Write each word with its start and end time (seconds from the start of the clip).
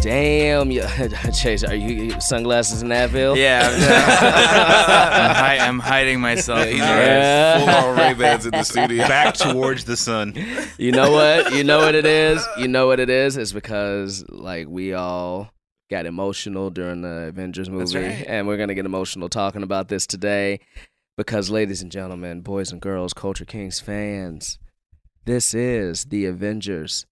damn. 0.00 0.70
You- 0.70 0.84
Chase, 1.34 1.64
are 1.64 1.74
you 1.74 2.04
you- 2.04 2.20
sunglasses 2.20 2.82
in 2.82 2.88
Advil? 2.88 3.36
Yeah, 3.36 3.68
I'm, 3.68 3.74
I'm, 5.30 5.34
hi- 5.34 5.58
I'm 5.66 5.78
hiding 5.78 6.20
myself. 6.20 6.66
He's 6.66 6.78
Yeah. 6.78 7.58
wearing 7.58 7.66
full 7.82 7.90
on 7.90 7.98
Ray 7.98 8.14
Bans 8.14 8.44
in 8.46 8.52
the 8.52 8.62
studio. 8.64 9.06
back 9.08 9.34
towards 9.34 9.84
the 9.84 9.96
sun. 9.96 10.34
You 10.78 10.92
know 10.92 11.10
what? 11.12 11.52
You 11.54 11.64
know 11.64 11.78
what 11.78 11.94
it 11.94 12.06
is? 12.06 12.44
You 12.58 12.68
know 12.68 12.86
what 12.86 13.00
it 13.00 13.10
is? 13.10 13.36
It's 13.36 13.52
because, 13.52 14.24
like, 14.28 14.68
we 14.68 14.92
all 14.94 15.50
got 15.90 16.06
emotional 16.06 16.70
during 16.70 17.02
the 17.02 17.28
Avengers 17.28 17.70
movie. 17.70 17.98
right. 17.98 18.24
And 18.26 18.46
we're 18.46 18.56
going 18.56 18.68
to 18.68 18.74
get 18.74 18.86
emotional 18.86 19.28
talking 19.28 19.62
about 19.62 19.88
this 19.88 20.06
today. 20.06 20.60
Because, 21.16 21.48
ladies 21.50 21.80
and 21.80 21.90
gentlemen, 21.90 22.42
boys 22.42 22.70
and 22.72 22.80
girls, 22.80 23.14
Culture 23.14 23.46
Kings 23.46 23.80
fans, 23.80 24.58
this 25.24 25.54
is 25.54 26.04
the 26.06 26.26
Avengers 26.26 27.06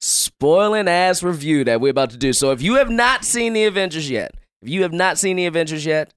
spoiling 0.00 0.88
ass 0.88 1.22
review 1.22 1.64
that 1.64 1.80
we're 1.80 1.90
about 1.90 2.10
to 2.10 2.16
do. 2.16 2.32
So 2.32 2.52
if 2.52 2.62
you 2.62 2.74
have 2.76 2.90
not 2.90 3.24
seen 3.24 3.52
the 3.52 3.64
Avengers 3.64 4.10
yet, 4.10 4.34
if 4.62 4.68
you 4.68 4.82
have 4.82 4.92
not 4.92 5.18
seen 5.18 5.36
the 5.36 5.46
Avengers 5.46 5.84
yet, 5.84 6.12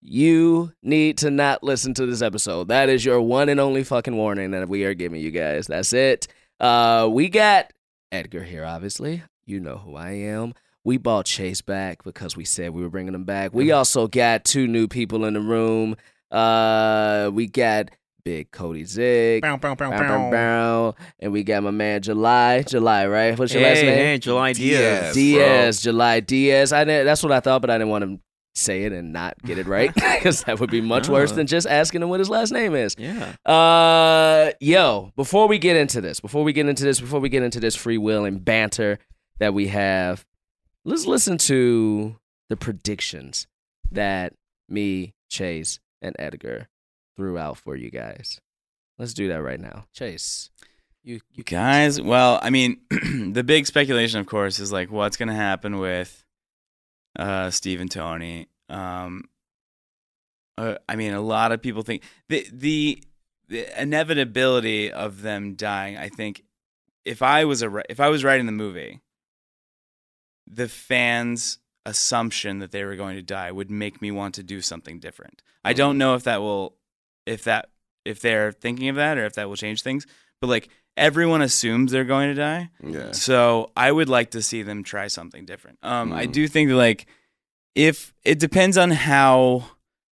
you 0.00 0.72
need 0.82 1.18
to 1.18 1.30
not 1.30 1.62
listen 1.62 1.92
to 1.94 2.06
this 2.06 2.22
episode. 2.22 2.68
That 2.68 2.88
is 2.88 3.04
your 3.04 3.20
one 3.20 3.48
and 3.48 3.60
only 3.60 3.84
fucking 3.84 4.16
warning 4.16 4.52
that 4.52 4.68
we 4.68 4.84
are 4.84 4.94
giving 4.94 5.20
you 5.20 5.30
guys. 5.30 5.66
That's 5.66 5.92
it. 5.92 6.28
Uh, 6.60 7.08
we 7.10 7.28
got 7.28 7.72
Edgar 8.12 8.42
here, 8.42 8.64
obviously. 8.64 9.22
You 9.44 9.60
know 9.60 9.76
who 9.76 9.96
I 9.96 10.10
am. 10.10 10.54
We 10.84 10.96
bought 10.96 11.26
Chase 11.26 11.60
back 11.60 12.04
because 12.04 12.36
we 12.36 12.44
said 12.44 12.70
we 12.70 12.82
were 12.82 12.90
bringing 12.90 13.14
him 13.14 13.24
back. 13.24 13.52
We 13.52 13.72
also 13.72 14.06
got 14.06 14.44
two 14.44 14.66
new 14.66 14.88
people 14.88 15.24
in 15.24 15.34
the 15.34 15.40
room. 15.40 15.96
Uh, 16.30 17.30
we 17.32 17.46
got 17.46 17.90
Big 18.28 18.50
Cody 18.50 18.84
Zig. 18.84 19.40
Bow, 19.40 19.56
bow, 19.56 19.74
bow, 19.74 19.88
Bow, 19.88 19.98
bow, 20.00 20.30
bow. 20.30 20.94
And 21.18 21.32
we 21.32 21.42
got 21.42 21.62
my 21.62 21.70
man 21.70 22.02
July. 22.02 22.62
July, 22.62 23.06
right? 23.06 23.38
What's 23.38 23.54
your 23.54 23.62
hey, 23.62 23.68
last 23.70 23.82
name? 23.82 23.94
hey, 23.94 24.18
July 24.18 24.52
Diaz, 24.52 25.14
Diaz. 25.14 25.14
Diaz, 25.14 25.80
July 25.80 26.20
Diaz. 26.20 26.72
I 26.74 26.84
didn't, 26.84 27.06
that's 27.06 27.22
what 27.22 27.32
I 27.32 27.40
thought, 27.40 27.62
but 27.62 27.70
I 27.70 27.78
didn't 27.78 27.88
want 27.88 28.04
to 28.04 28.20
say 28.54 28.82
it 28.82 28.92
and 28.92 29.14
not 29.14 29.42
get 29.44 29.56
it 29.56 29.66
right 29.66 29.94
because 29.94 30.42
that 30.42 30.60
would 30.60 30.70
be 30.70 30.82
much 30.82 31.08
worse 31.08 31.32
than 31.32 31.46
just 31.46 31.66
asking 31.66 32.02
him 32.02 32.10
what 32.10 32.20
his 32.20 32.28
last 32.28 32.52
name 32.52 32.74
is. 32.74 32.94
Yeah. 32.98 33.34
Uh, 33.50 34.50
yo, 34.60 35.10
before 35.16 35.48
we 35.48 35.58
get 35.58 35.76
into 35.76 36.02
this, 36.02 36.20
before 36.20 36.44
we 36.44 36.52
get 36.52 36.68
into 36.68 36.84
this, 36.84 37.00
before 37.00 37.20
we 37.20 37.30
get 37.30 37.42
into 37.42 37.60
this 37.60 37.76
free 37.76 37.96
will 37.96 38.26
and 38.26 38.44
banter 38.44 38.98
that 39.38 39.54
we 39.54 39.68
have, 39.68 40.26
let's 40.84 41.06
listen 41.06 41.38
to 41.38 42.16
the 42.50 42.58
predictions 42.58 43.46
that 43.90 44.34
me, 44.68 45.14
Chase, 45.30 45.80
and 46.02 46.14
Edgar 46.18 46.68
threw 47.18 47.36
out 47.36 47.58
for 47.58 47.74
you 47.74 47.90
guys. 47.90 48.40
Let's 48.96 49.12
do 49.12 49.28
that 49.28 49.42
right 49.42 49.60
now. 49.60 49.86
Chase, 49.92 50.50
you, 51.02 51.20
you 51.32 51.42
Guys, 51.42 52.00
well, 52.00 52.38
I 52.40 52.50
mean, 52.50 52.78
the 53.32 53.42
big 53.44 53.66
speculation, 53.66 54.20
of 54.20 54.26
course, 54.26 54.60
is 54.60 54.70
like 54.72 54.90
what's 54.90 55.16
going 55.16 55.28
to 55.28 55.34
happen 55.34 55.78
with 55.78 56.24
uh, 57.18 57.50
Steve 57.50 57.80
and 57.80 57.90
Tony. 57.90 58.48
Um, 58.68 59.24
uh, 60.56 60.76
I 60.88 60.94
mean, 60.94 61.12
a 61.12 61.20
lot 61.20 61.50
of 61.50 61.60
people 61.60 61.82
think 61.82 62.02
the, 62.28 62.46
the 62.52 63.02
the 63.48 63.80
inevitability 63.80 64.92
of 64.92 65.22
them 65.22 65.54
dying. 65.54 65.96
I 65.96 66.08
think 66.08 66.44
if 67.04 67.22
I 67.22 67.44
was 67.44 67.62
a 67.62 67.70
ri- 67.70 67.84
if 67.88 67.98
I 67.98 68.08
was 68.08 68.22
writing 68.22 68.46
the 68.46 68.52
movie, 68.52 69.00
the 70.46 70.68
fans' 70.68 71.58
assumption 71.86 72.58
that 72.58 72.70
they 72.70 72.84
were 72.84 72.96
going 72.96 73.16
to 73.16 73.22
die 73.22 73.50
would 73.50 73.70
make 73.70 74.02
me 74.02 74.10
want 74.10 74.34
to 74.34 74.42
do 74.42 74.60
something 74.60 75.00
different. 75.00 75.42
I 75.64 75.72
don't 75.72 75.96
know 75.96 76.14
if 76.14 76.24
that 76.24 76.42
will 76.42 76.78
if 77.28 77.44
that 77.44 77.68
if 78.04 78.20
they're 78.20 78.52
thinking 78.52 78.88
of 78.88 78.96
that 78.96 79.18
or 79.18 79.26
if 79.26 79.34
that 79.34 79.48
will 79.48 79.56
change 79.56 79.82
things. 79.82 80.06
But 80.40 80.48
like 80.48 80.68
everyone 80.96 81.42
assumes 81.42 81.92
they're 81.92 82.04
going 82.04 82.28
to 82.28 82.34
die. 82.34 82.70
Yeah. 82.82 83.12
So 83.12 83.70
I 83.76 83.92
would 83.92 84.08
like 84.08 84.30
to 84.32 84.42
see 84.42 84.62
them 84.62 84.82
try 84.82 85.06
something 85.08 85.44
different. 85.44 85.78
Um, 85.82 86.12
I 86.12 86.26
Mm. 86.26 86.32
do 86.32 86.48
think 86.48 86.68
that 86.70 86.76
like 86.76 87.06
if 87.74 88.12
it 88.24 88.38
depends 88.38 88.76
on 88.78 88.90
how 88.90 89.64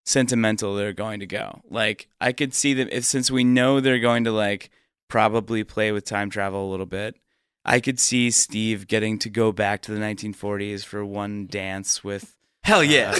sentimental 0.04 0.74
they're 0.74 0.92
going 0.92 1.20
to 1.20 1.26
go. 1.26 1.62
Like 1.70 2.08
I 2.20 2.32
could 2.32 2.52
see 2.54 2.74
them 2.74 2.88
if 2.92 3.04
since 3.04 3.30
we 3.30 3.44
know 3.44 3.80
they're 3.80 3.98
going 4.00 4.24
to 4.24 4.32
like 4.32 4.70
probably 5.08 5.64
play 5.64 5.92
with 5.92 6.04
time 6.04 6.28
travel 6.30 6.68
a 6.68 6.70
little 6.70 6.86
bit. 6.86 7.16
I 7.64 7.80
could 7.80 7.98
see 7.98 8.30
Steve 8.30 8.86
getting 8.86 9.18
to 9.20 9.30
go 9.30 9.50
back 9.52 9.80
to 9.82 9.92
the 9.92 9.98
1940s 10.00 10.84
for 10.84 11.02
one 11.04 11.46
dance 11.46 12.04
with 12.04 12.36
hell 12.62 12.84
yeah, 12.84 13.14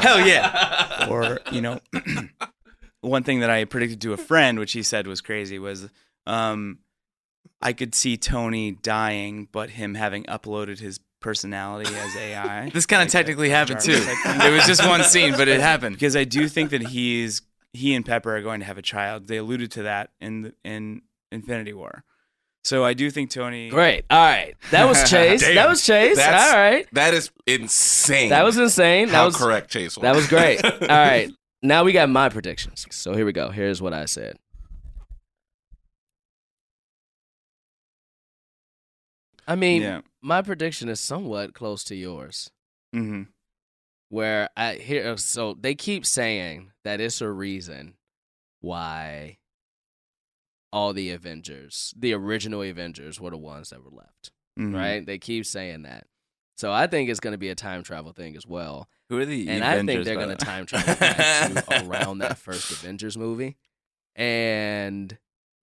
hell 0.00 0.24
yeah, 0.24 1.06
or 1.10 1.40
you 1.50 1.60
know, 1.60 1.80
one 3.02 3.22
thing 3.22 3.40
that 3.40 3.50
I 3.50 3.64
predicted 3.64 4.00
to 4.02 4.12
a 4.12 4.16
friend, 4.16 4.58
which 4.58 4.72
he 4.72 4.82
said 4.82 5.06
was 5.06 5.20
crazy, 5.20 5.58
was 5.58 5.88
um, 6.26 6.78
I 7.62 7.72
could 7.72 7.94
see 7.94 8.16
Tony 8.16 8.72
dying, 8.72 9.48
but 9.50 9.70
him 9.70 9.94
having 9.94 10.24
uploaded 10.24 10.78
his 10.80 11.00
personality 11.20 11.94
as 11.94 12.16
AI. 12.16 12.70
This 12.74 12.86
kind 12.86 13.02
of 13.02 13.06
Like 13.06 13.12
technically 13.12 13.50
a 13.50 13.54
happened 13.54 13.80
too. 13.80 13.92
Jarvis 13.92 14.06
type 14.24 14.38
thing. 14.40 14.52
It 14.52 14.54
was 14.54 14.66
just 14.66 14.86
one 14.86 15.02
scene, 15.04 15.32
but 15.36 15.48
it 15.48 15.60
happened. 15.72 15.96
because 15.96 16.16
I 16.16 16.24
do 16.24 16.48
think 16.48 16.70
that 16.70 16.82
he's 16.88 17.42
he 17.72 17.94
and 17.94 18.04
Pepper 18.04 18.36
are 18.36 18.42
going 18.42 18.60
to 18.60 18.66
have 18.66 18.78
a 18.78 18.82
child. 18.82 19.28
They 19.28 19.36
alluded 19.36 19.70
to 19.72 19.82
that 19.84 20.10
in 20.20 20.52
in 20.64 21.02
Infinity 21.30 21.72
War. 21.72 22.04
So 22.62 22.84
I 22.84 22.92
do 22.92 23.10
think 23.10 23.30
Tony. 23.30 23.70
Great. 23.70 24.04
All 24.10 24.18
right. 24.18 24.54
That 24.70 24.86
was 24.86 24.98
Chase. 25.10 25.40
that 25.42 25.68
was 25.68 25.84
Chase. 25.86 26.16
That's- 26.16 26.52
All 26.52 26.58
right. 26.58 26.86
That 26.92 27.14
is 27.14 27.30
insane. 27.46 28.28
That 28.30 28.42
was 28.44 28.58
insane. 28.58 29.08
That 29.08 29.24
was 29.24 29.36
correct 29.36 29.70
Chase 29.70 29.96
was. 29.96 30.02
That 30.02 30.14
was 30.14 30.26
great. 30.26 30.62
All 30.64 30.70
right. 30.88 31.30
Now 31.62 31.84
we 31.84 31.92
got 31.92 32.08
my 32.08 32.28
predictions. 32.28 32.86
So 32.90 33.14
here 33.14 33.26
we 33.26 33.32
go. 33.32 33.50
Here's 33.50 33.82
what 33.82 33.92
I 33.92 34.06
said. 34.06 34.38
I 39.46 39.56
mean, 39.56 39.82
Yeah. 39.82 40.00
my 40.22 40.42
prediction 40.42 40.88
is 40.88 41.00
somewhat 41.00 41.54
close 41.54 41.82
to 41.84 41.94
yours. 41.96 42.50
Mm-hmm. 42.94 43.24
Where 44.08 44.48
I 44.56 44.74
hear 44.74 45.16
so 45.16 45.54
they 45.54 45.74
keep 45.74 46.04
saying 46.04 46.72
that 46.84 47.00
it's 47.00 47.20
a 47.20 47.30
reason 47.30 47.94
why 48.60 49.38
all 50.72 50.92
the 50.92 51.10
Avengers, 51.10 51.94
the 51.96 52.12
original 52.14 52.62
Avengers, 52.62 53.20
were 53.20 53.30
the 53.30 53.38
ones 53.38 53.70
that 53.70 53.84
were 53.84 53.90
left. 53.90 54.32
hmm 54.56 54.74
Right? 54.74 55.04
They 55.04 55.18
keep 55.18 55.46
saying 55.46 55.82
that. 55.82 56.06
So 56.60 56.70
I 56.70 56.86
think 56.88 57.08
it's 57.08 57.20
going 57.20 57.32
to 57.32 57.38
be 57.38 57.48
a 57.48 57.54
time 57.54 57.82
travel 57.82 58.12
thing 58.12 58.36
as 58.36 58.46
well. 58.46 58.86
Who 59.08 59.18
are 59.18 59.24
the 59.24 59.48
and 59.48 59.64
I 59.64 59.82
think 59.82 60.04
they're 60.04 60.14
going 60.14 60.28
to 60.28 60.36
time 60.36 60.66
travel 60.66 60.94
back 60.94 61.54
to 61.54 61.86
around 61.88 62.18
that 62.18 62.36
first 62.36 62.70
Avengers 62.70 63.16
movie 63.16 63.56
and 64.14 65.16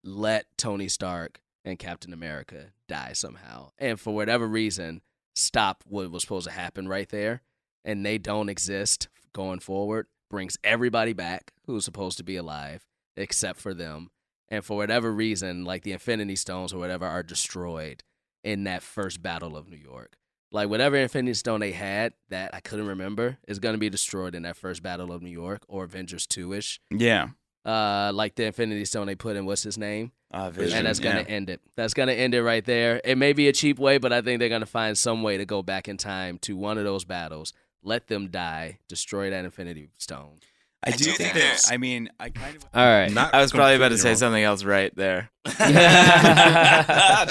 let 0.04 0.48
Tony 0.58 0.88
Stark 0.88 1.40
and 1.64 1.78
Captain 1.78 2.14
America 2.14 2.72
die 2.88 3.14
somehow. 3.14 3.70
And 3.78 4.00
for 4.00 4.16
whatever 4.16 4.48
reason, 4.48 5.04
stop 5.36 5.84
what 5.88 6.10
was 6.10 6.24
supposed 6.24 6.48
to 6.48 6.54
happen 6.54 6.88
right 6.88 7.10
there. 7.10 7.44
And 7.86 8.04
they 8.04 8.18
don't 8.18 8.50
exist 8.50 9.08
going 9.34 9.60
forward. 9.60 10.08
Brings 10.32 10.58
everybody 10.64 11.14
back 11.14 11.52
who's 11.68 11.86
supposed 11.86 12.18
to 12.18 12.24
be 12.24 12.38
alive 12.38 12.88
except 13.16 13.60
for 13.60 13.76
them. 13.76 14.10
And 14.50 14.66
for 14.66 14.78
whatever 14.78 15.14
reason, 15.14 15.64
like 15.64 15.84
the 15.84 15.92
Infinity 15.92 16.38
Stones 16.38 16.74
or 16.74 16.80
whatever 16.80 17.06
are 17.06 17.22
destroyed 17.22 18.04
in 18.44 18.64
that 18.64 18.82
first 18.82 19.22
battle 19.22 19.56
of 19.56 19.70
New 19.70 19.78
York. 19.78 20.18
Like 20.52 20.70
whatever 20.70 20.96
Infinity 20.96 21.34
Stone 21.34 21.60
they 21.60 21.74
had 21.74 22.14
that 22.30 22.54
I 22.54 22.60
couldn't 22.62 22.88
remember 22.88 23.38
is 23.48 23.60
gonna 23.60 23.78
be 23.78 23.90
destroyed 23.90 24.34
in 24.36 24.44
that 24.44 24.56
first 24.56 24.82
Battle 24.82 25.12
of 25.12 25.22
New 25.22 25.30
York 25.30 25.64
or 25.68 25.84
Avengers 25.84 26.26
two 26.26 26.54
ish. 26.54 26.80
Yeah. 26.90 27.30
Uh, 27.66 28.12
like 28.14 28.36
the 28.36 28.46
Infinity 28.46 28.86
Stone 28.86 29.08
they 29.08 29.16
put 29.16 29.36
in 29.36 29.46
what's 29.46 29.64
his 29.64 29.78
name, 29.78 30.14
Uh, 30.32 30.50
Vision. 30.50 30.78
and 30.78 30.88
that's 30.88 31.00
gonna 31.02 31.20
yeah. 31.28 31.36
end 31.36 31.50
it. 31.50 31.60
That's 31.76 31.94
gonna 31.94 32.14
end 32.14 32.34
it 32.34 32.42
right 32.42 32.64
there. 32.64 33.02
It 33.04 33.18
may 33.18 33.34
be 33.34 33.50
a 33.50 33.54
cheap 33.54 33.78
way, 33.78 33.98
but 33.98 34.14
I 34.14 34.22
think 34.22 34.40
they're 34.40 34.48
gonna 34.48 34.66
find 34.66 34.98
some 34.98 35.22
way 35.22 35.36
to 35.38 35.46
go 35.46 35.62
back 35.62 35.90
in 35.90 35.98
time 35.98 36.38
to 36.44 36.56
one 36.56 36.78
of 36.78 36.86
those 36.86 37.04
battles, 37.04 37.52
let 37.84 38.08
them 38.08 38.30
die, 38.30 38.80
destroy 38.88 39.30
that 39.32 39.44
Infinity 39.44 39.90
Stone. 39.98 40.40
I 40.84 40.92
do 40.92 41.06
think 41.12 41.34
that. 41.34 41.62
I 41.70 41.78
mean, 41.78 42.10
I 42.20 42.30
kind 42.30 42.56
of. 42.56 42.64
All 42.74 42.86
right. 42.86 43.12
Not 43.12 43.34
I 43.34 43.42
was 43.42 43.52
probably 43.52 43.76
about 43.76 43.90
to 43.90 43.98
say 43.98 44.10
wrong. 44.10 44.18
something 44.18 44.44
else 44.44 44.64
right 44.64 44.96
there. 44.96 45.30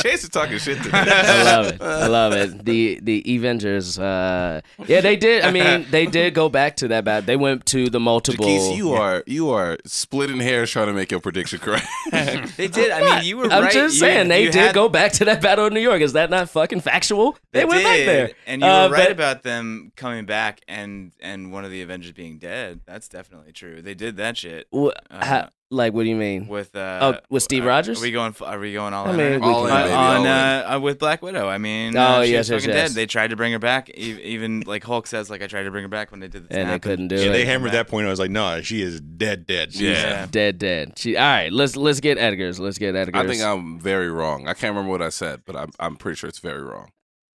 Chase 0.03 0.25
is 0.25 0.31
talking 0.31 0.59
shit 0.59 0.83
today. 0.83 0.91
I 1.05 1.43
love 1.45 1.67
it. 1.67 1.83
I 1.83 2.07
love 2.07 2.33
it. 2.33 2.65
The 2.65 2.99
the 3.03 3.37
Avengers. 3.37 3.99
Uh, 3.99 4.61
yeah, 4.87 5.01
they 5.03 5.17
did. 5.17 5.45
I 5.45 5.51
mean, 5.51 5.87
they 5.91 6.07
did 6.07 6.33
go 6.35 6.49
back 6.49 6.77
to 6.77 6.89
that 6.89 7.05
bad. 7.05 7.27
They 7.27 7.37
went 7.37 7.67
to 7.67 7.89
the 7.91 8.01
multiple. 8.01 8.47
Jaquise, 8.47 8.77
you 8.77 8.93
are 8.95 9.23
you 9.27 9.51
are 9.51 9.77
splitting 9.85 10.41
hairs 10.41 10.71
trying 10.71 10.87
to 10.87 10.93
make 10.95 11.11
your 11.11 11.21
prediction 11.21 11.59
correct. 11.59 11.87
They 12.57 12.69
did. 12.69 12.91
I 12.91 13.17
mean, 13.17 13.25
you 13.27 13.37
were 13.37 13.45
I'm 13.53 13.65
right. 13.65 13.73
just 13.73 13.95
You- 13.97 14.01
saying 14.01 14.29
they 14.29 14.45
you 14.45 14.53
did 14.53 14.67
had- 14.67 14.75
go 14.75 14.89
back 14.89 15.13
to 15.15 15.27
that 15.27 15.43
battle 15.43 15.67
in 15.67 15.75
New 15.75 15.81
York. 15.81 16.01
Is 16.01 16.15
that 16.15 16.31
not 16.31 16.49
fucking 16.49 16.81
factual? 16.81 17.37
They, 17.53 17.65
went 17.67 17.85
back 17.85 17.99
there, 18.07 18.31
and 18.47 18.63
you 18.63 18.69
Uh, 18.69 18.89
were 18.89 18.95
right 18.95 19.05
but- 19.09 19.13
about 19.13 19.43
them 19.43 19.93
coming 19.97 20.25
back 20.25 20.61
and 20.69 21.13
and 21.21 21.53
one 21.53 21.65
of 21.65 21.71
the 21.71 21.83
Avengers 21.83 22.13
being 22.13 22.39
dead. 22.39 22.81
That's 22.87 23.09
definitely 23.09 23.36
true. 23.55 23.83
They 23.83 23.95
did 23.95 24.17
that 24.19 24.37
shit 24.37 24.67
Wha- 24.73 24.93
Uh, 25.11 25.25
ha- 25.25 25.49
like, 25.71 25.93
what 25.93 26.05
do 26.05 26.09
you 26.09 26.15
mean? 26.17 26.47
with 26.47 26.77
uh, 26.77 26.99
Oh, 27.03 27.21
with 27.29 27.43
Steve 27.43 27.65
Rogers? 27.65 27.99
Are 27.99 28.03
we 28.03 28.13
going? 28.13 28.35
Are 28.41 28.59
we 28.59 28.73
going 28.73 28.95
all 28.95 29.09
I 29.09 29.17
mean, 29.17 29.35
on 29.35 29.43
All 29.43 29.67
can- 29.67 29.77
in, 29.77 29.83
baby, 29.83 29.93
all 29.95 30.07
on 30.17 30.21
in. 30.21 30.27
uh, 30.27 30.71
uh, 30.77 30.81
with 30.81 30.99
Black 31.01 31.23
Widow. 31.23 31.49
I 31.49 31.59
mean, 31.59 31.97
Oh, 31.97 32.01
uh, 32.01 32.25
she 32.25 32.33
yes, 32.33 32.49
was 32.49 32.51
yes, 32.51 32.63
fucking 32.63 32.77
yes. 32.77 32.91
dead. 32.91 32.97
They 32.97 33.07
tried 33.07 33.31
to 33.31 33.37
bring 33.37 33.53
her 33.53 33.59
back. 33.59 33.91
Even 33.91 34.61
like 34.61 34.85
Hulk 34.85 35.07
says, 35.09 35.29
like 35.29 35.43
I 35.43 35.49
tried 35.49 35.65
to 35.65 35.71
bring 35.73 35.83
her 35.83 35.89
back 35.89 36.11
when 36.13 36.21
they 36.21 36.29
did 36.29 36.49
the 36.49 36.57
and 36.57 36.71
they 36.71 36.79
couldn't 36.79 37.09
do 37.09 37.17
Yeah, 37.17 37.23
it. 37.31 37.33
they 37.33 37.45
hammered 37.45 37.73
that 37.73 37.89
point. 37.89 38.07
I 38.07 38.11
was 38.11 38.21
like, 38.21 38.31
no, 38.31 38.61
she 38.63 38.81
is 38.83 39.01
dead, 39.01 39.47
dead. 39.47 39.73
She's- 39.73 39.97
Yeah. 40.03 40.27
dead, 40.31 40.59
dead. 40.59 40.99
She. 40.99 41.17
All 41.17 41.25
right, 41.25 41.53
let's 41.53 41.75
let's 41.77 42.01
get 42.01 42.17
Edgar's. 42.19 42.61
Let's 42.61 42.79
get 42.79 42.95
Edgar's. 42.95 43.25
I 43.25 43.27
think 43.27 43.43
I'm 43.43 43.81
very 43.81 44.11
wrong. 44.11 44.47
I 44.47 44.55
can't 44.55 44.71
remember 44.75 44.91
what 44.93 45.03
I 45.03 45.09
said, 45.09 45.43
but 45.47 45.57
I'm 45.57 45.71
I'm 45.81 45.97
pretty 45.97 46.17
sure 46.17 46.29
it's 46.29 46.39
very 46.39 46.63
wrong. 46.63 46.91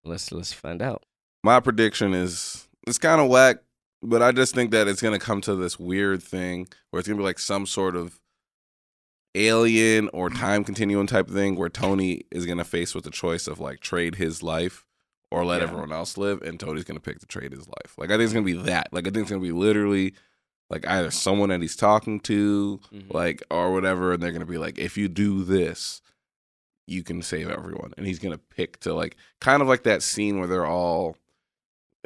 let's 0.06 0.32
let's 0.32 0.54
find 0.54 0.82
out. 0.82 1.04
My 1.44 1.60
prediction 1.60 2.14
is 2.14 2.68
it's 2.88 2.98
kind 2.98 3.20
of 3.20 3.28
whack, 3.30 3.58
but 4.04 4.22
I 4.22 4.32
just 4.32 4.54
think 4.56 4.72
that 4.72 4.88
it's 4.88 5.02
gonna 5.02 5.20
come 5.20 5.42
to 5.42 5.56
this 5.56 5.80
weird 5.80 6.22
thing 6.24 6.68
where 6.90 7.00
it's 7.00 7.08
gonna 7.08 7.18
be 7.20 7.24
like 7.24 7.40
some 7.40 7.66
sort 7.66 7.96
of 7.96 8.20
alien 9.36 10.10
or 10.10 10.30
time 10.30 10.64
continuum 10.64 11.08
type 11.08 11.28
of 11.30 11.34
thing 11.34 11.56
where 11.56 11.70
Tony 11.70 12.24
is 12.32 12.46
gonna 12.46 12.64
face 12.66 12.94
with 12.94 13.04
the 13.06 13.12
choice 13.12 13.48
of 13.48 13.60
like 13.60 13.80
trade 13.80 14.16
his 14.16 14.44
life 14.44 14.86
or 15.30 15.46
let 15.46 15.62
Yeah. 15.62 15.68
everyone 15.70 15.94
else 15.94 16.18
live, 16.18 16.42
and 16.42 16.60
Tony's 16.60 16.84
gonna 16.84 17.00
pick 17.00 17.20
to 17.20 17.26
trade 17.26 17.52
his 17.54 17.68
life. 17.68 17.96
Like 17.98 18.10
I 18.10 18.14
think 18.14 18.24
it's 18.24 18.34
gonna 18.34 18.46
be 18.46 18.54
that. 18.64 18.90
Like 18.92 19.08
I 19.08 19.12
think 19.12 19.22
it's 19.24 19.30
gonna 19.32 19.42
be 19.42 19.52
literally 19.54 20.14
like 20.70 20.86
either 20.88 21.12
someone 21.12 21.50
that 21.50 21.62
he's 21.62 21.76
talking 21.76 22.20
to, 22.22 22.80
Mhm. 22.94 23.14
like 23.14 23.42
or 23.50 23.72
whatever, 23.72 24.14
and 24.14 24.22
they're 24.24 24.32
gonna 24.34 24.46
be 24.46 24.58
like, 24.58 24.78
if 24.78 24.98
you 24.98 25.08
do 25.08 25.44
this, 25.44 26.02
you 26.88 27.04
can 27.04 27.22
save 27.22 27.50
everyone, 27.50 27.94
and 27.98 28.06
he's 28.06 28.20
gonna 28.20 28.38
pick 28.38 28.80
to 28.82 28.94
like 28.94 29.16
kind 29.40 29.62
of 29.62 29.68
like 29.70 29.84
that 29.84 30.04
scene 30.04 30.40
where 30.40 30.48
they're 30.48 30.66
all. 30.66 31.16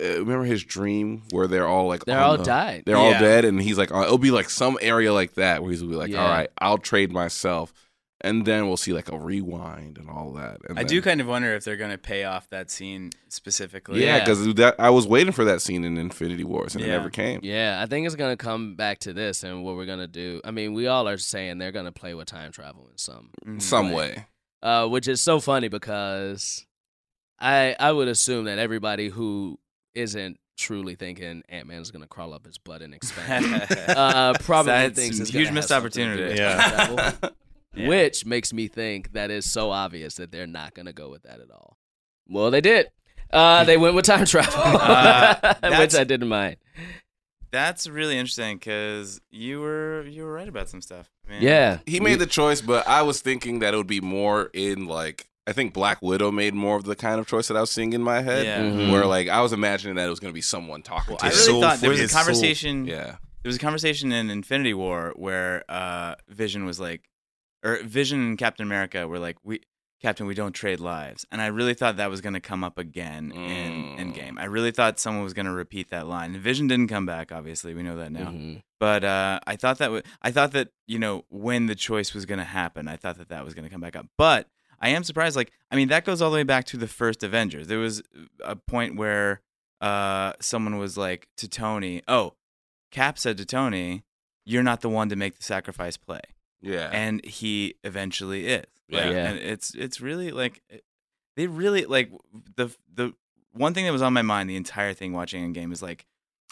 Uh, 0.02 0.20
remember 0.20 0.44
his 0.44 0.64
dream 0.64 1.24
where 1.32 1.48
they're 1.48 1.68
all 1.68 1.88
like 1.88 2.04
They're 2.06 2.20
all 2.20 2.38
the- 2.38 2.44
died. 2.44 2.84
they're 2.86 2.98
all 2.98 3.12
dead, 3.12 3.46
and 3.46 3.62
he's 3.62 3.78
like, 3.78 3.94
uh, 3.94 4.02
it'll 4.02 4.18
be 4.18 4.32
like 4.32 4.50
some 4.50 4.78
area 4.82 5.14
like 5.14 5.36
that 5.36 5.62
where 5.62 5.72
he's 5.72 5.82
be 5.82 5.96
like, 5.96 6.12
Yeah. 6.12 6.22
all 6.24 6.30
right, 6.30 6.50
I'll 6.60 6.78
trade 6.78 7.14
myself, 7.14 7.74
and 8.20 8.46
then 8.46 8.68
we'll 8.68 8.76
see 8.76 8.92
like 8.92 9.10
a 9.10 9.18
rewind 9.18 9.98
and 9.98 10.10
all 10.10 10.34
that. 10.34 10.58
And 10.68 10.78
I 10.78 10.82
then- 10.84 10.88
do 10.88 11.02
kind 11.02 11.22
of 11.22 11.28
wonder 11.28 11.56
if 11.56 11.64
they're 11.64 11.78
going 11.78 11.92
to 11.92 11.98
pay 11.98 12.26
off 12.26 12.50
that 12.50 12.70
scene 12.70 13.12
specifically. 13.30 14.02
yeah, 14.04 14.18
Yeah. 14.18 14.20
because 14.26 14.54
that 14.56 14.76
I 14.80 14.90
was 14.90 15.08
waiting 15.08 15.32
for 15.32 15.46
that 15.46 15.62
scene 15.62 15.86
in 15.86 15.98
Infinity 15.98 16.44
Wars, 16.44 16.76
and 16.76 16.84
it 16.84 16.88
never 16.90 17.10
came. 17.10 17.40
Yeah, 17.44 17.80
I 17.82 17.86
think 17.86 18.06
it's 18.06 18.16
gonna 18.16 18.36
come 18.36 18.76
back 18.76 19.00
to 19.00 19.14
this 19.14 19.44
and 19.44 19.64
what 19.64 19.78
we're 19.78 19.86
gonna 19.86 20.08
do. 20.08 20.42
I 20.44 20.52
mean, 20.52 20.74
we 20.74 20.88
all 20.88 21.08
are 21.08 21.18
saying 21.18 21.58
they're 21.60 21.72
gonna 21.72 21.94
play 21.94 22.14
with 22.14 22.28
time 22.28 22.52
travel 22.52 22.90
in 22.92 22.98
some, 22.98 23.30
Mhm. 23.46 23.62
Some 23.62 23.86
Right. 23.88 23.96
way, 23.96 24.26
uh, 24.62 24.88
which 24.90 25.08
is 25.08 25.22
so 25.22 25.40
funny 25.40 25.70
because 25.70 26.66
I 27.40 27.76
I 27.80 27.92
would 27.94 28.10
assume 28.10 28.44
that 28.46 28.60
everybody 28.60 29.08
who 29.10 29.58
isn't 29.96 30.38
truly 30.58 30.96
thinking 30.96 31.44
Ant 31.50 31.68
Man 31.68 31.82
is 31.82 31.92
gonna 31.92 32.08
crawl 32.08 32.34
up 32.34 32.46
his 32.46 32.58
butt 32.58 32.82
and 32.82 32.94
expand, 32.94 33.46
uh, 33.90 34.34
probably 34.42 34.72
That's 34.72 35.00
thinks 35.00 35.20
it's 35.20 35.30
a 35.30 35.34
huge 35.34 35.52
missed 35.52 35.70
something 35.70 35.92
to 35.92 36.00
do 36.00 36.14
opportunity. 36.14 36.40
Yeah. 36.42 37.12
Yeah. 37.78 37.90
which 37.90 38.26
makes 38.26 38.54
me 38.54 38.70
think 38.70 39.12
that 39.12 39.30
is 39.30 39.52
so 39.52 39.70
obvious 39.70 40.16
that 40.16 40.32
they're 40.32 40.48
not 40.48 40.74
gonna 40.74 40.94
go 40.94 41.10
with 41.10 41.24
that 41.24 41.42
at 41.42 41.52
all. 41.52 41.76
Well, 42.26 42.50
they 42.50 42.62
did. 42.62 42.88
Uh, 43.32 43.66
they 43.66 43.76
went 43.76 43.96
with 43.96 44.06
time 44.06 44.26
travel, 44.26 44.54
Uh, 44.64 45.56
which 45.78 45.94
I 45.94 46.06
didn't 46.06 46.30
mind. 46.30 46.56
That's 47.52 47.86
really 47.88 48.18
interesting 48.18 48.58
because 48.58 49.20
you 49.30 49.60
were 49.60 50.04
you 50.08 50.24
were 50.24 50.32
right 50.32 50.48
about 50.48 50.70
some 50.70 50.82
stuff. 50.82 51.10
I 51.28 51.32
mean, 51.32 51.42
Yeah, 51.42 51.80
he 51.86 52.00
made 52.00 52.20
the 52.20 52.26
choice, 52.28 52.62
but 52.62 52.88
I 52.88 53.02
was 53.02 53.20
thinking 53.22 53.60
that 53.60 53.74
it 53.74 53.78
would 53.78 53.88
be 53.88 54.00
more 54.02 54.50
in 54.54 54.86
like 54.88 55.28
I 55.48 55.52
think 55.54 55.74
Black 55.74 56.02
Widow 56.02 56.32
made 56.32 56.54
more 56.56 56.76
of 56.76 56.86
the 56.86 56.96
kind 56.96 57.20
of 57.20 57.28
choice 57.28 57.48
that 57.50 57.58
I 57.58 57.62
was 57.62 57.72
seeing 57.72 57.94
in 57.94 58.02
my 58.02 58.22
head, 58.22 58.46
Yeah. 58.46 58.62
Mhm. 58.62 58.92
where 58.92 59.06
like 59.06 59.28
I 59.28 59.42
was 59.42 59.54
imagining 59.54 59.96
that 59.98 60.08
it 60.08 60.10
was 60.10 60.20
going 60.20 60.32
to 60.32 60.36
be 60.36 60.42
someone 60.42 60.82
talking 60.82 61.12
Well, 61.12 61.18
to 61.20 61.26
I 61.26 61.30
really 61.30 61.42
soul 61.42 61.62
thought 61.62 61.80
there 61.82 61.90
was 61.92 62.00
a 62.00 62.04
his 62.04 62.12
soul. 62.12 62.20
conversation. 62.24 62.86
yeah, 62.86 63.18
There 63.44 63.50
was 63.50 63.58
a 63.58 63.60
conversation 63.60 64.12
in 64.12 64.30
Infinity 64.32 64.74
War 64.74 65.14
where 65.16 65.64
uh, 65.70 66.16
Vision 66.28 66.66
was 66.66 66.80
like, 66.80 67.04
or 67.64 67.78
Vision 67.84 68.20
and 68.22 68.38
Captain 68.38 68.66
America 68.66 69.08
were 69.08 69.20
like, 69.20 69.38
"We, 69.44 69.60
Captain, 70.02 70.26
we 70.28 70.34
don't 70.36 70.54
trade 70.54 70.80
lives," 70.80 71.26
and 71.32 71.42
I 71.42 71.48
really 71.48 71.74
thought 71.76 71.98
that 71.98 72.10
was 72.10 72.22
going 72.22 72.34
to 72.34 72.40
come 72.40 72.64
up 72.64 72.78
again 72.80 73.32
Mm. 73.36 73.98
in 74.00 74.14
Endgame. 74.14 74.40
I 74.40 74.46
really 74.46 74.72
thought 74.72 75.00
someone 75.00 75.24
was 75.24 75.34
going 75.34 75.46
to 75.48 75.52
repeat 75.52 75.90
that 75.92 76.08
line. 76.08 76.34
And 76.34 76.44
Vision 76.44 76.68
didn't 76.68 76.88
come 76.90 77.06
back, 77.06 77.32
obviously, 77.32 77.74
we 77.76 77.82
know 77.84 77.96
that 77.98 78.12
now. 78.12 78.30
Mhm. 78.32 78.62
But 78.80 79.04
uh, 79.04 79.40
I 79.48 79.56
thought 79.56 79.78
that 79.78 79.86
w- 79.86 80.04
I 80.24 80.32
thought 80.32 80.52
that 80.54 80.70
you 80.88 80.98
know 81.00 81.26
when 81.30 81.68
the 81.68 81.76
choice 81.76 82.14
was 82.16 82.26
going 82.26 82.40
to 82.40 82.44
happen, 82.46 82.88
I 82.88 82.98
thought 82.98 83.18
that 83.20 83.30
that 83.30 83.46
was 83.46 83.54
going 83.54 83.66
to 83.66 83.70
come 83.72 83.82
back 83.82 83.96
up. 83.96 84.08
But 84.18 84.48
I 84.80 84.90
am 84.90 85.04
surprised. 85.04 85.36
Like, 85.36 85.52
I 85.72 85.76
mean, 85.76 85.88
that 85.90 86.06
goes 86.06 86.22
all 86.22 86.30
the 86.30 86.36
way 86.36 86.44
back 86.44 86.66
to 86.66 86.78
the 86.78 86.88
first 86.88 87.24
Avengers. 87.24 87.68
There 87.68 87.80
was 87.80 88.02
a 88.44 88.56
point 88.56 88.96
where 88.98 89.42
uh, 89.82 90.34
someone 90.40 90.78
was 90.78 90.98
like 90.98 91.28
to 91.38 91.48
Tony, 91.48 92.02
"Oh, 92.08 92.34
Cap 92.92 93.18
said 93.18 93.38
to 93.38 93.46
Tony, 93.46 94.04
you're 94.46 94.64
not 94.64 94.82
the 94.82 94.90
one 94.90 95.10
to 95.10 95.16
make 95.16 95.36
the 95.38 95.44
sacrifice 95.44 95.98
play," 95.98 96.22
yeah, 96.62 96.90
and 96.92 97.24
he 97.26 97.76
eventually 97.84 98.48
is. 98.48 98.66
Like, 98.90 99.04
Yeah. 99.06 99.10
Yeah. 99.12 99.30
and 99.32 99.40
it's 99.40 99.74
it's 99.74 100.00
really 100.00 100.32
like 100.32 100.62
they 101.36 101.48
really 101.48 101.86
like 101.86 102.12
the 102.56 102.70
the 102.94 103.14
one 103.52 103.74
thing 103.74 103.86
that 103.86 103.92
was 103.92 104.02
on 104.02 104.14
my 104.14 104.22
mind 104.22 104.50
the 104.50 104.56
entire 104.56 104.94
thing 104.94 105.12
watching 105.14 105.54
Endgame 105.54 105.72
is 105.74 105.82
like, 105.82 106.06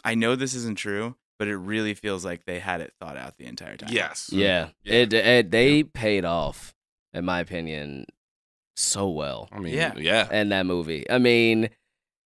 I 0.03 0.15
know 0.15 0.35
this 0.35 0.53
isn't 0.55 0.77
true, 0.77 1.15
but 1.37 1.47
it 1.47 1.57
really 1.57 1.93
feels 1.93 2.25
like 2.25 2.45
they 2.45 2.59
had 2.59 2.81
it 2.81 2.93
thought 2.99 3.17
out 3.17 3.37
the 3.37 3.45
entire 3.45 3.77
time. 3.77 3.89
yes, 3.91 4.29
Yeah, 4.31 4.69
Yeah. 4.83 4.93
It, 4.93 5.13
it 5.13 5.51
they 5.51 5.83
paid 5.83 6.25
off, 6.25 6.73
in 7.13 7.23
my 7.25 7.39
opinion, 7.39 8.05
so 8.75 9.09
well 9.09 9.47
I 9.51 9.59
mean, 9.59 9.73
Yeah. 9.75 9.93
yeah, 9.97 10.31
in 10.33 10.49
that 10.49 10.65
movie. 10.65 11.09
I 11.09 11.17
mean, 11.17 11.69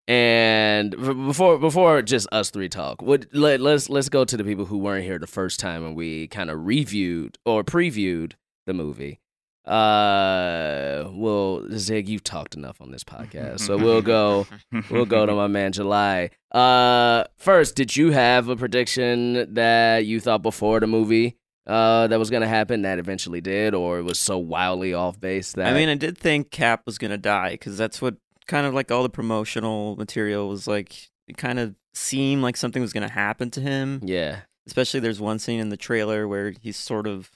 and 0.07 0.91
before 0.91 1.57
before 1.59 2.01
just 2.01 2.27
us 2.31 2.49
three 2.49 2.69
talk, 2.69 3.01
would 3.01 3.27
let, 3.33 3.59
let's 3.61 3.89
let's 3.89 4.09
go 4.09 4.23
to 4.25 4.37
the 4.37 4.43
people 4.43 4.65
who 4.65 4.77
weren't 4.77 5.03
here 5.05 5.19
the 5.19 5.27
first 5.27 5.59
time 5.59 5.85
and 5.85 5.95
we 5.95 6.27
kind 6.27 6.49
of 6.49 6.65
reviewed 6.65 7.37
or 7.45 7.63
previewed 7.63 8.33
the 8.65 8.73
movie. 8.73 9.19
Uh, 9.65 11.09
well, 11.11 11.65
Zig, 11.73 12.07
you've 12.07 12.23
talked 12.23 12.55
enough 12.55 12.79
on 12.81 12.91
this 12.91 13.03
podcast, 13.03 13.59
so 13.61 13.77
we'll 13.77 14.01
go 14.01 14.47
we'll 14.89 15.05
go 15.05 15.25
to 15.25 15.33
my 15.33 15.47
man 15.47 15.71
July. 15.73 16.29
Uh, 16.51 17.23
first, 17.35 17.75
did 17.75 17.95
you 17.95 18.11
have 18.11 18.49
a 18.49 18.55
prediction 18.55 19.53
that 19.53 20.05
you 20.05 20.19
thought 20.19 20.41
before 20.41 20.79
the 20.79 20.87
movie 20.87 21.36
uh 21.67 22.07
that 22.07 22.17
was 22.17 22.29
gonna 22.29 22.47
happen 22.47 22.81
that 22.83 22.97
eventually 22.97 23.41
did, 23.41 23.73
or 23.75 23.99
it 23.99 24.03
was 24.03 24.17
so 24.17 24.37
wildly 24.37 24.93
off 24.93 25.19
base 25.19 25.51
that 25.53 25.67
I 25.67 25.73
mean, 25.73 25.89
I 25.89 25.95
did 25.95 26.17
think 26.17 26.49
Cap 26.49 26.83
was 26.85 26.97
gonna 26.97 27.17
die 27.17 27.51
because 27.51 27.77
that's 27.77 28.01
what 28.01 28.15
kind 28.47 28.65
of 28.65 28.73
like 28.73 28.91
all 28.91 29.03
the 29.03 29.09
promotional 29.09 29.95
material 29.97 30.47
was 30.49 30.67
like. 30.67 31.09
It 31.27 31.35
kind 31.35 31.59
of 31.59 31.75
seemed 31.93 32.41
like 32.41 32.55
something 32.55 32.81
was 32.81 32.93
gonna 32.93 33.09
happen 33.09 33.51
to 33.51 33.61
him. 33.61 33.99
yeah, 34.03 34.41
Especially 34.65 35.01
there's 35.01 35.19
one 35.19 35.39
scene 35.39 35.59
in 35.59 35.67
the 35.69 35.75
trailer 35.77 36.25
where 36.27 36.53
he's 36.61 36.77
sort 36.77 37.05
of 37.05 37.29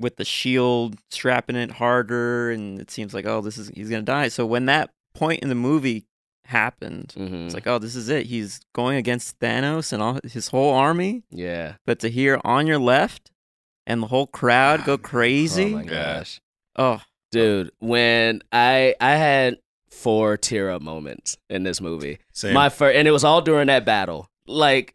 with 0.00 0.16
the 0.16 0.24
shield 0.24 0.96
strapping 1.10 1.56
it 1.56 1.72
harder, 1.72 2.50
and 2.50 2.80
it 2.80 2.90
seems 2.90 3.12
like 3.12 3.26
oh, 3.26 3.40
this 3.42 3.58
is 3.58 3.68
he's 3.74 3.90
gonna 3.90 4.02
die. 4.02 4.28
So 4.28 4.46
when 4.46 4.64
that 4.66 4.90
point 5.14 5.42
in 5.42 5.48
the 5.50 5.54
movie 5.54 6.06
happened, 6.48 7.12
hmm 7.16 7.44
it's 7.46 7.54
like 7.54 7.66
oh, 7.66 7.78
this 7.78 7.94
is 7.96 8.08
it. 8.08 8.26
He's 8.26 8.60
going 8.74 8.96
against 8.96 9.38
Thanos 9.38 9.92
and 9.92 10.02
all 10.02 10.18
his 10.24 10.48
whole 10.48 10.74
army. 10.74 11.22
yeah, 11.30 11.74
But 11.86 12.00
to 12.00 12.08
hear 12.10 12.40
on 12.44 12.66
your 12.66 12.78
left 12.78 13.30
and 13.86 14.02
the 14.02 14.06
whole 14.08 14.26
crowd 14.26 14.84
go 14.84 14.98
crazy. 14.98 15.72
oh 15.74 15.78
my 15.78 15.84
gosh, 15.84 16.40
oh, 16.76 17.00
dude, 17.32 17.70
when 17.78 18.42
I 18.52 18.94
I 19.00 19.14
had 19.16 19.58
four 19.90 20.36
tear 20.36 20.70
up 20.70 20.82
moments 20.82 21.36
in 21.50 21.62
this 21.64 21.80
movie. 21.80 22.18
Same. 22.32 22.54
My 22.54 22.68
first, 22.68 22.96
and 22.96 23.08
it 23.08 23.10
was 23.10 23.24
all 23.24 23.40
during 23.40 23.66
that 23.68 23.84
battle. 23.84 24.28
Like, 24.46 24.94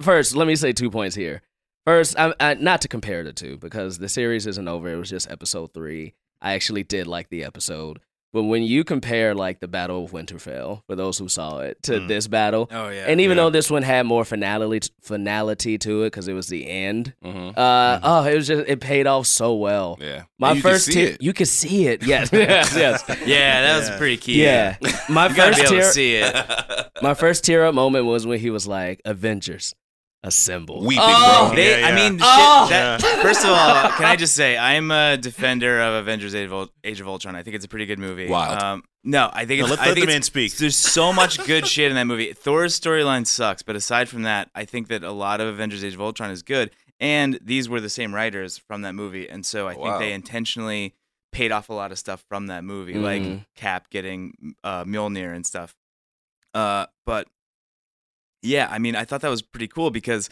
first, 0.00 0.34
let 0.36 0.46
me 0.46 0.56
say 0.56 0.72
two 0.72 0.90
points 0.90 1.14
here. 1.14 1.42
First, 1.86 2.18
I, 2.18 2.34
I, 2.40 2.54
not 2.54 2.80
to 2.82 2.88
compare 2.88 3.22
the 3.22 3.32
two 3.32 3.56
because 3.58 3.98
the 3.98 4.08
series 4.08 4.46
isn't 4.46 4.66
over. 4.68 4.88
It 4.88 4.96
was 4.96 5.08
just 5.10 5.30
episode 5.30 5.72
three. 5.72 6.14
I 6.42 6.54
actually 6.54 6.82
did 6.82 7.06
like 7.06 7.28
the 7.28 7.44
episode, 7.44 8.00
but 8.32 8.42
when 8.44 8.62
you 8.62 8.84
compare 8.84 9.34
like 9.34 9.60
the 9.60 9.68
Battle 9.68 10.04
of 10.04 10.10
Winterfell, 10.12 10.82
for 10.86 10.94
those 10.96 11.16
who 11.18 11.28
saw 11.28 11.60
it, 11.60 11.82
to 11.84 11.92
Mm. 12.00 12.08
this 12.08 12.26
battle, 12.28 12.68
Oh 12.70 12.88
yeah. 12.88 13.06
and 13.08 13.20
even 13.20 13.36
yeah. 13.36 13.44
though 13.44 13.50
this 13.50 13.70
one 13.70 13.82
had 13.82 14.04
more 14.06 14.24
finality 14.24 14.88
finality 15.02 15.78
to 15.78 16.02
it 16.02 16.06
because 16.08 16.28
it 16.28 16.34
was 16.34 16.48
the 16.48 16.68
end, 16.68 17.14
hmm 17.22 17.50
uh, 17.56 18.00
oh, 18.02 18.24
it 18.24 18.34
was 18.34 18.46
just 18.46 18.68
it 18.68 18.80
paid 18.80 19.06
off 19.06 19.26
so 19.26 19.54
well. 19.54 19.96
yeah. 20.00 20.22
My 20.38 20.48
And 20.50 20.56
you 20.56 20.62
first 20.62 20.84
see 20.86 20.92
tear, 20.92 21.16
you 21.20 21.32
could 21.32 21.48
see 21.48 21.86
it. 21.86 22.02
Yes, 22.06 22.30
yes, 22.32 22.74
yes. 22.76 23.04
yeah, 23.26 23.62
that 23.62 23.78
was 23.78 23.88
Yeah. 23.88 23.98
pretty 23.98 24.16
key. 24.18 24.42
Yeah, 24.42 24.76
my 25.08 25.28
You 25.28 25.34
first 25.34 25.60
be 25.62 25.66
tear, 25.68 25.82
see 25.92 26.14
it. 26.16 26.34
my 27.02 27.14
first 27.14 27.44
tear 27.44 27.64
up 27.64 27.74
moment 27.74 28.04
was 28.04 28.26
when 28.26 28.38
he 28.40 28.50
was 28.50 28.66
like, 28.66 29.00
Avengers, 29.04 29.74
Assemble. 30.26 30.80
Weeping, 30.84 31.04
Oh, 31.06 31.46
bro. 31.48 31.56
They, 31.56 31.80
Yeah, 31.80 31.86
I 31.86 31.90
yeah. 31.90 31.94
mean, 31.94 32.18
shit, 32.18 32.26
Oh! 32.28 32.66
that, 32.68 33.00
first 33.22 33.44
of 33.44 33.50
all, 33.50 33.90
can 33.96 34.04
I 34.06 34.16
just 34.16 34.34
say 34.34 34.58
I'm 34.58 34.90
a 34.90 35.16
defender 35.16 35.80
of 35.80 35.94
Avengers: 35.94 36.34
Age 36.34 36.46
of, 36.46 36.52
Ul- 36.52 36.72
Age 36.84 37.00
of 37.00 37.08
Ultron. 37.08 37.36
I 37.36 37.42
think 37.42 37.56
it's 37.56 37.64
a 37.64 37.68
pretty 37.68 37.86
good 37.86 37.98
movie. 37.98 38.28
Wild. 38.28 38.60
Um, 38.62 38.82
no, 39.04 39.30
I 39.32 39.44
think 39.46 39.60
No, 39.60 39.66
it's, 39.66 39.70
let- 39.70 39.80
I 39.80 39.86
let 39.86 39.94
think 39.94 40.06
the 40.06 40.10
it's- 40.10 40.14
man 40.16 40.22
speak. 40.22 40.56
There's 40.56 40.76
so 40.76 41.12
much 41.12 41.38
good 41.46 41.66
shit 41.66 41.90
in 41.90 41.94
that 41.96 42.06
movie. 42.06 42.32
Thor's 42.32 42.78
storyline 42.78 43.26
sucks, 43.26 43.62
but 43.62 43.76
aside 43.76 44.08
from 44.08 44.22
that, 44.22 44.50
I 44.54 44.64
think 44.64 44.88
that 44.88 45.02
a 45.04 45.12
lot 45.12 45.40
of 45.40 45.46
Avengers: 45.48 45.84
Age 45.84 45.94
of 45.94 46.00
Ultron 46.00 46.30
is 46.30 46.42
good. 46.42 46.70
And 46.98 47.38
these 47.42 47.68
were 47.68 47.80
the 47.80 47.90
same 47.90 48.14
writers 48.14 48.56
from 48.56 48.82
that 48.82 48.94
movie, 48.94 49.28
and 49.28 49.44
so 49.46 49.68
I 49.68 49.74
think 49.74 49.98
they 49.98 50.12
intentionally 50.12 50.94
paid 51.30 51.52
off 51.52 51.68
a 51.68 51.74
lot 51.74 51.92
of 51.92 51.98
stuff 51.98 52.24
from 52.28 52.46
that 52.46 52.64
movie, 52.64 52.94
Mhm. 52.94 53.02
like 53.02 53.40
Cap 53.54 53.90
getting 53.90 54.54
uh, 54.64 54.82
Mjolnir 54.84 55.34
and 55.36 55.44
stuff. 55.46 55.74
Uh, 56.54 56.86
but 57.04 57.28
yeah, 58.46 58.68
I 58.70 58.78
mean, 58.78 58.94
I 58.96 59.04
thought 59.04 59.20
that 59.22 59.28
was 59.28 59.42
pretty 59.42 59.68
cool 59.68 59.90
because 59.90 60.30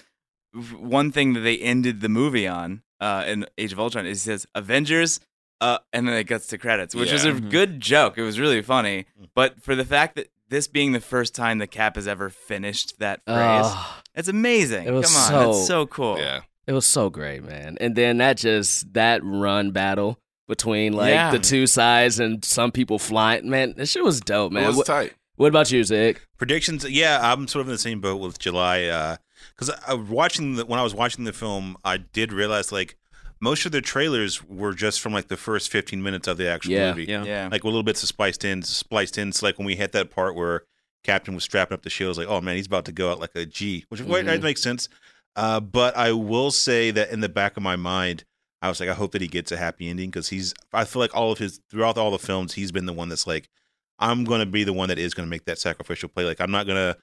one 0.79 1.11
thing 1.11 1.33
that 1.35 1.41
they 1.41 1.59
ended 1.59 2.01
the 2.01 2.09
movie 2.09 2.47
on 2.47 2.83
uh, 3.01 3.25
in 3.27 3.45
Age 3.59 3.73
of 3.73 3.81
Ultron 3.81 4.07
is 4.07 4.19
it 4.19 4.25
says 4.25 4.47
Avengers, 4.55 5.21
uh, 5.61 5.79
and 5.93 6.07
then 6.09 6.15
it 6.15 6.25
gets 6.27 6.47
to 6.49 6.59
credits, 6.59 6.95
which 6.95 7.13
was 7.13 7.25
a 7.25 7.29
Yeah. 7.29 7.35
Mhm. 7.35 7.51
good 7.51 7.81
joke. 7.81 8.17
It 8.19 8.23
was 8.23 8.39
really 8.39 8.63
funny, 8.63 9.07
but 9.35 9.61
for 9.63 9.75
the 9.75 9.85
fact 9.85 10.15
that 10.17 10.29
this 10.49 10.69
being 10.69 10.93
the 10.93 11.01
first 11.01 11.35
time 11.35 11.59
the 11.59 11.67
Cap 11.67 11.97
has 11.97 12.07
ever 12.07 12.31
finished 12.31 12.99
that 13.01 13.21
phrase, 13.27 13.65
Oh, 13.67 14.01
it's 14.15 14.29
amazing. 14.29 14.87
It 14.87 14.93
was 14.93 15.07
Come 15.07 15.17
on, 15.23 15.29
so- 15.29 15.53
that's 15.53 15.67
so 15.67 15.87
cool. 15.87 16.19
Yeah. 16.19 16.41
it 16.67 16.73
was 16.73 16.87
so 16.87 17.11
great, 17.11 17.43
man. 17.45 17.77
And 17.81 17.97
then 17.97 18.19
that 18.19 18.37
just 18.37 18.93
that 18.95 19.21
run 19.25 19.71
battle 19.73 20.19
between 20.47 20.93
like 20.93 21.11
Yeah. 21.11 21.31
the 21.33 21.39
two 21.39 21.67
sides 21.67 22.21
and 22.21 22.45
some 22.45 22.71
people 22.71 22.99
flying. 22.99 23.49
Man, 23.51 23.75
this 23.77 23.91
shit 23.91 24.05
was 24.05 24.21
dope, 24.21 24.53
man. 24.53 24.65
It 24.65 24.69
was 24.69 24.77
What, 24.77 24.87
tight. 24.87 25.15
What 25.37 25.49
about 25.49 25.71
you, 25.71 25.83
Zig? 25.85 26.21
Predictions? 26.39 26.89
Yeah, 26.89 27.19
I'm 27.23 27.47
sort 27.49 27.63
of 27.63 27.69
in 27.69 27.73
the 27.73 27.79
same 27.79 28.01
boat 28.01 28.17
with 28.17 28.39
July. 28.39 29.17
Because 29.57 29.71
I 29.71 29.93
I 29.93 29.95
watching 29.95 30.57
the, 30.57 30.67
when 30.67 30.79
I 30.81 30.83
was 30.83 30.95
watching 30.95 31.25
the 31.25 31.33
film, 31.33 31.77
I 31.85 31.97
did 31.99 32.33
realize 32.33 32.73
like 32.73 32.97
most 33.41 33.67
of 33.67 33.73
the 33.73 33.81
trailers 33.83 34.43
were 34.45 34.73
just 34.73 35.01
from 35.01 35.13
like 35.13 35.29
the 35.29 35.37
first 35.37 35.71
15 35.71 36.03
minutes 36.03 36.27
of 36.29 36.37
the 36.39 36.49
actual 36.49 36.73
Yeah, 36.73 36.91
movie. 36.91 37.05
Yeah. 37.05 37.25
Yeah. 37.25 37.45
Like 37.51 37.63
with 37.65 37.73
little 37.73 37.83
bits 37.83 38.03
of 38.03 38.09
spliced 38.09 38.45
in, 38.45 38.63
spliced 38.63 39.19
in. 39.19 39.33
So 39.33 39.45
like 39.47 39.59
when 39.59 39.67
we 39.67 39.77
hit 39.77 39.93
that 39.93 40.11
part 40.11 40.35
where 40.35 40.63
Captain 41.03 41.35
was 41.35 41.45
strapping 41.45 41.75
up 41.75 41.83
the 41.83 41.91
shield, 41.91 42.09
I 42.09 42.11
was 42.11 42.19
like, 42.19 42.29
oh 42.29 42.41
man, 42.41 42.57
he's 42.57 42.67
about 42.67 42.87
to 42.87 42.93
go 42.93 43.11
out 43.11 43.21
like 43.21 43.35
a 43.35 43.45
G, 43.45 43.85
which 43.91 44.01
Mhm. 44.01 44.25
that 44.27 44.43
makes 44.43 44.63
sense. 44.63 44.89
Uh, 45.37 45.61
but 45.61 45.97
I 45.97 46.13
will 46.13 46.51
say 46.53 46.91
that 46.93 47.11
in 47.11 47.21
the 47.21 47.29
back 47.29 47.57
of 47.57 47.63
my 47.63 47.77
mind, 47.77 48.25
I 48.63 48.69
was 48.69 48.81
like, 48.81 48.89
I 48.89 48.95
hope 48.95 49.13
that 49.13 49.21
he 49.21 49.29
gets 49.29 49.53
a 49.53 49.57
happy 49.59 49.91
ending 49.91 50.09
because 50.11 50.29
he's. 50.29 50.55
I 50.73 50.85
feel 50.85 51.01
like 51.01 51.15
all 51.15 51.33
of 51.33 51.39
his 51.39 51.61
throughout 51.69 51.99
all 51.99 52.11
the 52.13 52.19
films, 52.19 52.55
he's 52.55 52.73
been 52.73 52.87
the 52.87 52.93
one 52.95 53.11
that's 53.11 53.27
like, 53.27 53.51
I'm 53.99 54.25
gonna 54.25 54.47
be 54.47 54.65
the 54.65 54.73
one 54.73 54.89
that 54.89 54.99
is 54.99 55.15
gonna 55.15 55.29
make 55.29 55.45
that 55.47 55.59
sacrificial 55.59 56.09
play. 56.09 56.25
Like 56.25 56.41
I'm 56.41 56.51
not 56.51 56.67
gonna. 56.67 56.97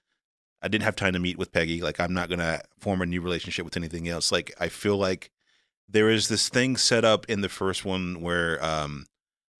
I 0.63 0.67
didn't 0.67 0.83
have 0.83 0.95
time 0.95 1.13
to 1.13 1.19
meet 1.19 1.38
with 1.38 1.51
Peggy. 1.51 1.81
Like 1.81 2.00
I'm 2.00 2.13
not 2.13 2.29
gonna 2.29 2.62
form 2.79 3.01
a 3.01 3.05
new 3.05 3.21
relationship 3.21 3.65
with 3.65 3.77
anything 3.77 4.07
else. 4.07 4.31
Like 4.31 4.53
I 4.60 4.67
feel 4.69 4.98
like 4.98 5.31
there 5.89 6.10
is 6.10 6.27
this 6.27 6.50
thing 6.50 6.77
set 6.77 7.03
up 7.03 7.25
in 7.29 7.41
the 7.41 7.50
first 7.50 7.83
one 7.86 8.21
where 8.21 8.63
um 8.63 9.05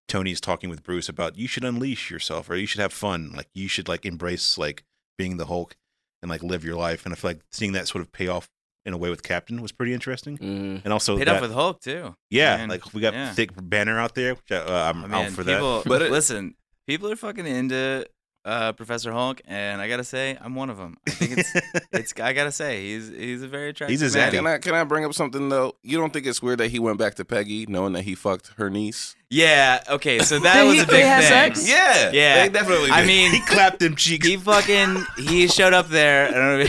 Tony's 0.08 0.42
talking 0.42 0.70
with 0.70 0.84
Bruce 0.84 1.08
about 1.10 1.38
you 1.38 1.48
should 1.48 1.64
unleash 1.64 2.12
yourself 2.12 2.50
or 2.50 2.56
you 2.56 2.66
should 2.68 2.82
have 2.82 2.94
fun. 2.94 3.32
Like 3.36 3.48
you 3.54 3.68
should 3.68 3.88
like 3.88 4.06
embrace 4.06 4.58
like 4.58 4.84
being 5.18 5.38
the 5.38 5.46
Hulk 5.46 5.76
and 6.22 6.30
like 6.30 6.44
live 6.44 6.64
your 6.66 6.76
life. 6.76 7.06
And 7.06 7.14
I 7.14 7.16
feel 7.16 7.30
like 7.32 7.42
seeing 7.52 7.72
that 7.74 7.88
sort 7.88 8.02
of 8.02 8.12
pay 8.12 8.28
off 8.28 8.50
in 8.86 8.94
a 8.94 8.98
way 8.98 9.10
with 9.10 9.24
Captain 9.24 9.62
was 9.62 9.72
pretty 9.72 9.94
interesting. 9.94 10.38
Mm. 10.38 10.82
And 10.84 10.92
also 10.94 11.18
Paid 11.18 11.28
that, 11.28 11.36
off 11.38 11.42
with 11.42 11.54
Hulk 11.54 11.82
too. 11.82 12.16
yeah, 12.30 12.58
Man, 12.58 12.70
like 12.70 12.94
we 12.94 13.02
got 13.02 13.14
yeah. 13.14 13.32
thick 13.32 13.52
banner 13.56 14.00
out 14.00 14.16
there. 14.16 14.34
Which 14.36 14.52
I, 14.52 14.58
uh, 14.58 14.90
I'm 14.94 15.14
I 15.14 15.26
out 15.26 15.32
for 15.32 15.44
people, 15.44 15.80
that. 15.82 15.88
But 15.90 16.02
it- 16.02 16.12
listen, 16.12 16.56
people 16.88 17.12
are 17.12 17.16
fucking 17.16 17.46
into 17.46 18.06
uh, 18.44 18.74
Professor 18.74 19.12
Hulk, 19.12 19.40
and 19.46 19.80
I 19.82 19.88
gotta 19.88 20.04
say, 20.04 20.36
I'm 20.42 20.56
one 20.56 20.70
of 20.72 20.78
them. 20.78 20.98
I 21.08 21.12
think 21.12 21.38
it's, 21.38 21.54
it's. 21.92 22.14
I 22.20 22.34
gotta 22.34 22.52
say, 22.52 22.82
he's 22.88 23.08
he's 23.10 23.44
a 23.44 23.48
very 23.48 23.70
attractive. 23.70 24.00
He's 24.00 24.16
a 24.16 24.18
man. 24.18 24.30
zaddy. 24.32 24.36
Can 24.36 24.48
I 24.48 24.58
can 24.58 24.74
I 24.74 24.84
bring 24.84 25.06
up 25.06 25.14
something 25.14 25.50
though? 25.50 25.76
You 25.84 26.00
don't 26.00 26.12
think 26.12 26.26
it's 26.26 26.42
weird 26.42 26.60
that 26.60 26.70
he 26.72 26.80
went 26.80 26.98
back 26.98 27.16
to 27.16 27.26
Peggy 27.26 27.66
knowing 27.68 27.94
that 27.94 28.02
he 28.04 28.16
fucked 28.16 28.54
her 28.58 28.70
niece? 28.70 29.16
Yeah. 29.30 29.84
Okay. 29.90 30.20
So 30.20 30.40
that 30.40 30.56
Did 30.64 30.66
was 30.66 30.74
he- 30.76 30.80
a 30.82 30.86
they 30.86 30.92
big 30.94 31.06
had 31.06 31.20
thing. 31.22 31.56
sex? 31.56 31.70
Yeah. 31.70 32.12
Yeah. 32.12 32.44
They 32.44 32.50
definitely 32.50 32.90
I 32.90 33.02
did. 33.02 33.08
mean, 33.08 33.32
he 33.34 33.42
clapped 33.42 33.80
them 33.80 33.96
cheeks. 33.96 34.26
he 34.28 34.38
fucking 34.38 35.06
he 35.18 35.48
showed 35.48 35.74
up 35.74 35.88
there. 35.90 36.28
I 36.30 36.32
don't 36.32 36.60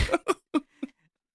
know. 0.53 0.61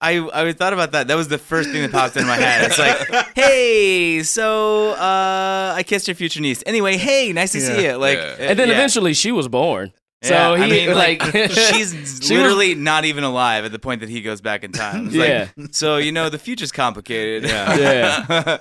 I 0.00 0.18
I 0.32 0.52
thought 0.52 0.72
about 0.72 0.92
that. 0.92 1.08
That 1.08 1.16
was 1.16 1.28
the 1.28 1.38
first 1.38 1.70
thing 1.70 1.82
that 1.82 1.90
popped 1.92 2.16
into 2.16 2.28
my 2.28 2.36
head. 2.36 2.70
It's 2.70 2.78
like, 2.78 3.26
hey, 3.34 4.22
so 4.22 4.90
uh, 4.92 5.72
I 5.76 5.82
kissed 5.84 6.06
your 6.06 6.14
future 6.14 6.40
niece. 6.40 6.62
Anyway, 6.66 6.96
hey, 6.96 7.32
nice 7.32 7.52
to 7.52 7.60
see 7.60 7.84
you. 7.86 7.92
Like, 7.94 8.18
Yeah. 8.18 8.24
uh, 8.38 8.50
And 8.50 8.58
then 8.58 8.68
yeah. 8.68 8.74
eventually 8.74 9.12
she 9.14 9.32
was 9.32 9.48
born. 9.48 9.92
So 10.22 10.54
Yeah, 10.54 10.56
he 10.56 10.62
I 10.64 10.86
mean, 10.86 10.94
like, 10.96 11.22
she's 11.50 11.90
she 12.22 12.34
was- 12.34 12.42
literally 12.42 12.74
not 12.74 13.04
even 13.04 13.22
alive 13.24 13.64
at 13.64 13.72
the 13.72 13.78
point 13.78 14.00
that 14.00 14.08
he 14.08 14.20
goes 14.20 14.40
back 14.40 14.62
in 14.64 14.72
time. 14.72 15.06
It's 15.06 15.14
Yeah. 15.16 15.48
Like, 15.56 15.68
so 15.74 15.96
you 15.96 16.12
know 16.12 16.28
the 16.28 16.38
future's 16.38 16.70
complicated. 16.72 17.44
Yeah. 17.48 18.58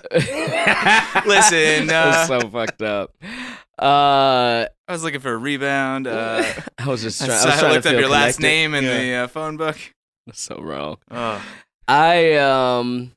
Listen, 1.26 1.90
uh, 1.90 2.26
so 2.26 2.40
fucked 2.50 2.82
up. 2.82 3.14
Uh, 3.80 4.66
I 4.88 4.92
was 4.92 5.04
looking 5.04 5.20
for 5.20 5.34
a 5.34 5.38
rebound. 5.38 6.08
Uh, 6.08 6.44
I 6.80 6.88
was 6.88 7.02
just 7.04 7.20
trying. 7.20 7.32
I, 7.32 7.34
was 7.34 7.44
trying 7.60 7.74
looked 7.74 7.84
to 7.84 7.90
up 7.90 7.94
feel 7.94 8.00
your 8.02 8.10
last 8.10 8.40
name 8.40 8.74
in 8.74 8.84
Yeah. 8.84 8.98
the 8.98 9.14
uh, 9.14 9.28
phone 9.28 9.58
book. 9.58 9.78
That's 10.28 10.42
so 10.42 10.60
wrong. 10.62 10.98
Oh. 11.10 11.44
I 11.88 12.34
um, 12.36 13.14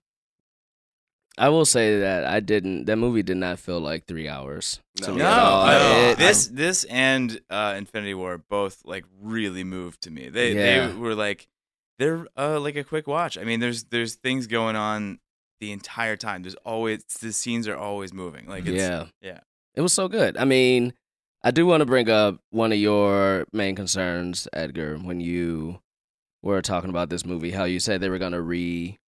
I 1.36 1.48
will 1.48 1.64
say 1.64 2.00
that 2.00 2.24
I 2.24 2.40
didn't. 2.40 2.84
That 2.84 2.96
movie 2.96 3.22
did 3.22 3.36
not 3.36 3.58
feel 3.58 3.80
like 3.80 4.06
three 4.06 4.28
hours. 4.28 4.80
No. 5.00 5.08
No, 5.08 5.14
no. 5.16 6.10
It- 6.10 6.18
this 6.18 6.46
this 6.46 6.84
and 6.84 7.40
uh, 7.50 7.74
Infinity 7.76 8.14
War 8.14 8.38
both 8.38 8.82
like 8.84 9.04
really 9.20 9.64
moved 9.64 10.02
to 10.02 10.10
me. 10.10 10.28
They 10.28 10.54
Yeah. 10.54 10.86
they 10.88 10.94
were 10.94 11.14
like 11.14 11.48
they're 11.98 12.26
uh, 12.36 12.60
like 12.60 12.76
a 12.76 12.84
quick 12.84 13.06
watch. 13.06 13.36
I 13.36 13.44
mean, 13.44 13.60
there's 13.60 13.84
there's 13.84 14.14
things 14.14 14.46
going 14.46 14.76
on 14.76 15.18
the 15.60 15.72
entire 15.72 16.16
time. 16.16 16.42
There's 16.42 16.54
always 16.64 17.02
the 17.04 17.32
scenes 17.32 17.66
are 17.68 17.76
always 17.76 18.12
moving. 18.12 18.46
Like 18.46 18.66
it's, 18.66 18.76
yeah, 18.78 19.06
yeah. 19.20 19.40
It 19.74 19.80
was 19.82 19.92
so 19.92 20.08
good. 20.08 20.36
I 20.36 20.44
mean, 20.44 20.94
I 21.42 21.50
do 21.50 21.66
want 21.66 21.80
to 21.80 21.86
bring 21.86 22.08
up 22.08 22.40
one 22.50 22.72
of 22.72 22.78
your 22.78 23.46
main 23.52 23.74
concerns, 23.76 24.46
Edgar, 24.52 24.96
when 24.98 25.20
you 25.20 25.80
were 26.42 26.62
talking 26.62 26.90
about 26.90 27.10
this 27.10 27.24
movie. 27.26 27.50
How 27.50 27.64
you 27.64 27.80
said 27.80 28.00
they 28.00 28.08
were 28.08 28.18
going 28.18 28.32
to 28.32 28.40
re, 28.42 28.98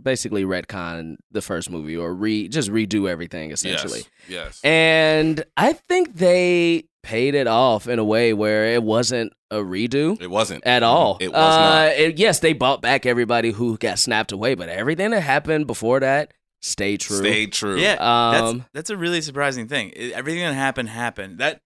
basically 0.00 0.44
retcon 0.44 1.16
the 1.30 1.40
first 1.40 1.70
movie 1.70 1.96
or 1.96 2.14
re 2.14 2.48
just 2.48 2.70
redo 2.70 3.08
everything 3.08 3.50
essentially. 3.50 4.00
Yes. 4.28 4.60
yes. 4.60 4.60
And 4.64 5.44
I 5.56 5.72
think 5.72 6.16
they 6.16 6.84
paid 7.02 7.34
it 7.34 7.46
off 7.46 7.86
in 7.88 7.98
a 7.98 8.04
way 8.04 8.32
where 8.34 8.66
it 8.66 8.82
wasn't 8.82 9.32
a 9.50 9.58
redo 9.58 10.20
it 10.20 10.28
wasn't 10.28 10.66
at 10.66 10.82
all. 10.82 11.18
It 11.20 11.28
was 11.28 11.36
uh, 11.36 11.58
not. 11.60 11.88
it- 11.92 12.18
yes, 12.18 12.40
they 12.40 12.52
bought 12.52 12.82
back 12.82 13.06
everybody 13.06 13.52
who 13.52 13.78
got 13.78 13.98
snapped 13.98 14.32
away, 14.32 14.54
but 14.54 14.68
everything 14.68 15.12
that 15.12 15.20
happened 15.20 15.66
before 15.68 16.00
that 16.00 16.34
stayed 16.62 17.00
true. 17.00 17.18
Stayed 17.18 17.52
true. 17.52 17.78
Yeah, 17.78 17.92
Um, 18.00 18.32
that's 18.58 18.68
that's 18.74 18.90
a 18.90 18.96
really 18.96 19.20
surprising 19.20 19.68
thing. 19.68 19.92
It- 19.94 20.12
everything 20.12 20.40
that 20.42 20.52
happened 20.54 20.88
happened. 20.88 21.38
That 21.38 21.60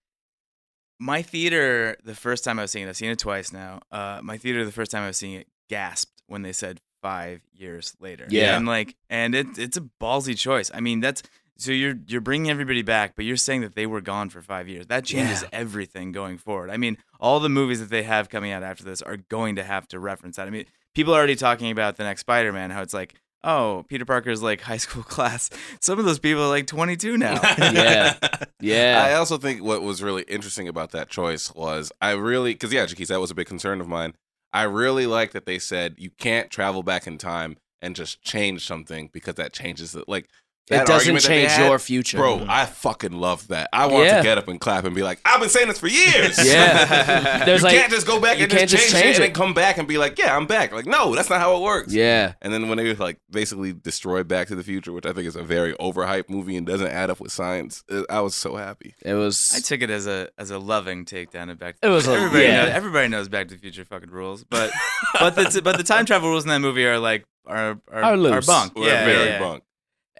my 1.00 1.22
theater 1.22 1.96
the 2.04 2.14
first 2.14 2.44
time 2.44 2.58
I 2.58 2.62
was 2.62 2.70
seeing 2.70 2.86
it, 2.86 2.88
I've 2.90 2.96
seen 2.96 3.10
it 3.10 3.18
twice 3.18 3.52
now. 3.52 3.80
Uh, 3.90 4.20
my 4.22 4.36
theater 4.38 4.64
the 4.64 4.70
first 4.72 4.90
time 4.92 5.02
I 5.02 5.06
was 5.08 5.16
seeing 5.16 5.32
it 5.34 5.48
gasped 5.68 6.22
when 6.28 6.42
they 6.42 6.52
said 6.52 6.80
five 7.02 7.40
years 7.52 7.96
later. 7.98 8.26
Yeah. 8.28 8.56
and 8.56 8.66
like, 8.66 8.94
and 9.08 9.34
it, 9.34 9.58
it's 9.58 9.76
a 9.78 9.88
ballsy 10.00 10.36
choice. 10.38 10.70
I 10.74 10.80
mean, 10.80 11.00
that's 11.00 11.22
so 11.56 11.72
you're 11.72 11.94
you're 12.06 12.20
bringing 12.20 12.50
everybody 12.50 12.82
back, 12.82 13.14
but 13.16 13.24
you're 13.24 13.36
saying 13.36 13.62
that 13.62 13.74
they 13.74 13.86
were 13.86 14.00
gone 14.00 14.28
for 14.30 14.40
five 14.42 14.68
years. 14.68 14.86
That 14.86 15.04
changes 15.04 15.42
Yeah. 15.42 15.48
everything 15.52 16.12
going 16.12 16.38
forward. 16.38 16.70
I 16.70 16.76
mean, 16.76 16.98
all 17.18 17.40
the 17.40 17.48
movies 17.48 17.80
that 17.80 17.90
they 17.90 18.02
have 18.02 18.28
coming 18.28 18.52
out 18.52 18.62
after 18.62 18.84
this 18.84 19.02
are 19.02 19.16
going 19.16 19.56
to 19.56 19.62
have 19.64 19.88
to 19.88 19.98
reference 19.98 20.36
that. 20.36 20.46
I 20.46 20.50
mean, 20.50 20.66
people 20.94 21.14
are 21.14 21.18
already 21.18 21.36
talking 21.36 21.70
about 21.70 21.96
the 21.96 22.04
next 22.04 22.20
Spider-Man, 22.22 22.70
how 22.70 22.82
it's 22.82 22.94
like. 22.94 23.14
Oh, 23.42 23.84
Peter 23.88 24.04
Parker's 24.04 24.42
like 24.42 24.60
high 24.60 24.76
school 24.76 25.02
class. 25.14 25.50
Some 25.80 25.98
of 25.98 26.04
those 26.04 26.18
people 26.18 26.42
are 26.42 26.48
like 26.48 26.66
22 26.66 27.16
now. 27.16 27.40
Yeah. 27.72 28.16
yeah. 28.60 29.02
I 29.06 29.14
also 29.14 29.38
think 29.38 29.62
what 29.62 29.82
was 29.82 30.02
really 30.02 30.22
interesting 30.22 30.68
about 30.68 30.90
that 30.90 31.08
choice 31.08 31.54
was 31.54 31.92
I 32.00 32.12
really 32.12 32.52
because 32.52 32.72
yeah, 32.72 32.84
Jaquise, 32.84 33.08
that 33.08 33.20
was 33.20 33.30
a 33.30 33.34
big 33.34 33.46
concern 33.46 33.80
of 33.80 33.88
mine. 33.88 34.14
I 34.52 34.64
really 34.64 35.06
like 35.06 35.32
that 35.32 35.46
they 35.46 35.58
said 35.58 35.94
you 35.98 36.10
can't 36.10 36.50
travel 36.50 36.82
back 36.82 37.06
in 37.06 37.16
time 37.16 37.56
and 37.80 37.94
just 37.96 38.22
change 38.22 38.66
something 38.66 39.08
because 39.12 39.36
that 39.36 39.52
changes 39.52 39.94
it. 39.94 40.08
Like 40.08 40.28
that 40.70 40.82
it 40.82 40.86
doesn't 40.86 40.92
argument 40.94 41.22
that 41.24 41.28
they 41.28 41.40
change 41.42 41.52
had, 41.52 41.66
your 41.68 41.78
future. 41.78 42.16
Bro, 42.16 42.46
I 42.48 42.64
fucking 42.66 43.12
love 43.12 43.46
that. 43.48 43.68
I 43.72 43.86
want 43.86 44.06
Yeah. 44.06 44.16
to 44.18 44.22
get 44.22 44.38
up 44.38 44.48
and 44.48 44.60
clap 44.60 44.84
and 44.84 44.94
be 44.94 45.02
like, 45.02 45.20
I've 45.24 45.40
been 45.40 45.48
saying 45.50 45.68
this 45.68 45.78
for 45.78 45.88
years. 45.88 46.38
Yeah. 46.44 47.44
There's 47.44 47.60
you 47.60 47.68
like- 47.68 47.76
can't 47.76 47.92
just 47.92 48.06
go 48.06 48.20
back 48.20 48.38
you 48.38 48.44
and 48.44 48.52
can't 48.52 48.68
just 48.68 48.82
just 48.84 48.92
change, 48.94 49.04
change 49.04 49.16
it 49.18 49.22
it. 49.22 49.26
and 49.26 49.34
come 49.34 49.52
back 49.54 49.78
and 49.78 49.86
be 49.86 49.98
like, 49.98 50.18
yeah, 50.18 50.36
I'm 50.36 50.46
back. 50.46 50.72
Like, 50.72 50.86
no, 50.86 51.14
that's 51.14 51.28
not 51.30 51.40
how 51.40 51.56
it 51.56 51.62
works. 51.62 51.92
Yeah. 51.92 52.32
And 52.40 52.52
then 52.52 52.68
when 52.68 52.78
they 52.78 52.94
like 52.94 53.18
basically 53.30 53.72
destroyed 53.72 54.26
Back 54.28 54.48
to 54.48 54.54
the 54.56 54.62
Future, 54.64 54.92
which 54.92 55.06
I 55.06 55.12
think 55.12 55.26
is 55.26 55.36
a 55.36 55.42
very 55.42 55.74
overhyped 55.74 56.28
movie 56.30 56.56
and 56.56 56.66
doesn't 56.66 56.86
add 56.90 57.10
up 57.10 57.20
with 57.20 57.32
science, 57.32 57.84
uh, 57.90 58.02
I 58.08 58.20
was 58.20 58.34
so 58.34 58.56
happy. 58.56 58.94
It 59.02 59.14
was. 59.14 59.52
I 59.54 59.60
took 59.60 59.82
it 59.82 59.90
as 59.90 60.06
a 60.06 60.28
as 60.38 60.50
a 60.50 60.58
loving 60.58 61.04
takedown 61.04 61.50
of 61.50 61.58
Back. 61.58 61.76
It 61.82 61.88
was 61.88 62.06
a- 62.08 62.12
everybody 62.12 62.44
yeah. 62.44 62.64
knows 62.64 62.74
everybody 62.74 63.08
knows 63.08 63.28
Back 63.28 63.48
to 63.48 63.54
the 63.54 63.60
Future 63.60 63.84
fucking 63.84 64.10
rules, 64.10 64.44
but 64.44 64.70
but 65.18 65.34
the 65.34 65.60
but 65.62 65.76
the 65.76 65.82
time 65.84 66.06
travel 66.06 66.28
rules 66.30 66.44
in 66.44 66.48
that 66.50 66.60
movie 66.60 66.86
are 66.86 66.98
like 66.98 67.24
are 67.46 67.78
are, 67.90 68.02
Are 68.02 68.16
loose. 68.16 68.46
bunk. 68.46 68.74
We're 68.76 68.86
yeah, 68.86 69.04
very 69.04 69.18
yeah, 69.18 69.30
yeah. 69.32 69.38
bunk. 69.40 69.62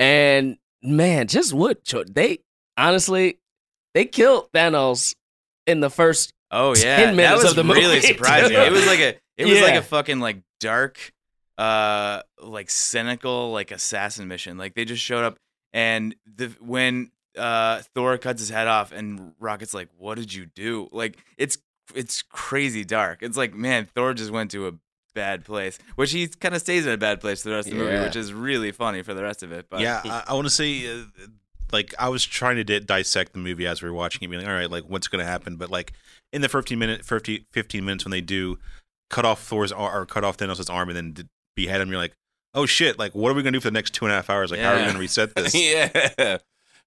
And 0.01 0.57
man, 0.83 1.29
just 1.29 1.53
what 1.53 1.85
they 2.09 2.39
honestly 2.77 3.39
they 3.95 4.07
killed 4.07 4.51
Thanos 4.53 5.15
in 5.67 5.81
the 5.81 5.91
first. 5.91 6.33
Oh 6.51 6.75
yeah, 6.75 6.97
10 6.97 7.17
minutes 7.17 7.43
that 7.43 7.49
was 7.49 7.57
of 7.59 7.67
the 7.67 7.73
really 7.73 7.97
movie, 7.97 8.07
surprising. 8.15 8.57
It 8.57 8.73
was 8.73 8.87
like 8.87 8.99
a 8.99 9.17
it 9.37 9.47
was 9.47 9.61
like 9.61 9.77
a 9.77 9.83
fucking 9.83 10.19
like 10.19 10.43
dark 10.59 11.13
uh 11.59 12.23
like 12.43 12.71
cynical 12.71 13.53
like 13.53 13.71
assassin 13.71 14.27
mission. 14.27 14.59
Like 14.59 14.75
they 14.75 14.85
just 14.85 15.03
showed 15.03 15.25
up 15.25 15.39
and 15.73 16.17
the 16.25 16.49
when 16.61 17.13
uh 17.37 17.83
Thor 17.95 18.19
cuts 18.19 18.41
his 18.41 18.49
head 18.49 18.67
off 18.67 18.91
and 18.91 19.35
Rocket's 19.39 19.75
like, 19.75 19.89
"What 19.97 20.17
did 20.17 20.35
you 20.35 20.47
do?" 20.47 20.89
Like 20.91 21.19
it's 21.37 21.59
it's 21.95 22.23
crazy 22.23 22.85
dark. 22.85 23.23
It's 23.23 23.37
like, 23.37 23.55
man, 23.55 23.87
Thor 23.95 24.15
just 24.15 24.31
went 24.31 24.51
to 24.53 24.67
a 24.67 24.73
bad 25.15 25.45
place, 25.45 25.79
which 25.97 26.13
he 26.13 26.29
kind 26.29 26.55
of 26.55 26.61
stays 26.61 26.87
in 26.87 26.93
a 26.93 26.97
bad 26.99 27.21
place 27.21 27.43
for 27.43 27.51
the 27.51 27.55
rest 27.57 27.69
of 27.69 27.75
the 27.77 27.85
movie, 27.85 28.03
which 28.05 28.17
is 28.17 28.33
really 28.33 28.73
funny 28.73 29.03
for 29.03 29.15
the 29.15 29.23
rest 29.23 29.43
of 29.43 29.53
it. 29.53 29.67
But 29.71 29.81
yeah, 29.81 30.01
I, 30.05 30.25
I 30.29 30.35
want 30.35 30.47
to 30.47 30.51
say, 30.51 30.87
uh, 30.93 31.05
like, 31.73 31.95
I 31.99 32.09
was 32.09 32.25
trying 32.25 32.57
to 32.57 32.65
di- 32.65 32.81
dissect 32.81 33.33
the 33.33 33.39
movie 33.39 33.67
as 33.67 33.83
we 33.83 33.89
were 33.89 33.95
watching 33.95 34.23
it, 34.23 34.29
being 34.29 34.43
like, 34.43 34.49
all 34.51 34.57
right, 34.57 34.71
like, 34.71 34.85
what's 34.85 35.09
going 35.09 35.25
to 35.25 35.31
happen? 35.31 35.57
But 35.57 35.71
like, 35.71 35.93
in 36.33 36.43
the 36.43 36.49
15 36.49 36.79
minute, 36.79 37.05
50, 37.05 37.47
15 37.53 37.85
minutes 37.85 38.05
when 38.05 38.11
they 38.13 38.21
do 38.21 38.59
cut 39.11 39.25
off 39.25 39.43
Thor's 39.43 39.73
ar- 39.73 40.01
or 40.03 40.07
cut 40.07 40.25
off 40.25 40.37
Thanos' 40.37 40.69
arm 40.73 40.89
and 40.89 40.97
then 40.97 41.13
d- 41.13 41.25
behead 41.57 41.81
him, 41.81 41.89
you're 41.91 41.99
like, 41.99 42.15
oh 42.55 42.67
shit, 42.67 42.99
like, 42.99 43.15
what 43.15 43.31
are 43.31 43.35
we 43.35 43.43
going 43.43 43.53
to 43.53 43.59
do 43.59 43.61
for 43.61 43.69
the 43.69 43.73
next 43.75 43.95
two 43.95 44.05
and 44.05 44.13
a 44.13 44.17
half 44.17 44.31
hours? 44.31 44.51
Like, 44.51 44.61
how 44.61 44.73
are 44.73 44.77
we 44.77 44.83
going 44.83 44.95
to 44.95 45.01
reset 45.01 45.35
this? 45.35 45.55
yeah. 46.19 46.39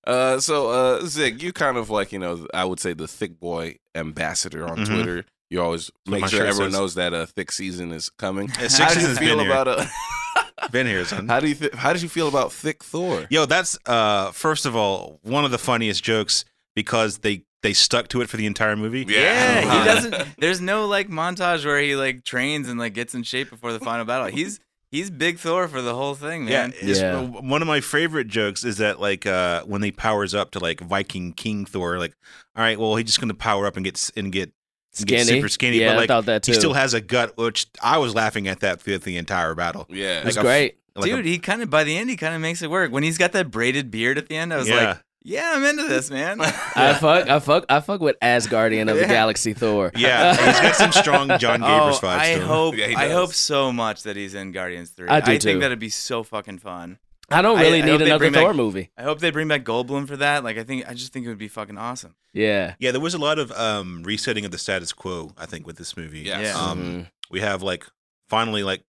Uh, 0.05 0.37
so, 0.39 0.69
uh, 0.69 1.05
Zig, 1.05 1.41
you 1.41 1.53
kind 1.53 1.77
of 1.77 1.89
like, 1.89 2.11
you 2.11 2.19
know, 2.19 2.45
I 2.53 2.65
would 2.65 2.79
say 2.81 2.93
the 2.93 3.07
thick 3.07 3.39
boy 3.39 3.77
ambassador 3.95 4.65
on 4.67 4.79
Mhm. 4.79 4.85
Twitter. 4.87 5.25
You 5.53 5.61
always 5.61 5.91
what 6.05 6.11
make 6.13 6.21
my 6.21 6.27
sure 6.27 6.45
everyone 6.45 6.71
says. 6.71 6.79
knows 6.79 6.95
that 6.95 7.13
a 7.13 7.27
thick 7.27 7.51
season 7.51 7.91
is 7.91 8.09
coming. 8.09 8.47
Yeah, 8.59 8.67
six 8.67 8.77
how 8.79 8.93
do 8.93 9.01
you 9.01 9.13
feel 9.15 9.37
been 9.37 9.45
here. 9.45 9.51
about 9.51 9.67
uh, 9.67 9.85
Been 10.71 10.87
here, 10.87 11.05
son. 11.05 11.27
how 11.27 11.39
do 11.39 11.47
you 11.47 11.55
th- 11.55 11.73
how 11.73 11.93
did 11.93 12.01
you 12.01 12.09
feel 12.09 12.27
about 12.27 12.51
thick 12.51 12.83
Thor? 12.83 13.27
Yo, 13.29 13.45
that's 13.45 13.77
uh 13.85 14.31
first 14.31 14.65
of 14.65 14.75
all 14.75 15.19
one 15.23 15.45
of 15.45 15.51
the 15.51 15.57
funniest 15.59 16.03
jokes 16.03 16.45
because 16.75 17.19
they 17.19 17.43
they 17.61 17.73
stuck 17.73 18.07
to 18.09 18.21
it 18.21 18.29
for 18.29 18.37
the 18.37 18.45
entire 18.45 18.75
movie. 18.75 19.05
Yeah, 19.07 19.61
Uh-huh. 19.65 19.79
he 19.79 19.85
doesn't. 19.85 20.35
There's 20.39 20.59
no 20.61 20.87
like 20.87 21.09
montage 21.09 21.65
where 21.65 21.79
he 21.81 21.95
like 21.95 22.23
trains 22.23 22.67
and 22.67 22.79
like 22.79 22.93
gets 22.93 23.13
in 23.13 23.23
shape 23.23 23.49
before 23.51 23.73
the 23.73 23.79
final 23.79 24.05
battle. 24.05 24.27
He's 24.27 24.59
he's 24.89 25.09
big 25.11 25.37
Thor 25.37 25.67
for 25.67 25.81
the 25.81 25.93
whole 25.95 26.15
thing, 26.15 26.47
Yeah, 26.47 26.63
man. 26.67 26.73
it's- 26.73 26.99
Yeah. 26.99 27.19
one 27.21 27.61
of 27.61 27.67
my 27.67 27.79
favorite 27.81 28.27
jokes 28.27 28.63
is 28.63 28.77
that 28.77 28.99
like 28.99 29.25
uh 29.27 29.63
when 29.65 29.83
he 29.83 29.91
powers 29.91 30.33
up 30.33 30.51
to 30.51 30.59
like 30.59 30.79
Viking 30.79 31.33
King 31.33 31.65
Thor, 31.65 31.99
like, 31.99 32.15
all 32.55 32.63
right, 32.63 32.79
well 32.79 32.95
he's 32.95 33.05
just 33.05 33.19
gonna 33.21 33.33
power 33.35 33.67
up 33.67 33.75
and 33.75 33.83
get 33.85 34.09
and 34.15 34.31
get 34.31 34.49
get 34.49 34.53
Skinny. 34.93 35.23
super 35.23 35.49
skinny, 35.49 35.79
Yeah, 35.79 35.89
but 35.89 35.93
I 35.93 35.97
like 35.99 36.07
thought 36.07 36.25
that 36.25 36.43
too. 36.43 36.51
he 36.51 36.57
still 36.59 36.73
has 36.73 36.93
a 36.93 37.01
gut, 37.01 37.35
which 37.37 37.67
I 37.81 37.97
was 37.97 38.13
laughing 38.13 38.47
at 38.47 38.59
that 38.61 38.81
throughout 38.81 39.01
the 39.01 39.17
entire 39.17 39.55
battle. 39.55 39.85
Yeah, 39.89 40.19
It 40.19 40.25
was 40.25 40.37
like 40.37 40.43
a- 40.43 40.47
great. 40.47 40.77
Like 40.95 41.11
a- 41.11 41.15
Dude, 41.15 41.25
he 41.25 41.39
kind 41.39 41.61
of 41.63 41.69
by 41.71 41.83
the 41.83 41.97
end 41.97 42.09
he 42.11 42.15
kind 42.17 42.35
of 42.35 42.41
makes 42.41 42.61
it 42.61 42.69
work. 42.69 42.91
When 42.91 43.01
he's 43.03 43.17
got 43.17 43.31
that 43.31 43.49
braided 43.49 43.89
beard 43.89 44.17
at 44.19 44.29
the 44.29 44.35
end, 44.37 44.53
I 44.53 44.57
was 44.57 44.69
yeah, 44.69 44.75
like, 44.75 44.97
yeah, 45.23 45.53
I'm 45.55 45.63
into 45.63 45.87
this, 45.87 46.11
man. 46.11 46.39
I 46.41 46.93
fuck, 46.93 47.27
I 47.27 47.39
fuck, 47.39 47.65
I 47.69 47.79
fuck 47.79 47.99
with 48.01 48.19
Asgardian 48.19 48.89
of 48.91 48.97
the 48.97 49.01
Yeah. 49.01 49.07
Galaxy 49.07 49.53
Thor. 49.53 49.91
yeah, 49.95 50.35
he's 50.35 50.59
got 50.61 50.75
some 50.75 50.91
strong 50.91 51.39
John 51.39 51.61
Gabers 51.63 51.93
oh, 51.95 51.99
vibes. 52.03 52.17
I 52.19 52.33
to 52.35 52.41
him. 52.41 52.47
hope 52.47 52.77
Yeah, 52.77 52.93
I 52.95 53.09
hope 53.09 53.33
so 53.33 53.71
much 53.73 54.03
that 54.03 54.15
he's 54.15 54.35
in 54.35 54.51
Guardians 54.51 54.91
3. 54.91 55.09
I 55.09 55.21
do 55.21 55.25
think 55.31 55.41
too. 55.41 55.59
that'd 55.61 55.79
be 55.79 55.89
so 55.89 56.21
fucking 56.21 56.59
fun. 56.59 56.99
I 57.33 57.41
don't 57.41 57.59
really 57.59 57.81
I 57.81 57.85
need 57.85 57.91
hope 57.91 57.99
they 57.99 58.05
another 58.05 58.31
Thor 58.31 58.49
back- 58.49 58.55
movie. 58.55 58.89
I 58.97 59.03
hope 59.03 59.19
they 59.19 59.31
bring 59.31 59.47
back 59.47 59.63
Goldblum 59.63 60.07
for 60.07 60.17
that. 60.17 60.43
Like 60.43 60.57
I 60.57 60.63
think 60.63 60.87
I 60.89 60.93
just 60.93 61.11
think 61.13 61.25
it 61.25 61.29
would 61.29 61.37
be 61.37 61.47
fucking 61.47 61.77
awesome. 61.77 62.15
Yeah. 62.33 62.75
Yeah, 62.79 62.91
there 62.91 63.01
was 63.01 63.13
a 63.13 63.17
lot 63.19 63.39
of 63.39 63.51
um 63.53 64.03
resetting 64.03 64.45
of 64.45 64.51
the 64.51 64.57
status 64.57 64.93
quo. 64.93 65.31
I 65.37 65.45
think 65.45 65.65
with 65.67 65.77
this 65.77 65.95
movie. 65.97 66.21
Yes. 66.21 66.53
Yeah. 66.55 66.61
Um, 66.61 66.79
Mhm. 66.79 67.11
we 67.31 67.39
have 67.41 67.61
like 67.63 67.85
finally 68.29 68.63
like 68.63 68.83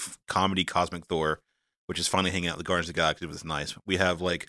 f- 0.00 0.18
comedy 0.28 0.64
cosmic 0.64 1.06
thor 1.06 1.40
which 1.86 1.98
is 1.98 2.08
finally 2.08 2.30
hanging 2.30 2.48
out 2.48 2.56
with 2.56 2.64
the 2.64 2.68
guardians 2.68 2.88
of 2.88 2.94
the 2.94 2.98
galaxy 3.00 3.26
which 3.26 3.34
is 3.36 3.44
nice 3.44 3.74
we 3.86 3.96
have 3.96 4.20
like 4.20 4.46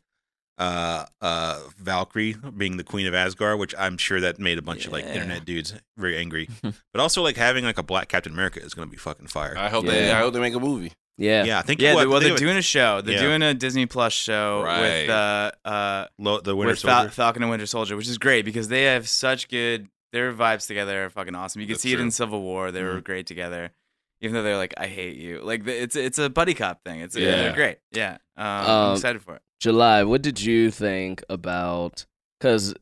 uh 0.60 1.06
uh 1.22 1.60
valkyrie 1.78 2.36
being 2.56 2.78
the 2.78 2.84
queen 2.84 3.08
of 3.08 3.14
asgard 3.14 3.58
which 3.60 3.74
i'm 3.78 3.98
sure 3.98 4.20
that 4.22 4.38
made 4.40 4.58
a 4.58 4.62
bunch 4.62 4.86
of 4.86 4.92
like 4.92 5.04
internet 5.06 5.44
dudes 5.46 5.74
very 5.98 6.16
angry 6.18 6.48
but 6.62 7.00
also 7.02 7.22
like 7.24 7.36
having 7.38 7.64
like 7.66 7.78
a 7.80 7.84
black 7.84 8.08
captain 8.08 8.32
america 8.34 8.62
is 8.62 8.74
gonna 8.74 8.88
be 8.88 8.98
fucking 8.98 9.28
fire 9.28 9.56
I 9.58 9.70
hope 9.70 9.86
they 9.86 10.12
I 10.12 10.20
hope 10.20 10.34
they 10.34 10.40
make 10.40 10.54
a 10.54 10.60
movie. 10.60 10.94
Yeah. 11.18 11.44
yeah 11.44 11.60
i 11.60 11.62
think 11.62 11.80
Yeah, 11.82 11.94
what, 11.94 12.02
they, 12.02 12.08
well, 12.08 12.20
they 12.20 12.26
they're 12.26 12.34
would- 12.34 12.40
doing 12.40 12.58
a 12.58 12.62
show. 12.62 13.02
They're 13.02 13.16
Yeah. 13.16 13.22
doing 13.22 13.42
a 13.44 13.54
Disney 13.54 13.86
Plus 13.86 14.14
show 14.14 14.62
Right. 14.64 15.02
with 15.02 15.10
uh 15.10 15.52
uh 15.64 16.06
Lo- 16.18 16.42
the 16.42 16.56
winter 16.56 16.72
with 16.72 16.82
Fal- 16.82 17.10
Falcon 17.10 17.44
and 17.44 17.50
Winter 17.52 17.66
Soldier, 17.68 17.96
which 17.96 18.08
is 18.08 18.18
great 18.18 18.46
because 18.46 18.68
they 18.68 18.84
have 18.84 19.08
such 19.08 19.48
good. 19.48 19.88
Their 20.12 20.32
vibes 20.34 20.68
together 20.68 21.06
are 21.06 21.10
fucking 21.10 21.34
awesome. 21.36 21.62
You 21.62 21.68
can 21.68 21.74
That's 21.74 21.84
see 21.84 21.94
it 21.94 22.00
in 22.00 22.12
Civil 22.12 22.42
War; 22.42 22.72
they 22.72 22.84
were 22.84 23.00
Mhm. 23.02 23.04
great 23.04 23.26
together. 23.28 23.72
Even 24.22 24.34
though 24.36 24.44
they're 24.44 24.58
like, 24.58 24.74
"I 24.78 24.88
hate 24.88 25.18
you," 25.18 25.42
like 25.44 25.68
it's 25.68 25.96
it's 25.96 26.18
a 26.20 26.30
buddy 26.30 26.54
cop 26.54 26.84
thing. 26.84 27.00
It's 27.02 27.16
Yeah. 27.16 27.32
they're 27.36 27.54
great. 27.54 27.78
Yeah, 27.92 28.18
um, 28.38 28.46
Um, 28.48 28.70
I'm 28.70 28.94
excited 28.96 29.22
for 29.22 29.36
it. 29.36 29.42
July, 29.60 30.04
what 30.04 30.22
did 30.22 30.42
you 30.42 30.72
think 30.72 31.24
about? 31.30 32.06
Because 32.40 32.74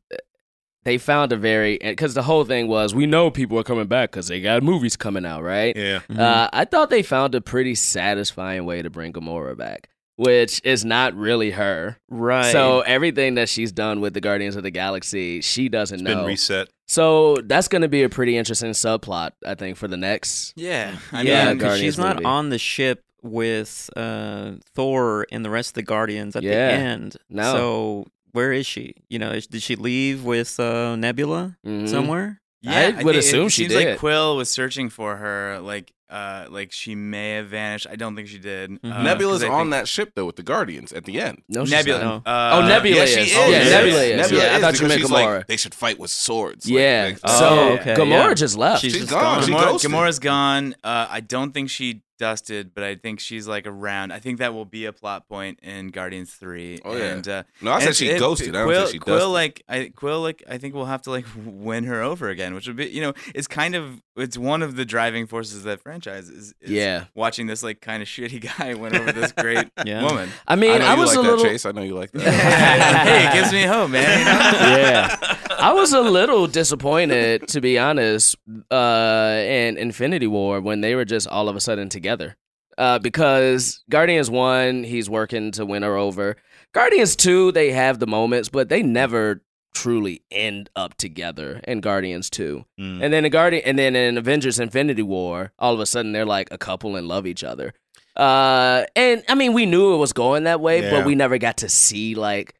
they 0.83 0.97
found 0.97 1.31
a 1.31 1.37
very 1.37 1.77
because 1.81 2.13
the 2.13 2.23
whole 2.23 2.43
thing 2.45 2.67
was 2.67 2.93
we 2.95 3.05
know 3.05 3.29
people 3.31 3.57
are 3.59 3.63
coming 3.63 3.87
back 3.87 4.11
because 4.11 4.27
they 4.27 4.41
got 4.41 4.63
movies 4.63 4.95
coming 4.97 5.25
out, 5.25 5.43
right? 5.43 5.75
yeah 5.75 5.99
Uh, 6.09 6.49
I 6.51 6.65
thought 6.65 6.89
they 6.89 7.03
found 7.03 7.35
a 7.35 7.41
pretty 7.41 7.75
satisfying 7.75 8.65
way 8.65 8.81
to 8.81 8.89
bring 8.89 9.13
Gamora 9.13 9.55
back, 9.57 9.89
which 10.15 10.61
is 10.63 10.83
not 10.85 11.13
really 11.15 11.51
her. 11.51 11.97
Right. 12.09 12.51
So 12.51 12.81
everything 12.81 13.35
that 13.35 13.49
she's 13.49 13.71
done 13.71 14.01
with 14.01 14.13
the 14.13 14.21
Guardians 14.21 14.55
of 14.55 14.63
the 14.63 14.71
Galaxy, 14.71 15.41
she 15.41 15.69
doesn't 15.69 15.95
it's 15.99 16.03
know. 16.03 16.15
been 16.17 16.25
reset 16.25 16.67
so 16.87 17.37
that's 17.45 17.69
going 17.69 17.83
to 17.83 17.87
be 17.87 18.03
a 18.03 18.09
pretty 18.09 18.35
interesting 18.35 18.71
subplot, 18.71 19.31
I 19.47 19.55
think, 19.55 19.77
for 19.77 19.87
the 19.87 19.95
next. 19.95 20.51
Yeah, 20.57 20.97
I 21.13 21.21
Yeah, 21.21 21.51
yeah, 21.51 21.53
mean, 21.53 21.77
she's 21.79 21.97
not 21.97 22.17
movie. 22.17 22.25
on 22.25 22.49
the 22.49 22.57
ship 22.57 23.05
with 23.23 23.89
uh, 23.95 24.53
Thor 24.75 25.25
and 25.31 25.45
the 25.45 25.49
rest 25.49 25.69
of 25.69 25.73
the 25.75 25.83
Guardians 25.83 26.35
at 26.35 26.43
Yeah. 26.43 26.67
the 26.67 26.73
end. 26.73 27.15
No. 27.29 27.53
So 27.53 28.05
where 28.33 28.51
is 28.51 28.65
she? 28.65 28.95
You 29.09 29.19
know, 29.19 29.31
is- 29.31 29.47
did 29.47 29.61
she 29.61 29.75
leave 29.75 30.23
with 30.23 30.59
uh, 30.59 30.95
Nebula 30.95 31.57
Mhm. 31.65 31.87
somewhere? 31.89 32.39
Yeah, 32.61 32.71
I 32.73 33.03
would 33.03 33.13
think 33.13 33.15
assume 33.17 33.47
it 33.47 33.49
she 33.51 33.63
seems 33.63 33.73
did. 33.73 33.89
like 33.89 33.99
Quill 33.99 34.37
was 34.37 34.49
searching 34.49 34.89
for 34.89 35.17
her. 35.17 35.59
Like, 35.61 35.91
uh, 36.11 36.45
like 36.49 36.71
she 36.71 36.93
may 36.93 37.31
have 37.35 37.47
vanished. 37.47 37.87
I 37.89 37.95
don't 37.95 38.15
think 38.15 38.27
she 38.27 38.37
did. 38.37 38.69
Mhm. 38.71 38.79
Uh, 38.93 39.01
Nebula's 39.03 39.41
'cause 39.41 39.49
on 39.49 39.61
think- 39.61 39.71
that 39.71 39.87
ship 39.87 40.11
though 40.15 40.25
with 40.25 40.35
the 40.35 40.43
Guardians 40.43 40.91
at 40.91 41.05
the 41.05 41.19
end. 41.19 41.41
No, 41.49 41.63
she's 41.65 41.71
Nebula. 41.71 42.03
not. 42.03 42.27
Uh, 42.27 42.61
Oh, 42.61 42.67
Nebula 42.67 42.97
yeah, 42.97 43.03
is. 43.03 43.09
she 43.13 43.19
is. 43.21 43.31
Yeah, 43.33 43.47
Yeah, 43.47 43.63
Nebula 43.69 44.01
is. 44.03 44.17
Nebula 44.21 44.43
yeah, 44.43 44.55
I 44.55 44.59
thought 44.59 44.73
you 44.79 44.87
because 44.87 45.09
meant 45.09 45.11
Gamora. 45.27 45.35
like 45.37 45.47
they 45.47 45.57
should 45.57 45.73
fight 45.73 45.97
with 45.99 46.11
swords. 46.11 46.69
Yeah. 46.69 47.05
like- 47.13 47.19
Oh, 47.23 47.39
so 47.39 47.69
okay, 47.79 47.93
Gamora 47.95 48.27
yeah. 48.29 48.33
just 48.33 48.57
left. 48.57 48.81
She's 48.81 48.91
She's 48.93 49.01
just 49.03 49.11
gone. 49.13 49.39
gone. 49.39 49.45
She 49.47 49.51
Gamora, 49.53 49.65
ghosted. 49.71 49.91
Gamora's 49.91 50.19
gone. 50.19 50.75
Uh, 50.83 51.07
I 51.09 51.19
don't 51.21 51.53
think 51.53 51.69
she 51.69 52.01
dusted, 52.19 52.71
but 52.75 52.83
I 52.83 52.93
think 52.93 53.19
she's 53.19 53.47
like 53.47 53.65
around. 53.65 54.11
I 54.13 54.19
think 54.19 54.37
that 54.39 54.53
will 54.53 54.65
be 54.65 54.85
a 54.85 54.93
plot 54.93 55.27
point 55.27 55.57
in 55.63 55.87
Guardians 55.89 56.31
Three. 56.31 56.77
Oh, 56.85 56.95
yeah. 56.95 57.03
And, 57.05 57.27
uh, 57.27 57.43
No, 57.61 57.71
I 57.71 57.75
and 57.75 57.83
said 57.85 57.95
she 57.95 58.09
it- 58.09 58.19
ghosted. 58.19 58.49
I 58.55 58.59
don't 58.59 58.67
Quill, 58.67 58.81
think 58.81 58.91
she 58.91 58.99
Quill, 58.99 59.15
dusted. 59.15 59.31
like 59.33 59.63
I 59.67 59.91
Quill, 59.95 60.21
like 60.21 60.43
I 60.47 60.59
think 60.59 60.75
we'll 60.75 60.85
have 60.85 61.01
to 61.03 61.09
like 61.09 61.25
win 61.45 61.85
her 61.85 62.01
over 62.01 62.29
again, 62.29 62.53
which 62.53 62.67
would 62.67 62.75
be, 62.75 62.85
you 62.89 63.01
know, 63.01 63.13
it's 63.33 63.47
kind 63.47 63.73
of 63.75 64.03
it's 64.15 64.37
one 64.37 64.61
of 64.61 64.75
the 64.75 64.85
driving 64.85 65.25
forces 65.25 65.63
that 65.63 65.81
franchise 65.81 66.00
is, 66.07 66.29
is 66.29 66.53
Yeah. 66.71 67.05
watching 67.15 67.47
this 67.47 67.63
like 67.63 67.81
kind 67.81 68.01
of 68.01 68.07
shitty 68.07 68.57
guy 68.57 68.73
win 68.79 68.95
over 68.95 69.11
this 69.11 69.31
great 69.31 69.67
Yeah. 69.85 70.03
woman. 70.03 70.29
I 70.47 70.55
mean, 70.55 70.71
I 70.71 70.77
know 70.79 70.85
I, 70.85 70.93
you 70.95 70.99
was 70.99 71.09
like 71.15 71.17
a 71.19 71.21
that, 71.21 71.29
little. 71.35 71.45
Chase. 71.45 71.65
I 71.65 71.71
know 71.71 71.81
you 71.81 71.95
like 71.95 72.11
that. 72.11 72.21
hey, 73.07 73.27
it 73.27 73.33
gives 73.33 73.51
me 73.53 73.63
hope, 73.63 73.89
man. 73.91 74.19
you 74.19 74.25
know? 74.25 74.77
yeah. 74.77 75.37
I 75.57 75.73
was 75.73 75.93
a 75.93 76.01
little 76.01 76.47
disappointed, 76.47 77.47
to 77.49 77.61
be 77.61 77.77
honest, 77.77 78.35
uh, 78.71 79.35
in 79.45 79.77
Infinity 79.77 80.27
War 80.27 80.59
when 80.61 80.81
they 80.81 80.95
were 80.95 81.05
just 81.05 81.27
all 81.27 81.49
of 81.49 81.55
a 81.55 81.59
sudden 81.61 81.89
together. 81.89 82.35
Uh, 82.77 82.97
because 82.99 83.83
Guardians 83.89 84.29
1, 84.29 84.83
he's 84.85 85.09
working 85.09 85.51
to 85.51 85.65
win 85.65 85.83
her 85.83 85.97
over. 85.97 86.37
Guardians 86.73 87.15
2, 87.15 87.51
they 87.51 87.71
have 87.71 87.99
the 87.99 88.07
moments, 88.07 88.49
but 88.49 88.69
they 88.69 88.81
never 88.81 89.43
truly 89.73 90.21
end 90.31 90.69
up 90.75 90.95
together 90.95 91.61
in 91.67 91.79
Guardians 91.81 92.29
2. 92.29 92.65
Mm. 92.79 93.01
And 93.03 93.13
then 93.13 93.25
in 93.25 93.31
Guardian 93.31 93.63
and 93.65 93.79
then 93.79 93.95
in 93.95 94.17
Avengers 94.17 94.59
Infinity 94.59 95.01
War, 95.03 95.51
all 95.59 95.73
of 95.73 95.79
a 95.79 95.85
sudden 95.85 96.11
they're 96.11 96.25
like 96.25 96.49
a 96.51 96.57
couple 96.57 96.95
and 96.95 97.07
love 97.07 97.25
each 97.25 97.43
other. 97.43 97.73
Uh 98.15 98.83
and 98.95 99.23
I 99.29 99.35
mean 99.35 99.53
we 99.53 99.65
knew 99.65 99.93
it 99.93 99.97
was 99.97 100.13
going 100.13 100.43
that 100.43 100.59
way, 100.59 100.81
Yeah. 100.83 100.91
but 100.91 101.05
we 101.05 101.15
never 101.15 101.37
got 101.37 101.57
to 101.57 101.69
see 101.69 102.15
like 102.15 102.55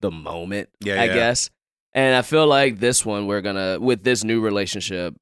the 0.00 0.10
moment, 0.10 0.70
Yeah, 0.80 1.00
I 1.00 1.04
yeah. 1.06 1.14
guess. 1.14 1.50
And 1.92 2.16
I 2.16 2.22
feel 2.22 2.46
like 2.46 2.78
this 2.80 3.04
one 3.04 3.26
we're 3.26 3.42
gonna 3.42 3.78
with 3.78 4.02
this 4.02 4.24
new 4.24 4.40
relationship, 4.40 5.14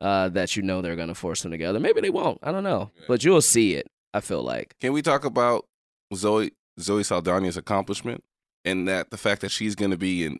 uh, 0.00 0.28
that 0.30 0.56
you 0.56 0.62
know 0.62 0.80
they're 0.80 0.96
gonna 0.96 1.14
force 1.14 1.42
them 1.42 1.50
together. 1.52 1.78
Maybe 1.78 2.00
they 2.00 2.10
won't. 2.10 2.38
I 2.42 2.50
don't 2.52 2.64
know. 2.64 2.90
But 3.06 3.22
you'll 3.24 3.42
see 3.42 3.74
it, 3.74 3.86
I 4.14 4.20
feel 4.20 4.42
like. 4.42 4.74
Can 4.80 4.92
we 4.94 5.02
talk 5.02 5.24
about 5.24 5.66
Zoe 6.14 6.52
Zoe 6.80 7.02
Saldana's 7.02 7.56
accomplishment 7.56 8.24
and 8.64 8.88
that 8.88 9.10
the 9.10 9.16
fact 9.18 9.42
that 9.42 9.50
she's 9.50 9.74
going 9.74 9.90
to 9.90 9.96
be 9.96 10.24
in 10.24 10.38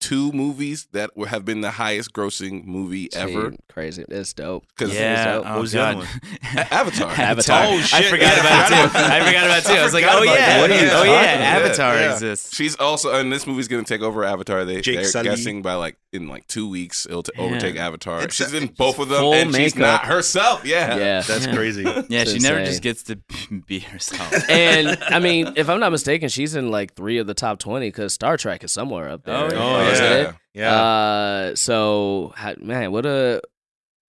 two 0.00 0.30
movies 0.32 0.86
that 0.92 1.16
will 1.16 1.26
have 1.26 1.44
been 1.44 1.62
the 1.62 1.72
highest 1.72 2.12
grossing 2.12 2.64
movie 2.64 3.08
ever? 3.14 3.54
Crazy. 3.68 4.04
It's 4.08 4.32
dope. 4.32 4.64
Because 4.76 4.94
Yeah. 4.94 5.24
so- 5.24 5.42
Oh, 5.46 5.52
what 5.52 5.60
was 5.60 5.72
the 5.72 5.80
other 5.82 5.98
one? 5.98 6.06
Avatar. 6.70 7.10
Avatar. 7.12 7.64
Oh, 7.66 7.80
shit. 7.80 7.94
I 7.94 8.00
shit. 8.02 8.10
forgot 8.10 8.38
about 8.38 8.62
it 8.62 8.68
too. 8.68 8.98
I 8.98 9.18
forgot 9.26 9.44
about 9.46 9.58
it 9.58 9.64
too. 9.66 9.72
I, 9.72 9.84
was 9.84 9.94
like, 9.94 10.04
oh, 10.04 10.18
oh 10.18 10.22
yeah. 10.22 10.60
What 10.60 10.70
are 10.70 10.74
you 10.82 10.90
oh 10.90 11.02
yeah, 11.04 11.34
about? 11.34 11.62
Avatar 11.66 11.94
Yeah. 11.96 12.12
exists. 12.14 12.54
She's 12.54 12.76
also, 12.76 13.14
and 13.14 13.32
this 13.32 13.46
movie's 13.46 13.68
going 13.68 13.84
to 13.84 13.88
take 13.88 14.02
over 14.02 14.24
Avatar. 14.24 14.64
They, 14.64 14.80
Jake 14.80 14.96
they're 14.96 15.04
Sully. 15.04 15.28
guessing 15.30 15.62
by 15.62 15.74
like 15.74 15.96
in 16.12 16.28
like 16.28 16.46
two 16.46 16.68
weeks 16.68 17.04
it'll 17.06 17.22
t- 17.22 17.32
Yeah. 17.36 17.42
overtake 17.44 17.76
Avatar. 17.76 18.18
It's- 18.18 18.34
she's 18.34 18.54
in 18.54 18.68
both 18.68 18.98
of 18.98 19.08
them, 19.08 19.18
full 19.20 19.34
and 19.34 19.54
she's 19.54 19.76
not 19.76 20.06
herself. 20.06 20.64
Yeah, 20.64 20.96
Yeah. 20.96 21.20
That's 21.22 21.46
Yeah. 21.46 21.54
crazy. 21.54 21.82
Yeah, 22.08 22.24
she 22.24 22.38
never 22.38 22.64
just 22.64 22.82
gets 22.82 23.02
to 23.04 23.16
be 23.66 23.80
herself. 23.80 24.32
and 24.50 24.98
I 25.08 25.18
mean, 25.18 25.52
if 25.56 25.68
I'm 25.68 25.80
not 25.80 25.92
mistaken, 25.92 26.28
she's 26.28 26.54
in 26.54 26.70
like 26.70 26.94
three 26.94 27.18
of 27.18 27.26
the 27.26 27.34
top 27.34 27.58
twenty 27.58 27.88
because 27.88 28.12
Star 28.14 28.36
Trek 28.36 28.64
is 28.64 28.72
somewhere 28.72 29.08
up 29.08 29.24
there. 29.24 29.36
Oh, 29.36 29.48
yeah. 29.52 29.85
Yeah. 29.94 30.14
it? 30.28 30.34
Yeah. 30.54 30.80
Uh, 30.82 31.54
so 31.56 32.34
man, 32.58 32.92
what 32.92 33.06
a 33.06 33.40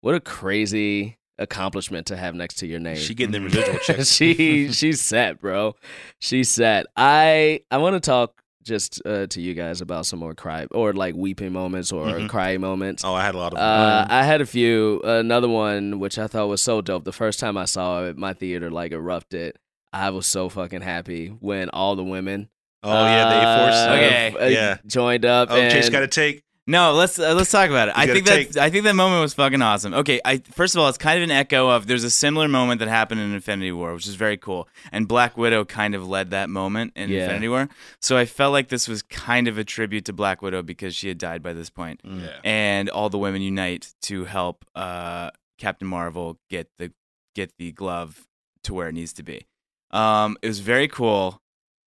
what 0.00 0.14
a 0.14 0.20
crazy 0.20 1.18
accomplishment 1.38 2.06
to 2.08 2.16
have 2.16 2.34
next 2.34 2.54
to 2.56 2.66
your 2.66 2.80
name. 2.80 2.96
She 2.96 3.14
getting 3.14 3.32
them 3.32 3.44
residual 3.44 3.78
checks. 3.82 4.10
she 4.10 4.72
she's 4.72 5.00
set, 5.00 5.40
bro. 5.40 5.74
She's 6.18 6.48
set. 6.48 6.86
I 6.96 7.60
I 7.70 7.78
want 7.78 7.94
to 7.94 8.00
talk 8.00 8.34
just 8.62 9.00
uh, 9.06 9.26
to 9.26 9.40
you 9.40 9.54
guys 9.54 9.80
about 9.80 10.04
some 10.04 10.18
more 10.18 10.34
cry 10.34 10.66
or 10.70 10.92
like 10.92 11.14
weeping 11.14 11.50
moments 11.52 11.92
or 11.92 12.06
Mhm. 12.06 12.28
cry 12.28 12.58
moments. 12.58 13.04
Oh, 13.04 13.14
I 13.14 13.24
had 13.24 13.34
a 13.34 13.38
lot 13.38 13.52
of. 13.54 13.58
Uh, 13.58 14.06
I 14.08 14.22
had 14.22 14.40
a 14.42 14.46
few. 14.46 15.00
Another 15.02 15.48
one 15.48 15.98
which 15.98 16.18
I 16.18 16.26
thought 16.26 16.46
was 16.48 16.60
so 16.62 16.82
dope. 16.82 17.04
The 17.04 17.12
first 17.12 17.40
time 17.40 17.56
I 17.56 17.64
saw 17.64 18.04
it, 18.04 18.18
my 18.18 18.34
theater 18.34 18.70
like 18.70 18.92
erupted. 18.92 19.56
I 19.92 20.10
was 20.10 20.26
so 20.26 20.48
fucking 20.50 20.82
happy 20.82 21.28
when 21.28 21.68
all 21.70 21.96
the 21.96 22.04
women. 22.04 22.48
Oh 22.82 23.04
yeah, 23.06 23.28
they 23.30 23.46
uh, 23.46 23.58
forced. 23.66 23.88
Okay. 23.88 24.36
uh, 24.38 24.48
Yeah. 24.48 24.76
joined 24.86 25.24
up. 25.24 25.48
Oh, 25.50 25.56
Chase 25.70 25.86
and- 25.86 25.92
got 25.92 26.00
to 26.00 26.08
take. 26.08 26.42
No, 26.66 26.92
let's 26.92 27.18
uh, 27.18 27.34
let's 27.34 27.50
talk 27.50 27.68
about 27.68 27.88
it. 27.88 27.94
I 27.96 28.06
think 28.06 28.26
that 28.26 28.36
take- 28.52 28.56
I 28.56 28.70
think 28.70 28.84
that 28.84 28.94
moment 28.94 29.22
was 29.22 29.34
fucking 29.34 29.60
awesome. 29.60 29.92
Okay, 29.92 30.20
I 30.24 30.38
first 30.52 30.76
of 30.76 30.80
all, 30.80 30.88
it's 30.88 30.98
kind 30.98 31.16
of 31.18 31.24
an 31.24 31.30
echo 31.32 31.68
of 31.68 31.88
there's 31.88 32.04
a 32.04 32.10
similar 32.10 32.46
moment 32.46 32.78
that 32.78 32.88
happened 32.88 33.20
in 33.20 33.32
Infinity 33.34 33.72
War, 33.72 33.92
which 33.94 34.06
is 34.06 34.14
very 34.14 34.36
cool, 34.36 34.68
and 34.92 35.08
Black 35.08 35.36
Widow 35.36 35.64
kind 35.64 35.96
of 35.96 36.06
led 36.06 36.30
that 36.30 36.48
moment 36.48 36.92
in 36.94 37.10
Yeah. 37.10 37.22
Infinity 37.24 37.48
War. 37.48 37.68
So 38.00 38.16
I 38.16 38.24
felt 38.24 38.52
like 38.52 38.68
this 38.68 38.86
was 38.86 39.02
kind 39.02 39.48
of 39.48 39.58
a 39.58 39.64
tribute 39.64 40.04
to 40.04 40.12
Black 40.12 40.42
Widow 40.42 40.62
because 40.62 40.94
she 40.94 41.08
had 41.08 41.18
died 41.18 41.42
by 41.42 41.54
this 41.54 41.70
point, 41.70 42.02
Mm. 42.06 42.22
Yeah. 42.22 42.36
and 42.44 42.88
all 42.88 43.08
the 43.08 43.18
women 43.18 43.42
unite 43.42 43.92
to 44.02 44.26
help 44.26 44.64
uh, 44.76 45.30
Captain 45.58 45.88
Marvel 45.88 46.38
get 46.50 46.68
the 46.78 46.92
get 47.34 47.50
the 47.58 47.72
glove 47.72 48.28
to 48.64 48.74
where 48.74 48.88
it 48.88 48.92
needs 48.92 49.14
to 49.14 49.24
be. 49.24 49.44
Um, 49.90 50.36
it 50.40 50.46
was 50.46 50.60
very 50.60 50.86
cool. 50.86 51.40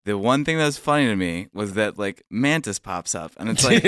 The 0.06 0.18
one 0.18 0.44
thing 0.44 0.58
that 0.58 0.66
was 0.66 0.78
funny 0.78 1.06
to 1.08 1.16
me 1.16 1.48
was 1.54 1.76
that 1.76 1.98
like 1.98 2.24
Mantis 2.30 2.78
pops 2.78 3.16
up, 3.16 3.32
and 3.38 3.50
it's 3.50 3.64
like, 3.70 3.82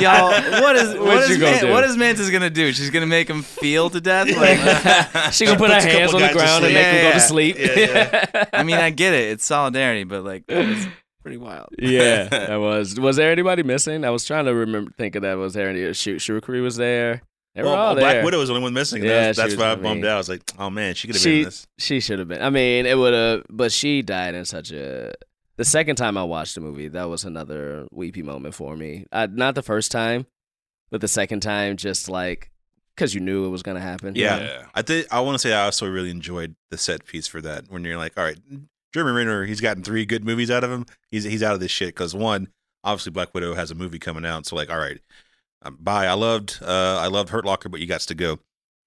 y'all, 0.00 0.30
what 0.62 0.76
is 0.76 0.94
What 0.94 1.04
what 1.04 1.28
you 1.28 1.34
is 1.34 1.38
gonna 1.38 1.50
Man- 1.52 1.60
do? 1.64 1.70
what 1.70 1.84
is 1.84 1.96
Mantis 1.96 2.30
gonna 2.30 2.50
do? 2.50 2.72
She's 2.72 2.90
gonna 2.90 3.06
make 3.06 3.28
him 3.28 3.42
feel 3.42 3.90
to 3.90 4.00
death. 4.00 4.26
Like, 4.36 4.58
she 5.32 5.44
gonna 5.44 5.58
put 5.58 5.70
her 5.70 5.80
hands 5.80 6.14
on 6.14 6.20
the 6.22 6.28
ground 6.32 6.64
and 6.64 6.72
sleep. 6.72 6.74
make 6.74 6.86
him 6.86 7.02
go 7.02 7.08
Yeah, 7.08 7.12
to 7.12 7.20
sleep. 7.20 7.56
yeah, 7.58 8.44
I 8.52 8.62
mean, 8.62 8.76
I 8.76 8.90
get 8.90 9.12
it. 9.14 9.30
It's 9.32 9.44
solidarity, 9.44 10.04
but 10.04 10.24
like 10.24 10.46
that 10.46 10.66
was 10.66 10.86
pretty 11.22 11.36
wild. 11.36 11.68
yeah, 11.78 12.24
that 12.28 12.56
was. 12.56 12.98
Was 12.98 13.16
there 13.16 13.30
anybody 13.30 13.62
missing? 13.62 14.04
I 14.04 14.10
was 14.10 14.24
trying 14.24 14.46
to 14.46 14.54
remember, 14.54 14.90
think 14.96 15.16
of 15.16 15.22
that. 15.22 15.34
Was 15.34 15.54
there 15.54 15.68
any? 15.68 15.92
Shoot, 15.92 16.20
Shuri 16.20 16.60
was 16.60 16.76
there. 16.76 17.22
They 17.58 17.64
were 17.64 17.70
Well, 17.70 17.76
all 17.88 17.94
Black 17.96 18.12
there. 18.14 18.24
Widow 18.24 18.38
was 18.38 18.48
the 18.50 18.54
only 18.54 18.62
one 18.62 18.72
missing. 18.72 19.02
Yeah, 19.02 19.32
that's 19.32 19.38
that's 19.38 19.56
why 19.56 19.64
I 19.64 19.72
I 19.72 19.74
bummed 19.74 20.02
mean- 20.02 20.04
out. 20.06 20.14
I 20.14 20.18
was 20.18 20.28
like, 20.28 20.42
oh 20.60 20.70
man, 20.70 20.94
she 20.94 21.08
could 21.08 21.16
have 21.16 21.24
been 21.24 21.38
in 21.38 21.44
this. 21.46 21.66
she 21.76 21.98
should 21.98 22.20
have 22.20 22.28
been. 22.28 22.40
I 22.40 22.50
mean, 22.50 22.86
it 22.86 22.96
would 22.96 23.12
have, 23.12 23.46
but 23.50 23.72
she 23.72 24.00
died 24.02 24.36
in 24.36 24.44
such 24.44 24.70
a. 24.70 25.12
The 25.56 25.64
second 25.64 25.96
time 25.96 26.16
I 26.16 26.22
watched 26.22 26.54
the 26.54 26.60
movie, 26.60 26.86
that 26.86 27.08
was 27.08 27.24
another 27.24 27.88
weepy 27.90 28.22
moment 28.22 28.54
for 28.54 28.76
me. 28.76 29.06
Uh, 29.10 29.26
not 29.28 29.56
the 29.56 29.62
first 29.64 29.90
time, 29.90 30.26
but 30.92 31.00
the 31.00 31.08
second 31.08 31.40
time, 31.40 31.76
just 31.76 32.08
like 32.08 32.52
because 32.94 33.12
you 33.12 33.20
knew 33.20 33.44
it 33.44 33.48
was 33.48 33.64
gonna 33.64 33.80
happen. 33.80 34.14
Yeah. 34.14 34.38
Yeah. 34.38 34.62
I 34.72 34.82
think 34.82 35.08
I 35.10 35.18
want 35.18 35.34
to 35.34 35.40
say 35.40 35.52
I 35.52 35.64
also 35.64 35.88
really 35.88 36.10
enjoyed 36.10 36.54
the 36.70 36.78
set 36.78 37.06
piece 37.06 37.26
for 37.26 37.40
that. 37.40 37.64
When 37.70 37.82
you're 37.84 37.96
like, 37.98 38.16
all 38.16 38.22
right, 38.22 38.38
Jeremy 38.94 39.10
Renner, 39.16 39.44
he's 39.46 39.60
gotten 39.60 39.82
three 39.82 40.06
good 40.06 40.24
movies 40.24 40.48
out 40.50 40.62
of 40.62 40.70
him. 40.70 40.86
He's 41.10 41.24
he's 41.24 41.42
out 41.42 41.54
of 41.54 41.60
this 41.60 41.72
shit 41.72 41.88
because 41.88 42.14
one, 42.14 42.48
obviously 42.84 43.10
Black 43.10 43.34
Widow 43.34 43.54
has 43.54 43.72
a 43.72 43.74
movie 43.74 43.98
coming 43.98 44.24
out. 44.24 44.46
So 44.46 44.54
like, 44.54 44.70
all 44.70 44.78
right, 44.78 45.00
bye. 45.80 46.06
I 46.06 46.14
loved 46.14 46.58
uh 46.62 46.98
I 47.00 47.06
loved 47.08 47.30
Hurt 47.30 47.44
Locker, 47.44 47.68
but 47.68 47.80
you 47.80 47.86
got 47.86 48.00
to 48.02 48.14
go. 48.14 48.38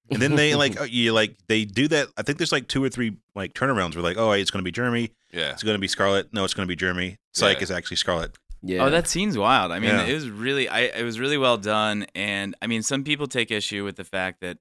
And 0.09 0.21
then 0.21 0.35
they 0.35 0.55
like 0.55 0.77
uh, 0.81 0.83
you 0.85 1.13
like 1.13 1.35
they 1.47 1.65
do 1.65 1.87
that. 1.89 2.09
I 2.17 2.21
think 2.23 2.37
there's 2.37 2.51
like 2.51 2.67
two 2.67 2.83
or 2.83 2.89
three 2.89 3.17
like 3.35 3.53
turnarounds 3.53 3.95
where 3.95 4.03
like, 4.03 4.17
oh, 4.17 4.31
it's 4.31 4.51
going 4.51 4.61
to 4.61 4.65
be 4.65 4.71
Jeremy. 4.71 5.11
Yeah. 5.31 5.51
It's 5.51 5.63
going 5.63 5.75
to 5.75 5.79
be 5.79 5.87
Scarlett. 5.87 6.33
No, 6.33 6.43
it's 6.43 6.53
going 6.53 6.65
to 6.67 6.71
be 6.71 6.75
Jeremy. 6.75 7.17
Psych 7.33 7.57
Yeah. 7.57 7.63
is 7.63 7.71
actually 7.71 7.97
Scarlett. 7.97 8.37
yeah. 8.61 8.83
Oh, 8.83 8.89
that 8.89 9.07
scene's 9.07 9.37
wild. 9.37 9.71
I 9.71 9.79
mean, 9.79 9.89
Yeah. 9.91 10.03
it 10.05 10.13
was 10.13 10.29
really, 10.29 10.67
I, 10.67 10.81
it 10.81 11.03
was 11.03 11.19
really 11.19 11.37
well 11.37 11.57
done. 11.57 12.05
And 12.13 12.55
I 12.61 12.67
mean, 12.67 12.83
some 12.83 13.03
people 13.05 13.27
take 13.27 13.49
issue 13.51 13.83
with 13.85 13.95
the 13.95 14.03
fact 14.03 14.41
that, 14.41 14.57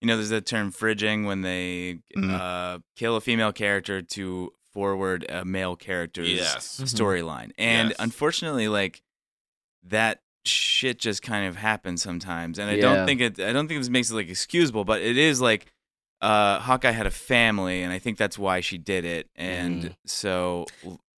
you 0.00 0.06
know, 0.06 0.16
there's 0.16 0.28
that 0.30 0.46
term 0.46 0.72
fridging 0.72 1.26
when 1.26 1.42
they 1.42 1.98
Mhm. 2.16 2.32
uh, 2.32 2.78
kill 2.96 3.16
a 3.16 3.20
female 3.20 3.52
character 3.52 4.00
to 4.02 4.52
forward 4.72 5.26
a 5.28 5.44
male 5.44 5.74
character's 5.76 6.30
Yes. 6.30 6.80
storyline. 6.84 7.50
And 7.58 7.88
Yes. 7.90 7.96
unfortunately, 7.98 8.68
like 8.68 9.02
that 9.84 10.21
shit 10.44 10.98
just 10.98 11.22
kind 11.22 11.46
of 11.46 11.56
happens 11.56 12.02
sometimes. 12.02 12.58
And 12.58 12.68
I 12.70 12.74
Yeah. 12.74 12.80
don't 12.82 13.06
think 13.06 13.20
it, 13.20 13.40
I 13.40 13.52
don't 13.52 13.68
think 13.68 13.80
this 13.80 13.88
makes 13.90 14.10
it 14.10 14.14
like 14.14 14.28
excusable, 14.28 14.84
but 14.84 15.00
it 15.00 15.16
is 15.16 15.40
like, 15.40 15.66
uh, 16.20 16.60
Hawkeye 16.60 16.92
had 16.92 17.06
a 17.06 17.10
family, 17.10 17.82
and 17.82 17.92
I 17.92 17.98
think 17.98 18.16
that's 18.18 18.38
why 18.38 18.60
she 18.60 18.78
did 18.78 19.04
it. 19.04 19.28
And 19.34 19.82
Mhm. 19.82 19.94
so 20.06 20.66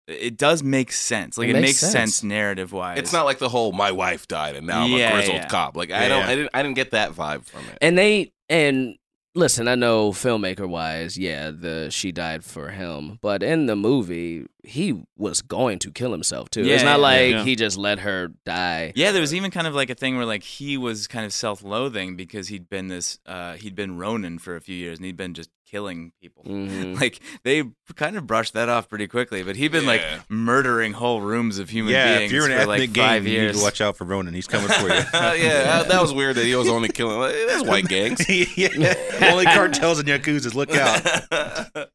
it 0.06 0.36
does 0.36 0.62
make 0.62 0.92
sense. 0.92 1.36
Like 1.38 1.46
It 1.48 1.50
it, 1.50 1.54
makes 1.54 1.62
makes, 1.62 1.78
sense. 1.78 1.92
sense, 1.92 2.22
narrative 2.22 2.72
wise. 2.72 2.98
It's 2.98 3.12
not 3.12 3.24
like 3.24 3.38
the 3.38 3.48
whole 3.48 3.72
my 3.72 3.90
wife 3.90 4.28
died 4.28 4.54
and 4.56 4.66
now 4.66 4.84
I'm 4.84 4.92
Yeah, 4.92 5.10
a 5.10 5.12
grizzled 5.14 5.36
yeah. 5.42 5.46
cop. 5.48 5.76
Like 5.76 5.90
I 5.90 6.02
Yeah. 6.02 6.08
don't 6.08 6.22
I 6.24 6.34
didn't 6.36 6.50
I 6.54 6.62
didn't 6.62 6.76
get 6.76 6.90
that 6.90 7.12
vibe 7.12 7.44
from 7.46 7.68
it. 7.70 7.78
and 7.80 7.96
they 7.96 8.32
and 8.50 8.96
listen 9.34 9.66
i 9.66 9.74
know 9.74 10.10
filmmaker 10.10 10.66
wise 10.68 11.18
yeah 11.18 11.50
the 11.50 11.90
she 11.90 12.12
died 12.12 12.44
for 12.44 12.68
him 12.70 13.18
but 13.20 13.42
in 13.42 13.66
the 13.66 13.74
movie 13.74 14.46
he 14.62 15.04
was 15.16 15.42
going 15.42 15.78
to 15.78 15.90
kill 15.90 16.12
himself 16.12 16.48
too 16.50 16.62
it's 16.62 16.82
not 16.82 16.98
yeah, 16.98 17.02
like 17.02 17.30
yeah. 17.30 17.44
he 17.44 17.56
just 17.56 17.76
let 17.76 17.98
her 17.98 18.28
die 18.44 18.92
Yeah, 18.94 19.12
there 19.12 19.20
was 19.20 19.34
even 19.34 19.50
kind 19.50 19.66
of 19.66 19.74
like 19.74 19.90
a 19.90 19.94
thing 19.94 20.16
where 20.16 20.24
like 20.24 20.42
he 20.42 20.76
was 20.76 21.06
kind 21.06 21.26
of 21.26 21.32
self-loathing 21.32 22.16
because 22.16 22.48
he'd 22.48 22.68
been 22.70 22.88
this 22.88 23.18
uh 23.26 23.54
he'd 23.54 23.74
been 23.74 23.98
Ronin 23.98 24.38
for 24.38 24.56
a 24.56 24.60
few 24.60 24.76
years 24.76 24.98
and 24.98 25.04
he'd 25.04 25.16
been 25.16 25.34
just 25.34 25.50
killing 25.74 26.12
people. 26.20 26.44
Mhm. 26.44 26.94
Like 27.00 27.20
they 27.42 27.64
kind 27.96 28.16
of 28.16 28.26
brushed 28.26 28.54
that 28.54 28.68
off 28.68 28.88
pretty 28.88 29.08
quickly, 29.08 29.42
but 29.42 29.56
he'd 29.56 29.72
been 29.72 29.84
like 29.86 30.00
murdering 30.28 30.92
whole 30.92 31.20
rooms 31.20 31.58
of 31.58 31.68
human 31.68 31.92
yeah, 31.92 32.18
beings 32.18 32.30
if 32.30 32.32
you're 32.32 32.46
in 32.46 32.52
an 32.52 32.58
for 32.64 32.72
ethnic 32.72 32.96
like 32.96 32.96
five 32.96 33.24
game, 33.24 33.32
you 33.32 33.38
need 33.38 33.44
years. 33.46 33.56
to 33.58 33.62
watch 33.62 33.80
out 33.80 33.96
for 33.96 34.04
Ronin. 34.04 34.32
He's 34.32 34.46
coming 34.46 34.68
for 34.68 34.86
you. 34.86 34.94
yeah, 34.94 35.64
that, 35.64 35.88
that 35.88 36.00
was 36.00 36.12
weird 36.12 36.36
that 36.36 36.44
he 36.44 36.54
was 36.54 36.68
only 36.68 36.88
killing 36.88 37.18
like, 37.18 37.32
there's 37.32 37.64
white 37.64 37.86
gangs. 37.88 38.24
yeah. 38.56 38.94
Only 39.22 39.44
cartels 39.46 39.98
and 39.98 40.08
yakuzas. 40.08 40.54
Look 40.54 40.70
out. 40.76 41.88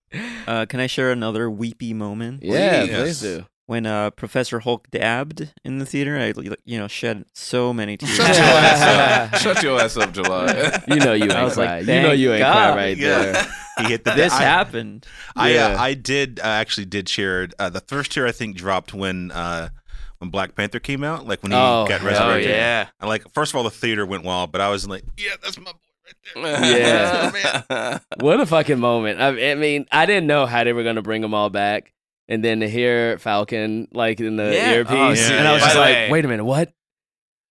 Uh, 0.48 0.66
can 0.66 0.80
I 0.82 0.88
share 0.88 1.12
another 1.12 1.50
weepy 1.50 1.94
moment? 1.94 2.44
yeah 2.44 2.82
Please. 2.86 2.96
please 2.96 3.22
do 3.22 3.46
When 3.70 3.86
uh, 3.86 4.10
Professor 4.10 4.62
Hulk 4.62 4.90
dabbed 4.90 5.54
in 5.64 5.78
the 5.78 5.86
theater, 5.86 6.18
I 6.18 6.34
you 6.66 6.80
know 6.80 6.88
shed 6.88 7.26
so 7.34 7.72
many 7.72 7.98
tears. 7.98 8.16
Shut 8.16 8.36
your 8.36 8.44
ass 8.46 8.82
up. 8.82 9.40
Shut 9.42 9.62
your 9.64 9.80
ass 9.80 9.96
up, 9.96 10.12
July. 10.12 10.82
you 10.88 10.96
know 10.96 11.14
you 11.14 11.26
ain't 11.26 11.34
I 11.34 11.44
was 11.44 11.54
cry 11.54 11.82
like, 11.82 11.88
you 11.88 12.02
know 12.02 12.12
you 12.12 12.32
ain't 12.34 12.40
God. 12.40 12.74
cry 12.74 12.76
right 12.76 12.98
Yeah. 12.98 13.20
there 13.22 13.48
He 13.78 13.84
hit 13.90 14.06
the 14.06 14.12
this 14.16 14.34
I, 14.34 14.42
happened. 14.42 15.06
I, 15.36 15.52
Yeah. 15.54 15.68
uh, 15.68 15.78
I 15.84 15.94
did 15.94 16.40
uh, 16.40 16.48
actually 16.48 16.86
did 16.86 17.08
share 17.08 17.48
uh, 17.60 17.70
the 17.70 17.82
first 17.82 18.12
tear. 18.12 18.26
I 18.26 18.32
think 18.32 18.58
dropped 18.58 18.92
when 18.96 19.30
uh, 19.30 19.70
when 20.18 20.32
Black 20.32 20.56
Panther 20.56 20.80
came 20.80 21.04
out, 21.04 21.28
like 21.28 21.44
when 21.44 21.52
he 21.52 21.58
Oh, 21.60 21.86
got 21.88 22.02
hell 22.02 22.32
oh 22.32 22.36
yeah. 22.38 22.88
And 23.00 23.08
like 23.08 23.32
first 23.36 23.52
of 23.52 23.58
all, 23.58 23.64
the 23.64 23.70
theater 23.70 24.04
went 24.04 24.24
wild, 24.24 24.52
but 24.52 24.62
I 24.62 24.70
was 24.70 24.88
like, 24.90 25.04
yeah, 25.16 25.34
that's 25.44 25.60
my 25.60 25.66
boy 25.74 26.42
right 26.42 26.60
there. 26.60 27.62
Yeah. 27.70 28.00
what 28.20 28.40
a 28.42 28.48
fucking 28.48 28.80
moment 28.80 29.22
I, 29.22 29.52
I 29.52 29.54
mean 29.54 29.86
i 29.92 30.08
didn't 30.08 30.26
know 30.26 30.48
how 30.48 30.64
they 30.64 30.74
were 30.74 30.84
gonna 30.84 31.04
bring 31.04 31.22
them 31.22 31.36
all 31.36 31.52
back 31.52 31.94
and 32.30 32.42
then 32.46 32.62
to 32.62 32.70
hear 32.70 33.18
falcon 33.18 33.88
like 33.92 34.22
in 34.22 34.38
the 34.38 34.54
Yeah. 34.54 34.72
earpiece 34.76 34.94
Oh, 34.94 35.34
yeah, 35.34 35.40
and 35.40 35.48
i 35.48 35.52
was 35.54 35.62
yeah. 35.62 35.66
just 35.68 35.74
the 35.76 35.80
like 35.82 35.94
way- 35.96 36.12
wait 36.12 36.24
a 36.26 36.28
minute 36.30 36.46
what 36.46 36.72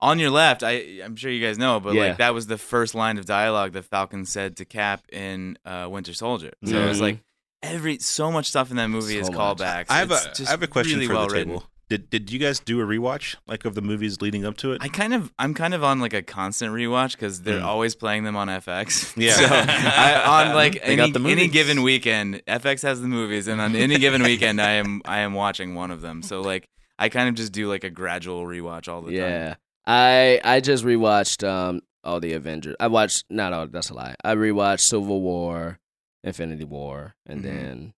On 0.00 0.20
your 0.20 0.30
left, 0.30 0.62
I 0.62 1.00
I'm 1.04 1.16
sure 1.16 1.28
you 1.30 1.44
guys 1.44 1.58
know, 1.58 1.80
but 1.80 1.92
Yeah. 1.94 2.02
like 2.10 2.18
that 2.18 2.32
was 2.32 2.46
the 2.46 2.56
first 2.56 2.94
line 2.94 3.18
of 3.18 3.24
dialogue 3.26 3.72
that 3.72 3.84
Falcon 3.84 4.24
said 4.26 4.56
to 4.58 4.64
Cap 4.64 5.00
in 5.10 5.58
uh, 5.66 5.88
Winter 5.90 6.14
Soldier. 6.14 6.52
So 6.64 6.76
it 6.78 6.86
was 6.88 6.98
Mhm. 6.98 7.02
like 7.02 7.18
every 7.64 7.98
so 7.98 8.30
much 8.30 8.46
stuff 8.46 8.70
in 8.70 8.76
that 8.76 8.86
movie 8.90 9.18
is 9.18 9.26
So 9.26 9.32
much. 9.32 9.40
callbacks. 9.58 9.86
I 9.90 9.98
have 9.98 10.12
It's 10.12 10.24
a 10.26 10.28
just 10.28 10.46
I 10.48 10.50
have 10.52 10.62
a 10.62 10.68
question 10.68 10.94
really 11.00 11.08
for 11.08 11.14
well 11.14 11.26
the 11.26 11.34
written. 11.34 11.48
table. 11.54 11.64
Did 11.88 12.10
did 12.10 12.30
you 12.30 12.38
guys 12.38 12.60
do 12.60 12.80
a 12.80 12.84
rewatch 12.84 13.36
like 13.46 13.64
of 13.64 13.74
the 13.74 13.80
movies 13.80 14.20
leading 14.20 14.44
up 14.44 14.56
to 14.58 14.72
it? 14.72 14.82
I 14.82 14.88
kind 14.88 15.14
of, 15.14 15.32
I'm 15.38 15.54
kind 15.54 15.72
of 15.72 15.82
on 15.82 16.00
like 16.00 16.12
a 16.12 16.20
constant 16.22 16.72
rewatch 16.74 17.12
because 17.12 17.42
they're 17.42 17.60
Mm. 17.60 17.64
always 17.64 17.94
playing 17.94 18.24
them 18.24 18.36
on 18.36 18.48
FX. 18.48 19.14
Yeah. 19.20 19.32
so 19.32 19.46
I, 19.50 20.48
on 20.48 20.54
like 20.62 20.84
They 20.84 20.96
got 20.96 21.04
any, 21.04 21.12
the 21.12 21.28
any 21.30 21.48
given 21.48 21.82
weekend, 21.82 22.42
FX 22.46 22.82
has 22.82 23.00
the 23.00 23.08
movies, 23.08 23.48
and 23.48 23.58
on 23.60 23.74
any 23.74 23.98
given 23.98 24.22
weekend, 24.22 24.60
I 24.60 24.72
am, 24.72 25.00
I 25.06 25.20
am 25.20 25.32
watching 25.32 25.74
one 25.74 25.90
of 25.90 26.02
them. 26.02 26.22
So 26.22 26.42
like, 26.42 26.68
I 26.98 27.08
kind 27.08 27.28
of 27.28 27.34
just 27.36 27.52
do 27.52 27.68
like 27.68 27.84
a 27.84 27.90
gradual 27.90 28.44
rewatch 28.44 28.86
all 28.88 29.00
the 29.00 29.12
time. 29.18 29.30
Yeah, 29.30 29.54
I 29.86 30.40
I 30.44 30.60
just 30.60 30.84
rewatched 30.84 31.46
um 31.48 31.80
all 32.04 32.20
the 32.20 32.34
Avengers. 32.34 32.76
I 32.80 32.88
watched 32.88 33.24
not 33.30 33.52
all. 33.54 33.66
That's 33.66 33.88
a 33.90 33.94
lie. 33.94 34.14
I 34.22 34.34
rewatched 34.34 34.80
Civil 34.80 35.20
War, 35.22 35.78
Infinity 36.22 36.64
War, 36.64 37.14
and 37.24 37.40
Mhm. 37.40 37.44
then 37.44 37.94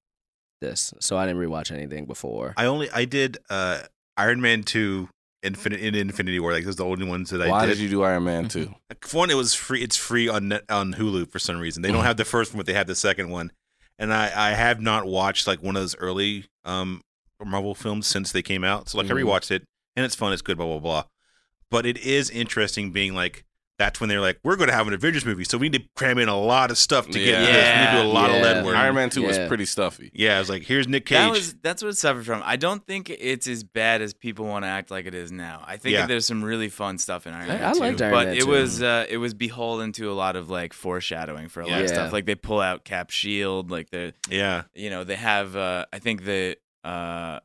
this. 0.61 0.93
So 1.01 1.17
I 1.17 1.27
didn't 1.27 1.41
rewatch 1.41 1.73
anything 1.73 2.05
before. 2.07 2.55
I 2.57 2.67
only 2.67 2.91
I 2.91 3.05
did 3.05 3.39
uh, 3.49 3.81
Iron 4.17 4.41
Man 4.41 4.63
two 4.63 5.09
Infinite 5.43 5.81
in 5.81 5.95
Infinity 5.95 6.39
War. 6.41 6.53
Like 6.53 6.65
those 6.65 6.75
are 6.75 6.77
the 6.79 6.85
only 6.87 7.07
ones 7.07 7.31
that 7.31 7.41
I 7.43 7.49
Why 7.49 7.67
did. 7.67 7.75
did 7.75 7.79
you 7.83 7.89
do 7.89 8.03
Iron 8.03 8.25
Man 8.25 8.49
two? 8.49 8.75
For 9.03 9.19
one, 9.19 9.31
it 9.31 9.35
was 9.35 9.55
free. 9.55 9.83
It's 9.83 9.97
free 9.97 10.29
on 10.29 10.49
net, 10.49 10.65
on 10.69 10.95
Hulu 10.95 11.31
for 11.31 11.39
some 11.39 11.59
reason. 11.59 11.83
They 11.83 11.91
don't 11.91 12.05
have 12.05 12.17
the 12.19 12.25
first 12.25 12.53
one, 12.53 12.59
but 12.59 12.67
they 12.67 12.75
have 12.75 12.87
the 12.87 12.95
second 12.95 13.31
one. 13.31 13.51
And 13.99 14.13
I 14.13 14.31
I 14.35 14.51
have 14.53 14.81
not 14.81 15.07
watched 15.07 15.47
like 15.47 15.63
one 15.63 15.77
of 15.77 15.83
those 15.83 15.97
early 15.97 16.47
um 16.65 17.01
Marvel 17.43 17.75
films 17.75 18.07
since 18.07 18.33
they 18.33 18.43
came 18.43 18.65
out. 18.65 18.91
So 18.91 18.99
like 18.99 19.07
I 19.11 19.15
Mhm. 19.15 19.25
rewatched 19.25 19.51
it, 19.51 19.65
and 19.97 20.05
it's 20.05 20.15
fun. 20.15 20.33
It's 20.35 20.43
good. 20.43 20.59
Blah 20.59 20.67
blah 20.67 20.79
blah. 20.79 21.05
But 21.71 21.87
it 21.87 21.97
is 21.99 22.29
interesting 22.29 22.91
being 22.93 23.15
like 23.15 23.45
that's 23.81 23.99
when 23.99 24.11
they're 24.11 24.21
like, 24.21 24.39
we're 24.45 24.57
going 24.57 24.69
to 24.69 24.75
have 24.75 24.87
an 24.87 24.93
Avengers 24.93 25.25
movie, 25.25 25.43
so 25.45 25.57
we 25.57 25.71
need 25.71 25.83
to 25.83 25.89
cram 25.97 26.19
in 26.19 26.29
a 26.29 26.39
lot 26.39 26.71
of 26.71 26.77
stuff 26.77 27.07
to 27.07 27.13
get 27.19 27.27
Yeah. 27.27 27.41
this. 27.41 27.75
We 27.75 27.81
need 27.81 27.87
to 27.99 28.03
do 28.05 28.09
a 28.11 28.13
lot 28.13 28.31
of 28.31 28.43
lead 28.43 28.65
work. 28.65 28.77
Iron 28.77 28.95
Man 28.95 29.09
Two 29.09 29.23
was 29.23 29.39
pretty 29.49 29.65
stuffy. 29.65 30.11
Yeah, 30.15 30.37
I 30.37 30.39
was 30.39 30.51
like, 30.51 30.63
here's 30.63 30.87
Nick 30.87 31.07
Cage. 31.07 31.17
That 31.17 31.31
was 31.31 31.55
that's 31.63 31.83
what 31.83 31.89
it 31.89 31.97
suffered 31.97 32.27
from. 32.27 32.43
I 32.45 32.57
don't 32.57 32.87
think 32.87 33.09
it's 33.09 33.47
as 33.49 33.65
bad 33.65 34.03
as 34.03 34.13
people 34.13 34.45
want 34.45 34.65
to 34.65 34.69
act 34.69 34.91
like 34.91 35.07
it 35.07 35.15
is 35.15 35.33
now. 35.33 35.65
I 35.67 35.79
think 35.79 35.95
Yeah. 35.95 36.07
there's 36.07 36.27
some 36.27 36.45
really 36.45 36.69
fun 36.69 36.99
stuff 36.99 37.27
in 37.27 37.33
Iron 37.33 37.51
I- 37.51 37.55
Man. 37.55 37.65
I 37.65 37.73
2, 37.73 37.79
liked 37.81 38.03
Iron 38.03 38.13
but 38.13 38.27
Man 38.29 38.37
it 38.37 38.41
2. 38.43 38.47
was 38.49 38.83
uh, 38.83 39.07
it 39.09 39.17
was 39.17 39.33
beholden 39.33 39.93
to 39.93 40.11
a 40.11 40.15
lot 40.15 40.37
of 40.37 40.51
like 40.51 40.75
foreshadowing 40.75 41.49
for 41.49 41.63
a 41.63 41.67
lot 41.67 41.81
of 41.81 41.89
stuff. 41.89 42.13
Like 42.13 42.27
they 42.27 42.35
pull 42.35 42.61
out 42.61 42.85
Cap 42.85 43.11
shield, 43.11 43.71
like 43.71 43.89
the 43.91 44.13
yeah, 44.29 44.65
you 44.75 44.91
know 44.91 45.05
they 45.05 45.17
have. 45.17 45.57
Uh, 45.57 45.87
I 45.93 45.99
think 46.01 46.25
the 46.25 46.57
uh, 46.85 47.41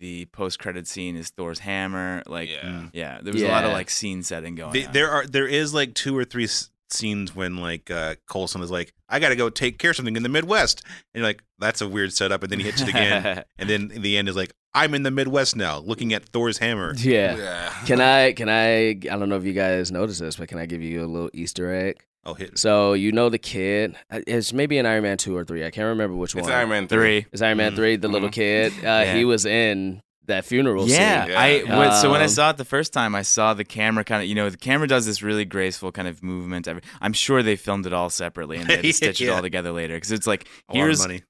the 0.00 0.26
post 0.26 0.58
credit 0.58 0.86
scene 0.86 1.16
is 1.16 1.30
Thor's 1.30 1.58
hammer. 1.60 2.22
Like 2.26 2.50
Yeah. 2.50 2.86
yeah, 2.92 3.18
there 3.22 3.32
was 3.32 3.42
a 3.42 3.48
lot 3.48 3.64
of 3.64 3.72
like 3.72 3.90
scene 3.90 4.22
setting 4.22 4.54
going. 4.54 4.72
The- 4.72 4.86
on. 4.86 4.92
there 4.92 5.10
are 5.10 5.26
there 5.26 5.46
is 5.46 5.72
like 5.74 5.94
two 5.94 6.16
or 6.16 6.24
three 6.24 6.44
s- 6.44 6.70
scenes 6.90 7.34
when 7.34 7.56
like 7.56 7.90
uh, 7.90 8.14
Coulson 8.28 8.62
is 8.62 8.70
like, 8.70 8.92
I 9.08 9.18
got 9.18 9.30
to 9.30 9.36
go 9.36 9.48
take 9.50 9.78
care 9.78 9.90
of 9.90 9.96
something 9.96 10.16
in 10.16 10.22
the 10.22 10.28
Midwest, 10.28 10.82
and 11.14 11.20
you're 11.20 11.26
like, 11.28 11.42
that's 11.58 11.80
a 11.80 11.88
weird 11.88 12.12
setup, 12.12 12.42
and 12.42 12.52
then 12.52 12.58
he 12.60 12.64
hits 12.66 12.80
it 12.82 12.88
again, 12.88 13.42
and 13.58 13.68
then 13.70 13.90
in 13.90 14.02
the 14.02 14.16
end 14.16 14.28
is 14.28 14.36
like, 14.36 14.52
I'm 14.74 14.94
in 14.94 15.02
the 15.02 15.10
Midwest 15.10 15.56
now, 15.56 15.78
looking 15.78 16.12
at 16.12 16.26
Thor's 16.28 16.58
hammer. 16.58 16.94
Yeah. 16.96 17.36
Yeah. 17.36 17.70
Can 17.86 18.00
I? 18.00 18.32
Can 18.34 18.48
I? 18.50 18.90
I 18.90 18.94
don't 19.18 19.28
know 19.28 19.36
if 19.36 19.44
you 19.44 19.52
guys 19.54 19.90
noticed 19.90 20.20
this, 20.20 20.36
but 20.36 20.48
can 20.48 20.58
I 20.58 20.66
give 20.66 20.82
you 20.82 21.02
a 21.04 21.06
little 21.06 21.30
Easter 21.32 21.72
egg? 21.74 22.04
Oh, 22.26 22.34
hit. 22.34 22.58
So 22.58 22.92
you 22.94 23.12
know 23.12 23.28
the 23.28 23.38
kid. 23.38 23.96
uh, 24.10 24.20
It's 24.26 24.52
maybe 24.52 24.76
in 24.78 24.84
Iron 24.86 25.04
Man 25.04 25.16
two 25.16 25.36
or 25.36 25.44
three. 25.44 25.64
I 25.64 25.70
can't 25.70 25.86
remember 25.86 26.16
which 26.16 26.30
It's 26.34 26.42
one. 26.42 26.50
It's 26.50 26.50
Iron 26.54 26.68
Man 26.68 26.88
Three. 26.88 27.22
three. 27.22 27.26
It's 27.32 27.40
Iron 27.42 27.56
Man 27.58 27.72
Mhm. 27.72 27.76
three. 27.76 27.96
The 27.96 28.08
little 28.08 28.28
Mhm. 28.28 28.32
kid. 28.32 28.72
Uh, 28.84 29.04
He 29.14 29.24
was 29.24 29.46
in 29.46 30.02
that 30.26 30.44
funeral 30.44 30.88
Yeah, 30.88 31.22
scene. 31.22 31.30
Yeah. 31.32 31.40
I 31.40 31.58
when- 31.78 31.92
so 31.92 32.10
when 32.10 32.20
I 32.20 32.24
Um, 32.24 32.30
saw 32.30 32.50
it 32.50 32.56
the 32.56 32.64
first 32.64 32.92
time, 32.92 33.14
I 33.14 33.22
saw 33.22 33.54
the 33.54 33.64
camera 33.64 34.02
kind 34.02 34.22
of 34.22 34.28
you 34.28 34.34
know 34.34 34.50
the 34.50 34.56
camera 34.56 34.88
does 34.88 35.06
this 35.06 35.22
really 35.22 35.44
graceful 35.44 35.92
kind 35.92 36.08
of 36.08 36.20
movement. 36.22 36.66
I'm 37.00 37.12
sure 37.12 37.44
they 37.44 37.54
filmed 37.54 37.86
it 37.86 37.92
all 37.92 38.10
separately 38.10 38.56
and 38.56 38.66
they 38.68 38.74
had 38.76 38.82
to 38.84 38.92
stitch 38.92 39.20
it 39.20 39.28
all 39.28 39.40
together 39.40 39.70
later 39.70 39.94
because 39.94 40.10
it's 40.10 40.26
like 40.26 40.42
A 40.68 40.72
lot 40.72 40.80
of 40.80 40.84
here's 40.86 40.98
money. 40.98 41.22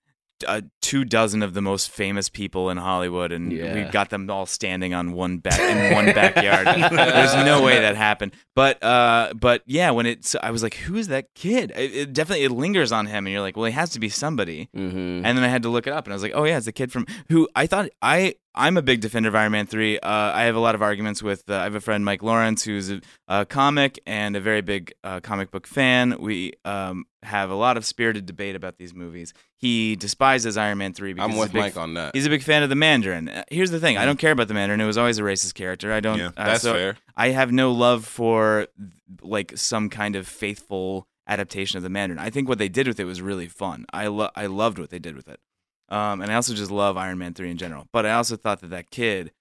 Uh, 0.46 0.60
two 0.82 1.04
dozen 1.04 1.42
of 1.42 1.54
the 1.54 1.62
most 1.62 1.90
famous 1.90 2.28
people 2.28 2.70
in 2.70 2.76
Hollywood, 2.76 3.32
and 3.32 3.52
Yeah. 3.52 3.74
we 3.74 3.82
got 3.90 4.10
them 4.10 4.28
all 4.30 4.46
standing 4.46 4.94
on 4.94 5.12
one 5.12 5.38
back 5.38 5.58
in 5.60 5.94
one 5.94 6.06
backyard. 6.06 6.66
There's 6.66 7.34
no 7.34 7.62
way 7.62 7.80
that 7.80 7.96
happened. 7.96 8.32
But 8.54 8.82
uh, 8.82 9.32
but 9.34 9.62
yeah, 9.66 9.90
when 9.90 10.06
it, 10.06 10.24
so 10.24 10.38
I 10.42 10.50
was 10.50 10.62
like, 10.62 10.74
who 10.74 10.96
is 10.96 11.08
that 11.08 11.34
kid? 11.34 11.72
It, 11.76 11.94
it 11.94 12.12
definitely 12.12 12.44
it 12.44 12.50
lingers 12.50 12.92
on 12.92 13.06
him, 13.06 13.26
and 13.26 13.32
you're 13.32 13.42
like, 13.42 13.56
well, 13.56 13.66
he 13.66 13.72
has 13.72 13.90
to 13.90 14.00
be 14.00 14.08
somebody. 14.08 14.68
Mhm. 14.76 15.22
And 15.24 15.36
then 15.38 15.42
I 15.44 15.48
had 15.48 15.62
to 15.62 15.68
look 15.68 15.86
it 15.86 15.92
up, 15.92 16.06
and 16.06 16.12
I 16.12 16.16
was 16.16 16.22
like, 16.22 16.32
oh 16.34 16.44
yeah, 16.44 16.56
it's 16.56 16.66
the 16.66 16.72
kid 16.72 16.92
from 16.92 17.06
who 17.28 17.48
I 17.54 17.66
thought 17.66 17.88
I. 18.02 18.34
I'm 18.56 18.76
a 18.76 18.82
big 18.82 19.00
defender 19.00 19.28
of 19.28 19.34
Iron 19.34 19.52
Man 19.52 19.66
3. 19.66 19.98
Uh, 19.98 20.08
I 20.08 20.44
have 20.44 20.56
a 20.56 20.60
lot 20.60 20.74
of 20.74 20.82
arguments 20.82 21.22
with. 21.22 21.48
Uh, 21.48 21.56
I 21.56 21.64
have 21.64 21.74
a 21.74 21.80
friend, 21.80 22.04
Mike 22.04 22.22
Lawrence, 22.22 22.64
who's 22.64 22.90
a, 22.90 23.00
a 23.28 23.44
comic 23.44 24.00
and 24.06 24.34
a 24.34 24.40
very 24.40 24.62
big 24.62 24.92
uh, 25.04 25.20
comic 25.20 25.50
book 25.50 25.66
fan. 25.66 26.16
We 26.18 26.54
um, 26.64 27.04
have 27.22 27.50
a 27.50 27.54
lot 27.54 27.76
of 27.76 27.84
spirited 27.84 28.24
debate 28.26 28.56
about 28.56 28.78
these 28.78 28.94
movies. 28.94 29.34
He 29.56 29.96
despises 29.96 30.56
Iron 30.56 30.78
Man 30.78 30.92
3 30.92 31.12
because 31.12 31.24
I'm 31.24 31.30
he's 31.32 31.40
with 31.40 31.50
a 31.50 31.52
big 31.52 31.62
Mike 31.62 31.76
on 31.76 31.94
that. 31.94 32.14
He's 32.14 32.26
a 32.26 32.30
big 32.30 32.42
fan 32.42 32.62
of 32.62 32.68
the 32.70 32.76
Mandarin. 32.76 33.28
Uh, 33.28 33.44
Here's 33.50 33.70
the 33.70 33.80
thing: 33.80 33.98
I 33.98 34.06
don't 34.06 34.18
care 34.18 34.32
about 34.32 34.48
the 34.48 34.54
Mandarin. 34.54 34.80
It 34.80 34.86
was 34.86 34.98
always 34.98 35.18
a 35.18 35.22
racist 35.22 35.54
character. 35.54 35.92
I 35.92 36.00
don't. 36.00 36.18
Yeah, 36.18 36.30
uh, 36.36 36.46
That's 36.46 36.62
so 36.62 36.72
fair. 36.72 36.96
I 37.16 37.28
have 37.28 37.52
no 37.52 37.72
love 37.72 38.04
for 38.06 38.68
like 39.20 39.52
some 39.56 39.90
kind 39.90 40.16
of 40.16 40.26
faithful 40.26 41.08
adaptation 41.28 41.76
of 41.76 41.82
the 41.82 41.90
Mandarin. 41.90 42.18
I 42.18 42.30
think 42.30 42.48
what 42.48 42.58
they 42.58 42.68
did 42.68 42.86
with 42.86 43.00
it 43.00 43.04
was 43.04 43.20
really 43.20 43.48
fun. 43.48 43.84
I 43.92 44.06
lo- 44.06 44.30
I 44.34 44.46
loved 44.46 44.78
what 44.78 44.90
they 44.90 44.98
did 44.98 45.16
with 45.16 45.28
it. 45.28 45.40
Um, 45.88 46.20
and 46.20 46.30
I 46.32 46.34
also 46.34 46.54
just 46.54 46.70
love 46.70 46.96
Iron 46.96 47.18
Man 47.18 47.34
three 47.34 47.50
in 47.50 47.56
general. 47.58 47.86
But 47.92 48.06
I 48.06 48.12
also 48.14 48.36
thought 48.36 48.60
that 48.60 48.70
that 48.70 48.90
kid, 48.90 49.32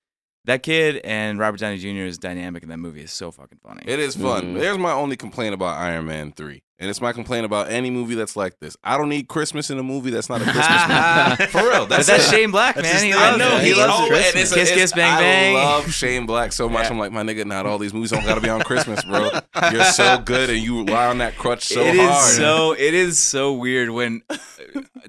that 0.46 0.62
kid, 0.62 0.98
and 1.04 1.40
Robert 1.40 1.60
Downey 1.60 1.78
Jr.'s 1.78 2.18
dynamic 2.18 2.62
in 2.64 2.70
that 2.70 2.78
movie 2.78 3.02
is 3.02 3.12
so 3.12 3.32
fucking 3.32 3.60
funny. 3.64 3.82
It 3.86 4.00
is 4.00 4.16
fun. 4.16 4.54
Mhm. 4.56 4.60
There's 4.60 4.78
my 4.78 4.92
only 4.92 5.16
complaint 5.18 5.54
about 5.56 5.78
Iron 5.78 6.06
Man 6.06 6.32
3. 6.32 6.62
And 6.78 6.90
it's 6.90 7.00
my 7.00 7.14
complaint 7.14 7.46
about 7.46 7.70
any 7.72 7.90
movie 7.90 8.16
that's 8.16 8.36
like 8.36 8.60
this. 8.60 8.76
I 8.84 8.98
don't 8.98 9.08
need 9.08 9.30
Christmas 9.30 9.70
in 9.70 9.80
a 9.80 9.84
movie 9.84 10.10
that's 10.10 10.28
not 10.28 10.42
a 10.42 10.44
Christmas 10.52 11.40
movie. 11.40 11.52
For 11.52 11.70
real. 11.70 11.86
That's, 11.86 12.08
that's 12.08 12.28
it. 12.30 12.36
Shane 12.36 12.52
Black, 12.52 12.76
That's 12.76 12.94
man. 12.94 13.04
He 13.06 13.14
loves 13.14 13.36
I 13.36 13.38
know, 13.38 13.56
it. 13.58 13.64
he 13.64 13.74
loves 13.74 13.94
oh, 13.96 14.00
and 14.02 14.08
Christmas. 14.10 14.52
it's- 14.52 14.54
Kiss, 14.54 14.70
it's- 14.72 14.80
kiss, 14.82 14.92
bang, 14.94 15.18
bang. 15.20 15.56
I 15.56 15.64
love 15.64 15.94
Shane 15.94 16.26
Black 16.26 16.52
so 16.52 16.68
much. 16.68 16.84
Yeah. 16.84 16.90
I'm 16.92 17.00
like, 17.00 17.14
my 17.14 17.24
nigga, 17.24 17.46
not 17.46 17.66
all 17.66 17.78
these 17.78 17.94
movies 17.94 18.12
don't 18.12 18.26
got 18.26 18.36
to 18.36 18.42
be 18.42 18.50
on 18.50 18.60
Christmas, 18.62 19.06
bro. 19.06 19.30
You're 19.72 19.86
so 19.86 20.18
good 20.20 20.50
and 20.50 20.60
you 20.60 20.80
rely 20.84 21.08
on 21.08 21.20
that 21.20 21.38
crutch 21.38 21.64
so 21.64 21.80
It 21.82 21.96
is 21.96 22.10
hard. 22.10 22.34
so 22.36 22.72
it 22.74 22.94
is 22.94 23.20
so 23.20 23.54
weird 23.54 23.90
when 23.92 24.22
uh, 24.30 24.36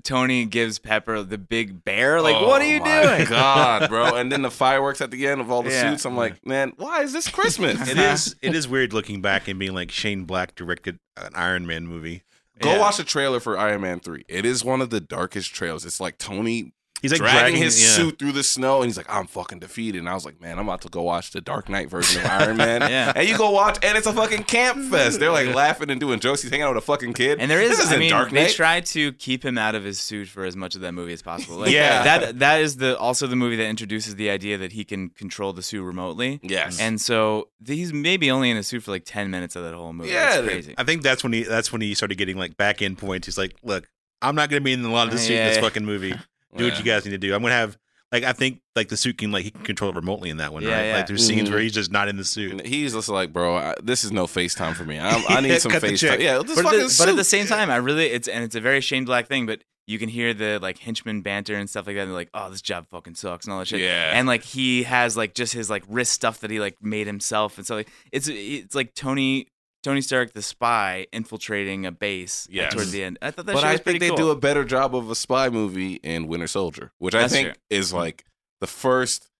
Tony 0.05 0.45
gives 0.45 0.79
Pepper 0.79 1.23
the 1.25 1.39
big 1.39 1.85
bear. 1.85 2.21
Like, 2.23 2.41
what 2.47 2.63
are 2.63 2.65
you 2.67 2.81
Oh 2.81 2.85
my 2.85 3.17
doing? 3.17 3.29
God, 3.29 3.89
bro. 3.89 4.05
And 4.17 4.31
then 4.31 4.43
the 4.43 4.51
fireworks 4.53 5.01
at 5.01 5.11
the 5.11 5.27
end 5.27 5.41
of 5.41 5.51
all 5.51 5.63
the 5.63 5.71
Yeah. 5.71 5.91
suits. 5.91 6.05
I'm 6.07 6.17
like, 6.17 6.47
man, 6.47 6.73
why 6.77 7.03
is 7.03 7.13
this 7.13 7.29
Christmas? 7.29 7.89
It 7.91 7.99
is 7.99 8.37
it 8.41 8.55
is 8.55 8.69
weird 8.69 8.93
looking 8.93 9.21
back 9.21 9.49
and 9.49 9.59
being 9.59 9.75
like 9.75 9.91
Shane 9.91 10.25
Black 10.25 10.55
directed 10.55 10.99
an 11.17 11.33
Iron 11.35 11.56
Man 11.65 11.87
movie. 11.87 12.25
Go 12.61 12.73
Yeah. 12.73 12.79
watch 12.81 12.97
the 12.97 13.05
trailer 13.05 13.39
for 13.39 13.57
Iron 13.57 13.83
Man 13.83 14.01
3. 14.01 14.25
It 14.29 14.45
is 14.45 14.65
one 14.65 14.81
of 14.81 14.91
the 14.91 15.01
darkest 15.01 15.55
trailers. 15.55 15.85
It's 15.85 16.01
like 16.01 16.19
Tony 16.19 16.73
He's 17.03 17.13
like 17.13 17.21
dragging, 17.21 17.39
dragging, 17.41 17.63
his 17.63 17.81
yeah. 17.83 17.89
suit 17.91 18.19
through 18.19 18.33
the 18.33 18.43
snow, 18.43 18.77
and 18.77 18.87
he's 18.87 18.97
like, 18.97 19.07
"I'm 19.09 19.27
fucking 19.27 19.59
defeated." 19.59 19.99
And 19.99 20.09
I 20.09 20.15
was 20.15 20.25
like, 20.25 20.41
"Man, 20.41 20.59
I'm 20.59 20.67
about 20.69 20.81
to 20.83 20.89
go 20.89 21.03
watch 21.03 21.31
the 21.33 21.41
Dark 21.41 21.69
Knight 21.69 21.91
version 21.91 22.23
of 22.23 22.31
Iron 22.31 22.57
Man." 22.57 22.81
Yeah. 22.83 23.13
And 23.15 23.29
you 23.29 23.37
go 23.37 23.51
watch, 23.51 23.79
and 23.83 23.97
it's 23.99 24.07
a 24.07 24.13
fucking 24.13 24.45
camp 24.45 24.79
fest. 24.91 25.21
They're 25.21 25.31
like 25.31 25.55
laughing 25.55 25.91
and 25.91 26.01
doing 26.01 26.21
jokes. 26.21 26.43
He's 26.43 26.51
hanging 26.51 26.65
out 26.65 26.75
with 26.75 26.83
a 26.83 26.87
fucking 26.87 27.13
kid. 27.13 27.39
And 27.41 27.51
there 27.51 27.61
is, 27.61 27.71
this 27.71 27.81
I 27.81 27.83
isn't 27.85 27.99
mean, 27.99 28.11
Dark 28.11 28.31
they 28.31 28.49
try 28.49 28.81
to 28.81 29.13
keep 29.13 29.45
him 29.45 29.59
out 29.59 29.75
of 29.75 29.85
his 29.85 29.99
suit 30.01 30.29
for 30.29 30.45
as 30.45 30.57
much 30.57 30.75
of 30.75 30.81
that 30.81 30.93
movie 30.93 31.13
as 31.13 31.23
possible. 31.23 31.57
Like, 31.59 31.71
Yeah. 31.73 32.03
that 32.05 32.39
that 32.39 32.61
is 32.61 32.77
the 32.79 32.99
also 32.99 33.27
the 33.27 33.37
movie 33.37 33.57
that 33.57 33.67
introduces 33.69 34.17
the 34.17 34.31
idea 34.31 34.57
that 34.59 34.73
he 34.73 34.85
can 34.85 35.11
control 35.11 35.53
the 35.53 35.63
suit 35.63 35.83
remotely. 35.85 36.41
yes, 36.43 36.81
And 36.81 37.01
so 37.01 37.49
he's 37.67 37.93
maybe 37.93 38.31
only 38.31 38.51
in 38.51 38.57
a 38.57 38.63
suit 38.63 38.83
for 38.83 38.91
like 38.91 39.05
ten 39.05 39.31
minutes 39.31 39.55
of 39.57 39.65
that 39.65 39.75
whole 39.75 39.93
movie. 39.93 40.11
Yeah, 40.11 40.39
it's 40.39 40.49
crazy. 40.49 40.75
I 40.79 40.85
think 40.85 41.03
that's 41.03 41.23
when 41.23 41.33
he 41.33 41.43
that's 41.43 41.71
when 41.73 41.83
he 41.83 41.95
started 41.95 42.17
getting 42.17 42.37
like 42.39 42.57
back 42.57 42.81
end 42.83 42.99
points. 42.99 43.27
He's 43.27 43.37
like, 43.39 43.55
look, 43.63 43.89
I'm 44.23 44.35
not 44.35 44.49
gonna 44.51 44.61
be 44.63 44.73
in 44.73 44.85
a 44.85 44.91
lot 44.91 45.07
of 45.09 45.13
the 45.13 45.19
uh, 45.19 45.21
suit 45.23 45.37
in 45.37 45.45
this 45.47 45.57
Yeah. 45.57 45.63
fucking 45.63 45.85
movie. 45.85 46.15
Do 46.57 46.65
what 46.65 46.79
you 46.79 46.85
guys 46.85 47.05
need 47.05 47.13
to 47.13 47.19
do. 47.19 47.35
I'm 47.35 47.43
gonna 47.43 47.55
have 47.55 47.77
like 48.13 48.23
I 48.25 48.33
think 48.33 48.61
like 48.75 48.89
the 48.89 48.97
suit 48.97 49.19
can 49.19 49.33
like 49.33 49.45
he 49.45 49.51
can 49.51 49.63
control 49.65 49.91
it 49.91 49.97
remotely 49.97 50.31
in 50.31 50.37
that 50.37 50.53
one, 50.53 50.63
Yeah, 50.63 50.71
right? 50.77 50.87
yeah. 50.87 50.97
Like 50.99 51.07
there's 51.09 51.27
scenes 51.27 51.49
Mhm. 51.49 51.53
where 51.53 51.61
he's 51.61 51.75
just 51.75 51.91
not 51.91 52.09
in 52.09 52.17
the 52.17 52.25
suit. 52.25 52.53
And 52.53 52.67
he's 52.67 52.93
just 52.95 53.09
like, 53.09 53.33
bro, 53.33 53.57
I, 53.57 53.75
this 53.83 54.05
is 54.05 54.13
no 54.13 54.27
FaceTime 54.27 54.75
for 54.75 54.85
me. 54.85 54.99
I'm, 54.99 55.23
I 55.29 55.41
need 55.47 55.61
some 55.61 55.73
FaceTime. 55.73 56.21
Yeah, 56.21 56.39
this 56.43 56.63
But, 56.63 56.71
the, 56.71 56.95
but 56.99 57.09
at 57.09 57.17
the 57.17 57.25
same 57.25 57.47
time, 57.47 57.69
I 57.71 57.77
really 57.77 58.07
it's 58.07 58.29
and 58.29 58.45
it's 58.45 58.55
a 58.55 58.61
very 58.61 58.81
Shane 58.81 59.05
Black 59.05 59.27
thing, 59.27 59.47
but 59.47 59.63
you 59.89 59.99
can 60.01 60.09
hear 60.09 60.35
the 60.35 60.59
like 60.61 60.79
henchman 60.79 61.23
banter 61.23 61.55
and 61.57 61.69
stuff 61.71 61.87
like 61.87 61.95
that. 61.97 62.03
And 62.03 62.11
they're 62.11 62.17
like, 62.17 62.31
"Oh, 62.35 62.51
this 62.51 62.61
job 62.63 62.87
fucking 62.91 63.15
sucks" 63.17 63.47
and 63.47 63.53
all 63.53 63.61
that 63.61 63.69
shit. 63.69 63.81
Yeah. 63.81 64.13
And 64.15 64.27
like 64.27 64.43
he 64.43 64.83
has 64.85 65.17
like 65.17 65.35
just 65.35 65.53
his 65.53 65.69
like 65.71 65.85
wrist 65.89 66.13
stuff 66.13 66.41
that 66.41 66.51
he 66.51 66.59
like 66.61 66.77
made 66.83 67.07
himself, 67.07 67.57
and 67.59 67.67
so 67.67 67.77
like 67.77 67.89
it's 68.13 68.27
it's 68.29 68.75
like 68.75 68.95
Tony 68.95 69.47
Tony 69.87 70.01
Stark 70.01 70.33
the 70.33 70.43
spy 70.43 71.07
infiltrating 71.13 71.87
a 71.87 71.93
base 71.93 72.49
Yes. 72.51 72.75
towards 72.75 72.91
the 72.91 73.05
end. 73.05 73.19
I 73.23 73.31
thought 73.31 73.47
that 73.47 73.53
but 73.53 73.61
shit 73.61 73.69
I 73.69 73.77
think 73.77 74.01
they 74.01 74.09
cool. 74.09 74.17
do 74.17 74.31
a 74.31 74.37
better 74.37 74.65
job 74.65 74.97
of 74.97 75.09
a 75.11 75.15
spy 75.15 75.49
movie 75.49 75.95
in 76.03 76.27
Winter 76.27 76.49
Soldier, 76.49 76.91
which 76.99 77.15
I 77.15 77.21
That's 77.21 77.33
think 77.33 77.49
true. 77.49 77.55
is 77.71 77.93
like 77.93 78.25
the 78.61 78.67
first 78.67 79.31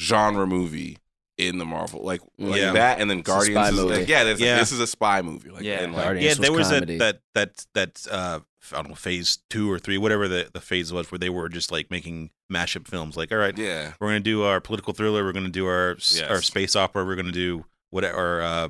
genre 0.00 0.46
movie 0.46 0.98
in 1.38 1.58
the 1.58 1.64
Marvel, 1.64 2.02
like, 2.04 2.20
like 2.38 2.60
Yeah. 2.60 2.72
that, 2.72 3.00
and 3.00 3.08
then 3.08 3.20
It's 3.20 3.28
a 3.28 3.32
spy 3.32 3.52
Guardians. 3.52 3.68
Is 3.78 3.84
movie. 3.84 3.96
like, 4.00 4.08
yeah, 4.08 4.24
that's- 4.24 4.40
Yeah. 4.40 4.58
this 4.58 4.72
is 4.72 4.80
a 4.80 4.86
spy 4.86 5.22
movie. 5.22 5.50
Like, 5.50 5.62
Yeah. 5.62 5.82
and 5.84 5.94
like, 5.94 6.20
yeah, 6.20 6.34
there 6.34 6.52
was 6.52 6.68
comedy. 6.68 6.98
that 6.98 7.20
that 7.34 7.64
that 7.74 8.06
that 8.06 8.12
uh 8.12 8.40
I 8.72 8.76
don't 8.76 8.88
know 8.90 8.94
phase 8.94 9.38
two 9.50 9.70
or 9.70 9.78
three, 9.78 9.98
whatever 9.98 10.26
the 10.28 10.50
the 10.52 10.60
phase 10.60 10.92
was, 10.92 11.10
where 11.12 11.18
they 11.18 11.30
were 11.30 11.48
just 11.48 11.70
like 11.72 11.90
making 11.90 12.30
mashup 12.52 12.86
films. 12.88 13.16
Like, 13.16 13.30
all 13.32 13.38
right, 13.38 13.56
yeah, 13.56 13.92
we're 14.00 14.08
gonna 14.08 14.20
do 14.20 14.42
our 14.42 14.60
political 14.60 14.92
thriller, 14.92 15.24
we're 15.24 15.32
gonna 15.32 15.48
do 15.48 15.66
our 15.66 15.90
Yes. 15.98 16.20
our 16.22 16.42
space 16.42 16.74
opera, 16.76 17.04
we're 17.04 17.16
gonna 17.16 17.32
do 17.32 17.64
what 17.90 18.04
our 18.04 18.42
uh, 18.42 18.68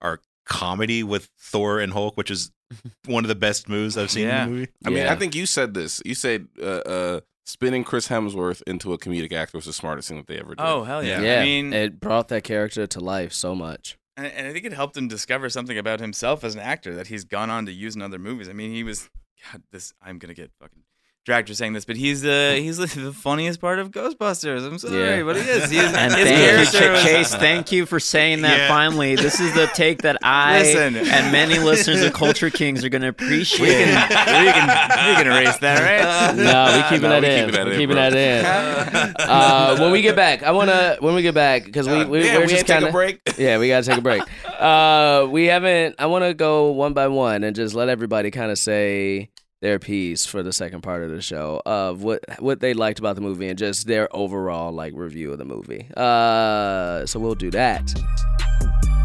our 0.00 0.20
comedy 0.46 1.02
with 1.02 1.28
Thor 1.38 1.80
and 1.80 1.92
Hulk, 1.92 2.16
which 2.16 2.30
is 2.30 2.50
one 3.06 3.24
of 3.24 3.28
the 3.28 3.34
best 3.34 3.68
moves 3.68 3.96
I've 3.96 4.10
seen 4.10 4.26
Yeah. 4.28 4.44
in 4.44 4.50
the 4.50 4.54
movie. 4.56 4.72
I 4.86 4.90
mean, 4.90 5.06
I 5.06 5.14
think 5.16 5.34
you 5.34 5.46
said 5.46 5.74
this. 5.74 6.02
You 6.04 6.14
said 6.14 6.48
uh, 6.60 6.64
uh, 6.64 7.20
spinning 7.46 7.84
Chris 7.84 8.08
Hemsworth 8.08 8.62
into 8.66 8.92
a 8.92 8.98
comedic 8.98 9.32
actor 9.32 9.58
was 9.58 9.66
the 9.66 9.72
smartest 9.72 10.08
thing 10.08 10.16
that 10.18 10.26
they 10.26 10.38
ever 10.38 10.54
did. 10.54 10.60
Oh 10.64 10.84
hell 10.84 11.02
yeah! 11.04 11.20
Yeah, 11.20 11.40
I 11.40 11.44
mean, 11.44 11.72
it 11.72 12.00
brought 12.00 12.28
that 12.28 12.44
character 12.44 12.86
to 12.86 13.00
life 13.00 13.32
so 13.32 13.54
much. 13.54 13.96
and, 14.16 14.26
and 14.26 14.46
I 14.46 14.52
think 14.52 14.64
it 14.64 14.72
helped 14.72 14.96
him 14.96 15.08
discover 15.08 15.48
something 15.50 15.76
about 15.78 16.00
himself 16.00 16.44
as 16.44 16.54
an 16.54 16.60
actor 16.60 16.94
that 16.94 17.08
he's 17.08 17.24
gone 17.24 17.50
on 17.50 17.66
to 17.66 17.72
use 17.72 17.96
in 17.96 18.02
other 18.02 18.18
movies. 18.18 18.48
I 18.48 18.52
mean, 18.52 18.72
he 18.72 18.82
was 18.84 19.08
God. 19.52 19.62
This 19.72 19.92
I'm 20.02 20.18
gonna 20.18 20.34
get 20.34 20.50
fucking 20.60 20.82
dragged 21.24 21.48
for 21.48 21.54
saying 21.54 21.72
this, 21.72 21.84
but 21.86 21.96
he's 21.96 22.24
uh 22.24 22.54
he's 22.58 22.76
the 22.76 23.12
funniest 23.12 23.60
part 23.60 23.78
of 23.78 23.90
Ghostbusters. 23.90 24.66
I'm 24.66 24.78
sorry, 24.78 25.18
Yeah. 25.18 25.22
but 25.22 25.36
he 25.36 25.42
is. 25.42 25.70
He 25.70 25.78
is 25.78 25.92
And 25.94 26.12
his 26.14 26.24
thank 26.28 26.28
you, 26.28 26.78
character 26.80 26.92
was- 26.92 27.02
Chase. 27.02 27.34
Thank 27.34 27.72
you 27.72 27.86
for 27.86 27.98
saying 27.98 28.42
that. 28.42 28.58
Yeah. 28.58 28.68
Finally, 28.68 29.16
this 29.16 29.40
is 29.40 29.54
the 29.54 29.66
take 29.74 30.02
that 30.02 30.18
I 30.22 30.58
Listen. 30.60 30.96
and 30.96 31.32
many 31.32 31.58
listeners 31.58 32.02
of 32.02 32.12
Culture 32.12 32.50
Kings 32.50 32.84
are 32.84 32.88
going 32.90 33.02
to 33.02 33.06
We 33.18 33.26
appreciate. 33.26 33.84
can, 33.84 34.44
we 34.44 34.52
can 34.52 34.68
we 34.68 35.14
can 35.22 35.26
erase 35.26 35.56
that, 35.58 35.80
right? 35.80 36.34
No, 36.36 36.76
we 36.76 36.82
keeping 36.94 37.02
No, 37.08 37.20
that 37.20 37.22
we 37.22 37.28
in. 37.28 37.38
keeping 37.46 37.54
that 37.54 37.66
we 37.66 37.72
in, 37.72 37.78
keeping 37.78 37.96
bro. 37.96 38.10
that 38.10 39.16
in. 39.16 39.16
uh, 39.28 39.76
when 39.78 39.92
we 39.92 40.02
get 40.02 40.16
back, 40.16 40.42
I 40.42 40.50
wanna 40.50 40.96
when 41.00 41.14
we 41.14 41.22
get 41.22 41.34
back 41.34 41.64
because 41.64 41.88
we, 41.88 41.94
Uh, 42.02 42.06
we 42.08 42.24
yeah, 42.24 42.34
we're 42.38 42.42
we 42.42 42.46
just 42.48 42.66
kind 42.66 42.84
of 42.84 42.92
break. 42.92 43.20
yeah 43.38 43.58
we 43.58 43.68
gotta 43.68 43.86
take 43.86 43.98
a 43.98 44.02
break. 44.02 44.22
Uh, 44.46 45.26
we 45.30 45.46
haven't. 45.46 45.94
I 45.98 46.06
want 46.06 46.24
to 46.24 46.34
go 46.34 46.70
one 46.72 46.92
by 46.92 47.08
one 47.08 47.44
and 47.44 47.56
just 47.56 47.74
let 47.74 47.88
everybody 47.88 48.30
kind 48.30 48.50
of 48.50 48.58
say 48.58 49.30
their 49.64 49.78
piece 49.78 50.26
for 50.26 50.42
the 50.42 50.52
second 50.52 50.82
part 50.82 51.02
of 51.02 51.10
the 51.10 51.22
show 51.22 51.62
of 51.64 52.02
what 52.02 52.22
what 52.38 52.60
they 52.60 52.74
liked 52.74 52.98
about 52.98 53.14
the 53.14 53.22
movie 53.22 53.48
and 53.48 53.58
just 53.58 53.86
their 53.86 54.14
overall 54.14 54.70
like 54.70 54.92
review 54.94 55.32
of 55.32 55.38
the 55.38 55.44
movie. 55.46 55.88
Uh, 55.96 57.06
so 57.06 57.18
we'll 57.18 57.34
do 57.34 57.50
that 57.50 57.80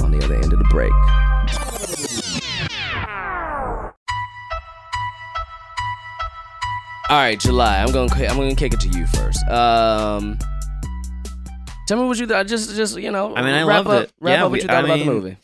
on 0.04 0.12
the 0.12 0.22
other 0.22 0.36
end 0.36 0.52
of 0.52 0.60
the 0.60 0.68
break. 0.70 0.92
All 7.10 7.18
right, 7.18 7.40
July. 7.40 7.78
I'm 7.82 7.94
gonna 7.94 8.14
I'm 8.28 8.36
gonna 8.36 8.54
kick 8.54 8.74
it 8.74 8.82
to 8.82 8.90
you 8.90 9.08
first. 9.08 9.48
Um, 9.48 10.38
tell 11.88 12.02
me 12.02 12.06
what 12.06 12.18
you 12.20 12.28
thought. 12.28 12.48
Just 12.48 12.76
just 12.76 12.98
you 12.98 13.12
know. 13.12 13.34
I 13.34 13.44
mean, 13.44 13.54
I 13.54 13.64
loved 13.64 13.88
up, 13.88 14.04
it. 14.04 14.14
Wrap 14.20 14.34
yeah, 14.34 14.44
up 14.44 14.44
what 14.44 14.52
we, 14.52 14.62
you 14.62 14.68
thought 14.68 14.76
I 14.76 14.88
about 14.88 15.00
the 15.00 15.06
movie. 15.06 15.38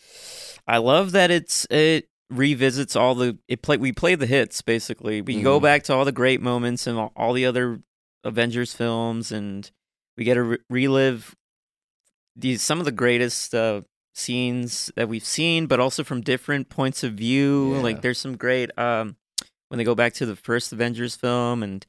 I 0.68 0.80
love 0.80 1.14
that 1.14 1.32
it's 1.32 1.66
it 1.70 2.10
revisits 2.30 2.96
all 2.96 3.16
the 3.16 3.38
it 3.48 3.62
play 3.62 3.78
we 3.78 3.92
play 3.92 4.16
the 4.16 4.26
hits 4.26 4.62
basically. 4.62 5.22
We 5.22 5.42
go 5.42 5.60
Mhm. 5.60 5.64
back 5.64 5.84
to 5.84 5.94
all 5.94 6.06
the 6.06 6.12
great 6.12 6.42
moments 6.42 6.88
and 6.88 6.98
all, 6.98 7.12
all 7.16 7.34
the 7.34 7.46
other 7.46 7.82
Avengers 8.24 8.74
films, 8.74 9.32
and 9.32 9.70
we 10.18 10.24
get 10.24 10.34
to 10.36 10.44
re- 10.44 10.58
relive 10.70 11.36
these 12.36 12.62
some 12.62 12.80
of 12.80 12.86
the 12.86 12.92
greatest 12.92 13.54
uh, 13.54 13.82
scenes 14.14 14.92
that 14.96 15.08
we've 15.10 15.26
seen, 15.26 15.68
but 15.68 15.80
also 15.80 16.04
from 16.04 16.22
different 16.22 16.70
points 16.70 17.04
of 17.04 17.14
view. 17.14 17.76
Yeah. 17.76 17.82
Like 17.82 18.02
there's 18.02 18.20
some 18.20 18.38
great 18.38 18.76
um, 18.78 19.18
when 19.70 19.78
they 19.78 19.84
go 19.84 19.96
back 19.96 20.14
to 20.16 20.26
the 20.26 20.36
first 20.36 20.72
Avengers 20.74 21.16
film 21.16 21.64
and. 21.64 21.86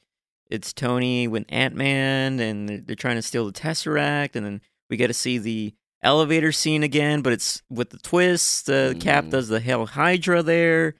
It's 0.49 0.71
Tony 0.71 1.27
with 1.27 1.43
Ant 1.49 1.75
Man, 1.75 2.39
and 2.39 2.69
they're, 2.69 2.77
they're 2.77 2.95
trying 2.95 3.17
to 3.17 3.21
steal 3.21 3.45
the 3.45 3.51
Tesseract, 3.51 4.33
and 4.37 4.45
then 4.45 4.61
we 4.89 4.95
get 4.95 5.07
to 5.07 5.13
see 5.13 5.37
the 5.39 5.73
elevator 6.03 6.51
scene 6.51 6.83
again, 6.83 7.21
but 7.21 7.33
it's 7.33 7.61
with 7.69 7.89
the 7.89 7.97
twist. 7.97 8.69
Uh, 8.69 8.93
Cap 8.95 9.25
Mhm. 9.25 9.29
does 9.31 9.47
the 9.49 9.59
Hail 9.59 9.85
Hydra 9.85 10.43
there. 10.43 10.95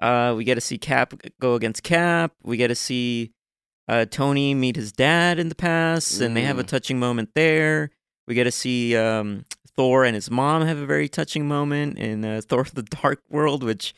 Uh, 0.00 0.34
we 0.36 0.44
get 0.44 0.54
to 0.54 0.60
see 0.60 0.78
Cap 0.78 1.12
go 1.40 1.54
against 1.54 1.82
Cap. 1.82 2.32
We 2.42 2.56
get 2.56 2.68
to 2.68 2.74
see 2.74 3.32
uh, 3.88 4.04
Tony 4.04 4.54
meet 4.54 4.76
his 4.76 4.92
dad 4.92 5.38
in 5.40 5.48
the 5.48 5.54
past, 5.56 6.20
and 6.20 6.36
they 6.36 6.42
have 6.42 6.58
a 6.60 6.62
Mm. 6.62 6.68
touching 6.68 6.98
moment 7.00 7.30
there. 7.34 7.90
We 8.28 8.34
get 8.36 8.44
to 8.44 8.52
see 8.52 8.94
um, 8.96 9.44
Thor 9.76 10.04
and 10.04 10.14
his 10.14 10.30
mom 10.30 10.62
have 10.62 10.78
a 10.78 10.86
very 10.86 11.08
touching 11.08 11.48
moment 11.48 11.98
in 11.98 12.24
uh, 12.24 12.40
Thor: 12.48 12.64
The 12.72 12.84
Dark 12.84 13.22
World. 13.28 13.64
Which, 13.64 13.92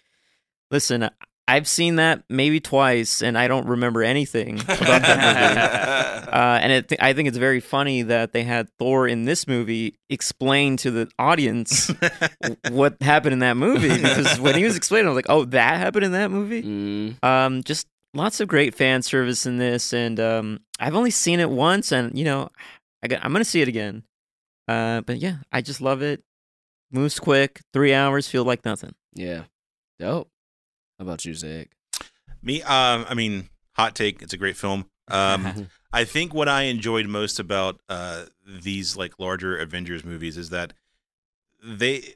listen, 0.70 1.11
I've 1.48 1.66
seen 1.68 1.96
that 1.96 2.22
maybe 2.31 2.61
twice, 2.61 3.20
and 3.22 3.37
I 3.37 3.48
don't 3.48 3.66
remember 3.66 4.02
anything 4.02 4.61
about 4.61 4.78
that 4.78 6.18
movie. 6.18 6.28
Uh, 6.33 6.59
and 6.62 6.72
it, 6.72 6.92
I 6.98 7.12
think 7.12 7.28
it's 7.28 7.37
very 7.37 7.61
funny 7.61 8.00
that 8.00 8.33
they 8.33 8.42
had 8.42 8.70
Thor 8.78 9.07
in 9.07 9.24
this 9.24 9.46
movie 9.46 9.96
explain 10.09 10.78
to 10.78 10.90
the 10.90 11.11
audience 11.18 11.92
what 12.70 12.96
happened 13.02 13.35
in 13.35 13.40
that 13.40 13.59
movie 13.59 13.94
because 13.94 14.40
when 14.40 14.55
he 14.57 14.64
was 14.64 14.74
explaining, 14.74 15.09
I 15.09 15.11
was 15.11 15.16
like, 15.16 15.26
"Oh, 15.28 15.44
that 15.46 15.76
happened 15.76 16.07
in 16.07 16.12
that 16.12 16.31
movie." 16.31 16.62
Mm, 16.62 17.22
Um, 17.22 17.62
just 17.64 17.87
lots 18.14 18.40
of 18.40 18.48
great 18.48 18.74
fan 18.74 19.02
service 19.02 19.44
in 19.44 19.59
this, 19.59 19.92
and 19.92 20.18
um, 20.20 20.61
I've 20.81 20.94
only 20.94 21.11
seen 21.11 21.38
it 21.38 21.50
once, 21.50 21.92
and 21.92 22.16
you 22.18 22.24
know, 22.24 22.48
I 23.02 23.09
got, 23.09 23.22
I'm 23.22 23.33
gonna 23.33 23.44
see 23.44 23.61
it 23.61 23.68
again. 23.68 24.02
Uh, 24.68 25.02
but 25.02 25.18
yeah, 25.18 25.37
I 25.52 25.61
just 25.61 25.83
love 25.83 26.00
it. 26.00 26.22
Moves 26.90 27.20
quick, 27.20 27.61
three 27.74 27.92
hours 27.92 28.26
feel 28.26 28.44
like 28.44 28.64
nothing. 28.64 28.94
yeah, 29.14 29.42
dope. 29.98 30.31
How 31.02 31.08
about 31.08 31.24
you, 31.24 31.34
Zach? 31.34 31.68
Me, 32.44 32.62
um, 32.62 33.04
I 33.08 33.14
mean, 33.14 33.48
hot 33.72 33.96
take. 33.96 34.22
It's 34.22 34.32
a 34.32 34.36
great 34.36 34.56
film. 34.56 34.88
Um, 35.08 35.68
I 35.92 36.04
think 36.04 36.32
what 36.32 36.48
I 36.48 36.62
enjoyed 36.62 37.08
most 37.08 37.40
about 37.40 37.80
uh, 37.88 38.26
these 38.46 38.96
like 38.96 39.18
larger 39.18 39.58
Avengers 39.58 40.04
movies 40.04 40.36
is 40.36 40.50
that 40.50 40.74
they 41.60 42.14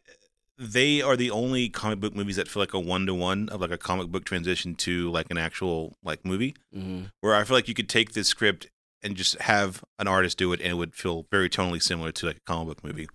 they 0.57 1.03
are 1.03 1.17
the 1.17 1.33
only 1.33 1.69
comic 1.69 1.99
book 1.99 2.15
movies 2.15 2.37
that 2.37 2.47
feel 2.47 2.63
like 2.63 2.75
a 2.75 2.79
one 2.79 3.07
to 3.07 3.15
one 3.15 3.49
of 3.49 3.61
like 3.61 3.73
a 3.73 3.77
comic 3.77 4.07
book 4.07 4.25
transition 4.25 4.77
to 4.77 5.11
like 5.11 5.27
an 5.31 5.37
actual 5.37 5.97
like 6.05 6.25
movie. 6.25 6.55
hmm 6.73 7.07
Where 7.23 7.35
I 7.35 7.43
feel 7.43 7.57
like 7.57 7.67
you 7.67 7.75
could 7.75 7.89
take 7.89 8.13
this 8.13 8.29
script 8.29 8.69
and 9.03 9.17
just 9.17 9.37
have 9.41 9.83
an 9.99 10.07
artist 10.07 10.39
do 10.39 10.53
it, 10.53 10.61
and 10.61 10.71
it 10.71 10.75
would 10.77 10.95
feel 10.95 11.27
very 11.33 11.51
tonally 11.51 11.83
similar 11.83 12.13
to 12.13 12.27
like 12.27 12.37
a 12.37 12.41
comic 12.47 12.69
book 12.69 12.85
movie. 12.85 13.09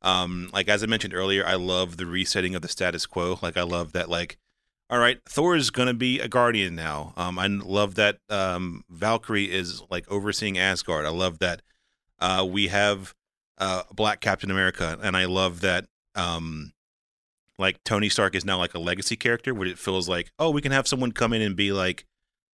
Um, 0.00 0.48
like 0.54 0.68
as 0.70 0.82
I 0.82 0.86
mentioned 0.86 1.12
earlier, 1.12 1.44
I 1.44 1.56
love 1.56 1.98
the 1.98 2.06
resetting 2.06 2.54
of 2.54 2.62
the 2.62 2.68
status 2.68 3.04
quo. 3.04 3.38
Like 3.42 3.58
I 3.58 3.64
love 3.64 3.92
that 3.92 4.08
like 4.08 4.38
all 4.90 4.98
right, 4.98 5.20
Thor 5.24 5.54
is 5.54 5.70
gonna 5.70 5.94
be 5.94 6.18
a 6.18 6.26
guardian 6.26 6.74
now. 6.74 7.12
Um, 7.16 7.38
I 7.38 7.46
love 7.46 7.94
that 7.94 8.18
um, 8.28 8.84
Valkyrie 8.90 9.50
is 9.50 9.82
like 9.88 10.10
overseeing 10.10 10.58
Asgard. 10.58 11.06
I 11.06 11.10
love 11.10 11.38
that 11.38 11.62
uh, 12.18 12.46
we 12.48 12.68
have 12.68 13.14
uh, 13.58 13.84
Black 13.92 14.20
Captain 14.20 14.50
America, 14.50 14.98
and 15.02 15.16
I 15.16 15.26
love 15.26 15.60
that 15.60 15.86
um, 16.16 16.72
like 17.56 17.82
Tony 17.84 18.08
Stark 18.08 18.34
is 18.34 18.44
now 18.44 18.58
like 18.58 18.74
a 18.74 18.80
legacy 18.80 19.16
character, 19.16 19.54
where 19.54 19.68
it 19.68 19.78
feels 19.78 20.08
like 20.08 20.32
oh, 20.40 20.50
we 20.50 20.60
can 20.60 20.72
have 20.72 20.88
someone 20.88 21.12
come 21.12 21.32
in 21.32 21.40
and 21.40 21.54
be 21.54 21.72
like 21.72 22.04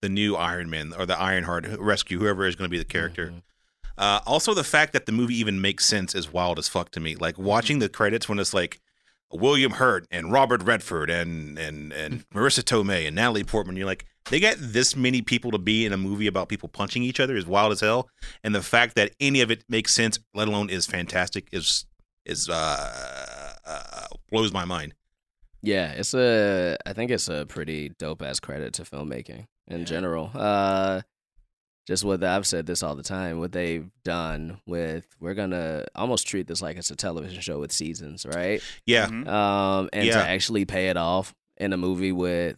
the 0.03 0.09
new 0.11 0.37
Iron 0.37 0.69
Man 0.69 0.93
or 0.97 1.07
the 1.07 1.19
Ironheart 1.19 1.67
rescue, 1.79 2.19
whoever 2.19 2.47
is 2.47 2.55
going 2.55 2.69
to 2.69 2.71
be 2.71 2.79
the 2.79 2.85
character. 2.85 3.29
Mhm. 3.29 3.43
Uh, 3.99 4.21
also, 4.27 4.53
the 4.53 4.63
fact 4.63 4.93
that 4.93 5.07
the 5.07 5.13
movie 5.13 5.37
even 5.37 5.59
makes 5.61 5.87
sense 5.87 6.15
is 6.15 6.31
wild 6.31 6.59
as 6.59 6.69
fuck 6.69 6.91
to 6.91 7.01
me. 7.01 7.15
Like 7.15 7.39
watching 7.39 7.79
the 7.79 7.89
credits 7.89 8.29
when 8.29 8.39
it's 8.39 8.53
like 8.53 8.79
William 9.33 9.73
Hurt 9.73 10.07
and 10.11 10.33
Robert 10.33 10.63
Redford 10.63 11.11
and 11.11 11.59
and 11.59 11.93
and 11.93 12.29
Marisa 12.31 12.63
Tomei 12.63 13.07
and 13.07 13.17
Natalie 13.17 13.45
Portman. 13.45 13.77
You're 13.77 13.87
like, 13.87 14.07
they 14.31 14.41
got 14.41 14.57
this 14.59 14.97
many 14.97 15.23
people 15.23 15.51
to 15.51 15.59
be 15.59 15.85
in 15.85 15.93
a 15.93 15.97
movie 15.97 16.27
about 16.27 16.49
people 16.49 16.69
punching 16.69 17.03
each 17.03 17.21
other 17.21 17.37
is 17.37 17.47
wild 17.47 17.73
as 17.73 17.81
hell. 17.81 18.09
And 18.43 18.55
the 18.55 18.63
fact 18.63 18.95
that 18.97 19.13
any 19.21 19.41
of 19.41 19.51
it 19.51 19.65
makes 19.69 19.93
sense, 19.93 20.19
let 20.35 20.49
alone 20.49 20.71
is 20.71 20.87
fantastic, 20.87 21.49
is 21.53 21.87
is 22.25 22.49
uh, 22.49 23.53
uh 23.65 24.07
blows 24.31 24.53
my 24.53 24.65
mind. 24.65 24.95
Yeah, 25.63 25.93
it's 25.93 26.15
a. 26.15 26.77
I 26.87 26.93
think 26.93 27.11
it's 27.11 27.29
a 27.29 27.47
pretty 27.47 27.91
dope 27.99 28.23
ass 28.23 28.39
credit 28.39 28.75
to 28.75 28.83
filmmaking 28.83 29.47
in 29.67 29.85
general. 29.85 30.31
Uh, 30.35 31.03
just 31.87 32.05
what 32.05 32.23
I've 32.25 32.47
said 32.47 32.67
this 32.67 32.83
all 32.83 32.95
the 32.97 33.03
time. 33.03 33.39
What 33.39 33.53
they've 33.53 33.89
done 34.05 34.61
with, 34.67 35.07
we're 35.21 35.35
gonna 35.35 35.85
almost 35.95 36.27
treat 36.27 36.47
this 36.47 36.61
like 36.63 36.77
it's 36.77 36.91
a 36.91 36.97
television 36.97 37.41
show 37.41 37.61
with 37.61 37.73
seasons, 37.73 38.27
right? 38.27 38.61
Yeah, 38.87 39.07
Mhm. 39.07 39.27
Um, 39.29 39.89
and 39.93 40.07
Yeah. 40.07 40.15
to 40.23 40.29
actually 40.29 40.65
pay 40.65 40.89
it 40.89 40.97
off 40.97 41.35
in 41.57 41.73
a 41.73 41.77
movie 41.77 42.13
with 42.13 42.57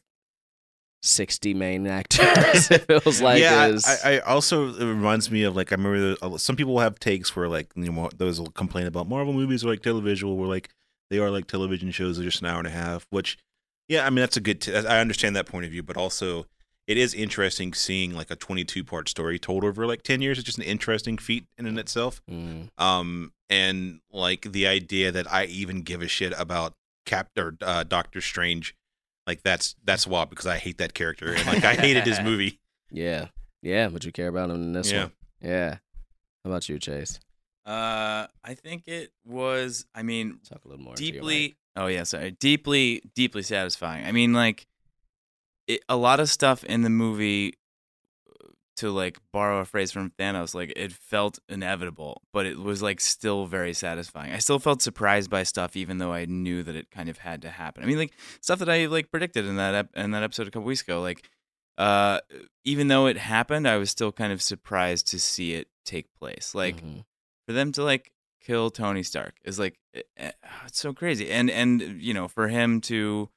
sixty 1.02 1.54
main 1.54 1.86
actors, 1.86 2.70
it 2.70 2.86
feels 2.86 3.20
like 3.20 3.40
yeah. 3.40 3.66
is 3.68 3.86
I, 3.86 4.14
I 4.14 4.18
also 4.20 4.68
it 4.74 4.84
reminds 4.84 5.30
me 5.30 5.44
of 5.44 5.54
like 5.54 5.70
I 5.72 5.76
remember 5.76 6.16
the, 6.16 6.38
some 6.38 6.56
people 6.56 6.78
have 6.80 6.98
takes 6.98 7.36
where 7.36 7.48
like 7.48 7.68
you 7.76 7.92
know 7.92 8.10
those 8.16 8.40
will 8.40 8.50
complain 8.50 8.86
about 8.86 9.08
Marvel 9.08 9.32
movies 9.32 9.64
are 9.64 9.68
like 9.68 9.80
televisual, 9.82 10.36
where 10.36 10.48
like 10.48 10.70
they 11.10 11.18
are 11.18 11.30
like 11.30 11.46
television 11.46 11.90
shows, 11.90 12.16
they're 12.16 12.24
just 12.24 12.40
an 12.40 12.46
hour 12.48 12.58
and 12.58 12.66
a 12.66 12.70
half. 12.70 13.06
Which, 13.10 13.38
yeah, 13.88 14.04
I 14.06 14.10
mean 14.10 14.20
that's 14.20 14.36
a 14.36 14.40
good. 14.40 14.60
T- 14.60 14.74
I 14.74 15.00
understand 15.00 15.36
that 15.36 15.46
point 15.46 15.64
of 15.64 15.70
view, 15.70 15.82
but 15.82 15.96
also 15.96 16.46
it 16.88 16.96
is 16.98 17.14
interesting 17.14 17.72
seeing 17.74 18.14
like 18.14 18.30
a 18.32 18.36
22 18.36 18.82
part 18.82 19.08
story 19.08 19.38
told 19.38 19.62
over 19.62 19.86
like 19.86 20.02
10 20.02 20.20
years. 20.22 20.38
It's 20.38 20.46
just 20.46 20.58
an 20.58 20.64
interesting 20.64 21.18
feat 21.18 21.44
in 21.56 21.66
and 21.66 21.78
itself. 21.78 22.20
Mm, 22.28 22.68
Um, 22.78 23.32
and 23.48 24.00
like 24.10 24.50
the 24.50 24.66
idea 24.66 25.12
that 25.12 25.30
I 25.32 25.44
even 25.44 25.82
give 25.82 26.02
a 26.02 26.08
shit 26.08 26.32
about 26.36 26.72
Cap 27.06 27.28
or 27.38 27.56
uh, 27.62 27.84
Doctor 27.84 28.20
Strange, 28.20 28.74
like 29.26 29.42
that's 29.42 29.74
that's 29.84 30.06
wild 30.06 30.30
because 30.30 30.46
I 30.46 30.56
hate 30.58 30.78
that 30.78 30.94
character 30.94 31.32
and 31.32 31.46
like 31.46 31.62
I 31.64 31.74
hated 31.74 32.04
his 32.06 32.18
movie. 32.30 32.58
yeah, 32.90 33.26
yeah. 33.62 33.88
But 33.88 34.04
you 34.04 34.10
care 34.12 34.28
about 34.28 34.50
him 34.50 34.56
in 34.56 34.72
this 34.72 34.90
Yeah. 34.90 35.02
one, 35.04 35.12
yeah. 35.42 35.76
How 36.44 36.50
about 36.50 36.68
you, 36.68 36.78
Chase? 36.78 37.20
Uh, 37.66 38.26
I 38.42 38.54
think 38.54 38.88
it 38.88 39.12
was. 39.26 39.84
I 39.94 40.02
mean, 40.02 40.40
Talk 40.48 40.64
a 40.64 40.68
little 40.68 40.82
more. 40.82 40.92
into 40.94 41.04
your 41.04 41.12
mic. 41.14 41.20
deeply 41.22 41.56
oh 41.76 41.86
yeah 41.86 42.02
sorry 42.02 42.32
deeply 42.32 43.00
deeply 43.14 43.40
satisfying 43.42 44.04
i 44.04 44.10
mean 44.10 44.32
like 44.32 44.66
it, 45.68 45.80
a 45.88 45.96
lot 45.96 46.18
of 46.18 46.28
stuff 46.28 46.64
in 46.64 46.82
the 46.82 46.90
movie 46.90 47.54
to 48.76 48.90
like 48.92 49.18
borrow 49.32 49.58
a 49.58 49.64
phrase 49.64 49.90
from 49.90 50.10
thanos 50.18 50.54
like 50.54 50.72
it 50.76 50.92
felt 50.92 51.38
inevitable 51.48 52.22
but 52.32 52.46
it 52.46 52.56
was 52.58 52.80
like 52.80 53.00
still 53.00 53.44
very 53.46 53.74
satisfying 53.74 54.32
i 54.32 54.38
still 54.38 54.60
felt 54.60 54.80
surprised 54.80 55.28
by 55.28 55.42
stuff 55.42 55.76
even 55.76 55.98
though 55.98 56.12
i 56.12 56.24
knew 56.26 56.62
that 56.62 56.76
it 56.76 56.88
kind 56.90 57.08
of 57.08 57.18
had 57.18 57.42
to 57.42 57.50
happen 57.50 57.82
i 57.82 57.86
mean 57.86 57.98
like 57.98 58.12
stuff 58.40 58.60
that 58.60 58.68
i 58.68 58.86
like 58.86 59.10
predicted 59.10 59.44
in 59.44 59.56
that 59.56 59.74
ep- 59.74 59.90
in 59.96 60.12
that 60.12 60.22
episode 60.22 60.46
a 60.46 60.50
couple 60.50 60.66
weeks 60.66 60.82
ago 60.82 61.00
like 61.00 61.28
uh 61.76 62.20
even 62.64 62.86
though 62.86 63.06
it 63.06 63.16
happened 63.16 63.66
i 63.66 63.76
was 63.76 63.90
still 63.90 64.12
kind 64.12 64.32
of 64.32 64.40
surprised 64.40 65.08
to 65.08 65.18
see 65.18 65.54
it 65.54 65.66
take 65.84 66.06
place 66.14 66.54
like 66.54 66.76
Mhm. 66.80 67.04
for 67.48 67.52
them 67.54 67.72
to 67.72 67.82
like 67.82 68.12
kill 68.40 68.70
Tony 68.70 69.02
Stark 69.02 69.34
is 69.44 69.58
like 69.58 69.76
eh, 69.94 70.02
eh, 70.16 70.30
it's 70.66 70.78
so 70.78 70.92
crazy. 70.94 71.30
And 71.30 71.50
and 71.50 71.82
you 72.00 72.14
know, 72.14 72.28
for 72.28 72.48
him 72.48 72.80
to 72.82 73.28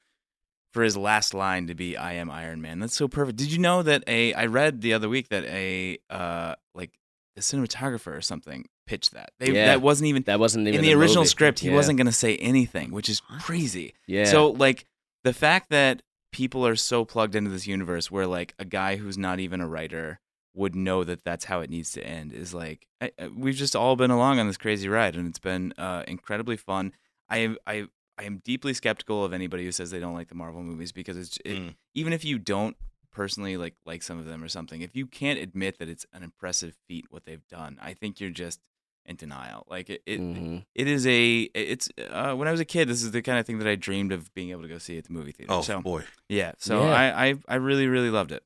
for 0.72 0.84
his 0.84 0.96
last 0.98 1.34
line 1.34 1.68
to 1.68 1.76
be 1.76 1.98
I 1.98 2.14
am 2.14 2.30
Iron 2.32 2.62
Man. 2.62 2.80
That's 2.80 2.96
so 2.96 3.08
perfect. 3.08 3.38
Did 3.38 3.52
you 3.52 3.60
know 3.60 3.84
that 3.84 4.04
a 4.08 4.34
I 4.34 4.46
read 4.46 4.82
the 4.82 4.94
other 4.94 5.10
week 5.10 5.30
that 5.30 5.44
a 5.46 5.98
uh 6.10 6.56
like 6.74 6.92
the 7.36 7.42
cinematographer 7.42 8.16
or 8.16 8.22
something 8.22 8.68
pitched 8.88 9.12
that. 9.14 9.32
They 9.40 9.52
Yeah. 9.54 9.68
that 9.68 9.82
wasn't 9.82 10.08
even 10.08 10.24
that 10.24 10.40
wasn't 10.40 10.68
even 10.68 10.80
in 10.80 10.86
the 10.86 10.94
original 10.94 11.22
movie. 11.24 11.30
script. 11.30 11.60
He 11.60 11.70
Yeah. 11.70 11.76
wasn't 11.76 11.98
going 11.98 12.08
to 12.08 12.12
say 12.12 12.36
anything, 12.38 12.92
which 12.92 13.08
is 13.10 13.22
crazy. 13.22 13.94
Yeah. 14.08 14.26
So 14.26 14.50
like 14.52 14.86
the 15.24 15.34
fact 15.34 15.70
that 15.70 16.02
people 16.32 16.66
are 16.66 16.76
so 16.76 17.04
plugged 17.06 17.36
into 17.36 17.50
this 17.52 17.68
universe 17.68 18.10
where 18.10 18.26
like 18.28 18.54
a 18.60 18.66
guy 18.66 18.96
who's 18.98 19.18
not 19.18 19.40
even 19.40 19.62
a 19.62 19.68
writer 19.68 20.20
would 20.54 20.76
know 20.76 21.04
that 21.06 21.24
that's 21.24 21.46
how 21.46 21.62
it 21.62 21.70
needs 21.70 21.92
to 21.94 22.06
end 22.06 22.34
is 22.34 22.54
like 22.54 22.88
I, 23.00 23.12
I- 23.20 23.28
we've 23.30 23.56
just 23.56 23.76
all 23.76 23.96
been 23.96 24.12
along 24.12 24.40
on 24.40 24.48
this 24.48 24.58
crazy 24.58 24.90
ride 24.90 25.16
and 25.16 25.28
it's 25.28 25.40
been 25.40 25.74
uh, 25.78 26.04
incredibly 26.08 26.58
fun. 26.58 26.94
I 27.30 27.56
I 27.66 27.88
I 28.22 28.26
am 28.26 28.38
deeply 28.44 28.74
skeptical 28.74 29.26
of 29.26 29.34
anybody 29.34 29.66
who 29.66 29.72
says 29.72 29.90
they 29.92 30.00
don't 30.00 30.14
like 30.14 30.28
the 30.30 30.36
Marvel 30.36 30.62
movies 30.64 30.92
because 30.92 31.18
it's 31.18 31.38
it, 31.44 31.56
Mm. 31.58 31.76
even 31.96 32.14
if 32.14 32.24
you 32.24 32.38
don't 32.38 32.78
personally 33.12 33.58
like 33.58 33.76
like 33.86 34.04
some 34.04 34.20
of 34.20 34.26
them 34.26 34.44
or 34.44 34.48
something, 34.48 34.82
if 34.82 34.96
you 34.96 35.08
can't 35.08 35.40
admit 35.40 35.80
that 35.80 35.90
it's 35.90 36.06
an 36.14 36.24
impressive 36.24 36.76
feat 36.88 37.06
what 37.10 37.26
they've 37.26 37.46
done, 37.48 37.78
I 37.82 37.94
think 37.94 38.20
you're 38.20 38.30
just 38.30 38.60
in 39.06 39.16
denial. 39.16 39.66
Like 39.70 39.90
it, 39.90 40.04
it 40.06 40.20
Mhm. 40.22 40.66
it 40.76 40.88
is 40.88 41.08
a 41.08 41.42
it's 41.56 41.90
uh, 42.10 42.34
when 42.36 42.48
I 42.48 42.52
was 42.52 42.60
a 42.60 42.66
kid, 42.66 42.88
this 42.88 43.02
is 43.04 43.12
the 43.12 43.22
kind 43.24 43.40
of 43.40 43.46
thing 43.48 43.58
that 43.60 43.68
I 43.68 43.76
dreamed 43.76 44.12
of 44.12 44.32
being 44.36 44.52
able 44.52 44.62
to 44.62 44.68
go 44.68 44.78
see 44.78 44.98
at 45.00 45.06
the 45.06 45.14
movie 45.14 45.32
theater. 45.32 45.52
Oh 45.52 45.62
so 45.64 45.82
boy, 45.82 46.04
yeah, 46.30 46.52
so 46.60 46.84
Yeah. 46.84 46.92
I, 46.94 47.28
I 47.30 47.36
I 47.48 47.56
really 47.56 47.88
really 47.88 48.12
loved 48.12 48.32
it. 48.32 48.44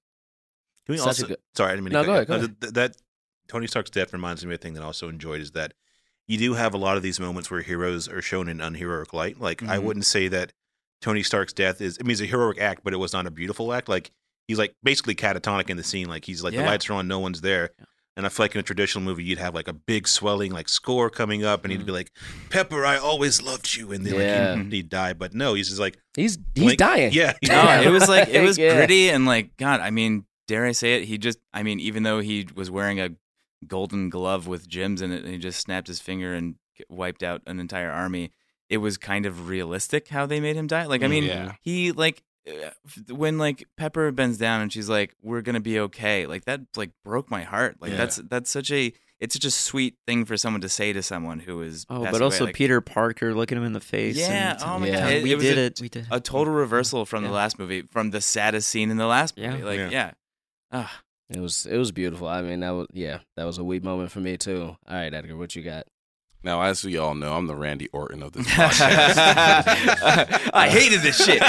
Can 0.85 0.93
we 0.93 0.97
Such 0.99 1.07
also? 1.07 1.27
good- 1.27 1.37
Sorry, 1.55 1.71
I 1.71 1.75
didn't 1.75 1.85
mean 1.85 1.93
No, 1.93 2.01
to 2.03 2.05
go 2.07 2.13
ahead, 2.13 2.27
go 2.27 2.35
off. 2.35 2.43
Uh, 2.43 2.47
th- 2.61 2.73
that 2.73 2.95
Tony 3.47 3.67
Stark's 3.67 3.89
death 3.89 4.13
reminds 4.13 4.45
me 4.45 4.53
of 4.53 4.59
a 4.59 4.61
thing 4.61 4.73
that 4.75 4.83
I 4.83 4.85
also 4.85 5.09
enjoyed 5.09 5.41
is 5.41 5.51
that 5.51 5.73
you 6.27 6.37
do 6.37 6.53
have 6.55 6.73
a 6.73 6.77
lot 6.77 6.97
of 6.97 7.03
these 7.03 7.19
moments 7.19 7.51
where 7.51 7.61
heroes 7.61 8.07
are 8.07 8.21
shown 8.21 8.47
in 8.49 8.59
unheroic 8.61 9.13
light. 9.13 9.39
Like 9.39 9.61
I 9.63 9.77
Mhm. 9.77 9.83
wouldn't 9.83 10.05
say 10.05 10.27
that 10.29 10.53
Tony 11.01 11.21
Stark's 11.23 11.53
death 11.53 11.81
is. 11.81 11.97
I 11.99 12.03
mean, 12.03 12.11
it's 12.11 12.21
a 12.21 12.25
heroic 12.25 12.59
act, 12.59 12.81
but 12.83 12.93
it 12.93 12.97
was 12.97 13.13
not 13.13 13.27
a 13.27 13.31
beautiful 13.31 13.71
act. 13.73 13.87
Like 13.89 14.11
he's 14.47 14.57
like 14.57 14.73
basically 14.83 15.15
catatonic 15.15 15.69
in 15.69 15.77
the 15.77 15.83
scene. 15.83 16.07
Like 16.09 16.25
he's 16.25 16.43
like 16.43 16.53
the 16.55 16.63
lights 16.63 16.89
are 16.89 16.93
on, 16.93 17.07
no 17.07 17.19
one's 17.19 17.41
there. 17.41 17.69
And 18.17 18.25
I 18.25 18.29
feel 18.29 18.45
like 18.45 18.55
in 18.55 18.59
a 18.61 18.63
traditional 18.63 19.03
movie, 19.03 19.25
you'd 19.25 19.39
have 19.39 19.53
like 19.53 19.67
a 19.67 19.73
big 19.73 20.07
swelling 20.07 20.51
like 20.53 20.69
score 20.69 21.09
coming 21.09 21.43
up, 21.43 21.65
and 21.65 21.71
he'd 21.73 21.85
be 21.85 21.91
like, 21.91 22.11
"Pepper, 22.49 22.85
I 22.85 22.95
always 22.97 23.41
loved 23.41 23.75
you," 23.75 23.91
and 23.91 24.05
then 24.05 24.15
Yeah. 24.15 24.53
like 24.53 24.63
he'd, 24.63 24.71
he'd 24.73 24.89
die. 24.89 25.11
But 25.11 25.33
no, 25.33 25.53
he's 25.53 25.67
just 25.67 25.81
like 25.81 25.97
He's 26.15 26.37
he's 26.55 26.63
blink- 26.63 26.79
dying. 26.79 27.11
Yeah, 27.11 27.33
No, 27.47 27.81
it 27.81 27.89
was 27.89 28.07
like 28.07 28.29
it 28.29 28.41
was 28.45 28.57
Yeah. 28.57 28.73
gritty 28.77 29.09
and 29.09 29.25
like 29.25 29.57
God. 29.57 29.81
I 29.81 29.91
mean, 29.91 30.25
dare 30.47 30.65
I 30.65 30.71
say 30.71 30.95
it? 30.95 31.03
He 31.09 31.17
just. 31.17 31.39
I 31.53 31.61
mean, 31.63 31.81
even 31.81 32.03
though 32.03 32.21
he 32.21 32.47
was 32.55 32.71
wearing 32.71 33.01
a 33.01 33.09
golden 33.67 34.09
glove 34.09 34.47
with 34.47 34.67
gems 34.67 35.01
in 35.01 35.11
it, 35.11 35.23
and 35.23 35.31
he 35.33 35.37
just 35.37 35.59
snapped 35.59 35.87
his 35.87 35.99
finger 35.99 36.33
and 36.33 36.55
wiped 36.89 37.23
out 37.23 37.41
an 37.47 37.59
entire 37.59 37.91
army. 37.91 38.31
It 38.69 38.77
was 38.77 38.97
kind 38.97 39.25
of 39.25 39.47
realistic 39.47 40.07
how 40.09 40.25
they 40.25 40.39
made 40.39 40.55
him 40.55 40.67
die. 40.67 40.85
Like, 40.85 41.03
I 41.03 41.07
mean, 41.07 41.23
Yeah. 41.23 41.53
he 41.61 41.91
like 41.91 42.23
uh, 42.47 42.69
when 43.13 43.37
like 43.37 43.67
Pepper 43.77 44.11
bends 44.11 44.37
down 44.37 44.61
and 44.61 44.71
she's 44.71 44.89
like, 44.89 45.15
"We're 45.21 45.41
gonna 45.41 45.59
be 45.59 45.79
okay." 45.79 46.25
Like 46.27 46.45
that, 46.45 46.61
like 46.75 46.91
broke 47.03 47.29
my 47.31 47.43
heart. 47.43 47.77
Like 47.79 47.91
Yeah. 47.91 47.97
that's 47.97 48.15
that's 48.17 48.49
such 48.51 48.71
a 48.71 48.93
it's 49.19 49.33
such 49.33 49.45
a 49.45 49.51
sweet 49.51 49.95
thing 50.05 50.25
for 50.25 50.35
someone 50.35 50.61
to 50.61 50.69
say 50.69 50.91
to 50.93 51.01
someone 51.01 51.39
who 51.39 51.61
is. 51.61 51.85
Oh, 51.89 52.01
passed 52.01 52.11
but 52.11 52.17
away. 52.21 52.25
also 52.25 52.45
Like, 52.45 52.55
Peter 52.55 52.81
Parker 52.81 53.33
looking 53.33 53.57
him 53.57 53.63
in 53.63 53.73
the 53.73 53.79
face. 53.79 54.17
Yeah, 54.17 54.51
and 54.53 54.59
oh 54.63 54.77
my 54.79 54.87
God, 54.87 54.93
"Yeah, 54.97 55.07
it- 55.09 55.23
we 55.23 55.33
it 55.33 55.39
did 55.39 55.57
a- 55.57 55.61
it. 55.61 55.79
We 55.81 55.89
did. 55.89 56.07
a 56.11 56.19
total 56.19 56.53
reversal 56.53 57.05
from 57.05 57.23
the 57.23 57.29
last 57.31 57.57
movie, 57.57 57.81
from 57.83 58.11
the 58.11 58.21
saddest 58.21 58.67
scene 58.67 58.91
in 58.91 58.97
the 58.97 59.07
last 59.07 59.37
Yeah. 59.37 59.51
movie. 59.51 59.63
Like, 59.63 59.79
Yeah. 59.79 59.89
yeah. 59.89 60.11
Ah. 60.71 61.01
It 61.29 61.39
was 61.39 61.65
it 61.65 61.77
was 61.77 61.91
beautiful. 61.91 62.27
I 62.27 62.41
mean, 62.41 62.59
that 62.59 62.71
was 62.71 62.87
yeah, 62.93 63.19
that 63.35 63.45
was 63.45 63.57
a 63.57 63.63
weak 63.63 63.83
moment 63.83 64.11
for 64.11 64.19
me 64.19 64.37
too. 64.37 64.77
All 64.87 64.95
right, 64.95 65.13
Edgar, 65.13 65.35
what 65.37 65.55
you 65.55 65.63
got? 65.63 65.87
Now, 66.43 66.61
as 66.61 66.83
we 66.83 66.97
all 66.97 67.15
know, 67.15 67.33
I'm 67.33 67.47
the 67.47 67.55
Randy 67.55 67.87
Orton 67.87 68.21
of 68.21 68.33
this 68.33 68.45
podcast. 68.51 69.17
I 70.53 70.69
hated 70.69 71.01
this 71.01 71.17
shit. 71.17 71.41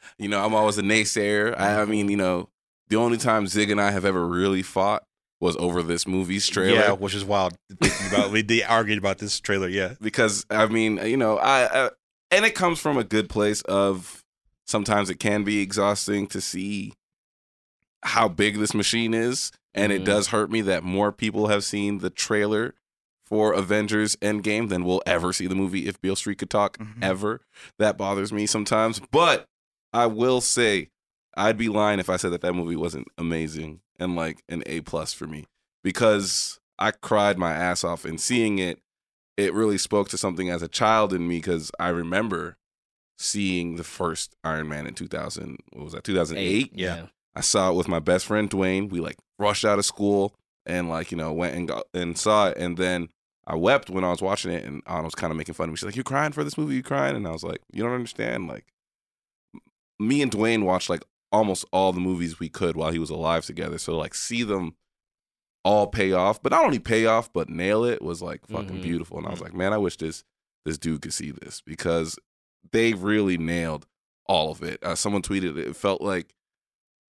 you 0.18 0.28
know, 0.28 0.42
I'm 0.42 0.54
always 0.54 0.78
a 0.78 0.82
naysayer. 0.82 1.54
I, 1.58 1.82
I 1.82 1.84
mean, 1.84 2.08
you 2.08 2.16
know, 2.16 2.48
the 2.88 2.96
only 2.96 3.18
time 3.18 3.46
Zig 3.46 3.70
and 3.70 3.78
I 3.78 3.90
have 3.90 4.06
ever 4.06 4.26
really 4.26 4.62
fought 4.62 5.04
was 5.40 5.56
over 5.58 5.82
this 5.82 6.06
movie's 6.06 6.48
trailer. 6.48 6.80
yeah, 6.80 6.92
which 6.92 7.14
is 7.14 7.24
wild. 7.24 7.54
Thinking 7.80 8.08
about 8.08 8.30
we 8.30 8.40
they 8.40 8.62
argued 8.62 8.96
about 8.96 9.18
this 9.18 9.38
trailer. 9.38 9.68
Yeah, 9.68 9.94
because 10.00 10.46
I 10.48 10.66
mean, 10.66 10.96
you 11.04 11.18
know, 11.18 11.36
I, 11.36 11.86
I 11.86 11.90
and 12.30 12.46
it 12.46 12.54
comes 12.54 12.78
from 12.78 12.96
a 12.96 13.04
good 13.04 13.28
place 13.28 13.60
of 13.62 14.24
sometimes 14.66 15.10
it 15.10 15.20
can 15.20 15.44
be 15.44 15.60
exhausting 15.60 16.26
to 16.28 16.40
see 16.40 16.94
how 18.02 18.28
big 18.28 18.56
this 18.58 18.74
machine 18.74 19.14
is, 19.14 19.50
and 19.74 19.92
Mhm. 19.92 19.96
it 19.96 20.04
does 20.04 20.28
hurt 20.28 20.50
me 20.50 20.60
that 20.62 20.84
more 20.84 21.12
people 21.12 21.48
have 21.48 21.64
seen 21.64 21.98
the 21.98 22.10
trailer 22.10 22.74
for 23.26 23.52
Avengers 23.52 24.16
Endgame 24.16 24.68
than 24.68 24.84
will 24.84 25.02
ever 25.04 25.32
see 25.32 25.46
the 25.46 25.54
movie 25.54 25.86
if 25.86 26.00
Beale 26.00 26.16
Street 26.16 26.38
could 26.38 26.48
talk 26.50 26.78
Mhm. 26.78 27.02
ever. 27.02 27.40
That 27.78 27.98
bothers 27.98 28.32
me 28.32 28.46
sometimes, 28.46 29.00
but 29.10 29.46
I 29.92 30.06
will 30.06 30.40
say 30.40 30.88
I'd 31.36 31.58
be 31.58 31.68
lying 31.68 32.00
if 32.00 32.08
I 32.10 32.16
said 32.16 32.32
that 32.32 32.40
that 32.40 32.54
movie 32.54 32.74
wasn't 32.76 33.06
amazing 33.16 33.80
and 33.98 34.16
like 34.16 34.42
an 34.48 34.62
A 34.66 34.80
plus 34.80 35.12
for 35.12 35.26
me 35.26 35.44
because 35.84 36.58
I 36.78 36.90
cried 36.90 37.38
my 37.38 37.52
ass 37.52 37.84
off 37.84 38.04
and 38.04 38.20
seeing 38.20 38.58
it. 38.58 38.80
It 39.36 39.52
really 39.54 39.78
spoke 39.78 40.08
to 40.08 40.18
something 40.18 40.50
as 40.50 40.62
a 40.62 40.68
child 40.68 41.12
in 41.12 41.28
me 41.28 41.36
because 41.38 41.70
I 41.78 41.88
remember 41.90 42.56
seeing 43.18 43.76
the 43.76 43.84
first 43.84 44.34
Iron 44.42 44.68
Man 44.68 44.86
in 44.86 44.94
2000. 44.94 45.58
What 45.72 45.84
was 45.84 45.92
that? 45.92 46.04
2008. 46.04 46.72
Yeah. 46.74 47.06
I 47.38 47.40
saw 47.40 47.70
it 47.70 47.74
with 47.76 47.88
my 47.88 48.00
best 48.00 48.26
friend 48.26 48.50
Dwayne. 48.50 48.90
We 48.90 49.00
like 49.00 49.16
rushed 49.38 49.64
out 49.64 49.78
of 49.78 49.84
school 49.84 50.34
and 50.66 50.88
like 50.88 51.10
you 51.10 51.16
know 51.16 51.32
went 51.32 51.54
and 51.56 51.68
got 51.68 51.84
and 51.94 52.18
saw 52.18 52.48
it, 52.48 52.56
and 52.58 52.76
then 52.76 53.08
I 53.46 53.54
wept 53.54 53.88
when 53.88 54.04
I 54.04 54.10
was 54.10 54.20
watching 54.20 54.52
it, 54.52 54.64
and 54.64 54.82
Anna 54.86 55.04
was 55.04 55.14
kind 55.14 55.30
of 55.30 55.36
making 55.38 55.54
fun 55.54 55.68
of 55.68 55.70
me. 55.70 55.76
She's 55.76 55.84
like, 55.86 55.96
"You 55.96 56.04
crying 56.04 56.32
for 56.32 56.44
this 56.44 56.58
movie? 56.58 56.74
You 56.74 56.82
crying?" 56.82 57.16
And 57.16 57.26
I 57.26 57.30
was 57.32 57.44
like, 57.44 57.60
"You 57.72 57.82
don't 57.82 57.94
understand. 57.94 58.48
Like, 58.48 58.66
me 59.98 60.22
and 60.22 60.30
Dwayne 60.30 60.64
watched 60.64 60.90
like 60.90 61.04
almost 61.32 61.64
all 61.72 61.92
the 61.92 62.00
movies 62.00 62.38
we 62.40 62.48
could 62.48 62.76
while 62.76 62.90
he 62.90 62.98
was 62.98 63.10
alive 63.10 63.44
together. 63.44 63.78
So 63.78 63.96
like 63.96 64.14
see 64.14 64.42
them 64.42 64.74
all 65.64 65.86
pay 65.86 66.12
off, 66.12 66.42
but 66.42 66.52
not 66.52 66.64
only 66.64 66.78
pay 66.78 67.04
off, 67.06 67.32
but 67.32 67.48
nail 67.50 67.84
it 67.84 68.00
was 68.00 68.22
like 68.22 68.46
fucking 68.46 68.78
Mhm. 68.78 68.82
beautiful. 68.82 69.18
And 69.18 69.26
I 69.26 69.30
was 69.30 69.40
like, 69.40 69.54
man, 69.54 69.72
I 69.72 69.78
wish 69.78 69.96
this 69.96 70.24
this 70.64 70.78
dude 70.78 71.02
could 71.02 71.12
see 71.14 71.30
this 71.30 71.60
because 71.60 72.18
they 72.72 72.92
really 72.94 73.38
nailed 73.38 73.86
all 74.26 74.50
of 74.50 74.62
it. 74.62 74.82
Uh, 74.82 74.94
someone 74.94 75.22
tweeted 75.22 75.56
it, 75.56 75.68
it 75.68 75.76
felt 75.76 76.00
like 76.02 76.34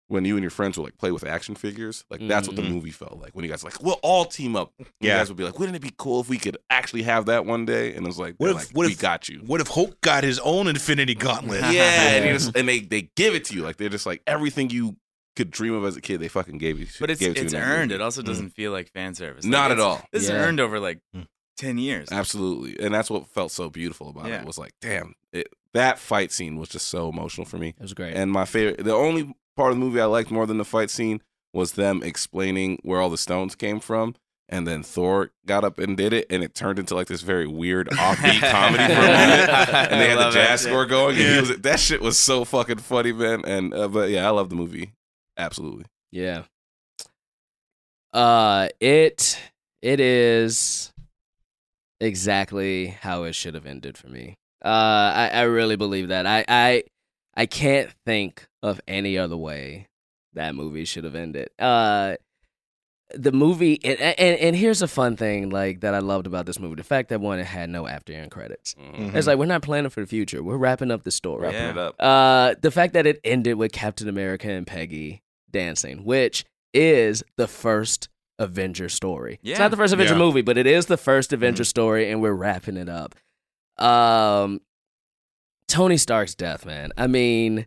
when 0.08 0.24
you 0.24 0.34
and 0.36 0.42
your 0.42 0.50
friends 0.50 0.76
would 0.76 0.84
like 0.84 0.96
play 0.98 1.10
with 1.12 1.22
action 1.24 1.54
figures, 1.54 2.04
like 2.10 2.26
that's 2.26 2.48
what 2.48 2.56
the 2.56 2.62
Mhm. 2.62 2.70
movie 2.70 2.90
felt 2.90 3.20
like. 3.20 3.34
When 3.34 3.44
you 3.44 3.50
guys 3.50 3.62
were 3.62 3.70
like, 3.70 3.82
we'll 3.82 4.00
all 4.02 4.24
team 4.24 4.56
up. 4.56 4.72
You 4.78 4.86
Yeah. 5.00 5.18
guys 5.18 5.28
would 5.28 5.36
be 5.36 5.44
like, 5.44 5.58
wouldn't 5.58 5.76
it 5.76 5.82
be 5.82 5.92
cool 5.96 6.20
if 6.20 6.28
we 6.28 6.38
could 6.38 6.56
actually 6.70 7.02
have 7.02 7.26
that 7.26 7.44
one 7.46 7.64
day? 7.66 7.94
And 7.94 8.04
it 8.04 8.08
was 8.08 8.18
like, 8.18 8.34
What 8.38 8.46
they're 8.48 8.56
if- 8.56 8.68
like, 8.68 8.76
what 8.76 8.86
we 8.86 8.92
if- 8.92 8.98
got 9.00 9.28
you. 9.28 9.40
What 9.46 9.60
if 9.60 9.68
Hulk 9.68 10.00
got 10.00 10.24
his 10.24 10.38
own 10.40 10.66
Infinity 10.66 11.14
Gauntlet? 11.14 11.60
yeah, 11.72 12.10
and, 12.14 12.24
you 12.24 12.32
just, 12.38 12.56
and 12.56 12.68
they 12.68 12.80
they 12.80 13.10
give 13.16 13.34
it 13.34 13.44
to 13.46 13.54
you 13.54 13.62
like 13.62 13.76
they're 13.76 13.88
just 13.90 14.06
like 14.06 14.22
everything 14.26 14.70
you 14.70 14.96
could 15.36 15.50
dream 15.50 15.74
of 15.74 15.84
as 15.84 15.96
a 15.96 16.00
kid. 16.00 16.18
They 16.20 16.28
fucking 16.28 16.58
gave 16.58 16.80
you. 16.80 16.86
But 16.98 17.10
it's 17.10 17.20
gave 17.20 17.32
it 17.32 17.34
to 17.34 17.40
you 17.40 17.44
it's 17.44 17.52
in 17.54 17.60
that 17.60 17.66
earned. 17.66 17.90
movie. 17.90 18.00
It 18.02 18.04
also 18.04 18.22
doesn't 18.22 18.50
feel 18.50 18.72
like 18.72 18.90
fan 18.92 19.14
service. 19.14 19.44
Like, 19.44 19.50
Not 19.50 19.70
at 19.70 19.76
it's- 19.78 19.84
all. 19.86 20.02
This 20.12 20.22
is 20.24 20.30
Yeah. 20.30 20.36
earned 20.36 20.58
over 20.58 20.80
like 20.80 20.98
Mm. 21.14 21.26
ten 21.58 21.76
years. 21.78 22.08
Absolutely, 22.10 22.82
and 22.84 22.94
that's 22.94 23.10
what 23.10 23.28
felt 23.28 23.52
so 23.52 23.68
beautiful 23.68 24.08
about 24.08 24.26
Yeah. 24.26 24.40
it. 24.40 24.46
Was 24.46 24.56
like, 24.58 24.72
damn, 24.80 25.14
it, 25.32 25.48
that 25.74 25.98
fight 25.98 26.32
scene 26.32 26.56
was 26.56 26.68
just 26.70 26.88
so 26.88 27.08
emotional 27.08 27.44
for 27.44 27.58
me. 27.58 27.68
It 27.68 27.82
was 27.82 27.94
great. 27.94 28.14
And 28.14 28.32
my 28.32 28.46
favorite, 28.46 28.82
the 28.84 28.94
only 28.94 29.32
part 29.58 29.72
of 29.72 29.76
the 29.76 29.84
movie 29.84 30.00
I 30.00 30.06
liked 30.06 30.30
more 30.30 30.46
than 30.46 30.56
the 30.56 30.64
fight 30.64 30.88
scene 30.88 31.20
was 31.52 31.72
them 31.72 32.02
explaining 32.02 32.78
where 32.82 33.00
all 33.00 33.10
the 33.10 33.18
stones 33.18 33.54
came 33.54 33.80
from. 33.80 34.14
And 34.48 34.66
then 34.66 34.82
Thor 34.82 35.32
got 35.44 35.62
up 35.62 35.78
and 35.78 35.94
did 35.94 36.14
it, 36.14 36.26
and 36.30 36.42
it 36.42 36.54
turned 36.54 36.78
into 36.78 36.94
like 36.94 37.06
this 37.08 37.20
very 37.20 37.46
weird 37.46 37.88
offbeat 37.92 38.40
comedy 38.50 38.94
for 38.94 39.00
a 39.00 39.02
moment. 39.02 39.50
And 39.50 40.00
they 40.00 40.08
had 40.08 40.18
the 40.18 40.30
jazz 40.30 40.62
shit. 40.62 40.70
score 40.70 40.86
going, 40.86 41.16
and 41.16 41.34
he 41.34 41.40
was 41.40 41.58
that 41.58 41.78
shit 41.78 42.00
was 42.00 42.18
so 42.18 42.46
fucking 42.46 42.78
funny, 42.78 43.12
man. 43.12 43.44
And 43.44 43.74
uh, 43.74 43.88
but 43.88 44.08
yeah, 44.08 44.26
I 44.26 44.30
love 44.30 44.48
the 44.48 44.54
movie, 44.56 44.92
absolutely. 45.36 45.84
Yeah. 46.10 46.44
Uh 48.14 48.68
it 48.80 49.38
it 49.82 50.00
is 50.00 50.94
exactly 52.00 52.86
how 52.86 53.24
it 53.24 53.34
should 53.34 53.52
have 53.52 53.66
ended 53.66 53.98
for 53.98 54.08
me. 54.08 54.38
Uh 54.64 55.12
I, 55.14 55.30
I 55.34 55.42
really 55.42 55.76
believe 55.76 56.08
that. 56.08 56.26
I, 56.26 56.42
I 56.48 56.84
I 57.38 57.46
can't 57.46 57.90
think 58.04 58.46
of 58.62 58.80
any 58.88 59.16
other 59.16 59.36
way 59.36 59.88
that 60.34 60.54
movie 60.54 60.84
should 60.84 61.04
have 61.04 61.14
ended. 61.14 61.48
Uh 61.58 62.16
the 63.14 63.32
movie 63.32 63.80
and, 63.84 63.98
and 63.98 64.38
and 64.38 64.54
here's 64.54 64.82
a 64.82 64.88
fun 64.88 65.16
thing 65.16 65.48
like 65.48 65.80
that 65.80 65.94
I 65.94 66.00
loved 66.00 66.26
about 66.26 66.44
this 66.44 66.58
movie. 66.60 66.74
The 66.74 66.82
fact 66.84 67.08
that 67.08 67.20
one 67.22 67.38
it 67.38 67.46
had 67.46 67.70
no 67.70 67.86
after 67.86 68.12
end 68.12 68.30
credits. 68.30 68.74
Mhm. 68.74 69.14
It's 69.14 69.26
like 69.26 69.38
we're 69.38 69.46
not 69.46 69.62
planning 69.62 69.88
for 69.88 70.00
the 70.02 70.06
future. 70.06 70.42
We're 70.42 70.58
wrapping 70.58 70.90
up 70.90 71.04
the 71.04 71.10
story. 71.10 71.44
Wrapping 71.44 71.58
Yeah. 71.60 71.70
it 71.70 71.78
up. 71.78 71.94
Uh, 71.98 72.54
the 72.60 72.70
fact 72.70 72.92
that 72.92 73.06
it 73.06 73.18
ended 73.24 73.54
with 73.56 73.72
Captain 73.72 74.08
America 74.10 74.50
and 74.50 74.66
Peggy 74.66 75.22
dancing, 75.50 76.04
which 76.04 76.44
is 76.74 77.22
the 77.38 77.48
first 77.48 78.10
Avenger 78.38 78.90
story. 78.90 79.38
Yeah. 79.42 79.52
It's 79.52 79.58
not 79.60 79.70
the 79.70 79.78
first 79.78 79.94
Avenger 79.94 80.12
Yeah. 80.12 80.18
movie, 80.18 80.42
but 80.42 80.58
it 80.58 80.66
is 80.66 80.84
the 80.86 80.98
first 80.98 81.32
Avenger 81.32 81.64
story, 81.64 82.10
and 82.10 82.20
we're 82.20 82.34
wrapping 82.34 82.76
it 82.76 82.90
up. 82.90 83.14
Um, 83.78 84.60
Tony 85.68 85.98
Stark's 85.98 86.34
death, 86.34 86.66
man. 86.66 86.90
I 86.96 87.06
mean, 87.06 87.66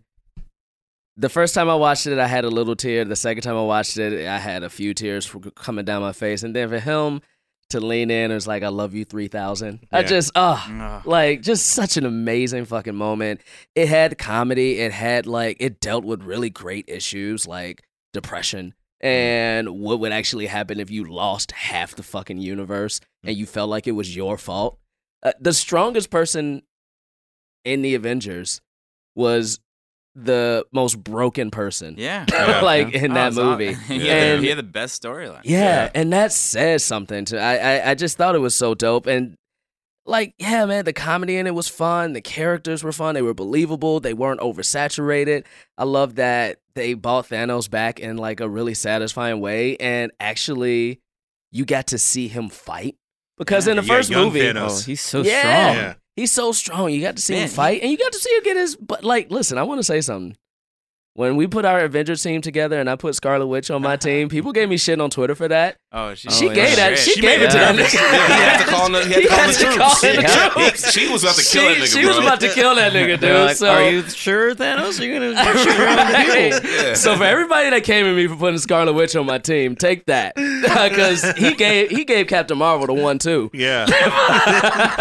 the 1.18 1.30
first 1.30 1.54
time 1.54 1.70
I 1.70 1.76
watched 1.76 2.08
it, 2.08 2.18
I 2.18 2.28
had 2.28 2.46
a 2.46 2.50
little 2.50 2.76
tear. 2.76 3.06
The 3.06 3.16
second 3.16 3.44
time 3.44 3.56
I 3.56 3.62
watched 3.62 3.98
it, 3.98 4.28
I 4.28 4.40
had 4.40 4.64
a 4.64 4.70
few 4.70 4.94
tears 4.94 5.34
coming 5.56 5.86
down 5.86 6.02
my 6.02 6.12
face, 6.12 6.44
and 6.44 6.56
then 6.56 6.70
for 6.70 6.80
him 6.80 7.22
to 7.70 7.80
lean 7.80 8.12
in, 8.12 8.32
it 8.32 8.34
was 8.34 8.48
like, 8.48 8.64
"I 8.64 8.70
love 8.70 8.94
you, 8.94 9.06
three 9.06 9.28
thousand. 9.28 9.88
I 9.92 10.04
just, 10.04 10.32
oh, 10.36 10.66
Ugh. 10.70 11.06
like 11.06 11.42
just 11.42 11.68
such 11.68 11.96
an 11.96 12.06
amazing 12.06 12.66
fucking 12.66 12.96
moment. 12.96 13.42
It 13.76 13.88
had 13.88 14.18
comedy. 14.18 14.80
It 14.80 14.92
had 14.92 15.28
like 15.28 15.58
it 15.60 15.80
dealt 15.80 16.04
with 16.04 16.24
really 16.24 16.50
great 16.50 16.86
issues 16.88 17.48
like 17.48 17.84
depression 18.14 18.74
mm. 19.04 19.08
and 19.08 19.70
what 19.70 20.00
would 20.00 20.12
actually 20.12 20.48
happen 20.48 20.80
if 20.80 20.90
you 20.90 21.06
lost 21.06 21.52
half 21.52 21.96
the 21.96 22.04
fucking 22.04 22.38
universe 22.38 23.00
mm. 23.00 23.30
and 23.30 23.38
you 23.38 23.46
felt 23.46 23.70
like 23.70 23.88
it 23.88 23.94
was 23.94 24.16
your 24.16 24.38
fault. 24.38 24.80
Uh, 25.24 25.32
the 25.40 25.54
strongest 25.54 26.10
person 26.10 26.64
in 27.66 27.82
the 27.82 27.96
Avengers 27.96 28.62
was 29.16 29.60
the 30.16 30.66
most 30.74 31.02
broken 31.04 31.52
person. 31.52 31.96
Yeah. 31.98 32.26
like 32.64 32.94
in 32.94 33.12
Oh, 33.12 33.16
that 33.16 33.28
it's 33.30 33.38
movie. 33.38 33.74
he, 33.88 34.08
Yeah. 34.08 34.34
And- 34.34 34.44
he 34.44 34.50
had 34.50 34.58
the 34.58 34.64
best 34.64 35.02
storyline. 35.02 35.42
Yeah, 35.44 35.90
and 35.96 36.12
that 36.14 36.32
says 36.34 36.84
something 36.84 37.26
to 37.26 37.40
I, 37.40 37.56
I 37.80 37.92
I 37.92 37.96
just 37.96 38.18
thought 38.18 38.36
it 38.36 38.40
was 38.40 38.54
so 38.56 38.74
dope 38.76 39.08
and 39.08 39.36
like 40.06 40.34
yeah 40.40 40.66
man 40.66 40.84
the 40.84 40.92
comedy 40.94 41.38
in 41.38 41.46
it 41.46 41.54
was 41.54 41.68
fun 41.68 42.14
the 42.14 42.22
characters 42.22 42.84
were 42.84 42.92
fun 42.92 43.14
they 43.14 43.22
were 43.22 43.36
believable 43.36 44.00
they 44.00 44.16
weren't 44.16 44.40
oversaturated 44.42 45.46
I 45.78 45.84
love 45.84 46.16
that 46.16 46.58
they 46.74 46.96
brought 46.96 47.30
Thanos 47.30 47.70
back 47.70 48.00
in 48.00 48.18
like 48.18 48.40
a 48.40 48.50
really 48.50 48.74
satisfying 48.74 49.40
way 49.42 49.78
and 49.78 50.12
actually 50.20 51.00
you 51.52 51.66
got 51.66 51.88
to 51.88 52.00
see 52.00 52.28
him 52.28 52.50
fight 52.50 52.96
because 53.38 53.68
in 53.68 53.78
the 53.78 53.84
Yeah, 53.84 53.96
first 53.96 54.10
young 54.10 54.26
movie 54.26 54.40
Thanos. 54.40 54.82
Oh, 54.82 54.86
he's 54.86 55.02
so 55.02 55.22
Yeah. 55.22 55.74
strong. 55.74 55.96
He's 56.16 56.32
so 56.32 56.52
strong. 56.52 56.92
You 56.92 57.02
got 57.02 57.16
to 57.16 57.22
see 57.22 57.34
Man, 57.34 57.44
him 57.44 57.50
fight 57.50 57.82
and 57.82 57.92
you 57.92 57.98
got 57.98 58.12
to 58.12 58.20
see 58.20 58.36
him 58.36 58.44
get 58.44 58.58
his 58.58 58.76
but 58.76 59.04
like 59.04 59.32
listen 59.32 59.58
I 59.58 59.64
want 59.64 59.80
to 59.80 59.84
say 59.84 60.02
something 60.02 60.36
When 61.14 61.36
we 61.36 61.46
put 61.46 61.66
our 61.66 61.82
Avengers 61.82 62.24
team 62.24 62.40
together 62.40 62.80
and 62.80 62.90
I 62.90 62.96
put 62.96 63.16
Scarlet 63.16 63.46
Witch 63.48 63.70
on 63.70 63.82
my 63.82 63.98
team, 63.98 64.30
people 64.36 64.54
gave 64.54 64.70
me 64.70 64.78
shit 64.78 65.02
on 65.02 65.10
Twitter 65.10 65.36
for 65.36 65.50
that. 65.50 65.76
Oh, 65.92 66.16
she, 66.16 66.30
she 66.30 66.46
yeah. 66.48 66.54
gave 66.54 66.76
that. 66.78 66.88
Great. 66.92 67.00
She, 67.00 67.12
She 67.16 67.22
gave 67.22 67.42
it 67.42 67.52
to 67.52 67.58
it 67.58 67.60
that 67.60 67.76
nigga. 67.76 67.94
Yeah, 67.94 68.28
he 68.28 68.34
had 68.44 68.58
to 68.64 68.72
call 68.72 68.86
in 68.86 68.92
the- 68.94 69.04
he 69.06 69.14
had 69.14 69.22
to 69.24 69.28
call 69.28 69.42
in 69.44 69.48
the 69.50 69.54
troops. 69.54 69.78
call 69.78 70.10
in 70.10 70.16
the 70.16 70.22
Yeah. 70.22 70.50
troops. 70.50 70.92
She 70.94 71.12
was 71.12 71.24
about 71.24 71.36
to 71.36 71.44
kill 71.44 71.64
that 71.68 71.76
She- 71.76 71.82
nigga, 71.82 72.00
She 72.02 72.06
was 72.06 72.18
about 72.18 72.40
to 72.40 72.50
kill 72.50 72.76
that 72.76 72.94
nigga, 72.94 73.08
dude. 73.08 73.20
They're 73.20 73.46
like, 73.46 73.58
so, 73.58 73.70
Are 73.74 73.90
you 73.92 74.02
sure, 74.04 74.56
Thanos? 74.56 75.02
Are 75.02 75.04
you 75.06 75.14
gonna 75.20 75.58
shoot 75.58 75.66
your 75.78 75.90
own 75.90 75.98
people? 76.62 76.72
Yeah. 76.72 76.94
so 76.94 77.18
for 77.18 77.24
everybody 77.26 77.70
that 77.72 77.84
came 77.84 78.06
at 78.06 78.16
me 78.16 78.28
for 78.28 78.38
putting 78.38 78.58
Scarlet 78.60 78.94
Witch 78.94 79.14
on 79.18 79.26
my 79.26 79.38
team, 79.38 79.76
take 79.76 80.06
that 80.06 80.36
because 80.36 81.30
he 81.34 81.54
gave 81.56 81.90
he 81.90 82.06
gave 82.06 82.28
Captain 82.28 82.58
Marvel 82.58 82.88
the 82.88 82.94
one 82.94 83.18
too. 83.20 83.50
Yeah. 83.54 83.86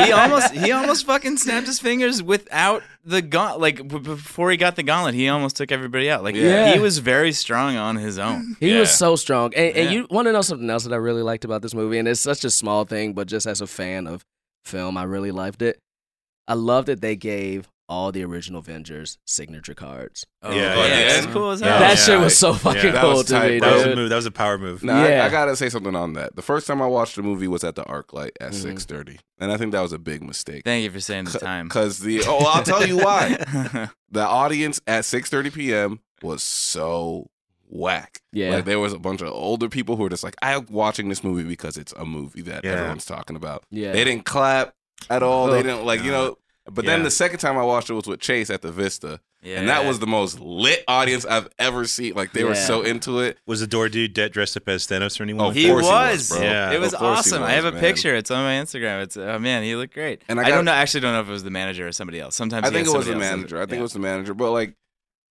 he 0.04 0.10
almost 0.10 0.52
he 0.54 0.72
almost 0.72 1.06
fucking 1.06 1.36
snapped 1.36 1.68
his 1.68 1.78
fingers 1.78 2.20
without 2.20 2.82
the 3.04 3.22
gauntlet. 3.22 3.60
Like 3.60 3.88
b- 3.88 3.98
before 3.98 4.50
he 4.50 4.56
got 4.56 4.76
the 4.76 4.82
gauntlet, 4.82 5.14
he 5.14 5.28
almost 5.28 5.56
took 5.56 5.72
everybody 5.72 6.10
out. 6.10 6.22
Like 6.22 6.34
Yeah. 6.34 6.72
he 6.74 6.78
was 6.78 6.98
very 6.98 7.32
strong 7.32 7.76
on 7.76 7.96
his 7.96 8.18
own. 8.18 8.56
He 8.60 8.72
Yeah. 8.72 8.80
was 8.80 8.90
so 8.90 9.16
strong. 9.16 9.54
And, 9.54 9.74
and 9.76 9.84
Yeah. 9.86 9.90
you 10.00 10.06
want 10.10 10.26
to 10.26 10.32
know 10.32 10.42
something 10.42 10.68
else 10.68 10.84
that 10.84 10.92
I 10.92 10.96
really 10.96 11.22
liked 11.22 11.44
about 11.44 11.62
this 11.62 11.74
movie? 11.74 11.98
And 11.98 12.06
it's 12.06 12.20
such 12.20 12.44
a 12.44 12.50
small 12.50 12.84
thing, 12.84 13.14
but 13.14 13.26
just 13.28 13.46
as 13.46 13.60
a 13.62 13.66
fan 13.66 14.06
of 14.06 14.24
film, 14.64 14.96
I 14.98 15.04
really 15.04 15.30
loved 15.30 15.62
it. 15.62 15.78
I 16.46 16.54
love 16.54 16.86
that 16.86 17.00
they 17.00 17.16
gave 17.16 17.68
all 17.90 18.12
the 18.12 18.24
original 18.24 18.60
Avengers 18.60 19.18
signature 19.24 19.74
cards. 19.74 20.24
Oh, 20.42 20.50
Yeah, 20.52 20.76
yeah, 20.76 20.86
yeah. 20.86 21.16
it's 21.18 21.26
cool 21.26 21.50
as 21.50 21.60
hell. 21.60 21.78
that 21.80 21.88
yeah. 21.90 21.94
shit 21.96 22.20
was 22.20 22.38
so 22.38 22.54
fucking 22.54 22.94
Yeah. 22.94 23.00
Cool 23.00 23.14
was 23.16 23.26
to 23.26 23.40
me, 23.40 23.58
bro. 23.58 23.68
That 23.68 23.74
was 23.76 23.84
a 23.86 23.96
move. 23.96 24.10
That 24.10 24.16
was 24.16 24.26
a 24.26 24.30
power 24.30 24.56
move. 24.58 24.82
Now, 24.84 25.06
Yeah. 25.06 25.24
I, 25.24 25.26
I 25.26 25.28
gotta 25.28 25.56
say 25.56 25.68
something 25.68 25.94
on 25.96 26.12
that. 26.14 26.36
The 26.36 26.42
first 26.42 26.66
time 26.68 26.80
I 26.80 26.86
watched 26.86 27.16
the 27.16 27.22
movie 27.22 27.48
was 27.48 27.64
at 27.64 27.74
the 27.74 27.82
ArcLight 27.82 28.30
at 28.40 28.52
Mhm. 28.52 28.62
six 28.62 28.84
thirty, 28.84 29.18
and 29.40 29.50
I 29.52 29.56
think 29.56 29.72
that 29.72 29.80
was 29.80 29.92
a 29.92 29.98
big 29.98 30.22
mistake. 30.22 30.62
Thank 30.64 30.84
you 30.84 30.90
for 30.90 31.00
saying 31.00 31.24
the 31.24 31.38
time. 31.38 31.66
Because 31.66 31.98
the 31.98 32.22
oh, 32.26 32.38
I'll 32.46 32.62
tell 32.62 32.86
you 32.86 32.96
why. 32.98 33.36
the 34.10 34.22
audience 34.24 34.80
at 34.86 35.04
six 35.04 35.28
thirty 35.28 35.50
p.m. 35.50 35.98
was 36.22 36.42
so 36.44 37.28
whack. 37.68 38.20
Yeah. 38.32 38.50
like 38.50 38.64
there 38.64 38.78
was 38.80 38.92
a 38.92 38.98
bunch 38.98 39.20
of 39.20 39.28
older 39.28 39.68
people 39.68 39.96
who 39.96 40.04
were 40.04 40.08
just 40.08 40.22
like, 40.24 40.36
"I'm 40.42 40.66
watching 40.70 41.08
this 41.08 41.22
movie 41.24 41.42
because 41.44 41.76
it's 41.76 41.92
a 41.94 42.04
movie 42.04 42.42
that 42.42 42.64
Yeah. 42.64 42.72
everyone's 42.72 43.04
talking 43.04 43.34
about." 43.36 43.64
Yeah. 43.70 43.92
They 43.92 44.04
didn't 44.04 44.24
clap 44.24 44.74
at 45.08 45.22
all. 45.22 45.48
They 45.48 45.62
didn't 45.62 45.84
like 45.84 46.02
you 46.04 46.10
know. 46.12 46.36
But 46.70 46.84
then 46.84 46.98
Yeah. 47.00 47.04
the 47.04 47.10
second 47.10 47.38
time 47.38 47.56
I 47.58 47.62
watched 47.62 47.90
it 47.90 47.94
was 47.94 48.06
with 48.06 48.20
Chase 48.20 48.50
at 48.50 48.62
the 48.62 48.70
Vista, 48.70 49.20
yeah. 49.42 49.58
and 49.58 49.68
that 49.68 49.84
was 49.86 49.98
the 49.98 50.06
most 50.06 50.38
lit 50.40 50.84
audience 50.86 51.24
I've 51.24 51.48
ever 51.58 51.84
seen. 51.86 52.14
Like 52.14 52.32
they 52.32 52.44
were 52.44 52.54
so 52.54 52.82
into 52.82 53.18
it. 53.20 53.38
Was 53.46 53.60
the 53.60 53.66
door 53.66 53.88
dude 53.88 54.12
de- 54.12 54.28
dressed 54.28 54.56
up 54.56 54.68
as 54.68 54.86
Thanos 54.86 55.18
or 55.18 55.22
anyone? 55.24 55.46
Oh, 55.46 55.48
Of 55.48 55.54
he 55.56 55.68
course 55.68 55.84
was. 55.86 56.28
he 56.28 56.34
was, 56.34 56.40
bro. 56.40 56.40
Yeah. 56.42 56.72
It 56.72 56.80
was 56.80 56.92
Of 56.92 57.00
course 57.00 57.24
he 57.26 57.30
awesome. 57.32 57.42
I 57.42 57.52
have 57.52 57.64
a 57.64 57.72
man. 57.72 57.80
picture. 57.80 58.14
It's 58.14 58.30
on 58.30 58.44
my 58.44 58.52
Instagram. 58.54 59.02
It's 59.02 59.16
oh 59.16 59.38
man, 59.38 59.62
he 59.64 59.74
looked 59.74 59.94
great. 59.94 60.22
And 60.28 60.38
I 60.38 60.44
I, 60.44 60.48
don't 60.50 60.58
got- 60.64 60.64
know. 60.66 60.72
Actually, 60.72 61.00
don't 61.00 61.14
know 61.14 61.20
if 61.22 61.28
it 61.28 61.32
was 61.32 61.44
the 61.44 61.50
manager 61.50 61.88
or 61.88 61.92
somebody 61.92 62.20
else. 62.20 62.36
Sometimes 62.36 62.66
I 62.66 62.70
think 62.70 62.86
it 62.86 62.90
was 62.92 63.06
the 63.06 63.12
somebody 63.12 63.26
else. 63.26 63.36
manager. 63.36 63.56
I 63.56 63.60
think 63.62 63.72
Yeah. 63.72 63.78
it 63.78 63.82
was 63.82 63.92
the 63.94 63.98
manager. 64.00 64.34
But 64.34 64.50
like, 64.52 64.74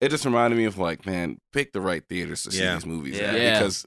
it 0.02 0.10
just 0.10 0.26
reminded 0.26 0.58
me 0.58 0.66
of 0.66 0.78
like, 0.78 1.06
man, 1.06 1.38
pick 1.54 1.72
the 1.74 1.82
right 1.82 2.04
theaters 2.10 2.44
to 2.44 2.52
see 2.52 2.64
Yeah. 2.64 2.74
these 2.74 2.86
movies. 2.88 3.18
Yeah. 3.18 3.36
Yeah. 3.36 3.60
Because 3.60 3.84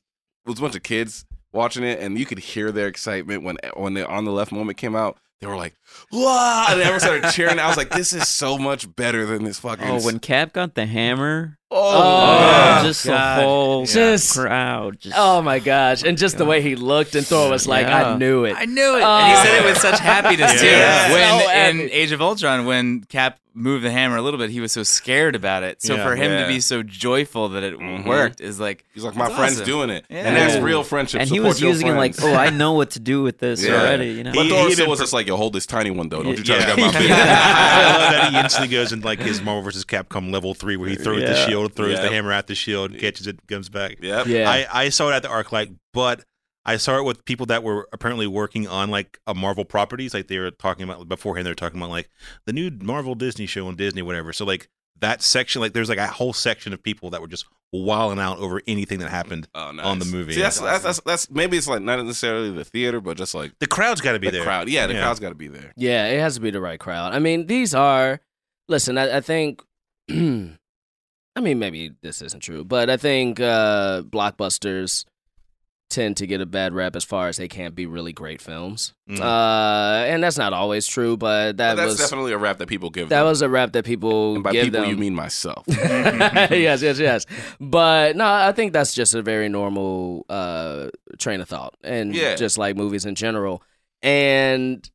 it 0.47 0.49
was 0.49 0.59
a 0.59 0.63
bunch 0.63 0.77
of 0.77 0.83
kids 0.85 1.25
watching 1.53 1.83
it, 1.85 1.99
and 2.01 2.19
you 2.19 2.25
could 2.25 2.39
hear 2.39 2.71
their 2.71 2.87
excitement 2.87 3.43
when 3.43 3.57
when 3.75 3.95
the 3.95 4.07
on 4.09 4.25
the 4.25 4.33
left 4.33 4.53
moment 4.53 4.79
came 4.79 4.95
out. 4.97 5.19
They 5.43 5.49
were 5.49 5.57
like, 5.57 5.75
"Wow!" 6.13 6.67
and 6.71 6.81
everyone 6.81 7.01
started 7.01 7.31
cheering. 7.33 7.59
I 7.59 7.67
was 7.67 7.77
like, 7.77 7.91
"This 7.91 8.13
is 8.13 8.29
so 8.29 8.57
much 8.59 8.95
better 8.95 9.27
than 9.27 9.43
this 9.43 9.59
fucking." 9.59 9.85
Oh, 9.89 10.01
when 10.01 10.21
Cap 10.21 10.53
got 10.53 10.77
the 10.77 10.87
hammer, 10.87 11.59
oh, 11.69 11.77
Oh, 11.77 12.41
man. 12.41 12.85
just 12.85 13.05
God. 13.05 13.39
the 13.39 13.43
whole 13.43 13.85
Just- 13.85 14.33
crowd. 14.37 15.01
Just, 15.01 15.17
Oh 15.19 15.43
my 15.43 15.59
gosh! 15.59 16.03
And 16.05 16.13
oh, 16.13 16.21
just 16.21 16.39
the 16.39 16.45
way 16.45 16.63
he 16.63 16.77
looked 16.77 17.17
and 17.17 17.27
Thor 17.27 17.51
was 17.51 17.67
like, 17.67 17.89
Yeah. 17.89 18.13
"I 18.13 18.17
knew 18.17 18.45
it." 18.45 18.55
I 18.57 18.67
knew 18.67 18.97
it. 18.97 19.03
Oh. 19.03 19.19
and 19.19 19.31
he 19.37 19.45
said 19.45 19.61
it 19.61 19.65
with 19.65 19.79
such 19.79 19.99
happiness 20.13 20.61
too. 20.61 20.67
Yeah. 20.69 21.11
When 21.13 21.41
So 21.43 21.81
in. 21.81 21.91
Age 21.91 22.13
of 22.13 22.23
Ultron, 22.23 22.65
when 22.67 23.03
Cap 23.03 23.41
moved 23.55 23.85
the 23.85 23.91
hammer 23.91 24.17
a 24.17 24.23
little 24.23 24.39
bit, 24.39 24.51
he 24.51 24.61
was 24.61 24.73
so 24.73 24.83
scared 24.83 25.35
about 25.37 25.63
it. 25.63 25.83
So 25.83 25.95
Yeah. 25.97 26.05
for 26.05 26.17
him 26.17 26.33
Yeah. 26.33 26.43
to 26.43 26.49
be 26.49 26.61
so 26.61 26.83
joyful 26.83 27.51
that 27.51 27.63
it 27.63 27.79
Mhm. 27.79 28.07
worked 28.07 28.41
is 28.41 28.59
like 28.61 28.85
He's 28.95 29.05
like, 29.05 29.15
"My 29.17 29.27
That's 29.27 29.37
friend's 29.39 29.55
awesome. 29.57 29.67
doing 29.67 29.91
it," 29.91 30.05
Yeah. 30.09 30.19
and 30.19 30.37
that's 30.37 30.57
real 30.63 30.83
friendship. 30.83 31.21
and 31.21 31.29
he 31.31 31.37
Support 31.37 31.49
was 31.49 31.61
your 31.61 31.71
using 31.71 31.87
it 31.89 31.93
like, 31.95 32.15
oh, 32.23 32.35
I 32.35 32.51
know 32.51 32.73
what 32.73 32.91
to 32.93 33.01
do 33.01 33.23
with 33.23 33.39
this 33.39 33.63
Yeah. 33.65 33.73
already. 33.81 34.09
You 34.13 34.25
know, 34.25 34.33
But 34.35 34.47
He- 34.47 34.51
he 34.55 34.73
even 34.73 34.89
was 34.89 34.99
per- 34.99 35.05
just 35.05 35.13
like, 35.13 35.27
"Yo, 35.27 35.37
hold 35.37 35.53
this 35.53 35.67
tiny 35.67 35.91
one 35.91 36.09
though. 36.09 36.23
Don't 36.23 36.37
you 36.39 36.45
try 36.45 36.57
Yeah. 36.57 36.67
to 36.71 36.77
get 36.77 36.79
my 36.95 36.99
big 37.01 37.11
I 37.11 37.93
one." 37.93 38.03
love 38.03 38.13
that 38.13 38.31
he 38.33 38.39
instantly 38.39 38.69
goes 38.69 38.93
in 38.93 39.01
like 39.01 39.21
his 39.21 39.41
Marvel 39.43 39.63
vs. 39.63 39.85
Capcom 39.85 40.33
level 40.33 40.55
three, 40.55 40.77
where 40.77 40.89
he 40.89 40.97
throws 40.97 41.21
the 41.23 41.29
Yeah. 41.33 41.47
shield, 41.47 41.75
throws 41.75 41.93
Yeah. 41.99 42.03
the 42.03 42.09
hammer 42.11 42.33
at 42.33 42.47
the 42.47 42.55
shield, 42.55 42.99
catches 42.99 43.27
it, 43.27 43.41
comes 43.49 43.69
back. 43.69 43.97
Yep. 44.01 44.27
Yeah. 44.27 44.51
I, 44.51 44.67
I 44.73 44.89
saw 44.89 45.09
it 45.11 45.15
at 45.15 45.23
the 45.23 45.29
arc 45.29 45.49
ArcLight, 45.49 45.75
but 45.93 46.23
I 46.65 46.77
saw 46.77 46.99
it 46.99 47.05
with 47.05 47.25
people 47.25 47.47
that 47.47 47.63
were 47.65 47.89
apparently 47.93 48.27
working 48.27 48.69
on 48.69 48.91
like 48.91 49.19
a 49.27 49.35
Marvel 49.35 49.65
properties. 49.65 50.15
Like 50.15 50.29
they 50.29 50.39
were 50.39 50.51
talking 50.53 50.85
about 50.85 51.09
beforehand, 51.09 51.47
they 51.47 51.51
were 51.51 51.55
talking 51.57 51.81
about 51.81 51.91
like 51.91 52.09
the 52.47 52.53
new 52.53 52.71
Marvel 52.83 53.15
Disney 53.15 53.47
show 53.47 53.67
on 53.67 53.75
Disney, 53.77 54.03
whatever. 54.03 54.33
So 54.33 54.45
like 54.45 54.69
that 55.01 55.23
section, 55.23 55.61
like 55.61 55.73
there's 55.73 55.89
like 55.89 55.99
a 55.99 56.07
whole 56.07 56.33
section 56.33 56.73
of 56.73 56.81
people 56.83 57.11
that 57.11 57.21
were 57.21 57.27
just 57.27 57.47
wilding 57.73 58.21
out 58.21 58.39
over 58.39 58.61
anything 58.69 59.01
that 59.01 59.09
happened. 59.11 59.49
Oh, 59.55 59.73
nice. 59.73 59.85
On 59.85 59.99
the 59.99 60.05
movie. 60.05 60.35
See, 60.35 60.41
that's, 60.43 60.61
that's, 60.61 60.85
that's 60.85 61.01
that's 61.01 61.31
maybe 61.31 61.57
it's 61.57 61.67
like 61.67 61.83
not 61.83 61.97
necessarily 62.05 62.51
the 62.53 62.65
theater, 62.65 63.01
but 63.01 63.17
just 63.17 63.35
like 63.35 63.53
The 63.59 63.67
crowd's 63.67 64.01
got 64.01 64.13
to 64.13 64.21
be 64.21 64.29
the 64.29 64.33
there. 64.39 64.45
crowd. 64.45 64.69
Yeah, 64.69 64.87
the 64.87 64.95
Yeah. 64.95 65.03
crowd's 65.03 65.19
got 65.21 65.31
to 65.31 65.35
be 65.35 65.49
there. 65.49 65.73
Yeah, 65.77 66.07
it 66.07 66.21
has 66.21 66.35
to 66.37 66.41
be 66.41 66.51
the 66.53 66.61
right 66.61 66.79
crowd. 66.79 67.13
I 67.13 67.19
mean, 67.19 67.47
these 67.47 67.75
are. 67.75 68.21
Listen, 68.69 68.97
I, 68.99 69.17
I 69.17 69.21
think. 69.21 69.63
I 71.35 71.41
mean, 71.41 71.59
maybe 71.59 71.93
this 72.03 72.21
isn't 72.23 72.41
true, 72.41 72.63
but 72.63 72.91
I 72.91 72.97
think 72.99 73.41
uh, 73.41 74.03
blockbusters 74.03 75.07
tend 75.93 76.17
to 76.17 76.27
get 76.27 76.41
a 76.41 76.47
bad 76.47 76.75
rep 76.75 76.97
as 76.97 77.05
far 77.05 77.29
as 77.29 77.37
they 77.37 77.47
can't 77.47 77.75
be 77.77 77.87
really 77.87 78.13
great 78.13 78.41
films. 78.43 78.95
Mm. 79.09 79.21
Uh, 79.21 80.05
and 80.07 80.23
that's 80.23 80.37
not 80.39 80.53
always 80.53 80.87
true, 80.87 81.17
but 81.17 81.59
that 81.59 81.73
But 81.73 81.75
that's 81.77 81.87
was 81.93 81.99
definitely 81.99 82.33
a 82.33 82.39
rap 82.39 82.59
that 82.59 82.67
people 82.69 82.91
give. 82.91 83.09
that 83.11 83.19
them. 83.21 83.27
was 83.29 83.43
a 83.43 83.49
rap 83.49 83.73
that 83.73 83.85
people 83.85 84.35
and 84.35 84.43
by 84.43 84.53
people 84.53 84.81
them. 84.81 84.91
you 84.91 84.97
mean 84.97 85.15
myself. 85.15 85.65
yes, 85.69 86.83
yes, 86.83 86.99
yes. 86.99 87.27
But 87.61 88.17
no, 88.17 88.25
I 88.27 88.53
think 88.53 88.73
that's 88.73 88.95
just 88.95 89.15
a 89.15 89.23
very 89.23 89.49
normal 89.49 90.27
uh, 90.29 90.89
train 91.19 91.41
of 91.41 91.49
thought, 91.49 91.75
and 91.85 92.15
Yeah. 92.15 92.35
just 92.35 92.59
like 92.59 92.75
movies 92.77 93.05
in 93.07 93.15
general. 93.15 93.63
And 94.03 94.89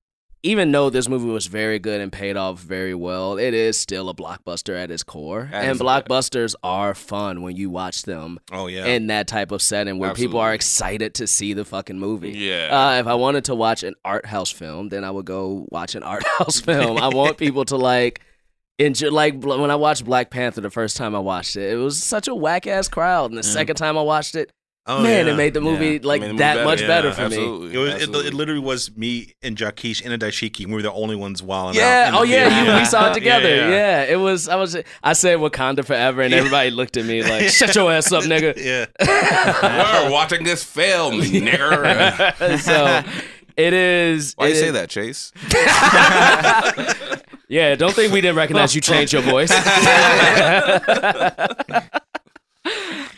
even 0.43 0.71
though 0.71 0.89
this 0.89 1.09
movie 1.09 1.27
was 1.29 1.47
very 1.47 1.79
good 1.79 1.99
and 1.99 2.11
paid 2.11 2.37
off 2.37 2.59
very 2.59 2.93
well, 2.93 3.37
it 3.37 3.53
is 3.53 3.77
still 3.79 4.07
a 4.09 4.13
blockbuster 4.13 4.75
at 4.77 4.91
its 4.91 5.03
core. 5.03 5.49
That 5.51 5.65
and 5.65 5.79
blockbusters 5.79 6.55
are 6.63 6.93
fun 6.93 7.41
when 7.41 7.55
you 7.55 7.69
watch 7.69 8.03
them 8.03 8.39
Oh 8.51 8.67
yeah. 8.67 8.85
in 8.85 9.07
that 9.07 9.27
type 9.27 9.51
of 9.51 9.61
setting 9.61 9.97
where 9.99 10.13
people 10.13 10.39
are 10.39 10.53
excited 10.53 11.13
to 11.15 11.27
see 11.27 11.53
the 11.53 11.65
fucking 11.65 11.99
movie. 11.99 12.31
yeah. 12.31 12.69
Uh, 12.95 12.99
if 12.99 13.07
I 13.07 13.15
wanted 13.15 13.45
to 13.45 13.55
watch 13.55 13.83
an 13.83 13.95
art 14.05 14.25
house 14.27 14.51
film, 14.51 14.89
then 14.89 15.03
I 15.03 15.11
would 15.11 15.25
go 15.25 15.65
watch 15.71 15.95
an 15.95 16.03
art 16.03 16.23
house 16.37 16.59
film. 16.61 16.97
I 16.97 17.07
want 17.09 17.37
people 17.37 17.65
to 17.65 17.75
like 17.75 18.21
enjoy. 18.79 19.09
Like 19.09 19.43
when 19.43 19.71
I 19.71 19.75
watched 19.75 20.05
Black 20.05 20.29
Panther 20.29 20.61
the 20.61 20.69
first 20.69 20.97
time 20.97 21.15
I 21.15 21.19
watched 21.19 21.55
it, 21.55 21.71
it 21.73 21.77
was 21.77 22.01
such 22.01 22.27
a 22.27 22.35
whack 22.35 22.67
ass 22.67 22.87
crowd, 22.87 23.31
and 23.31 23.37
the 23.41 23.47
Yeah. 23.47 23.53
second 23.53 23.75
time 23.75 23.97
I 23.97 24.01
watched 24.03 24.35
it, 24.35 24.51
oh, 24.87 25.03
man, 25.03 25.25
yeah. 25.27 25.33
it 25.33 25.35
made 25.35 25.53
the 25.53 25.61
movie 25.61 25.93
Yeah. 25.95 25.99
like 26.03 26.21
I 26.21 26.27
mean, 26.27 26.35
the 26.37 26.39
that 26.43 26.55
movie 26.57 26.65
much 26.65 26.79
better. 26.79 27.09
better 27.09 27.21
Yeah, 27.21 27.29
for 27.29 27.29
me. 27.29 27.73
It, 27.73 27.77
was, 27.77 27.89
it, 27.89 27.93
Absolutely. 27.95 28.27
it 28.27 28.33
literally 28.33 28.59
was 28.61 28.95
me 28.97 29.33
and 29.41 29.55
Jaquish 29.57 30.03
and 30.03 30.13
a 30.13 30.17
dashiki. 30.17 30.65
We 30.65 30.73
were 30.73 30.81
the 30.81 30.91
only 30.91 31.15
ones 31.15 31.43
wilding 31.43 31.79
Yeah. 31.79 32.05
out. 32.05 32.07
in 32.09 32.15
oh, 32.15 32.17
the 32.17 32.19
Oh 32.19 32.23
yeah. 32.23 32.49
theater. 32.49 32.71
You, 32.73 32.79
we 32.79 32.85
saw 32.85 33.11
it 33.11 33.13
together. 33.15 33.49
Yeah, 33.55 33.69
Yeah, 33.69 34.03
yeah. 34.05 34.11
It 34.13 34.15
was. 34.17 34.47
I 34.49 34.55
was. 34.55 34.77
I 35.03 35.13
said 35.13 35.37
Wakanda 35.39 35.85
forever, 35.85 36.21
and 36.21 36.33
everybody 36.33 36.69
looked 36.71 36.97
at 36.97 37.05
me 37.05 37.21
like, 37.29 37.49
"Shut 37.49 37.75
your 37.75 37.91
ass 37.91 38.11
up, 38.11 38.23
nigga." 38.23 38.55
Yeah. 38.67 40.03
We're 40.05 40.11
watching 40.11 40.43
this 40.43 40.63
film, 40.63 41.21
nigger. 41.21 42.59
so 42.59 43.03
it 43.55 43.73
is. 43.73 44.33
Why 44.35 44.47
it 44.47 44.49
you 44.49 44.55
say 44.55 44.71
that, 44.71 44.89
Chase? 44.89 45.31
Yeah, 47.49 47.75
don't 47.75 47.93
think 47.93 48.11
we 48.11 48.19
didn't 48.21 48.35
recognize 48.35 48.75
you 48.75 48.81
changed 48.81 49.13
your 49.13 49.21
voice. 49.21 49.51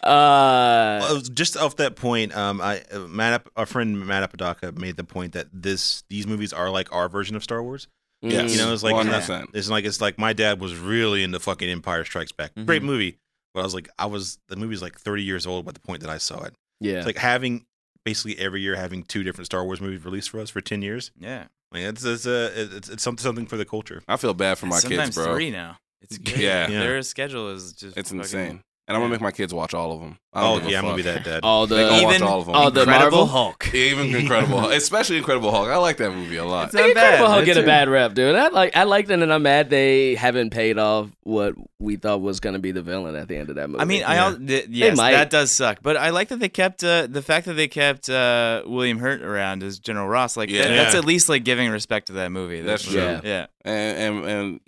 Uh, 0.04 1.20
just 1.34 1.58
off 1.58 1.76
that 1.78 1.95
point, 1.95 2.36
um, 2.36 2.62
I 2.62 2.82
uh, 2.91 3.00
Matt, 3.00 3.34
Ap- 3.34 3.50
our 3.56 3.66
friend 3.66 4.06
Matt 4.06 4.24
Apodaca 4.24 4.72
made 4.72 4.97
the 4.97 5.04
point 5.04 5.34
that 5.34 5.47
this 5.54 6.04
these 6.10 6.28
movies 6.28 6.54
are 6.54 6.70
like 6.70 6.93
our 6.93 7.10
version 7.10 7.36
of 7.36 7.43
Star 7.43 7.62
Wars. 7.64 7.88
Yes. 8.22 8.52
You 8.52 8.58
know, 8.58 8.74
it's 8.74 8.84
like 8.84 8.93
100%. 8.95 9.47
it's 9.54 9.70
like 9.70 9.86
it's 9.86 10.02
like 10.02 10.18
my 10.20 10.34
dad 10.34 10.60
was 10.60 10.76
really 10.78 11.24
into 11.24 11.39
fucking 11.39 11.70
Empire 11.70 12.04
Strikes 12.04 12.32
Back. 12.34 12.54
Mhm. 12.56 12.66
Great 12.66 12.84
movie, 12.84 13.18
but 13.54 13.62
I 13.62 13.64
was 13.64 13.74
like, 13.74 13.89
I 13.97 14.08
was 14.08 14.38
the 14.50 14.56
movie's 14.58 14.82
like 14.82 15.00
thirty 15.00 15.24
years 15.24 15.47
old 15.47 15.66
by 15.66 15.72
the 15.72 15.80
point 15.80 16.02
that 16.02 16.10
I 16.10 16.18
saw 16.18 16.43
it. 16.43 16.54
yeah. 16.82 16.97
It's 16.97 17.06
like 17.06 17.18
having 17.18 17.66
basically 18.06 18.38
every 18.39 18.62
year 18.62 18.76
having 18.76 19.04
two 19.04 19.24
different 19.24 19.45
Star 19.45 19.64
Wars 19.64 19.80
movies 19.82 20.04
released 20.04 20.30
for 20.32 20.39
us 20.39 20.50
for 20.50 20.62
ten 20.62 20.82
years. 20.82 21.12
yeah. 21.20 21.45
Like 21.72 21.84
it's 21.84 22.04
it's 22.04 22.26
a 22.26 22.76
it's, 22.78 22.89
it's 22.89 23.04
something 23.04 23.22
something 23.24 23.45
for 23.45 23.56
the 23.56 23.64
culture. 23.66 24.02
I 24.08 24.18
feel 24.18 24.34
bad 24.34 24.58
for 24.58 24.66
my 24.66 24.80
Sometimes 24.80 25.16
kids, 25.16 25.18
bro. 25.18 25.36
three 25.36 25.52
now. 25.52 25.78
It's 26.02 26.18
good. 26.18 26.39
Yeah. 26.39 26.68
Yeah. 26.68 26.80
Their 26.80 27.02
schedule 27.04 27.50
is 27.52 27.74
just 27.74 27.95
It's 27.95 28.10
fucking- 28.10 28.20
insane. 28.22 28.64
And 28.90 28.96
I'm 28.98 29.04
gonna 29.04 29.12
make 29.12 29.22
my 29.22 29.30
kids 29.32 29.54
watch 29.54 29.76
all 29.76 29.92
of 29.92 30.02
them. 30.02 30.18
I 30.34 30.42
don't 30.42 30.52
Oh 30.52 30.60
give 30.62 30.68
a 30.68 30.72
yeah, 30.72 30.78
I'm 30.80 30.84
gonna 30.86 30.96
be 30.96 31.02
that 31.04 31.24
dad. 31.24 31.40
all 31.44 31.68
They 31.68 31.76
gonna 31.84 31.98
the 32.00 32.04
watch 32.06 32.16
Even- 32.16 32.28
all 32.28 32.40
of 32.40 32.46
them. 32.48 32.56
all 32.56 32.72
the 32.72 32.82
Incredible 32.82 33.18
Marvel 33.18 33.26
Hulk. 33.28 33.72
Even 33.76 34.16
Incredible 34.16 34.60
Hulk, 34.62 34.74
especially 34.74 35.18
Incredible 35.18 35.52
Hulk. 35.52 35.68
I 35.70 35.78
like 35.78 35.98
that 35.98 36.10
movie 36.12 36.38
a 36.38 36.44
lot. 36.44 36.66
It's 36.66 36.74
not 36.74 36.88
Incredible 36.90 37.26
bad. 37.28 37.32
Hulk 37.34 37.46
get 37.46 37.58
a 37.58 37.64
bad 37.64 37.88
rep, 37.88 38.16
dude. 38.16 38.36
I 38.36 38.48
like 38.48 38.76
I 38.76 38.84
like 38.86 39.06
that, 39.08 39.20
and 39.22 39.32
I'm 39.32 39.44
mad 39.44 39.70
they 39.70 40.16
haven't 40.16 40.50
paid 40.50 40.80
off 40.80 41.10
what 41.22 41.54
we 41.78 41.98
thought 41.98 42.22
was 42.22 42.40
gonna 42.40 42.58
be 42.58 42.72
the 42.72 42.82
villain 42.82 43.16
at 43.16 43.28
the 43.28 43.38
end 43.38 43.50
of 43.52 43.58
that 43.58 43.70
movie. 43.70 43.80
I 43.80 43.86
mean, 43.86 44.04
I 44.04 44.16
Yeah. 44.16 44.26
al- 44.26 44.38
th- 44.40 44.68
yes, 44.70 44.98
might. 44.98 45.12
that 45.12 45.30
does 45.30 45.52
suck. 45.52 45.80
But 45.84 45.96
I 45.96 46.10
like 46.10 46.30
that 46.30 46.40
they 46.40 46.50
kept 46.50 46.84
uh, 46.84 47.06
the 47.08 47.22
fact 47.22 47.46
that 47.46 47.54
they 47.54 47.68
kept 47.68 48.10
uh, 48.10 48.64
William 48.66 48.98
Hurt 48.98 49.22
around 49.22 49.62
as 49.62 49.78
General 49.78 50.08
Ross. 50.08 50.36
Like 50.36 50.50
Yeah. 50.50 50.64
that- 50.64 50.70
that's 50.76 50.94
Yeah. 50.96 51.00
at 51.02 51.06
least 51.06 51.30
like 51.30 51.44
giving 51.44 51.70
respect 51.70 52.08
to 52.08 52.14
that 52.14 52.32
movie. 52.32 52.62
That's 52.62 52.84
true. 52.86 53.00
Yeah. 53.02 53.22
Yeah. 53.24 53.46
And, 53.64 53.98
and 54.18 54.26
and 54.26 54.60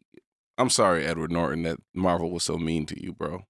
I'm 0.59 0.69
sorry, 0.69 1.05
Edward 1.07 1.31
Norton, 1.31 1.63
that 1.63 1.77
Marvel 1.95 2.29
was 2.29 2.43
so 2.43 2.55
mean 2.57 2.85
to 2.85 3.03
you, 3.03 3.13
bro. 3.13 3.45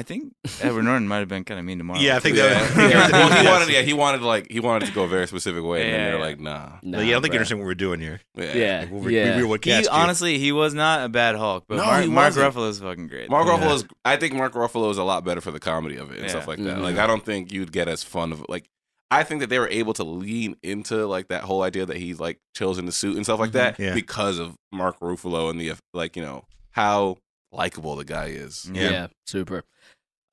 I 0.00 0.02
think 0.02 0.32
Edward 0.62 0.84
Norton 0.84 1.06
might 1.06 1.18
have 1.18 1.28
been 1.28 1.44
kind 1.44 1.60
of 1.60 1.66
mean 1.66 1.76
to 1.76 1.84
Marvel. 1.84 2.02
Yeah, 2.02 2.16
I 2.16 2.20
think 2.20 2.36
too. 2.36 2.42
that- 2.42 2.74
Yeah. 2.76 2.88
Yeah. 2.90 3.10
well, 3.12 3.42
he 3.42 3.46
wanted, 3.48 3.68
yeah, 3.68 3.82
he 3.82 3.92
wanted 3.92 4.22
like 4.22 4.50
he 4.50 4.58
wanted 4.60 4.86
to 4.86 4.92
go 4.92 5.02
a 5.02 5.08
very 5.08 5.26
specific 5.28 5.62
way, 5.62 5.82
and 5.82 5.92
then 5.92 6.00
they're 6.04 6.14
yeah. 6.18 6.24
like, 6.24 6.40
nah. 6.40 6.78
Nah, 6.82 6.98
yeah, 7.00 7.04
I 7.04 7.10
don't 7.10 7.22
think 7.22 7.32
bruh. 7.32 7.34
you 7.34 7.38
understand 7.40 7.60
what 7.60 7.66
we're 7.66 7.74
doing 7.74 8.00
here. 8.00 8.20
Yeah, 8.34 8.86
Like, 8.90 8.90
we, 9.04 9.14
yeah. 9.16 9.36
we, 9.36 9.42
we 9.42 9.48
would 9.48 9.62
He 9.62 9.70
cast 9.72 9.90
honestly, 9.90 10.38
he 10.38 10.52
was 10.52 10.72
not 10.72 11.04
a 11.04 11.08
bad 11.10 11.36
Hulk, 11.36 11.64
but 11.68 11.76
No, 11.76 11.84
Mark, 11.84 12.06
Mark. 12.08 12.34
Ruffalo 12.34 12.70
is 12.70 12.78
fucking 12.80 13.08
great. 13.08 13.28
Mark 13.28 13.46
Yeah. 13.46 13.58
Ruffalo 13.58 13.74
is. 13.74 13.84
I 14.06 14.16
think 14.16 14.32
Mark 14.34 14.54
Ruffalo 14.54 14.90
is 14.90 14.96
a 14.96 15.04
lot 15.04 15.22
better 15.24 15.42
for 15.42 15.50
the 15.50 15.60
comedy 15.60 15.96
of 15.96 16.10
it 16.10 16.14
and 16.14 16.22
Yeah. 16.24 16.28
stuff 16.30 16.48
like 16.48 16.58
that. 16.58 16.78
Mhm. 16.78 16.82
Like 16.82 16.96
I 16.96 17.06
don't 17.06 17.24
think 17.24 17.52
you'd 17.52 17.72
get 17.72 17.86
as 17.86 18.02
fun 18.02 18.32
of 18.32 18.44
like. 18.48 18.64
I 19.12 19.24
think 19.24 19.40
that 19.40 19.50
they 19.50 19.58
were 19.58 19.68
able 19.68 19.92
to 19.94 20.04
lean 20.04 20.54
into 20.62 21.04
like 21.06 21.28
that 21.28 21.42
whole 21.42 21.62
idea 21.62 21.84
that 21.84 21.96
he's 21.98 22.18
like 22.20 22.38
chills 22.56 22.78
in 22.78 22.86
the 22.86 22.92
suit 22.92 23.16
and 23.16 23.26
stuff 23.26 23.40
like 23.40 23.52
that 23.52 23.76
Yeah. 23.78 23.92
because 23.92 24.38
of 24.38 24.54
Mark 24.72 24.98
Ruffalo 25.00 25.50
and 25.50 25.60
the 25.60 25.72
like 25.92 26.16
you 26.16 26.22
know 26.22 26.44
how 26.70 27.16
likable 27.52 27.96
the 27.96 28.04
guy 28.04 28.26
is. 28.26 28.70
Yeah. 28.72 28.90
Yeah. 28.90 29.06
super. 29.26 29.64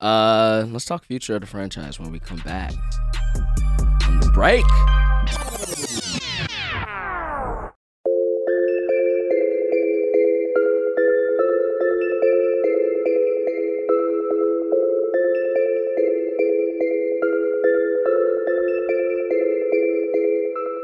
Uh, 0.00 0.64
let's 0.68 0.84
talk 0.84 1.04
future 1.04 1.34
of 1.34 1.40
the 1.40 1.46
franchise 1.46 1.98
when 1.98 2.12
we 2.12 2.20
come 2.20 2.38
back 2.38 2.72
from 4.02 4.20
the 4.20 4.30
break. 4.32 4.64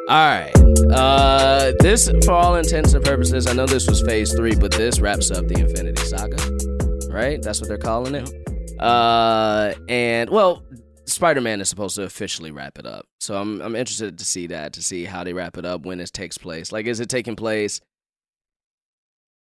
All 0.07 0.29
right. 0.29 0.51
Uh, 0.93 1.73
this, 1.79 2.11
for 2.25 2.33
all 2.33 2.57
intents 2.57 2.95
and 2.95 3.05
purposes, 3.05 3.47
I 3.47 3.53
know 3.53 3.67
this 3.67 3.87
was 3.87 4.03
phase 4.03 4.35
three, 4.35 4.57
but 4.57 4.73
this 4.73 5.01
wraps 5.01 5.31
up 5.31 5.47
the 5.47 5.61
Infinity 5.61 6.03
Saga, 6.05 7.13
right? 7.13 7.41
That's 7.41 7.61
what 7.61 7.69
they're 7.69 7.79
calling 7.79 8.17
it. 8.17 8.54
Uh, 8.85 9.75
and 9.89 10.31
well, 10.31 10.63
Spider-Man 11.07 11.61
is 11.61 11.69
supposed 11.69 11.97
to 11.97 12.03
officially 12.03 12.51
wrap 12.51 12.79
it 12.79 12.87
up, 12.87 13.07
so 13.21 13.37
I'm 13.37 13.61
I'm 13.61 13.77
interested 13.77 14.19
to 14.19 14.25
see 14.25 14.49
that, 14.49 14.73
to 14.75 14.83
see 14.83 15.05
how 15.05 15.25
they 15.25 15.33
wrap 15.33 15.57
it 15.57 15.65
up, 15.65 15.85
when 15.85 16.01
it 16.01 16.13
takes 16.13 16.39
place. 16.39 16.73
Like, 16.73 16.87
is 16.87 17.01
it 17.01 17.09
taking 17.09 17.37
place? 17.37 17.81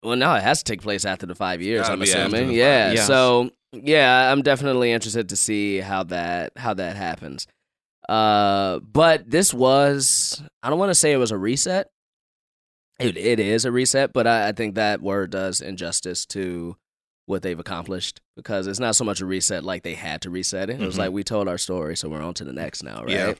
Well, 0.03 0.17
no, 0.17 0.33
it 0.35 0.43
has 0.43 0.59
to 0.59 0.65
take 0.65 0.81
place 0.81 1.05
after 1.05 1.25
the 1.25 1.35
five 1.35 1.61
years. 1.61 1.87
I'm 1.87 2.01
assuming. 2.01 2.51
Yeah. 2.51 2.91
years. 2.91 3.07
So 3.07 3.51
yeah, 3.71 4.31
I'm 4.31 4.41
definitely 4.41 4.91
interested 4.91 5.29
to 5.29 5.37
see 5.37 5.79
how 5.79 6.03
that 6.03 6.53
how 6.57 6.73
that 6.73 6.95
happens. 6.95 7.47
Uh, 8.07 8.79
but 8.79 9.29
this 9.29 9.53
was 9.53 10.43
I 10.61 10.69
don't 10.69 10.79
want 10.79 10.89
to 10.91 10.95
say 10.95 11.11
it 11.11 11.17
was 11.17 11.31
a 11.31 11.37
reset. 11.37 11.89
It 12.99 13.17
it 13.17 13.39
is 13.39 13.65
a 13.65 13.71
reset, 13.71 14.13
but 14.13 14.27
I, 14.27 14.49
I 14.49 14.51
think 14.51 14.75
that 14.75 15.01
word 15.01 15.31
does 15.31 15.61
injustice 15.61 16.25
to 16.27 16.75
what 17.25 17.41
they've 17.41 17.59
accomplished 17.59 18.19
because 18.35 18.67
it's 18.67 18.79
not 18.79 18.95
so 18.95 19.03
much 19.05 19.21
a 19.21 19.25
reset 19.25 19.63
like 19.63 19.83
they 19.83 19.93
had 19.95 20.21
to 20.21 20.29
reset 20.29 20.69
it. 20.69 20.81
It 20.81 20.85
was 20.85 20.95
Mhm. 20.95 20.99
like 20.99 21.11
we 21.11 21.23
told 21.23 21.47
our 21.47 21.57
story, 21.57 21.95
so 21.95 22.09
we're 22.09 22.21
on 22.21 22.33
to 22.35 22.43
the 22.43 22.51
next 22.53 22.83
now, 22.83 23.03
right? 23.03 23.09
Yeah. 23.09 23.33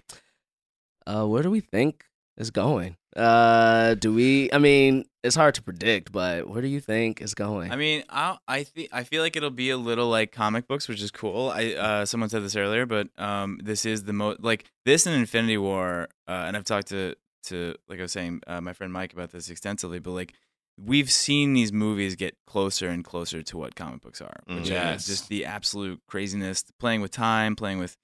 Uh, 1.05 1.25
where 1.25 1.43
do 1.43 1.51
we 1.51 1.59
think 1.59 2.05
it's 2.37 2.49
going? 2.49 2.95
Uh, 3.15 3.93
do 3.95 4.13
we? 4.13 4.49
I 4.53 4.57
mean, 4.57 5.05
it's 5.23 5.35
hard 5.35 5.53
to 5.55 5.61
predict, 5.61 6.11
but 6.11 6.47
where 6.49 6.61
do 6.61 6.67
you 6.67 6.79
think 6.79 7.21
it's 7.21 7.33
going? 7.35 7.71
I 7.71 7.75
mean, 7.75 8.03
I 8.09 8.37
I 8.47 8.63
think 8.63 8.89
I 8.91 9.03
feel 9.03 9.21
like 9.21 9.35
it'll 9.35 9.49
be 9.51 9.69
a 9.69 9.77
little 9.77 10.07
like 10.09 10.31
comic 10.31 10.67
books, 10.67 10.87
which 10.87 11.01
is 11.01 11.11
cool. 11.11 11.49
I 11.49 11.73
uh, 11.73 12.05
someone 12.05 12.29
said 12.29 12.41
this 12.43 12.55
earlier, 12.55 12.85
but 12.85 13.09
um, 13.19 13.59
this 13.61 13.85
is 13.85 14.05
the 14.05 14.13
most 14.13 14.39
like 14.41 14.65
this 14.85 15.05
and 15.05 15.15
Infinity 15.15 15.57
War, 15.57 16.07
uh, 16.27 16.45
and 16.47 16.57
I've 16.57 16.63
talked 16.63 16.87
to 16.87 17.15
to 17.47 17.75
like 17.87 17.99
I 17.99 18.03
was 18.03 18.11
saying, 18.13 18.41
uh, 18.47 18.61
my 18.61 18.73
friend 18.73 18.91
Mike 18.93 19.13
about 19.13 19.31
this 19.31 19.49
extensively, 19.49 19.99
but 19.99 20.11
like 20.11 20.33
we've 20.77 21.11
seen 21.11 21.53
these 21.53 21.71
movies 21.71 22.15
get 22.15 22.35
closer 22.47 22.87
and 22.89 23.03
closer 23.03 23.43
to 23.43 23.57
what 23.57 23.75
comic 23.75 24.01
books 24.01 24.21
are, 24.21 24.41
which 24.47 24.69
Yes. 24.69 25.01
is 25.01 25.07
just 25.07 25.29
the 25.29 25.45
absolute 25.45 26.01
craziness, 26.07 26.63
playing 26.79 27.01
with 27.01 27.11
time, 27.11 27.55
playing 27.55 27.79
with 27.79 27.95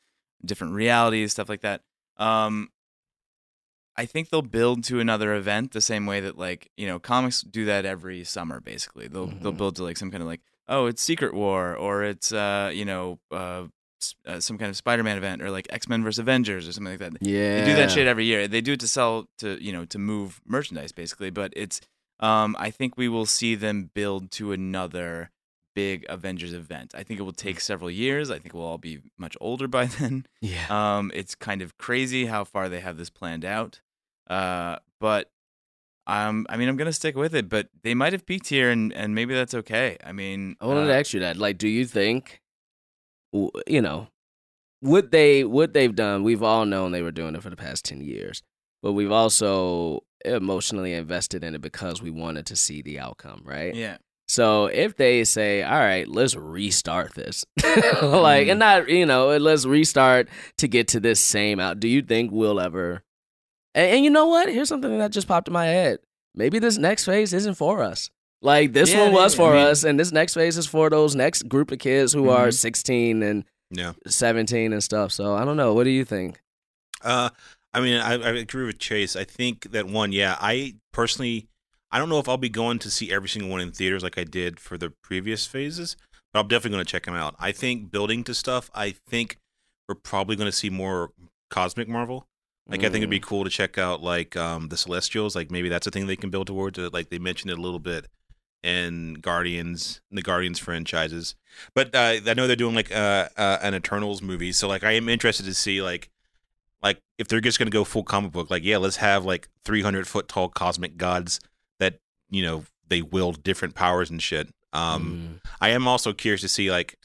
different 0.45 0.73
realities, 0.73 1.31
stuff 1.31 1.49
like 1.49 1.61
that. 1.61 1.81
Um, 2.17 2.69
I 3.95 4.05
think 4.05 4.29
they'll 4.29 4.41
build 4.41 4.83
to 4.85 4.99
another 4.99 5.33
event 5.33 5.71
the 5.73 5.81
same 5.81 6.05
way 6.05 6.19
that 6.21 6.37
like 6.37 6.69
you 6.77 6.87
know 6.87 6.99
comics 6.99 7.41
do 7.41 7.65
that 7.65 7.85
every 7.85 8.23
summer. 8.23 8.61
Basically, 8.61 9.07
they'll 9.07 9.27
they'll 9.27 9.51
Mhm. 9.51 9.57
build 9.57 9.75
to 9.77 9.83
like 9.83 9.97
some 9.97 10.09
kind 10.11 10.21
of 10.23 10.27
like 10.29 10.41
oh 10.67 10.85
it's 10.85 11.01
Secret 11.01 11.33
War 11.33 11.75
or 11.75 12.03
it's 12.03 12.31
uh 12.31 12.71
you 12.73 12.85
know 12.85 13.19
uh, 13.31 13.65
uh 14.25 14.39
some 14.39 14.57
kind 14.57 14.69
of 14.69 14.77
Spider-Man 14.77 15.17
event 15.17 15.41
or 15.41 15.51
like 15.51 15.67
X-Men 15.71 16.03
versus 16.03 16.19
Avengers 16.19 16.65
or 16.67 16.71
something 16.71 16.93
like 16.93 16.99
that. 16.99 17.21
yeah, 17.21 17.59
They 17.59 17.65
do 17.65 17.75
that 17.75 17.91
shit 17.91 18.07
every 18.07 18.23
year. 18.25 18.47
They 18.47 18.61
do 18.61 18.73
it 18.73 18.79
to 18.81 18.87
sell 18.87 19.27
to 19.39 19.61
you 19.61 19.73
know 19.73 19.83
to 19.85 19.97
move 19.99 20.39
merchandise 20.45 20.93
basically, 20.93 21.29
but 21.29 21.51
it's 21.57 21.81
um 22.19 22.55
I 22.59 22.69
think 22.71 22.97
we 22.97 23.07
will 23.07 23.25
see 23.25 23.55
them 23.55 23.89
build 23.93 24.31
to 24.31 24.51
another 24.51 25.31
big 25.75 26.05
Avengers 26.09 26.53
event. 26.53 26.93
I 26.95 27.03
think 27.03 27.19
it 27.19 27.23
will 27.23 27.31
take 27.31 27.59
several 27.61 27.89
years. 27.91 28.29
I 28.29 28.39
think 28.39 28.53
we'll 28.53 28.65
all 28.65 28.77
be 28.77 28.99
much 29.17 29.37
older 29.39 29.67
by 29.67 29.85
then. 29.99 30.25
Yeah, 30.41 30.65
Um, 30.69 31.11
it's 31.13 31.35
kind 31.35 31.61
of 31.61 31.77
crazy 31.77 32.25
how 32.25 32.43
far 32.43 32.67
they 32.69 32.79
have 32.81 32.97
this 32.97 33.09
planned 33.09 33.45
out. 33.45 33.79
Uh, 34.29 34.77
but 34.99 35.31
um, 36.07 36.45
I 36.49 36.57
mean, 36.57 36.67
I'm 36.67 36.75
gonna 36.75 36.91
stick 36.91 37.15
with 37.15 37.35
it. 37.35 37.47
But 37.49 37.69
they 37.83 37.93
might 37.93 38.13
have 38.13 38.25
peaked 38.25 38.47
here, 38.47 38.71
and 38.71 38.91
and 38.93 39.13
maybe 39.15 39.33
that's 39.33 39.53
okay. 39.53 39.95
I 40.03 40.11
mean, 40.11 40.55
I 40.59 40.65
wanted 40.65 40.81
uh, 40.83 40.87
to 40.87 40.95
ask 40.95 41.13
you 41.13 41.19
that. 41.21 41.37
Like, 41.37 41.57
do 41.59 41.67
you 41.67 41.85
think, 41.85 42.41
you 43.31 43.81
know, 43.81 44.07
what 44.81 45.11
they 45.11 45.43
what 45.43 45.73
they've 45.73 45.95
done? 45.95 46.23
We've 46.23 46.43
all 46.43 46.65
known 46.65 46.91
they 46.91 47.01
were 47.03 47.11
doing 47.11 47.35
it 47.35 47.43
for 47.43 47.49
the 47.51 47.55
past 47.55 47.85
ten 47.85 48.01
years, 48.01 48.41
but 48.81 48.93
we've 48.93 49.11
also 49.11 50.03
emotionally 50.25 50.93
invested 50.93 51.43
in 51.43 51.55
it 51.55 51.61
because 51.61 52.01
we 52.01 52.11
wanted 52.11 52.45
to 52.47 52.55
see 52.55 52.81
the 52.81 52.99
outcome, 52.99 53.41
right? 53.45 53.73
yeah, 53.75 53.97
So 54.27 54.65
if 54.67 54.95
they 54.97 55.23
say, 55.23 55.63
"All 55.63 55.79
right, 55.79 56.07
let's 56.07 56.35
restart 56.35 57.15
this," 57.15 57.45
like, 58.01 58.47
and 58.47 58.59
not 58.59 58.89
you 58.89 59.05
know, 59.05 59.35
let's 59.37 59.65
restart 59.65 60.29
to 60.57 60.67
get 60.67 60.87
to 60.89 60.99
this 60.99 61.19
same 61.19 61.59
out. 61.59 61.79
Do 61.79 61.87
you 61.87 62.01
think 62.01 62.31
we'll 62.31 62.59
ever? 62.59 63.03
And, 63.75 63.91
and 63.95 64.03
you 64.03 64.09
know 64.09 64.27
what? 64.27 64.49
Here's 64.49 64.69
something 64.69 64.97
that 64.99 65.11
just 65.11 65.27
popped 65.27 65.47
in 65.47 65.53
my 65.53 65.65
head. 65.65 65.99
Maybe 66.35 66.59
this 66.59 66.77
next 66.77 67.05
phase 67.05 67.33
isn't 67.33 67.55
for 67.55 67.83
us. 67.83 68.09
Like 68.41 68.71
this 68.73 68.91
Yeah, 68.93 69.03
one 69.03 69.13
was 69.13 69.37
maybe. 69.37 69.43
I 69.43 69.49
for 69.49 69.53
mean- 69.55 69.67
us, 69.67 69.83
and 69.83 69.99
this 69.99 70.11
next 70.11 70.33
phase 70.35 70.57
is 70.57 70.65
for 70.67 70.89
those 70.89 71.15
next 71.15 71.49
group 71.49 71.71
of 71.71 71.79
kids 71.79 72.13
who 72.13 72.29
are 72.29 72.47
Mhm. 72.47 72.53
16 72.53 73.23
and 73.23 73.43
Yeah. 73.71 73.93
17 74.07 74.73
and 74.73 74.83
stuff. 74.83 75.11
So 75.11 75.35
I 75.35 75.43
don't 75.45 75.57
know. 75.57 75.73
What 75.73 75.83
do 75.83 75.89
you 75.89 76.05
think? 76.05 76.39
Uh, 77.03 77.29
I 77.73 77.81
mean, 77.81 77.99
I, 77.99 78.13
I 78.13 78.29
agree 78.31 78.65
with 78.65 78.79
Chase. 78.79 79.15
I 79.15 79.23
think 79.23 79.71
that 79.71 79.87
one, 79.87 80.11
yeah, 80.11 80.37
I 80.39 80.75
personally, 80.91 81.47
I 81.91 81.99
don't 81.99 82.09
know 82.09 82.19
if 82.19 82.27
I'll 82.27 82.37
be 82.37 82.49
going 82.49 82.79
to 82.79 82.91
see 82.91 83.11
every 83.11 83.29
single 83.29 83.49
one 83.49 83.61
in 83.61 83.71
theaters 83.71 84.03
like 84.03 84.17
I 84.17 84.23
did 84.23 84.59
for 84.59 84.77
the 84.77 84.91
previous 85.03 85.45
phases, 85.45 85.95
but 86.33 86.39
I'm 86.39 86.47
definitely 86.47 86.77
going 86.77 86.85
to 86.85 86.91
check 86.91 87.05
them 87.05 87.15
out. 87.15 87.35
I 87.39 87.51
think 87.51 87.91
building 87.91 88.23
to 88.25 88.33
stuff, 88.33 88.71
I 88.73 88.91
think 89.07 89.37
we're 89.87 89.95
probably 89.95 90.35
going 90.35 90.49
to 90.49 90.55
see 90.55 90.69
more 90.69 91.11
cosmic 91.49 91.87
Marvel. 91.87 92.27
Like, 92.67 92.81
I 92.81 92.83
think 92.83 92.97
it'd 92.97 93.09
be 93.09 93.19
cool 93.19 93.43
to 93.43 93.49
check 93.49 93.79
out 93.79 94.03
like 94.03 94.37
um 94.37 94.67
the 94.67 94.77
Celestials. 94.77 95.35
Like, 95.35 95.49
maybe 95.49 95.69
that's 95.69 95.87
a 95.87 95.91
thing 95.91 96.05
they 96.05 96.15
can 96.15 96.29
build 96.29 96.45
towards. 96.45 96.77
Like 96.77 97.09
they 97.09 97.17
mentioned 97.17 97.49
it 97.49 97.57
a 97.57 97.61
little 97.61 97.79
bit 97.79 98.05
in 98.61 99.15
Guardians, 99.15 100.01
the 100.11 100.21
Guardians 100.21 100.59
franchises. 100.59 101.35
But 101.73 101.95
uh, 101.95 102.19
I 102.25 102.33
know 102.35 102.45
they're 102.45 102.55
doing 102.55 102.75
like 102.75 102.91
uh, 102.91 103.29
uh, 103.37 103.57
an 103.61 103.73
Eternals 103.73 104.21
movie, 104.21 104.51
so 104.51 104.67
like 104.67 104.83
I 104.83 104.91
am 104.91 105.09
interested 105.09 105.45
to 105.45 105.53
see 105.53 105.81
like 105.81 106.09
like 106.81 106.99
if 107.17 107.27
they're 107.27 107.41
just 107.41 107.59
gonna 107.59 107.71
go 107.71 107.83
full 107.83 108.03
comic 108.03 108.31
book, 108.31 108.49
like 108.49 108.63
yeah, 108.63 108.77
let's 108.77 108.97
have 108.97 109.25
like 109.25 109.49
300 109.65 110.07
foot 110.07 110.27
tall 110.27 110.49
cosmic 110.49 110.97
gods 110.97 111.39
that 111.79 111.99
you 112.29 112.41
know 112.43 112.65
they 112.87 113.01
wield 113.01 113.43
different 113.43 113.75
powers 113.75 114.09
and 114.09 114.21
shit. 114.21 114.49
Um, 114.73 115.39
Mm. 115.43 115.49
I 115.61 115.69
am 115.69 115.87
also 115.87 116.13
curious 116.13 116.41
to 116.41 116.47
see 116.47 116.69
like 116.71 116.97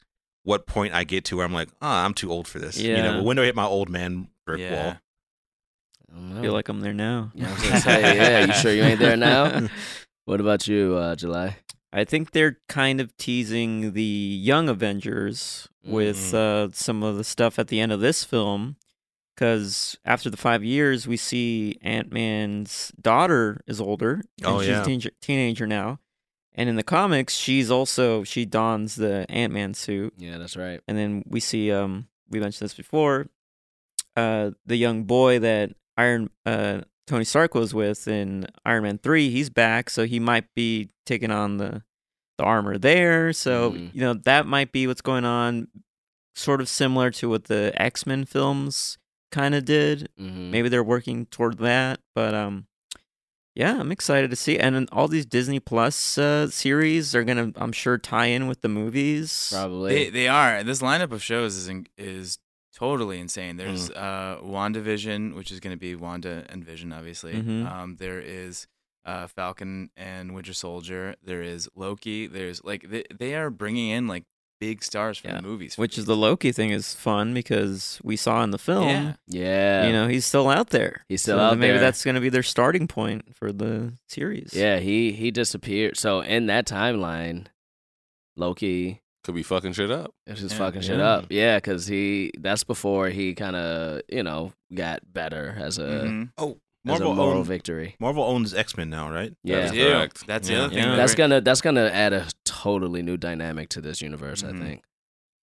what 0.44 0.66
point 0.66 0.92
I 0.94 1.04
get 1.04 1.24
to 1.26 1.36
where 1.38 1.46
I'm 1.46 1.52
like, 1.52 1.68
ah, 1.80 2.04
I'm 2.04 2.12
too 2.14 2.30
old 2.30 2.46
for 2.46 2.58
this. 2.58 2.78
You 2.78 2.92
Yeah. 2.92 3.02
know, 3.02 3.22
when 3.22 3.36
do 3.36 3.42
I 3.42 3.46
hit 3.46 3.54
my 3.56 3.64
old 3.64 3.88
man 3.88 4.28
brick 4.46 4.60
yeah. 4.60 4.72
wall? 4.84 4.96
I 6.34 6.38
I 6.38 6.42
feel 6.42 6.52
like 6.52 6.68
I'm 6.68 6.80
there 6.80 6.92
now. 6.92 7.32
Yeah, 7.34 7.48
I 7.48 7.52
was 7.52 7.62
gonna 7.62 7.80
say, 7.80 8.16
yeah. 8.16 8.46
You 8.46 8.52
sure 8.52 8.72
you 8.72 8.82
ain't 8.82 9.00
there 9.00 9.16
now? 9.16 9.68
What 10.26 10.40
about 10.40 10.66
you, 10.66 10.94
uh, 10.96 11.16
July? 11.16 11.58
I 11.92 12.04
think 12.04 12.30
they're 12.30 12.58
kind 12.66 12.98
of 12.98 13.14
teasing 13.18 13.92
the 13.92 14.02
young 14.02 14.70
Avengers 14.70 15.68
with 15.84 16.16
Mm. 16.16 16.34
uh, 16.34 16.72
some 16.72 17.02
of 17.02 17.16
the 17.18 17.24
stuff 17.24 17.58
at 17.58 17.68
the 17.68 17.78
end 17.78 17.92
of 17.92 18.00
this 18.00 18.24
film. 18.24 18.76
Because 19.34 19.96
after 20.04 20.30
the 20.30 20.36
five 20.36 20.62
years, 20.62 21.08
we 21.08 21.16
see 21.16 21.78
Ant 21.82 22.12
Man's 22.12 22.92
daughter 23.00 23.60
is 23.66 23.80
older. 23.80 24.22
And 24.38 24.46
Oh, 24.46 24.60
she's 24.60 24.68
yeah. 24.68 24.82
a 24.82 24.84
teenager, 24.84 25.10
teenager 25.20 25.66
now. 25.66 25.98
And 26.54 26.68
in 26.68 26.76
the 26.76 26.84
comics, 26.84 27.34
she's 27.34 27.68
also, 27.70 28.22
she 28.22 28.44
dons 28.44 28.94
the 28.94 29.26
Ant 29.28 29.52
Man 29.52 29.74
suit. 29.74 30.14
Yeah, 30.18 30.38
that's 30.38 30.56
right. 30.56 30.80
And 30.86 30.96
then 30.96 31.24
we 31.26 31.40
see, 31.40 31.72
um, 31.72 32.06
we 32.30 32.38
mentioned 32.38 32.64
this 32.66 32.74
before, 32.74 33.26
uh, 34.16 34.52
the 34.64 34.76
young 34.76 35.02
boy 35.02 35.40
that 35.40 35.72
Iron 35.96 36.30
uh, 36.46 36.82
Tony 37.08 37.24
Stark 37.24 37.54
was 37.54 37.74
with 37.74 38.06
in 38.06 38.46
Iron 38.64 38.84
Man 38.84 38.98
three. 38.98 39.30
He's 39.30 39.50
back, 39.50 39.90
so 39.90 40.06
he 40.06 40.20
might 40.20 40.52
be 40.54 40.90
taking 41.06 41.30
on 41.32 41.56
the 41.56 41.82
the 42.38 42.44
armor 42.44 42.78
there. 42.78 43.32
So 43.32 43.72
Mhm. 43.72 43.90
you 43.94 44.00
know 44.00 44.14
that 44.14 44.46
might 44.46 44.72
be 44.72 44.86
what's 44.86 45.00
going 45.02 45.24
on. 45.24 45.68
Sort 46.36 46.60
of 46.60 46.68
similar 46.68 47.10
to 47.12 47.28
what 47.28 47.44
the 47.44 47.72
X 47.80 48.06
Men 48.06 48.24
films 48.24 48.98
kind 49.34 49.54
of 49.54 49.64
did. 49.64 50.08
Mm-hmm. 50.20 50.50
Maybe 50.50 50.68
they're 50.68 50.84
working 50.96 51.26
toward 51.26 51.58
that, 51.58 52.00
but 52.14 52.32
um, 52.34 52.66
Yeah, 53.54 53.78
I'm 53.80 53.92
excited 53.92 54.30
to 54.30 54.36
see. 54.36 54.58
And 54.58 54.88
all 54.90 55.08
these 55.08 55.26
Disney 55.26 55.60
Plus 55.60 56.18
uh, 56.18 56.48
series 56.50 57.14
are 57.14 57.24
gonna, 57.24 57.52
I'm 57.56 57.72
sure, 57.72 57.98
tie 57.98 58.26
in 58.36 58.48
with 58.48 58.60
the 58.62 58.68
movies. 58.68 59.50
Probably. 59.52 59.94
They 59.94 60.10
they 60.10 60.28
are. 60.28 60.64
This 60.64 60.80
lineup 60.82 61.12
of 61.12 61.22
shows 61.22 61.54
is 61.56 61.68
in, 61.68 61.86
is 61.96 62.38
totally 62.74 63.18
insane. 63.20 63.56
There's 63.56 63.90
uh 63.90 64.38
WandaVision, 64.42 65.34
which 65.36 65.50
is 65.52 65.60
going 65.60 65.76
to 65.76 65.80
be 65.88 65.94
Wanda 65.94 66.44
and 66.48 66.64
Vision, 66.64 66.92
obviously. 66.92 67.34
Mhm. 67.34 67.70
Um, 67.70 67.96
there 68.04 68.20
is 68.20 68.66
uh 69.04 69.26
Falcon 69.28 69.90
and 69.96 70.34
Winter 70.34 70.52
Soldier. 70.54 71.14
There 71.22 71.42
is 71.54 71.68
Loki. 71.76 72.26
There's 72.26 72.64
like 72.64 72.82
they, 72.90 73.04
they 73.16 73.34
are 73.36 73.50
bringing 73.50 73.90
in 73.90 74.08
like 74.08 74.24
big 74.66 74.82
stars 74.82 75.18
from 75.18 75.30
Yeah. 75.30 75.36
the 75.40 75.42
movies, 75.50 75.76
Which 75.76 75.98
is 75.98 76.04
the 76.06 76.16
Loki 76.16 76.50
thing 76.52 76.70
is 76.70 76.94
fun 76.94 77.34
because 77.34 78.00
we 78.02 78.16
saw 78.16 78.42
in 78.44 78.50
the 78.50 78.58
film, 78.58 78.88
Yeah. 78.88 79.12
yeah. 79.28 79.86
you 79.86 79.92
know, 79.92 80.06
he's 80.08 80.24
still 80.24 80.48
out 80.48 80.70
there. 80.70 81.04
He's 81.08 81.22
still 81.22 81.38
So 81.38 81.42
out 81.44 81.58
maybe 81.58 81.72
there. 81.72 81.80
that's 81.80 82.04
going 82.04 82.14
to 82.14 82.20
be 82.20 82.30
their 82.30 82.42
starting 82.42 82.86
point 82.88 83.34
for 83.36 83.52
the 83.52 83.92
series. 84.08 84.50
Yeah, 84.54 84.78
he 84.78 85.12
he 85.12 85.30
disappeared. 85.30 85.96
So 85.96 86.20
in 86.20 86.46
that 86.46 86.66
timeline, 86.66 87.46
Loki 88.36 89.00
Could 89.22 89.34
be 89.34 89.42
fucking 89.42 89.72
shit 89.72 89.90
up. 89.90 90.12
is 90.26 90.40
just 90.40 90.52
Yeah. 90.54 90.58
fucking 90.58 90.82
shit 90.82 90.98
Yeah. 90.98 91.08
up. 91.14 91.26
Yeah, 91.30 91.56
because 91.58 91.86
he 91.86 92.30
that's 92.38 92.64
before 92.64 93.08
he 93.08 93.34
kind 93.34 93.56
of 93.56 94.02
you 94.08 94.22
know 94.22 94.52
got 94.74 95.00
better 95.12 95.54
as 95.58 95.78
a 95.78 95.82
Mhm. 96.04 96.30
Oh, 96.38 96.50
as 96.86 97.00
a 97.00 97.04
Marvel 97.04 97.14
moral 97.14 97.38
owns, 97.38 97.48
victory. 97.48 97.96
Marvel 97.98 98.22
owns 98.24 98.52
X 98.52 98.76
Men 98.76 98.90
now, 98.90 99.10
right? 99.10 99.32
Yeah, 99.42 99.56
That 99.60 99.64
is 99.66 99.72
Ew. 99.72 99.88
correct. 99.88 100.26
That's 100.26 100.48
the 100.48 100.54
Yeah. 100.54 100.60
other 100.64 100.74
thing. 100.74 100.84
Yeah. 100.84 100.96
that's 100.96 101.14
gonna 101.14 101.40
that's 101.40 101.60
gonna 101.62 101.86
add 101.86 102.12
a 102.12 102.26
totally 102.64 103.02
new 103.02 103.16
dynamic 103.16 103.68
to 103.70 103.80
this 103.80 104.00
universe. 104.00 104.42
Mhm. 104.42 104.48
I 104.62 104.64
think. 104.64 104.82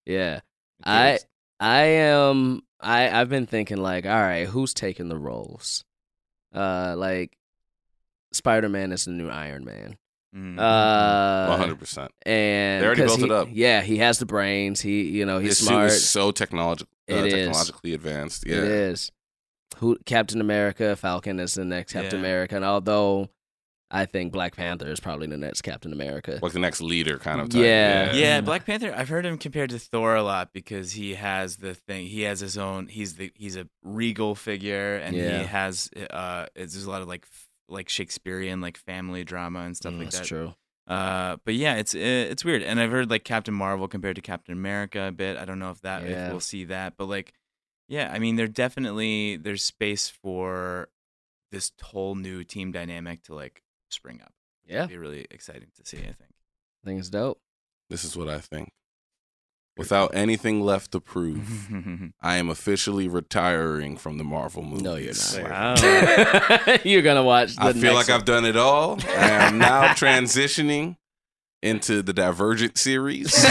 Yeah, 0.06 0.40
I 0.84 1.20
I 1.60 1.82
am 1.84 2.64
I 2.80 3.10
I've 3.10 3.30
been 3.30 3.46
thinking 3.46 3.78
like, 3.78 4.06
all 4.06 4.22
right, 4.22 4.48
who's 4.48 4.74
taking 4.74 5.08
the 5.10 5.18
roles? 5.18 5.86
Uh, 6.54 6.96
like 6.98 7.38
Spider 8.34 8.70
Man 8.70 8.92
is 8.92 9.06
the 9.06 9.12
new 9.12 9.30
Iron 9.30 9.64
Man. 9.66 9.98
Mhm. 10.36 10.58
Uh, 10.58 11.48
One 11.50 11.60
hundred 11.60 11.80
percent. 11.80 12.12
and 12.26 12.82
They 12.82 12.86
already 12.88 13.02
built 13.04 13.20
he- 13.20 13.26
it 13.26 13.32
up. 13.32 13.48
Yeah, 13.52 13.82
he 13.82 13.98
has 13.98 14.18
the 14.20 14.26
brains. 14.26 14.80
He, 14.82 15.04
you 15.10 15.26
know, 15.26 15.40
he's 15.40 15.60
His 15.60 15.68
smart. 15.68 15.88
is 15.92 16.08
so 16.10 16.32
technological, 16.32 16.92
uh, 17.12 17.16
It 17.16 17.26
is. 17.26 17.34
technologically 17.34 17.94
advanced. 17.94 18.46
Yeah, 18.48 18.58
It 18.58 18.64
is. 18.64 19.12
Who 19.78 19.98
Captain 20.06 20.40
America, 20.42 20.96
Falcon 20.96 21.40
is 21.40 21.54
the 21.56 21.66
next 21.66 21.92
Captain 21.94 22.20
Yeah. 22.22 22.26
America, 22.28 22.56
and 22.56 22.64
although 22.66 23.30
I 23.94 24.06
think 24.06 24.32
Black 24.32 24.56
Panther 24.56 24.88
is 24.88 25.02
probably 25.02 25.28
the 25.28 25.38
next 25.38 25.62
Captain 25.64 25.92
America. 25.92 26.40
like 26.42 26.54
the 26.54 26.60
next 26.60 26.80
leader 26.82 27.18
kind 27.18 27.42
of. 27.42 27.50
Type. 27.50 27.62
Yeah. 27.62 28.14
Yeah, 28.14 28.40
Mhm. 28.42 28.46
Black 28.46 28.66
Panther. 28.66 28.94
I've 28.96 29.10
heard 29.10 29.26
him 29.26 29.38
compared 29.38 29.70
to 29.72 29.80
Thor 29.80 30.16
a 30.16 30.24
lot 30.24 30.54
because 30.54 30.94
he 30.94 31.16
has 31.16 31.58
the 31.58 31.74
thing. 31.76 32.08
He 32.08 32.22
has 32.22 32.40
his 32.40 32.58
own. 32.58 32.88
He's 32.88 33.16
the 33.16 33.32
he's 33.36 33.58
a 33.58 33.68
regal 33.84 34.34
figure, 34.36 34.96
and 34.96 35.16
Yeah. 35.16 35.40
he 35.40 35.46
has 35.46 35.90
uh. 36.10 36.46
It's, 36.56 36.74
there's 36.74 36.86
a 36.86 36.90
lot 36.90 37.02
of 37.02 37.08
like 37.10 37.26
like 37.68 37.90
Shakespearean 37.90 38.62
like 38.62 38.78
family 38.78 39.24
drama 39.24 39.60
and 39.62 39.76
stuff 39.76 39.94
Mm, 39.94 39.98
like 40.00 40.06
that's 40.08 40.16
that. 40.16 40.20
That's 40.20 40.28
true. 40.30 40.54
Uh, 40.88 41.38
but 41.46 41.54
yeah, 41.54 41.76
it's 41.76 41.94
uh, 41.94 41.98
it's 42.00 42.44
weird, 42.46 42.64
and 42.64 42.80
I've 42.80 42.92
heard 42.92 43.10
like 43.10 43.24
Captain 43.24 43.54
Marvel 43.54 43.88
compared 43.88 44.16
to 44.16 44.22
Captain 44.22 44.54
America 44.54 45.08
a 45.08 45.12
bit. 45.12 45.38
I 45.38 45.46
don't 45.46 45.60
know 45.60 45.72
if 45.72 45.82
that 45.82 46.04
Yeah. 46.04 46.26
if 46.28 46.32
we'll 46.32 46.40
see 46.40 46.64
that, 46.66 46.96
but 46.98 47.06
like, 47.06 47.34
yeah, 47.88 48.10
I 48.12 48.20
mean, 48.20 48.36
there 48.36 48.48
definitely 48.48 49.38
there's 49.38 49.64
space 49.64 50.10
for 50.10 50.90
this 51.52 51.72
whole 51.82 52.16
new 52.16 52.44
team 52.44 52.72
dynamic 52.72 53.24
to 53.24 53.36
like 53.36 53.62
spring 53.94 54.20
up. 54.24 54.34
Yeah, 54.66 54.80
It'd 54.80 54.90
be 54.90 54.98
really 54.98 55.26
exciting 55.32 55.70
to 55.76 55.86
see. 55.86 55.98
I 55.98 56.02
think. 56.14 56.34
I 56.84 56.88
think 56.88 57.00
it's 57.00 57.10
dope. 57.10 57.40
This 57.90 58.04
is 58.04 58.16
what 58.16 58.30
I 58.30 58.40
think. 58.40 58.72
Without 59.78 60.14
anything 60.14 60.62
left 60.62 60.92
to 60.92 61.00
prove, 61.00 61.70
I 62.22 62.36
am 62.38 62.50
officially 62.50 63.08
retiring 63.08 63.96
from 63.98 64.18
the 64.18 64.24
Marvel 64.24 64.64
movies. 64.64 64.84
No, 64.84 64.96
you're 64.96 65.14
not. 65.48 65.82
Wow. 65.82 66.78
You're 66.84 67.02
gonna 67.02 67.24
watch. 67.24 67.56
The 67.56 67.64
I 67.64 67.74
feel 67.74 67.94
next 67.94 68.10
like 68.10 68.10
I've 68.10 68.26
done 68.26 68.46
it 68.46 68.58
all. 68.58 69.00
I 69.08 69.30
am 69.48 69.58
now 69.58 69.88
transitioning 69.94 70.98
into 71.62 72.02
the 72.02 72.12
Divergent 72.14 72.78
series. 72.78 73.34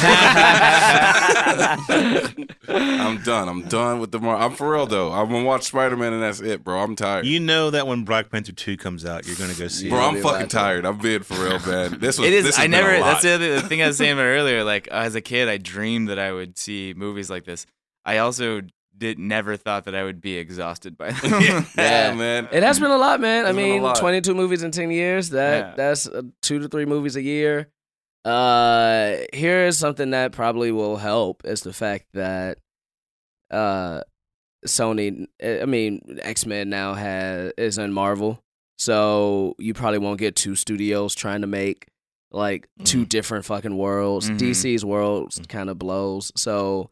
I'm 2.68 3.22
done. 3.22 3.48
I'm 3.48 3.62
done 3.68 4.00
with 4.00 4.10
the 4.12 4.18
Mar. 4.20 4.36
I'm 4.36 4.52
for 4.52 4.72
real 4.72 4.86
though. 4.86 5.12
I'm 5.12 5.28
gonna 5.28 5.44
watch 5.44 5.64
Spider 5.64 5.96
Man 5.96 6.12
and 6.12 6.22
that's 6.22 6.40
it, 6.40 6.64
bro. 6.64 6.80
I'm 6.80 6.96
tired. 6.96 7.26
You 7.26 7.40
know 7.40 7.70
that 7.70 7.86
when 7.86 8.04
Black 8.04 8.30
Panther 8.30 8.52
two 8.52 8.76
comes 8.76 9.04
out, 9.04 9.26
you're 9.26 9.36
gonna 9.36 9.54
go 9.54 9.68
see 9.68 9.88
bro, 9.88 9.98
it. 9.98 10.02
I'm 10.02 10.14
fucking 10.16 10.32
that's- 10.32 10.50
tired. 10.52 10.84
I'm 10.86 10.98
being 10.98 11.22
for 11.22 11.34
real, 11.34 11.58
man. 11.66 11.98
This 12.00 12.18
was. 12.18 12.26
It 12.28 12.32
is. 12.34 12.44
This 12.44 12.56
has 12.56 12.64
I 12.64 12.66
never. 12.68 12.90
That's 12.90 13.22
the 13.22 13.30
other 13.32 13.54
the 13.60 13.62
thing 13.68 13.82
I 13.82 13.86
was 13.88 13.96
saying 13.96 14.12
about 14.12 14.22
earlier. 14.24 14.64
Like 14.64 14.88
as 14.88 15.14
a 15.14 15.20
kid, 15.20 15.48
I 15.48 15.58
dreamed 15.58 16.08
that 16.08 16.18
I 16.18 16.32
would 16.32 16.58
see 16.58 16.94
movies 16.96 17.30
like 17.30 17.44
this. 17.44 17.66
I 18.04 18.18
also 18.18 18.62
did 18.96 19.18
never 19.18 19.56
thought 19.56 19.84
that 19.84 19.94
I 19.94 20.02
would 20.04 20.20
be 20.20 20.36
exhausted 20.36 20.98
by 20.98 21.12
them. 21.12 21.30
yeah, 21.42 21.64
Yeah. 21.76 22.14
man. 22.16 22.48
It 22.52 22.62
has 22.62 22.78
been 22.80 22.90
a 22.90 22.98
lot, 22.98 23.20
man. 23.20 23.46
I 23.46 23.50
It's 23.50 23.56
been 23.56 23.78
a 23.80 23.82
mean, 23.82 23.94
22 23.94 24.34
movies 24.34 24.62
in 24.62 24.70
10 24.72 24.90
years. 24.90 25.30
That 25.30 25.58
Yeah. 25.58 25.74
that's 25.76 26.06
uh, 26.06 26.22
two 26.42 26.58
to 26.58 26.68
three 26.68 26.84
movies 26.86 27.16
a 27.16 27.22
year. 27.22 27.68
Uh, 28.24 29.16
here 29.32 29.66
is 29.66 29.78
something 29.78 30.10
that 30.10 30.32
probably 30.32 30.70
will 30.72 30.96
help 30.96 31.42
is 31.44 31.62
the 31.62 31.72
fact 31.72 32.06
that 32.14 32.58
uh, 33.50 34.02
Sony. 34.66 35.26
I 35.42 35.64
mean, 35.64 36.18
X 36.22 36.44
Men 36.46 36.68
now 36.68 36.94
has 36.94 37.52
is 37.56 37.78
in 37.78 37.92
Marvel, 37.92 38.42
so 38.78 39.54
you 39.58 39.72
probably 39.74 39.98
won't 39.98 40.18
get 40.18 40.36
two 40.36 40.54
studios 40.54 41.14
trying 41.14 41.40
to 41.40 41.46
make 41.46 41.86
like 42.30 42.68
two 42.84 43.04
different 43.06 43.44
fucking 43.44 43.76
worlds. 43.76 44.28
Mhm. 44.30 44.38
DC's 44.38 44.84
world 44.84 45.34
kind 45.48 45.70
of 45.70 45.78
blows, 45.78 46.30
so 46.36 46.90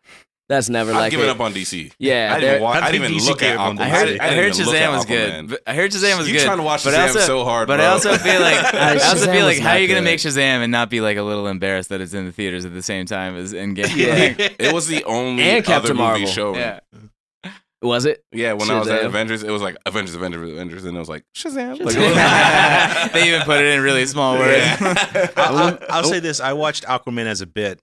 that's 0.49 0.69
never 0.69 0.93
like 0.93 0.97
I've 0.97 1.03
like 1.05 1.11
given 1.13 1.29
a- 1.29 1.33
up 1.33 1.41
on 1.41 1.53
DC. 1.53 1.93
Yeah, 1.99 2.33
I 2.35 2.41
didn't, 2.41 2.51
even 2.55 2.63
watch, 2.63 2.83
I 2.83 2.87
I 2.87 2.93
didn't 2.93 3.05
even 3.07 3.17
DC 3.19 3.29
look 3.29 3.43
at 3.43 3.51
gave 3.51 3.59
Aquaman. 3.59 3.81
I 3.81 3.89
heard. 3.91 4.07
didn't 4.07 4.21
I 4.23 4.35
heard 4.35 4.53
Shazam 4.53 4.93
was 4.93 5.05
Aquaman. 5.07 5.49
good. 5.49 5.59
I 5.67 5.75
heard 5.75 5.91
Shazam 5.91 6.19
was 6.19 6.27
good. 6.27 6.35
You 6.35 6.41
trying 6.41 6.57
to 6.57 6.63
watch 6.63 6.85
but 6.85 6.95
Shazam 6.95 6.99
I 6.99 7.03
also, 7.09 7.19
so 7.21 7.45
hard, 7.45 7.69
But 7.69 7.81
I 7.81 7.87
also 7.87 8.17
feel 8.17 8.41
like 8.41 8.57
I 8.75 8.93
also 8.95 9.27
Shazam 9.27 9.33
feel 9.35 9.45
like 9.45 9.59
how 9.59 9.71
are 9.71 9.75
not 9.75 9.81
you 9.83 9.89
gonna 9.89 10.03
make 10.03 10.21
Shazam 10.21 10.63
and 10.63 10.73
not 10.73 10.89
be 10.91 11.01
like 11.01 11.17
a 11.19 11.23
little 11.23 11.47
embarrassed 11.47 11.91
that 11.91 12.01
it's 12.01 12.15
in 12.15 12.25
the 12.25 12.33
theaters 12.33 12.65
at 12.65 12.73
the 12.73 12.83
same 12.83 13.05
time 13.07 13.37
as 13.37 13.53
Endgame? 13.53 13.95
Yeah. 13.95 14.49
It 14.59 14.73
was 14.73 14.87
the 14.87 15.05
only 15.05 15.43
And 15.43 15.59
other 15.59 15.67
Captain 15.67 15.91
movie 15.97 16.03
Marvel. 16.03 16.27
showing. 16.27 16.61
yeah. 16.61 16.81
was 17.83 18.07
it? 18.07 18.25
Yeah, 18.33 18.55
when 18.55 18.71
I 18.71 18.79
was 18.79 18.89
at 18.89 19.05
Avengers, 19.05 19.43
it 19.43 19.51
was 19.51 19.63
like 19.63 19.77
Avengers, 19.87 20.15
Avengers, 20.15 20.51
Avengers, 20.51 20.85
and 20.85 20.97
it 20.97 20.99
was 21.01 21.09
like 21.09 21.25
Shazam. 21.37 21.79
Like, 21.79 21.95
they 23.13 23.29
even 23.29 23.43
put 23.43 23.61
it 23.61 23.67
in 23.75 23.83
really 23.83 24.05
small 24.07 24.37
words. 24.39 24.57
Yeah. 24.81 25.29
I'll, 25.37 25.57
I'll, 25.59 25.79
I'll 25.91 26.05
say 26.05 26.19
this: 26.21 26.41
I 26.41 26.55
watched 26.55 26.85
Aquaman 26.87 27.27
as 27.27 27.41
a 27.41 27.47
bit, 27.47 27.81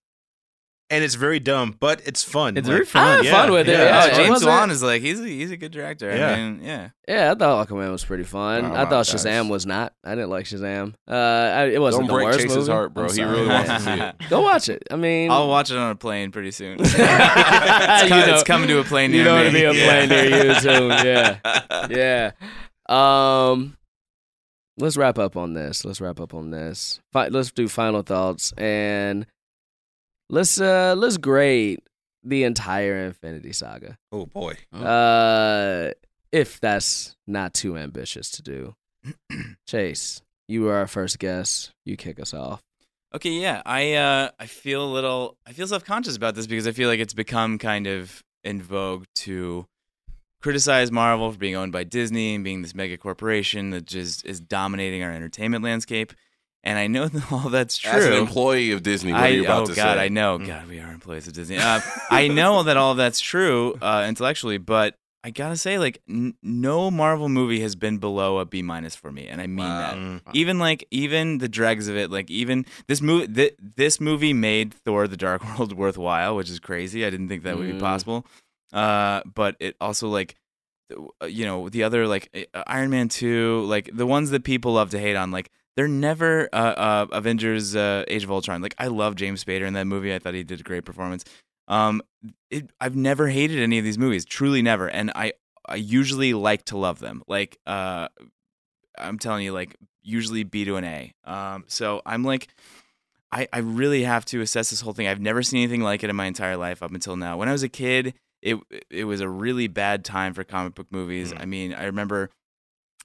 and 0.91 1.03
it's 1.03 1.15
very 1.15 1.39
dumb, 1.39 1.75
but 1.79 2.01
it's 2.05 2.23
fun. 2.23 2.57
It's 2.57 2.67
Like, 2.67 2.73
very 2.75 2.85
I 2.85 2.89
fun. 2.89 3.15
had 3.17 3.25
yeah, 3.25 3.31
fun 3.31 3.51
with 3.51 3.67
it. 3.67 3.71
yeah. 3.71 3.83
Yeah, 4.05 4.11
Oh, 4.11 4.15
James 4.15 4.45
Wan 4.45 4.69
is 4.69 4.83
like 4.83 5.01
he's 5.01 5.19
a, 5.19 5.25
he's 5.25 5.49
a 5.51 5.57
good 5.57 5.71
director. 5.71 6.15
Yeah. 6.15 6.29
I 6.31 6.35
mean, 6.35 6.59
yeah. 6.63 6.89
Yeah, 7.07 7.31
I 7.31 7.35
thought 7.35 7.67
Aquaman 7.67 7.91
was 7.91 8.05
pretty 8.05 8.23
fun. 8.23 8.65
Oh 8.65 8.67
I 8.67 8.69
my 8.69 8.75
thought 8.83 8.89
gosh. 9.07 9.13
Shazam 9.13 9.49
was 9.49 9.65
not. 9.65 9.93
I 10.03 10.11
didn't 10.15 10.29
like 10.29 10.45
Shazam. 10.45 10.93
Uh, 11.09 11.13
I, 11.13 11.65
it 11.69 11.81
wasn't 11.81 12.03
Don't 12.03 12.07
the 12.07 12.13
break 12.13 12.25
worst 12.27 12.39
Chase's 12.39 12.57
movie. 12.57 12.71
heart, 12.71 12.93
bro. 12.93 13.09
He 13.09 13.23
really 13.23 13.47
wants 13.47 13.69
to 13.69 13.79
see 13.79 13.91
it. 13.91 14.15
Go 14.29 14.41
watch 14.41 14.69
it. 14.69 14.83
I 14.91 14.95
mean, 14.95 15.31
I'll 15.31 15.47
watch 15.49 15.71
it 15.71 15.77
on 15.77 15.91
a 15.91 15.95
plane 15.95 16.31
pretty 16.31 16.51
soon. 16.51 16.77
it's, 16.79 16.91
You 16.97 17.03
coming, 17.05 18.09
know- 18.27 18.33
it's 18.33 18.43
coming 18.43 18.67
to 18.69 18.79
a 18.79 18.83
plane 18.83 19.11
near 19.11 19.19
you 19.21 19.25
know 19.25 19.37
me. 19.37 19.43
to 19.45 19.51
be 19.51 19.63
a 19.63 19.71
plane 19.71 20.09
Yeah. 20.09 20.21
near 20.27 20.45
you 20.45 20.53
soon. 20.59 20.89
Yeah, 20.91 21.39
yeah. 21.89 22.31
Um, 22.87 23.77
let's 24.77 24.97
wrap 24.97 25.17
up 25.17 25.35
on 25.37 25.53
this. 25.53 25.83
Let's 25.85 25.99
wrap 26.01 26.19
up 26.19 26.33
on 26.33 26.51
this. 26.51 26.99
Fi- 27.11 27.29
let's 27.29 27.51
do 27.51 27.67
final 27.67 28.01
thoughts 28.03 28.51
and 28.57 29.25
let's 30.29 30.59
uh 30.59 30.95
let's 30.97 31.17
grade 31.17 31.79
the 32.23 32.43
entire 32.43 32.97
Infinity 33.05 33.53
Saga. 33.53 33.97
Oh 34.11 34.25
boy, 34.25 34.55
Uh, 34.73 35.91
if 36.31 36.59
that's 36.59 37.15
not 37.27 37.53
too 37.53 37.77
ambitious 37.77 38.29
to 38.31 38.41
do. 38.41 38.75
Chase, 39.67 40.21
you 40.47 40.63
were 40.63 40.75
our 40.75 40.87
first 40.87 41.19
guest. 41.19 41.71
You 41.85 41.95
kick 41.97 42.19
us 42.19 42.33
off. 42.33 42.61
Okay, 43.13 43.29
yeah. 43.31 43.61
I 43.65 43.93
uh 43.93 44.29
I 44.39 44.47
feel 44.47 44.83
a 44.83 44.91
little 44.91 45.37
I 45.47 45.53
feel 45.53 45.67
self-conscious 45.67 46.17
about 46.17 46.35
this 46.35 46.47
because 46.47 46.67
I 46.67 46.71
feel 46.71 46.89
like 46.89 46.99
it's 46.99 47.13
become 47.13 47.57
kind 47.57 47.87
of 47.87 48.23
in 48.43 48.61
vogue 48.61 49.05
to 49.15 49.65
criticize 50.41 50.91
Marvel 50.91 51.31
for 51.31 51.37
being 51.37 51.55
owned 51.55 51.71
by 51.71 51.83
Disney 51.83 52.35
and 52.35 52.43
being 52.43 52.61
this 52.61 52.75
mega 52.75 52.97
corporation 52.97 53.69
that 53.71 53.85
just 53.85 54.25
is 54.25 54.39
dominating 54.39 55.01
our 55.01 55.11
entertainment 55.11 55.63
landscape. 55.63 56.13
And 56.65 56.79
I 56.79 56.87
know 56.87 57.07
that 57.13 57.31
all 57.31 57.49
that's 57.49 57.77
true. 57.77 57.91
As 57.91 58.05
an 58.05 58.13
employee 58.13 58.71
of 58.71 58.81
Disney, 58.83 59.11
what 59.13 59.21
I, 59.21 59.29
are 59.29 59.33
you 59.33 59.43
about 59.43 59.63
oh 59.63 59.65
to 59.67 59.75
God, 59.75 59.97
say? 59.97 60.03
I 60.03 60.09
know. 60.09 60.37
God, 60.39 60.67
we 60.67 60.79
are 60.79 60.91
employees 60.91 61.27
of 61.27 61.33
Disney. 61.33 61.57
Uh, 61.57 61.79
I 62.09 62.27
know 62.27 62.63
that 62.63 62.75
all 62.77 62.95
that's 62.95 63.19
true 63.19 63.77
uh, 63.81 64.05
intellectually, 64.07 64.57
but 64.57 64.95
I 65.23 65.29
gotta 65.31 65.57
say, 65.57 65.79
like, 65.79 66.01
n- 66.09 66.35
no 66.43 66.91
Marvel 66.91 67.29
movie 67.29 67.59
has 67.61 67.75
been 67.75 67.97
below 67.97 68.37
a 68.39 68.45
B 68.45 68.61
minus 68.61 68.95
for 68.95 69.11
me, 69.11 69.27
and 69.27 69.41
I 69.41 69.47
mean 69.47 69.65
that. 69.67 69.95
Mm. 69.95 70.21
Even 70.33 70.59
like, 70.59 70.87
even 70.91 71.39
the 71.39 71.47
dregs 71.49 71.87
of 71.87 71.95
it, 71.97 72.11
like, 72.11 72.29
even 72.29 72.65
this 72.87 73.01
movie, 73.01 73.27
th- 73.33 73.55
this 73.75 73.99
movie 73.99 74.33
made 74.33 74.73
Thor: 74.73 75.07
The 75.07 75.17
Dark 75.17 75.43
World 75.57 75.73
worthwhile, 75.73 76.35
which 76.35 76.49
is 76.49 76.59
crazy. 76.59 77.05
I 77.05 77.09
didn't 77.09 77.27
think 77.29 77.41
that 77.43 77.57
would 77.57 77.67
be 77.67 77.73
Mm. 77.73 77.79
possible. 77.79 78.25
Uh, 78.73 79.21
but 79.33 79.55
it 79.59 79.75
also 79.81 80.09
like 80.09 80.35
uh, 81.21 81.25
you 81.25 81.45
know 81.45 81.69
the 81.69 81.83
other 81.83 82.07
like 82.07 82.47
uh, 82.53 82.63
Iron 82.67 82.89
Man 82.89 83.09
two, 83.09 83.61
like 83.65 83.89
the 83.93 84.05
ones 84.05 84.29
that 84.31 84.43
people 84.43 84.73
love 84.73 84.89
to 84.91 84.99
hate 84.99 85.15
on, 85.15 85.31
like 85.31 85.49
they're 85.75 85.87
never 85.87 86.49
uh, 86.53 86.55
uh, 86.55 87.07
Avengers 87.11 87.75
uh, 87.75 88.03
Age 88.07 88.23
of 88.23 88.31
Ultron. 88.31 88.61
Like 88.61 88.75
I 88.77 88.87
love 88.87 89.15
James 89.15 89.43
Spader 89.43 89.67
in 89.67 89.73
that 89.73 89.85
movie. 89.85 90.13
I 90.13 90.19
thought 90.19 90.33
he 90.33 90.43
did 90.43 90.59
a 90.59 90.63
great 90.63 90.85
performance. 90.85 91.25
Um, 91.67 92.01
it, 92.49 92.69
I've 92.79 92.95
never 92.95 93.27
hated 93.27 93.59
any 93.59 93.77
of 93.77 93.83
these 93.83 93.97
movies, 93.97 94.25
truly 94.25 94.61
never, 94.61 94.87
and 94.87 95.11
I 95.15 95.33
I 95.67 95.75
usually 95.75 96.33
like 96.33 96.65
to 96.65 96.77
love 96.77 96.99
them. 96.99 97.23
Like 97.27 97.59
uh, 97.65 98.07
I'm 98.97 99.19
telling 99.19 99.43
you, 99.43 99.51
like 99.51 99.75
usually 100.01 100.43
B 100.43 100.65
to 100.65 100.75
an 100.77 100.83
A. 100.83 101.13
Um, 101.23 101.65
so 101.67 102.01
I'm 102.05 102.23
like, 102.23 102.47
I 103.31 103.47
I 103.51 103.59
really 103.59 104.03
have 104.03 104.25
to 104.25 104.41
assess 104.41 104.69
this 104.69 104.81
whole 104.81 104.93
thing. 104.93 105.07
I've 105.07 105.21
never 105.21 105.43
seen 105.43 105.63
anything 105.63 105.81
like 105.81 106.03
it 106.03 106.09
in 106.09 106.15
my 106.15 106.25
entire 106.25 106.57
life 106.57 106.81
up 106.81 106.91
until 106.91 107.15
now. 107.15 107.37
When 107.37 107.49
I 107.49 107.51
was 107.51 107.63
a 107.63 107.69
kid, 107.69 108.13
it 108.41 108.57
it 108.89 109.05
was 109.05 109.19
a 109.19 109.27
really 109.27 109.67
bad 109.67 110.05
time 110.05 110.33
for 110.33 110.43
comic 110.43 110.75
book 110.75 110.87
movies. 110.91 111.33
Mm. 111.33 111.41
I 111.41 111.45
mean, 111.45 111.73
I 111.73 111.85
remember 111.85 112.29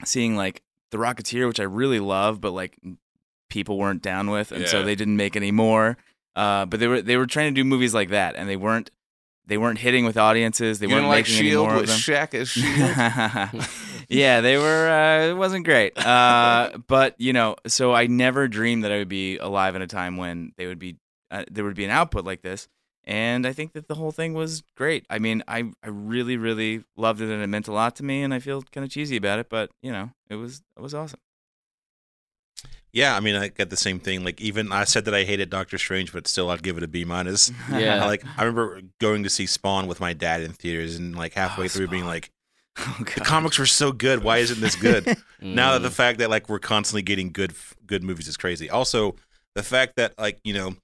seeing 0.05 0.37
like 0.37 0.63
The 0.91 0.99
Rocketeer, 0.99 1.47
which 1.47 1.61
I 1.61 1.65
really 1.65 2.01
love, 2.01 2.41
but 2.41 2.53
like 2.53 2.79
people 3.49 3.79
weren't 3.79 4.03
down 4.03 4.31
with, 4.31 4.53
and 4.53 4.67
so 4.67 4.83
they 4.83 4.95
didn't 4.95 5.17
make 5.17 5.37
any 5.37 5.51
more. 5.51 5.97
Uh, 6.37 6.65
but 6.67 6.81
they 6.81 6.87
were 6.87 7.03
they 7.03 7.17
were 7.17 7.27
trying 7.27 7.55
to 7.55 7.61
do 7.61 7.65
movies 7.65 7.93
like 7.95 8.11
that, 8.11 8.37
and 8.37 8.49
they 8.49 8.57
weren't 8.57 8.91
they 9.47 9.59
weren't 9.59 9.79
hitting 9.79 10.05
with 10.05 10.17
audiences. 10.17 10.79
They 10.79 10.87
you 10.87 10.95
weren't 10.95 11.09
like 11.09 11.27
making 11.27 11.47
any 11.47 11.57
more 11.57 11.75
with 11.75 11.83
of 11.83 11.89
them. 11.89 11.99
Shaq 11.99 12.35
as 12.35 12.51
Steel. 12.51 13.65
yeah, 14.09 14.41
they 14.41 14.57
were. 14.57 14.89
Uh, 14.89 15.31
it 15.31 15.37
wasn't 15.37 15.65
great. 15.65 15.99
Uh, 15.99 16.79
but 16.87 17.17
you 17.19 17.33
know, 17.33 17.57
so 17.67 17.93
I 17.93 18.07
never 18.07 18.47
dreamed 18.47 18.85
that 18.85 18.93
I 18.93 18.99
would 18.99 19.09
be 19.09 19.39
alive 19.39 19.75
in 19.75 19.83
a 19.83 19.89
time 19.89 20.17
when 20.17 20.53
they 20.57 20.67
would 20.67 20.79
be 20.79 20.97
uh, 21.31 21.45
there 21.51 21.65
would 21.65 21.75
be 21.75 21.85
an 21.85 21.91
output 21.91 22.25
like 22.25 22.43
this. 22.43 22.69
And 23.11 23.47
I 23.47 23.53
think 23.53 23.73
that 23.73 23.89
the 23.89 23.97
whole 23.97 24.13
thing 24.13 24.35
was 24.35 24.63
great. 24.77 25.05
I 25.11 25.19
mean, 25.19 25.43
I 25.49 25.73
I 25.83 25.89
really 25.89 26.37
really 26.37 26.85
loved 26.97 27.21
it, 27.21 27.31
and 27.31 27.43
it 27.43 27.49
meant 27.49 27.69
a 27.69 27.73
lot 27.73 27.97
to 27.97 28.05
me. 28.05 28.23
And 28.23 28.33
I 28.33 28.39
feel 28.39 28.63
kind 28.63 28.85
of 28.85 28.91
cheesy 28.93 29.17
about 29.17 29.41
it, 29.41 29.49
but 29.51 29.71
you 29.83 29.93
know, 29.93 30.13
it 30.31 30.37
was 30.37 30.63
it 30.77 30.81
was 30.83 30.95
awesome. 30.95 31.21
Yeah, 32.93 33.17
I 33.17 33.21
mean, 33.21 33.37
I 33.37 33.49
get 33.49 33.71
the 33.71 33.77
same 33.77 34.01
thing. 34.01 34.25
Like, 34.25 34.41
even 34.41 34.73
I 34.73 34.83
said 34.85 35.05
that 35.05 35.15
I 35.15 35.23
hated 35.23 35.49
Doctor 35.49 35.79
Strange, 35.79 36.13
but 36.13 36.27
still, 36.27 36.51
I'd 36.51 36.63
give 36.63 36.77
it 36.77 36.83
a 36.83 36.89
B 36.89 37.05
minus. 37.05 37.53
Yeah. 37.69 38.05
like, 38.05 38.25
I 38.37 38.43
remember 38.43 38.81
going 39.01 39.23
to 39.23 39.31
see 39.31 39.47
Spawn 39.47 39.87
with 39.87 40.01
my 40.01 40.13
dad 40.13 40.41
in 40.43 40.53
theaters, 40.53 40.97
and 40.97 41.15
like 41.17 41.35
halfway 41.35 41.67
Oh, 41.67 41.69
through, 41.69 41.89
being 41.89 42.05
like, 42.07 42.31
Oh, 42.79 42.97
"The 43.15 43.21
comics 43.21 43.59
were 43.59 43.67
so 43.67 43.93
good. 43.93 44.25
Why 44.25 44.39
isn't 44.39 44.61
this 44.61 44.75
good?" 44.77 45.17
now 45.41 45.73
that 45.73 45.81
the 45.83 45.89
Mm. 45.89 45.93
fact 45.93 46.19
that 46.19 46.31
like 46.31 46.49
we're 46.49 46.59
constantly 46.59 47.03
getting 47.03 47.31
good 47.33 47.55
good 47.87 48.03
movies 48.03 48.27
is 48.29 48.37
crazy. 48.37 48.69
Also, 48.71 49.17
the 49.55 49.63
fact 49.63 49.95
that 49.97 50.19
like 50.19 50.41
you 50.45 50.55
know, 50.55 50.75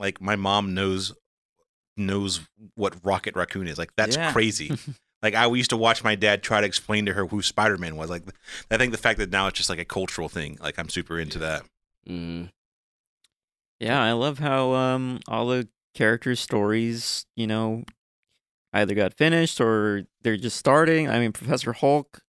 like 0.00 0.20
my 0.20 0.34
mom 0.36 0.74
knows 0.74 1.12
knows 1.96 2.40
what 2.74 2.94
Rocket 3.04 3.36
Raccoon 3.36 3.66
is. 3.66 3.78
Like 3.78 3.92
that's 3.96 4.16
Yeah. 4.16 4.32
crazy. 4.32 4.70
like 5.22 5.34
I 5.34 5.46
used 5.52 5.70
to 5.70 5.76
watch 5.76 6.02
my 6.02 6.14
dad 6.14 6.42
try 6.42 6.60
to 6.60 6.66
explain 6.66 7.06
to 7.06 7.12
her 7.12 7.26
who 7.26 7.42
Spider 7.42 7.76
Man 7.78 7.96
was. 7.96 8.10
Like 8.10 8.22
I 8.70 8.76
think 8.76 8.92
the 8.92 8.98
fact 8.98 9.18
that 9.18 9.30
now 9.30 9.46
it's 9.48 9.56
just 9.58 9.68
like 9.70 9.78
a 9.78 9.84
cultural 9.84 10.28
thing. 10.28 10.58
Like 10.60 10.78
I'm 10.78 10.88
super 10.88 11.18
into 11.18 11.38
that. 11.40 11.62
Mm. 12.08 12.50
Yeah, 13.80 14.00
I 14.02 14.12
love 14.12 14.38
how 14.38 14.72
um 14.72 15.20
all 15.28 15.46
the 15.48 15.68
characters' 15.94 16.40
stories, 16.40 17.26
you 17.36 17.46
know, 17.46 17.84
either 18.72 18.94
got 18.94 19.12
finished 19.14 19.60
or 19.60 20.04
they're 20.22 20.36
just 20.36 20.56
starting. 20.56 21.08
I 21.10 21.18
mean, 21.18 21.32
Professor 21.32 21.72
Hulk, 21.72 22.21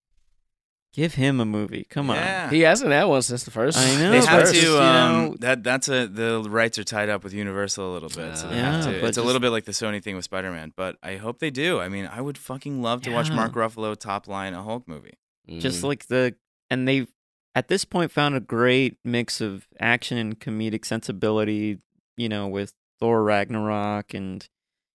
give 0.93 1.15
him 1.15 1.41
a 1.41 1.45
movie. 1.45 1.87
Come 1.89 2.11
on. 2.11 2.17
Yeah. 2.17 2.51
He 2.51 2.61
hasn't 2.61 2.91
had 2.93 3.05
one 3.05 3.23
since 3.23 3.45
the 3.45 3.51
first. 3.51 3.79
I 3.79 3.95
know, 3.97 4.11
They 4.11 4.17
his 4.17 4.27
have 4.27 4.41
first. 4.41 4.55
just, 4.55 4.67
to. 4.67 4.73
you 4.73 4.79
Um, 4.79 5.13
know- 5.31 5.37
that 5.41 5.63
that's 5.65 5.89
a 5.89 6.07
the 6.07 6.43
rights 6.49 6.79
are 6.79 6.85
tied 6.85 7.09
up 7.09 7.25
with 7.25 7.33
Universal 7.33 7.91
a 7.91 7.93
little 7.93 8.09
bit, 8.11 8.37
so 8.37 8.49
they 8.49 8.57
Yeah, 8.57 8.73
have 8.77 8.85
to. 8.85 9.01
but 9.01 9.09
It's 9.09 9.19
a 9.19 9.23
little 9.23 9.41
bit 9.41 9.51
like 9.51 9.65
the 9.65 9.73
Sony 9.73 10.03
thing 10.03 10.15
with 10.17 10.25
Spider 10.25 10.51
Man, 10.53 10.73
but 10.77 10.97
I 11.03 11.17
hope 11.17 11.39
they 11.39 11.51
do. 11.51 11.81
I 11.81 11.89
mean, 11.89 12.07
I 12.07 12.21
would 12.21 12.37
fucking 12.39 12.83
love 12.83 13.03
to 13.03 13.11
watch 13.13 13.31
Mark 13.31 13.53
Ruffalo 13.55 13.97
top 13.97 14.29
line 14.29 14.55
a 14.55 14.63
Hulk 14.63 14.87
movie. 14.87 15.15
Just 15.49 15.81
Mhm. 15.83 15.85
like 15.89 16.07
the 16.07 16.35
and 16.71 16.87
they've 16.87 17.09
at 17.55 17.69
this 17.69 17.85
point 17.85 18.11
found 18.11 18.35
a 18.35 18.41
great 18.41 18.97
mix 19.05 19.41
of 19.41 19.67
action 19.79 20.17
and 20.19 20.39
comedic 20.41 20.85
sensibility, 20.85 21.79
you 22.17 22.29
know, 22.29 22.47
with 22.49 22.73
Thor 23.01 23.23
Ragnarok 23.25 24.15
and 24.15 24.49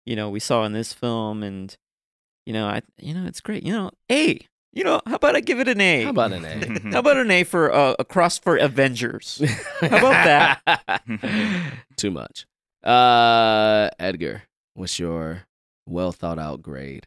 you 0.04 0.14
know, 0.14 0.30
we 0.30 0.38
saw 0.40 0.64
in 0.64 0.72
this 0.72 0.92
film 0.92 1.42
and 1.42 1.76
you 2.46 2.52
know, 2.52 2.66
I 2.66 2.82
you 2.98 3.12
know, 3.12 3.26
it's 3.26 3.40
great. 3.40 3.62
You 3.64 3.72
know, 3.72 3.90
A. 4.10 4.38
You 4.72 4.84
know, 4.84 5.00
how 5.06 5.14
about 5.14 5.36
I 5.36 5.40
give 5.40 5.58
it 5.60 5.68
an 5.68 5.80
A? 5.80 6.02
How 6.04 6.10
about 6.10 6.32
an 6.32 6.44
A? 6.44 6.90
How 6.92 6.98
about 6.98 7.16
an 7.16 7.30
A 7.30 7.44
for 7.44 7.72
uh, 7.72 7.94
cross 8.08 8.38
for 8.38 8.56
Avengers? 8.56 9.42
How 9.80 9.86
about 9.86 10.60
that? 10.60 11.02
Too 11.96 12.10
much. 12.10 12.46
Uh, 12.84 13.88
Edgar, 13.98 14.42
what's 14.74 14.98
your 14.98 15.44
well 15.86 16.12
thought 16.12 16.38
out 16.38 16.60
grade? 16.62 17.06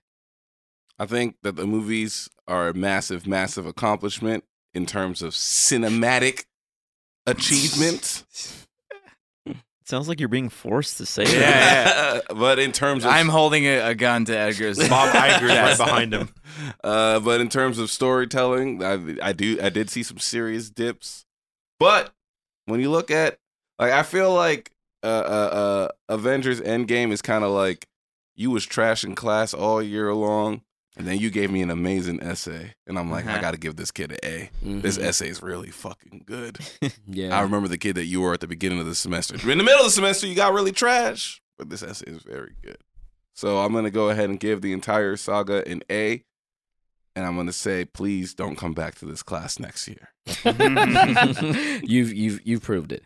I 0.97 1.05
think 1.05 1.36
that 1.43 1.55
the 1.55 1.68
movies 1.68 2.28
are 2.47 2.70
a 2.70 2.74
massive, 2.74 3.28
massive 3.28 3.66
accomplishment 3.66 4.43
in 4.74 4.86
terms 4.86 5.22
of 5.22 5.34
cinematic 5.34 6.45
achievement. 7.26 8.24
Sounds 9.89 10.07
like 10.07 10.19
you're 10.19 10.29
being 10.29 10.49
forced 10.49 10.97
to 10.99 11.05
say 11.07 11.23
Yeah, 11.23 11.39
that. 11.39 12.23
yeah. 12.29 12.35
but 12.35 12.59
in 12.59 12.71
terms 12.71 13.05
of 13.05 13.09
I'm 13.09 13.27
holding 13.27 13.65
a, 13.65 13.79
a 13.79 13.95
gun 13.95 14.23
to 14.25 14.37
Edgar's. 14.37 14.77
Bob 14.87 15.15
Iger's 15.15 15.49
right 15.49 15.77
behind 15.77 16.13
him. 16.13 16.29
Uh, 16.83 17.19
but 17.19 17.39
in 17.39 17.47
terms 17.47 17.77
of 17.77 17.89
storytelling, 17.89 18.83
I, 18.83 19.29
I 19.29 19.33
do 19.33 19.59
I 19.61 19.69
did 19.69 19.89
see 19.89 20.03
some 20.03 20.17
serious 20.17 20.69
dips. 20.69 21.25
But 21.79 22.11
when 22.65 22.81
you 22.81 22.89
look 22.89 23.11
at 23.11 23.37
like, 23.77 23.93
I 23.93 24.03
feel 24.03 24.33
like 24.33 24.71
uh, 25.03 25.07
uh, 25.07 25.89
uh 26.09 26.13
Avengers 26.13 26.59
Endgame 26.59 27.11
is 27.11 27.21
kind 27.21 27.43
of 27.43 27.51
like 27.51 27.87
you 28.35 28.51
was 28.51 28.65
trash 28.65 29.03
in 29.03 29.15
class 29.15 29.53
all 29.53 29.81
year 29.81 30.13
long, 30.13 30.61
and 30.99 31.07
then 31.07 31.17
you 31.17 31.31
gave 31.31 31.49
me 31.49 31.61
an 31.63 31.71
amazing 31.71 32.21
essay, 32.21 32.75
and 32.85 32.99
I'm 32.99 33.09
like, 33.09 33.25
I 33.25 33.31
Uh-huh. 33.33 33.41
got 33.41 33.51
to 33.51 33.57
give 33.57 33.75
this 33.77 33.89
kid 33.89 34.11
an 34.11 34.19
A. 34.23 34.49
This 34.61 34.97
Mhm. 34.99 35.03
essay 35.05 35.29
is 35.29 35.41
really 35.41 35.71
fucking 35.71 36.23
good. 36.27 36.59
yeah. 37.07 37.35
I 37.35 37.41
remember 37.41 37.67
the 37.67 37.77
kid 37.79 37.95
that 37.95 38.05
you 38.05 38.21
were 38.21 38.33
at 38.33 38.41
the 38.41 38.47
beginning 38.47 38.79
of 38.79 38.85
the 38.85 38.93
semester. 38.95 39.35
In 39.49 39.57
the 39.57 39.63
middle 39.63 39.79
of 39.79 39.85
the 39.87 39.91
semester, 39.91 40.27
you 40.27 40.35
got 40.35 40.53
really 40.53 40.71
trash, 40.73 41.41
but 41.57 41.69
this 41.71 41.81
essay 41.81 42.05
is 42.11 42.21
very 42.21 42.53
good. 42.61 42.77
So 43.33 43.59
I'm 43.59 43.73
gonna 43.73 43.89
go 43.89 44.09
ahead 44.09 44.29
and 44.29 44.39
give 44.39 44.61
the 44.61 44.73
entire 44.73 45.15
saga 45.15 45.65
an 45.67 45.81
A, 45.89 46.23
and 47.15 47.25
I'm 47.25 47.35
gonna 47.37 47.53
say, 47.53 47.85
please 47.85 48.33
don't 48.33 48.57
come 48.57 48.73
back 48.73 48.95
to 48.95 49.05
this 49.05 49.23
class 49.23 49.57
next 49.59 49.87
year. 49.87 50.09
you've 51.83 52.13
you've 52.13 52.41
you've 52.45 52.61
proved 52.61 52.91
it. 52.91 53.03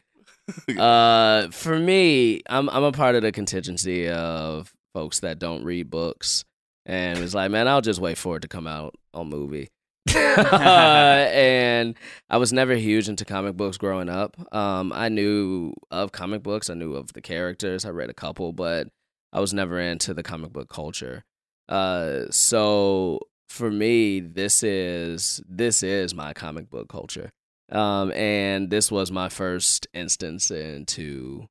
Uh, 0.78 1.50
for 1.52 1.80
me, 1.80 2.42
I'm 2.50 2.70
I'm 2.70 2.84
a 2.84 2.92
part 2.92 3.16
of 3.16 3.22
the 3.22 3.32
contingency 3.32 4.10
of 4.10 4.74
folks 4.94 5.22
that 5.22 5.40
don't 5.40 5.64
read 5.64 5.90
books, 5.90 6.44
and 6.86 7.20
it's 7.20 7.34
like, 7.34 7.52
man, 7.52 7.68
I'll 7.68 7.82
just 7.82 8.00
wait 8.00 8.18
for 8.18 8.38
it 8.38 8.42
to 8.42 8.48
come 8.48 8.68
out 8.68 8.96
on 9.14 9.30
movie. 9.30 9.70
Uh, 10.14 10.20
and 11.34 11.96
I 12.30 12.38
was 12.38 12.52
never 12.52 12.76
huge 12.76 13.10
into 13.10 13.26
comic 13.26 13.56
books 13.56 13.78
growing 13.78 14.10
up. 14.10 14.36
Um, 14.54 14.92
I 14.94 15.10
knew 15.10 15.74
of 15.92 16.12
comic 16.12 16.44
books, 16.44 16.70
I 16.70 16.74
knew 16.74 16.94
of 16.94 17.14
the 17.14 17.22
characters, 17.22 17.86
I 17.86 17.90
read 17.90 18.10
a 18.10 18.14
couple, 18.14 18.54
but 18.54 18.88
I 19.32 19.40
was 19.40 19.54
never 19.54 19.80
into 19.80 20.14
the 20.14 20.24
comic 20.24 20.52
book 20.54 20.70
culture. 20.70 21.24
Uh, 21.70 22.26
so 22.30 23.20
for 23.48 23.72
me, 23.72 24.20
this 24.20 24.64
is 24.64 25.42
this 25.48 25.84
is 25.84 26.14
my 26.14 26.34
comic 26.34 26.70
book 26.70 26.90
culture. 26.90 27.30
Um, 27.72 28.12
and 28.12 28.70
this 28.70 28.92
was 28.92 29.12
my 29.12 29.30
first 29.30 29.88
instance 29.94 30.52
into 30.52 31.48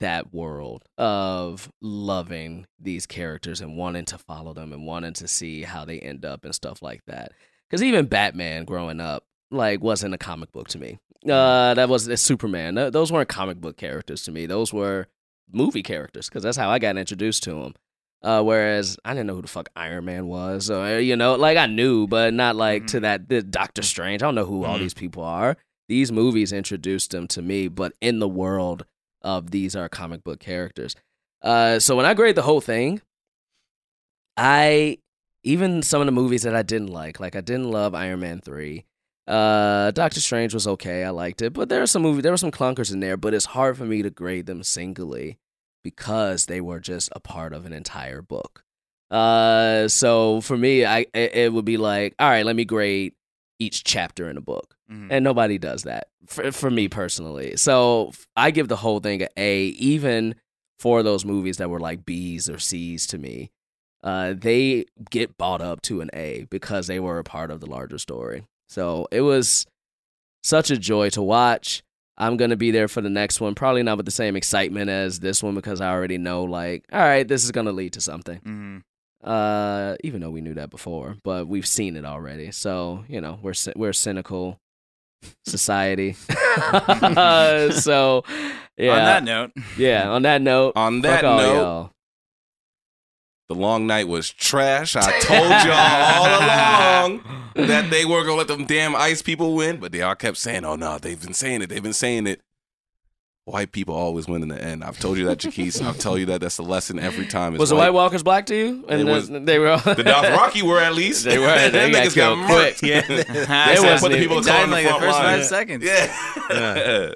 that 0.00 0.32
world 0.32 0.84
of 0.96 1.70
loving 1.80 2.66
these 2.80 3.06
characters 3.06 3.60
and 3.60 3.76
wanting 3.76 4.04
to 4.06 4.18
follow 4.18 4.52
them 4.54 4.72
and 4.72 4.86
wanting 4.86 5.12
to 5.14 5.26
see 5.28 5.62
how 5.62 5.84
they 5.84 5.98
end 5.98 6.24
up 6.24 6.44
and 6.44 6.54
stuff 6.54 6.82
like 6.82 7.00
that. 7.06 7.32
Because 7.68 7.82
even 7.82 8.06
Batman 8.06 8.64
growing 8.64 9.00
up, 9.00 9.24
like, 9.50 9.82
wasn't 9.82 10.14
a 10.14 10.18
comic 10.18 10.52
book 10.52 10.68
to 10.68 10.78
me. 10.78 10.98
Uh, 11.28 11.74
that 11.74 11.88
was 11.88 12.08
Superman. 12.20 12.74
Those 12.92 13.10
weren't 13.10 13.28
comic 13.28 13.60
book 13.60 13.76
characters 13.76 14.22
to 14.24 14.32
me. 14.32 14.46
Those 14.46 14.72
were 14.72 15.08
movie 15.50 15.82
characters 15.82 16.28
because 16.28 16.42
that's 16.42 16.56
how 16.56 16.70
I 16.70 16.78
got 16.78 16.96
introduced 16.96 17.42
to 17.44 17.54
them. 17.54 17.74
Uh, 18.22 18.42
whereas 18.42 18.96
I 19.04 19.14
didn't 19.14 19.26
know 19.28 19.34
who 19.36 19.42
the 19.42 19.48
fuck 19.48 19.68
Iron 19.76 20.04
Man 20.04 20.26
was, 20.26 20.70
or 20.70 20.98
you 21.00 21.14
know, 21.16 21.34
like 21.36 21.56
I 21.56 21.66
knew, 21.66 22.06
but 22.08 22.34
not 22.34 22.56
like 22.56 22.88
to 22.88 23.00
that 23.00 23.28
the 23.28 23.42
Doctor 23.42 23.82
Strange. 23.82 24.22
I 24.22 24.26
don't 24.26 24.34
know 24.34 24.44
who 24.44 24.64
all 24.64 24.76
Mhm. 24.76 24.80
these 24.80 24.94
people 24.94 25.22
are. 25.22 25.56
These 25.88 26.10
movies 26.10 26.52
introduced 26.52 27.12
them 27.12 27.28
to 27.28 27.42
me, 27.42 27.68
but 27.68 27.92
in 28.00 28.18
the 28.18 28.28
world 28.28 28.84
of 29.22 29.50
these 29.50 29.74
are 29.76 29.88
comic 29.88 30.24
book 30.24 30.40
characters. 30.40 30.94
Uh, 31.42 31.78
so 31.78 31.96
when 31.96 32.06
I 32.06 32.14
grade 32.14 32.34
the 32.34 32.42
whole 32.42 32.60
thing, 32.60 33.00
I 34.36 34.98
even 35.42 35.82
some 35.82 36.00
of 36.00 36.06
the 36.06 36.12
movies 36.12 36.42
that 36.42 36.54
I 36.54 36.62
didn't 36.62 36.88
like, 36.88 37.20
like 37.20 37.36
I 37.36 37.40
didn't 37.40 37.70
love 37.70 37.94
Iron 37.94 38.20
Man 38.20 38.40
three. 38.40 38.84
Uh, 39.26 39.90
Doctor 39.90 40.20
Strange 40.20 40.54
was 40.54 40.66
okay, 40.66 41.04
I 41.04 41.10
liked 41.10 41.42
it, 41.42 41.52
but 41.52 41.68
there 41.68 41.82
are 41.82 41.86
some 41.86 42.02
movies, 42.02 42.22
there 42.22 42.32
were 42.32 42.38
some 42.38 42.50
clunkers 42.50 42.92
in 42.92 43.00
there. 43.00 43.16
But 43.16 43.34
it's 43.34 43.44
hard 43.46 43.76
for 43.76 43.84
me 43.84 44.02
to 44.02 44.10
grade 44.10 44.46
them 44.46 44.62
singly 44.62 45.38
because 45.84 46.46
they 46.46 46.60
were 46.60 46.80
just 46.80 47.10
a 47.12 47.20
part 47.20 47.52
of 47.52 47.66
an 47.66 47.72
entire 47.72 48.22
book. 48.22 48.64
Uh, 49.10 49.88
so 49.88 50.40
for 50.40 50.56
me, 50.56 50.84
I 50.84 51.00
it, 51.14 51.34
it 51.34 51.52
would 51.52 51.64
be 51.64 51.76
like, 51.76 52.14
all 52.18 52.28
right, 52.28 52.44
let 52.44 52.56
me 52.56 52.64
grade 52.64 53.14
each 53.58 53.84
chapter 53.84 54.28
in 54.30 54.36
a 54.36 54.40
book, 54.40 54.76
Mhm. 54.90 55.08
and 55.10 55.24
nobody 55.24 55.58
does 55.58 55.82
that 55.82 56.08
for 56.26 56.50
for 56.52 56.70
me 56.70 56.88
personally. 56.88 57.56
So 57.56 58.12
I 58.36 58.50
give 58.50 58.68
the 58.68 58.76
whole 58.76 59.00
thing 59.00 59.22
a 59.22 59.28
A, 59.36 59.64
even 59.68 60.34
for 60.78 61.02
those 61.02 61.24
movies 61.24 61.56
that 61.56 61.68
were 61.70 61.80
like 61.80 62.04
B's 62.06 62.48
or 62.48 62.58
C's 62.58 63.06
to 63.08 63.18
me. 63.18 63.50
Uh, 64.04 64.32
they 64.32 64.84
get 65.10 65.36
bought 65.36 65.60
up 65.60 65.82
to 65.82 66.00
an 66.00 66.08
A 66.14 66.46
because 66.50 66.86
they 66.86 67.00
were 67.00 67.18
a 67.18 67.24
part 67.24 67.50
of 67.50 67.60
the 67.60 67.66
larger 67.66 67.98
story. 67.98 68.44
So 68.68 69.08
it 69.10 69.22
was 69.22 69.66
such 70.44 70.70
a 70.70 70.76
joy 70.76 71.10
to 71.10 71.22
watch. 71.22 71.82
I'm 72.16 72.36
gonna 72.36 72.56
be 72.56 72.70
there 72.70 72.86
for 72.86 73.00
the 73.00 73.10
next 73.10 73.40
one, 73.40 73.56
probably 73.56 73.82
not 73.82 73.96
with 73.96 74.06
the 74.06 74.12
same 74.12 74.36
excitement 74.36 74.88
as 74.88 75.18
this 75.20 75.42
one 75.42 75.54
because 75.56 75.80
I 75.80 75.90
already 75.90 76.16
know, 76.18 76.44
like, 76.44 76.84
all 76.92 77.00
right, 77.00 77.26
this 77.26 77.42
is 77.44 77.50
gonna 77.50 77.72
lead 77.72 77.92
to 77.94 78.00
something. 78.00 78.38
Mhm. 78.40 78.82
Uh, 79.22 79.96
even 80.04 80.20
though 80.20 80.30
we 80.30 80.40
knew 80.40 80.54
that 80.54 80.70
before, 80.70 81.16
but 81.24 81.48
we've 81.48 81.66
seen 81.66 81.96
it 81.96 82.04
already. 82.04 82.50
So 82.52 83.04
you 83.08 83.20
know, 83.20 83.38
we're 83.42 83.54
we're 83.74 83.90
a 83.90 83.94
cynical 83.94 84.58
society. 85.44 86.12
so 87.72 88.22
yeah. 88.76 88.92
On 88.92 89.04
that 89.04 89.24
note, 89.24 89.50
yeah. 89.76 90.08
On 90.10 90.22
that 90.22 90.40
note, 90.40 90.72
On 90.76 91.00
that 91.00 91.22
note, 91.24 91.54
y'all. 91.56 91.90
the 93.48 93.54
long 93.56 93.86
night 93.88 94.06
was 94.06 94.30
trash. 94.30 94.94
I 94.94 95.18
told 95.20 95.50
y'all 95.66 96.14
all 96.14 96.38
along 96.44 97.66
that 97.68 97.90
they 97.90 98.04
were 98.04 98.22
gonna 98.22 98.36
let 98.36 98.46
them 98.46 98.66
damn 98.66 98.94
ice 98.94 99.20
people 99.20 99.54
win, 99.56 99.78
but 99.78 99.90
they 99.90 100.00
all 100.02 100.14
kept 100.14 100.36
saying, 100.36 100.64
"Oh 100.64 100.76
no, 100.76 100.98
they've 100.98 101.20
been 101.20 101.34
saying 101.34 101.62
it. 101.62 101.68
They've 101.70 101.82
been 101.82 101.92
saying 101.92 102.28
it." 102.28 102.40
White 103.50 103.72
people 103.72 103.94
always 103.94 104.28
win 104.28 104.42
in 104.42 104.48
the 104.48 104.62
end. 104.62 104.84
I've 104.84 104.98
told 104.98 105.16
you 105.18 105.24
that, 105.26 105.38
Jaquise. 105.38 105.82
I'll 105.84 105.94
tell 105.94 106.18
you 106.18 106.26
that. 106.26 106.40
That's 106.40 106.56
the 106.58 106.62
lesson 106.64 106.98
every 106.98 107.26
time. 107.26 107.54
It's 107.54 107.60
Was 107.60 107.70
the 107.70 107.76
White 107.76 107.94
Walkers 107.94 108.22
black 108.22 108.46
to 108.46 108.54
you? 108.54 108.84
They 108.88 109.00
And 109.00 109.08
was- 109.08 109.28
the- 109.28 109.40
they 109.40 109.58
were 109.58 109.68
all 109.68 109.78
the 109.78 109.94
Dothraki 109.94 110.62
were 110.68 110.80
at 110.80 110.94
least. 110.94 111.24
They 111.24 111.38
were. 111.38 111.46
Them 111.70 111.72
They 111.72 111.90
got 111.90 112.02
niggas 112.06 112.16
got 112.16 112.34
killed 112.36 112.46
quick. 112.46 112.74
murked. 112.76 112.82
Yeah. 112.86 113.00
They 113.06 113.16
They 113.24 113.24
said, 113.44 113.90
wasn't 113.90 114.00
put 114.00 114.08
the 114.12 114.18
people 114.18 114.38
of 114.38 114.46
died 114.46 114.58
in 114.58 114.64
in 114.64 114.70
like 114.70 114.86
the 114.86 114.92
the 114.92 114.98
first 115.00 115.18
line. 115.18 115.38
five 115.38 115.44
seconds. 115.46 115.84
Yeah. 115.84 117.10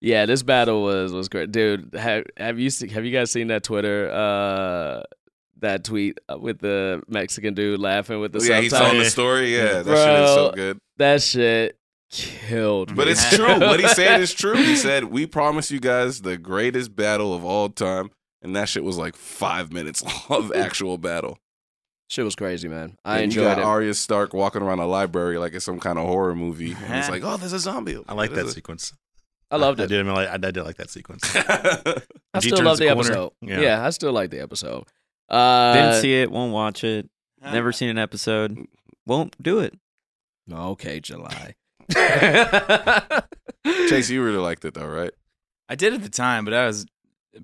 Yeah, 0.00 0.26
this 0.26 0.42
battle 0.42 0.82
was 0.82 1.12
was 1.12 1.28
great, 1.28 1.50
dude. 1.52 1.94
Have 1.94 2.24
have 2.36 2.58
you 2.58 2.68
seen, 2.70 2.90
have 2.90 3.04
you 3.04 3.12
guys 3.12 3.30
seen 3.30 3.48
that 3.48 3.64
Twitter 3.64 4.10
uh 4.10 5.02
that 5.60 5.84
tweet 5.84 6.18
with 6.38 6.58
the 6.60 7.02
Mexican 7.08 7.54
dude 7.54 7.80
laughing 7.80 8.20
with 8.20 8.32
the 8.32 8.40
yeah, 8.46 8.60
he's 8.60 8.70
subtitles? 8.72 8.90
telling 8.92 8.98
the 9.04 9.10
story. 9.10 9.56
Yeah, 9.56 9.82
that 9.82 9.84
Bro, 9.86 9.94
shit 9.96 10.20
is 10.20 10.30
so 10.34 10.52
good. 10.52 10.78
That 10.98 11.22
shit 11.22 11.78
killed 12.10 12.90
me. 12.90 12.96
But 12.96 13.08
it's 13.08 13.28
true. 13.36 13.58
what 13.60 13.80
he 13.80 13.88
said 13.88 14.20
is 14.20 14.32
true. 14.32 14.54
He 14.56 14.76
said, 14.76 15.04
"We 15.04 15.26
promise 15.26 15.70
you 15.70 15.80
guys 15.80 16.22
the 16.22 16.36
greatest 16.36 16.94
battle 16.96 17.34
of 17.34 17.44
all 17.44 17.68
time," 17.68 18.10
and 18.42 18.54
that 18.56 18.68
shit 18.68 18.84
was 18.84 18.96
like 18.98 19.16
five 19.16 19.72
minutes 19.72 20.02
of 20.30 20.52
actual 20.54 20.98
battle. 20.98 21.38
shit 22.08 22.24
was 22.24 22.36
crazy, 22.36 22.68
man. 22.68 22.96
I 23.04 23.20
And 23.20 23.34
you 23.34 23.40
enjoyed 23.42 23.56
got 23.56 23.58
it. 23.62 23.64
Arya 23.64 23.94
Stark 23.94 24.32
walking 24.34 24.62
around 24.62 24.78
a 24.78 24.86
library 24.86 25.38
like 25.38 25.52
it's 25.54 25.64
some 25.64 25.80
kind 25.80 25.98
of 25.98 26.06
horror 26.06 26.34
movie, 26.36 26.72
and 26.72 26.94
it's 26.98 27.08
like, 27.14 27.22
"Oh, 27.24 27.36
there's 27.36 27.52
a 27.52 27.58
zombie." 27.58 27.98
I 28.08 28.14
like 28.14 28.30
that 28.30 28.36
There's 28.36 28.54
sequence. 28.54 28.92
I 29.50 29.56
loved 29.58 29.80
I 29.80 29.84
it. 29.84 29.88
did. 29.88 30.08
I, 30.08 30.12
like, 30.12 30.28
I 30.28 30.36
did 30.38 30.56
like 30.56 30.76
that 30.76 30.90
sequence. 30.90 31.22
I 31.36 32.40
still 32.40 32.56
turns 32.58 32.66
love 32.66 32.78
the 32.78 32.86
the 32.86 32.90
episode. 32.90 33.32
Yeah. 33.40 33.60
Yeah. 33.60 33.86
I 33.86 33.90
still 33.90 34.12
like 34.12 34.30
the 34.30 34.40
episode. 34.40 34.84
Uh, 35.28 35.72
Didn't 35.72 36.00
see 36.02 36.14
it, 36.20 36.30
won't 36.32 36.52
watch 36.52 36.82
it. 36.82 37.08
Never 37.42 37.70
seen 37.70 37.88
an 37.88 37.98
episode. 37.98 38.66
Won't 39.06 39.40
do 39.40 39.60
it. 39.60 39.74
Okay, 40.52 40.98
July. 40.98 41.54
Chase, 43.88 44.10
you 44.10 44.22
really 44.22 44.38
liked 44.38 44.64
it 44.64 44.74
though, 44.74 44.86
right? 44.86 45.12
I 45.68 45.74
did 45.74 45.94
at 45.94 46.02
the 46.02 46.08
time, 46.08 46.44
but 46.44 46.54
I 46.54 46.66
was 46.66 46.86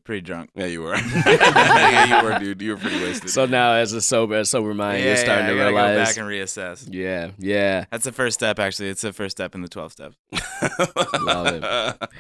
pretty 0.05 0.23
drunk. 0.23 0.51
Yeah, 0.55 0.67
you 0.67 0.83
were. 0.83 0.97
yeah, 0.97 2.21
you 2.21 2.25
were, 2.25 2.39
dude. 2.39 2.63
You 2.63 2.73
were 2.73 2.77
pretty 2.77 3.03
wasted. 3.03 3.31
So 3.31 3.47
now, 3.47 3.75
as 3.75 3.93
a 3.93 4.01
sober, 4.01 4.37
as 4.37 4.51
sober 4.51 4.75
mind, 4.75 5.01
yeah, 5.01 5.09
you're 5.09 5.17
starting 5.17 5.47
yeah, 5.47 5.53
to 5.53 5.59
realize. 5.59 5.97
go 5.97 6.05
back 6.05 6.17
and 6.17 6.29
reassess. 6.29 6.89
yeah, 6.91 7.31
yeah. 7.39 7.85
That's 7.91 8.05
the 8.05 8.13
first 8.13 8.35
step, 8.35 8.59
actually. 8.59 8.89
It's 8.89 9.03
the 9.03 9.13
first 9.13 9.37
step 9.37 9.55
in 9.55 9.63
the 9.63 9.69
12 9.69 9.93
steps. 9.93 10.17
Love 11.21 11.47
it. 11.47 12.11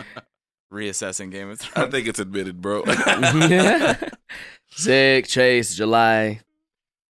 Reassessing 0.72 1.30
Game 1.30 1.50
of 1.50 1.60
Thrones. 1.60 1.88
I 1.88 1.90
think 1.90 2.08
it's 2.08 2.18
admitted, 2.18 2.60
bro. 2.60 2.82
Zig, 4.78 5.26
Chase, 5.26 5.74
July. 5.74 6.40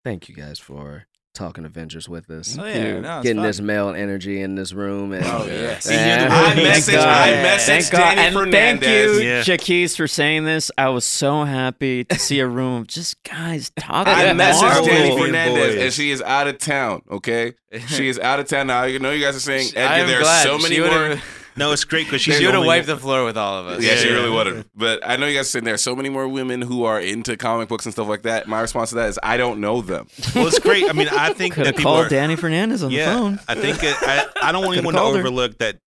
Thank 0.04 0.28
you 0.28 0.34
guys 0.34 0.59
for 0.59 1.06
talking 1.34 1.64
Avengers 1.64 2.08
with 2.08 2.30
us. 2.30 2.58
Oh, 2.58 2.64
yeah. 2.64 2.98
No, 3.00 3.22
Getting 3.22 3.36
fun. 3.38 3.46
this 3.46 3.60
male 3.60 3.90
energy 3.90 4.40
in 4.40 4.54
this 4.56 4.72
room. 4.72 5.12
And, 5.12 5.24
Oh, 5.24 5.44
yes. 5.46 5.88
Yeah. 5.90 6.28
Uh, 6.30 6.34
I 6.50 6.54
Thank 6.54 6.66
messaged, 6.68 6.92
God. 6.94 7.06
I 7.08 7.58
Thank 7.58 7.90
God. 7.90 8.00
Dani 8.00 8.16
and 8.18 8.34
Fernandez. 8.34 8.88
thank 9.12 9.22
you, 9.22 9.28
Yeah. 9.28 9.42
Jacquis, 9.42 9.96
for 9.96 10.08
saying 10.08 10.44
this. 10.44 10.70
I 10.76 10.88
was 10.88 11.04
so 11.04 11.44
happy 11.44 12.04
to 12.04 12.18
see 12.18 12.40
a 12.40 12.46
room 12.46 12.80
of 12.82 12.86
just 12.88 13.22
guys 13.22 13.70
talking. 13.78 14.12
I 14.12 14.24
messaged 14.32 14.86
Dani 14.88 15.18
Fernandez, 15.18 15.76
and 15.76 15.92
she 15.92 16.10
is 16.10 16.20
out 16.22 16.48
of 16.48 16.58
town. 16.58 17.02
Okay, 17.10 17.54
she 17.86 18.08
is 18.08 18.18
out 18.18 18.40
of 18.40 18.48
town 18.48 18.66
now. 18.66 18.84
You 18.84 18.98
know, 18.98 19.10
you 19.12 19.22
guys 19.24 19.36
are 19.36 19.40
saying 19.40 19.68
I 19.76 19.80
Edgar. 19.80 19.94
am 20.02 20.06
There's 20.08 20.22
glad. 20.22 20.42
so 20.42 20.58
many 20.58 20.80
more. 20.80 21.20
would've- 21.59 21.68
No, 21.68 21.72
it's 21.72 21.84
great 21.84 22.06
because 22.06 22.20
she's 22.20 22.34
She 22.36 22.40
the 22.40 22.46
would 22.46 22.54
have 22.54 22.64
wiped 22.64 22.86
the 22.86 22.96
floor 22.96 23.24
with 23.24 23.36
all 23.36 23.59
of 23.61 23.66
us. 23.68 23.82
Yeah, 23.82 23.96
she 23.96 24.09
Yeah. 24.09 24.14
really 24.14 24.30
would 24.30 24.46
have. 24.46 24.64
But 24.74 25.00
I 25.06 25.16
know 25.16 25.26
you 25.26 25.34
guys 25.36 25.46
are 25.46 25.50
saying 25.50 25.64
there's 25.64 25.82
so 25.82 25.94
many 25.96 26.09
more 26.09 26.26
women 26.28 26.62
who 26.62 26.84
are 26.84 27.00
into 27.00 27.36
comic 27.36 27.68
books 27.68 27.84
and 27.86 27.92
stuff 27.92 28.09
like 28.09 28.22
that. 28.22 28.46
My 28.48 28.61
response 28.61 28.90
to 28.90 28.96
that 28.96 29.09
is 29.09 29.18
I 29.22 29.36
don't 29.36 29.61
know 29.61 29.82
them. 29.82 30.06
Well, 30.34 30.46
it's 30.46 30.59
great. 30.59 30.88
I 30.88 30.92
mean, 30.92 31.09
I 31.09 31.32
think 31.32 31.54
Could 31.54 31.64
that 31.64 31.74
have 31.74 31.76
people 31.76 31.92
called 31.92 32.06
are. 32.06 32.09
Dani 32.11 32.38
Fernandez 32.38 32.82
on 32.82 32.90
yeah, 32.90 33.06
the 33.12 33.18
phone. 33.18 33.40
I 33.48 33.54
think 33.54 33.82
it, 33.82 33.96
I, 34.02 34.26
I 34.42 34.52
don't 34.52 34.64
want 34.64 34.76
anyone 34.78 34.94
to 34.94 35.00
called 35.00 35.14
her. 35.14 35.20
overlook 35.20 35.59
that 35.59 35.78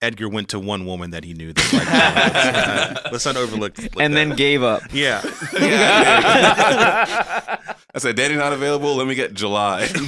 Edgar 0.00 0.28
went 0.28 0.48
to 0.50 0.60
one 0.60 0.86
woman 0.86 1.10
that 1.10 1.24
he 1.24 1.34
knew. 1.34 1.52
That 1.52 1.72
liked 1.72 1.86
comics. 1.88 3.00
Uh, 3.08 3.08
let's 3.12 3.24
not 3.26 3.36
overlook. 3.36 3.76
like 3.78 3.92
and 4.00 4.14
then 4.14 4.30
gave 4.36 4.62
up. 4.62 4.82
yeah, 4.92 5.20
I 7.94 7.98
said 7.98 8.16
Dani's 8.16 8.38
not 8.38 8.52
available. 8.52 8.94
Let 8.94 9.06
me 9.06 9.14
get 9.14 9.34
July. 9.34 9.88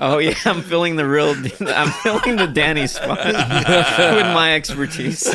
Oh 0.00 0.18
yeah, 0.18 0.34
I'm 0.44 0.62
filling 0.62 0.96
the 0.96 1.06
real. 1.06 1.30
I'm 1.30 1.90
filling 2.02 2.36
the 2.36 2.46
Dani 2.46 2.88
spot 2.88 3.18
with 3.24 4.26
my 4.34 4.54
expertise. 4.54 5.26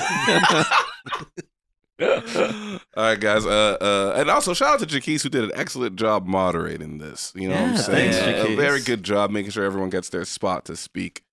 All 2.02 2.80
right, 3.04 3.20
guys. 3.20 3.46
Uh, 3.46 3.78
uh, 3.82 4.14
and 4.16 4.30
also 4.30 4.54
shout 4.54 4.74
out 4.76 4.80
to 4.80 4.86
Jacquis 4.86 5.22
who 5.24 5.30
did 5.30 5.44
an 5.44 5.52
excellent 5.54 5.96
job 5.98 6.26
moderating 6.28 6.98
this. 7.00 7.34
You 7.36 7.50
know 7.50 7.56
what 7.62 7.72
I'm 7.72 7.78
saying? 7.78 8.12
thanks, 8.14 8.50
a 8.50 8.56
very 8.56 8.82
good 8.82 9.04
job 9.04 9.32
making 9.32 9.52
sure 9.52 9.64
everyone 9.66 9.90
gets 9.90 10.10
their 10.10 10.26
spot 10.26 10.66
to 10.66 10.76
speak. 10.76 11.24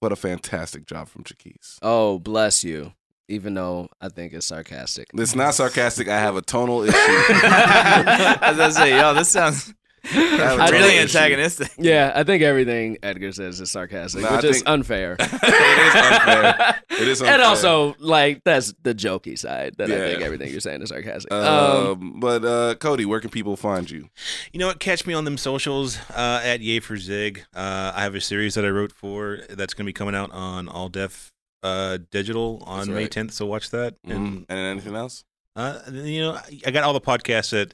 What 0.00 0.12
a 0.12 0.16
fantastic 0.16 0.86
job 0.86 1.08
from 1.08 1.24
Jacquis. 1.24 1.78
oh, 1.82 2.18
bless 2.18 2.62
you. 2.64 2.92
Even 3.28 3.54
though 3.54 3.88
I 4.00 4.08
think 4.08 4.32
it's 4.34 4.46
sarcastic. 4.46 5.08
It's 5.14 5.34
not 5.34 5.54
sarcastic. 5.54 6.06
I 6.08 6.18
have 6.20 6.36
a 6.36 6.42
tonal 6.42 6.82
issue. 6.88 6.94
As 6.94 8.60
I 8.60 8.70
say, 8.70 8.96
yo, 8.98 9.14
this 9.14 9.30
sounds 9.30 9.66
have 9.66 9.74
a 9.74 9.74
I 10.14 10.68
really 10.70 10.88
tonal 10.88 11.02
antagonistic. 11.02 11.70
Yeah, 11.78 12.12
I 12.14 12.22
think 12.24 12.42
everything 12.42 12.98
Edgar 13.02 13.32
says 13.32 13.60
is 13.60 13.70
sarcastic, 13.70 14.22
No, 14.22 14.28
I 14.28 14.36
which 14.36 14.44
is 14.44 14.56
think- 14.58 14.68
unfair. 14.68 15.16
it 15.20 15.32
is 15.32 15.94
unfair. 15.94 16.80
It 16.90 17.08
is 17.08 17.20
unfair. 17.22 17.34
And 17.34 17.42
also, 17.42 17.94
like, 17.98 18.42
that's 18.44 18.74
the 18.82 18.94
jokey 18.94 19.38
side 19.38 19.74
that 19.78 19.90
I 19.90 19.98
think 20.12 20.22
everything 20.22 20.50
you're 20.50 20.60
saying 20.60 20.82
is 20.82 20.88
sarcastic. 20.90 21.32
um, 21.32 21.86
Um, 21.86 22.20
but 22.20 22.44
uh, 22.44 22.74
Cody, 22.76 23.04
where 23.04 23.20
can 23.20 23.30
people 23.30 23.56
find 23.56 23.90
you? 23.90 24.08
you 24.52 24.58
know 24.60 24.66
what? 24.68 24.80
Catch 24.80 25.06
me 25.06 25.14
on 25.14 25.24
them 25.24 25.36
socials 25.36 25.98
uh, 26.10 26.40
at 26.42 26.60
Yay 26.60 26.80
for 26.80 26.96
Zig. 26.96 27.44
Uh, 27.54 27.92
I 27.94 28.02
have 28.02 28.14
a 28.14 28.20
series 28.20 28.54
that 28.54 28.64
I 28.64 28.68
wrote 28.68 28.92
for 28.92 29.40
that's 29.50 29.74
going 29.74 29.84
to 29.84 29.88
be 29.88 29.92
coming 29.92 30.14
out 30.14 30.30
on 30.32 30.68
All 30.68 30.88
Def 30.88 31.32
uh, 31.62 31.98
Digital 32.10 32.62
on 32.66 32.78
That's 32.78 32.90
May 32.90 33.06
10th. 33.08 33.32
So 33.32 33.46
watch 33.46 33.70
that. 33.70 33.94
And, 34.04 34.12
And 34.12 34.46
and 34.48 34.58
anything 34.58 34.94
else? 34.94 35.24
uh, 35.56 35.80
you 35.90 36.20
know, 36.20 36.38
I 36.66 36.70
got 36.70 36.84
all 36.84 36.92
the 36.92 37.00
podcasts 37.00 37.50
that 37.50 37.72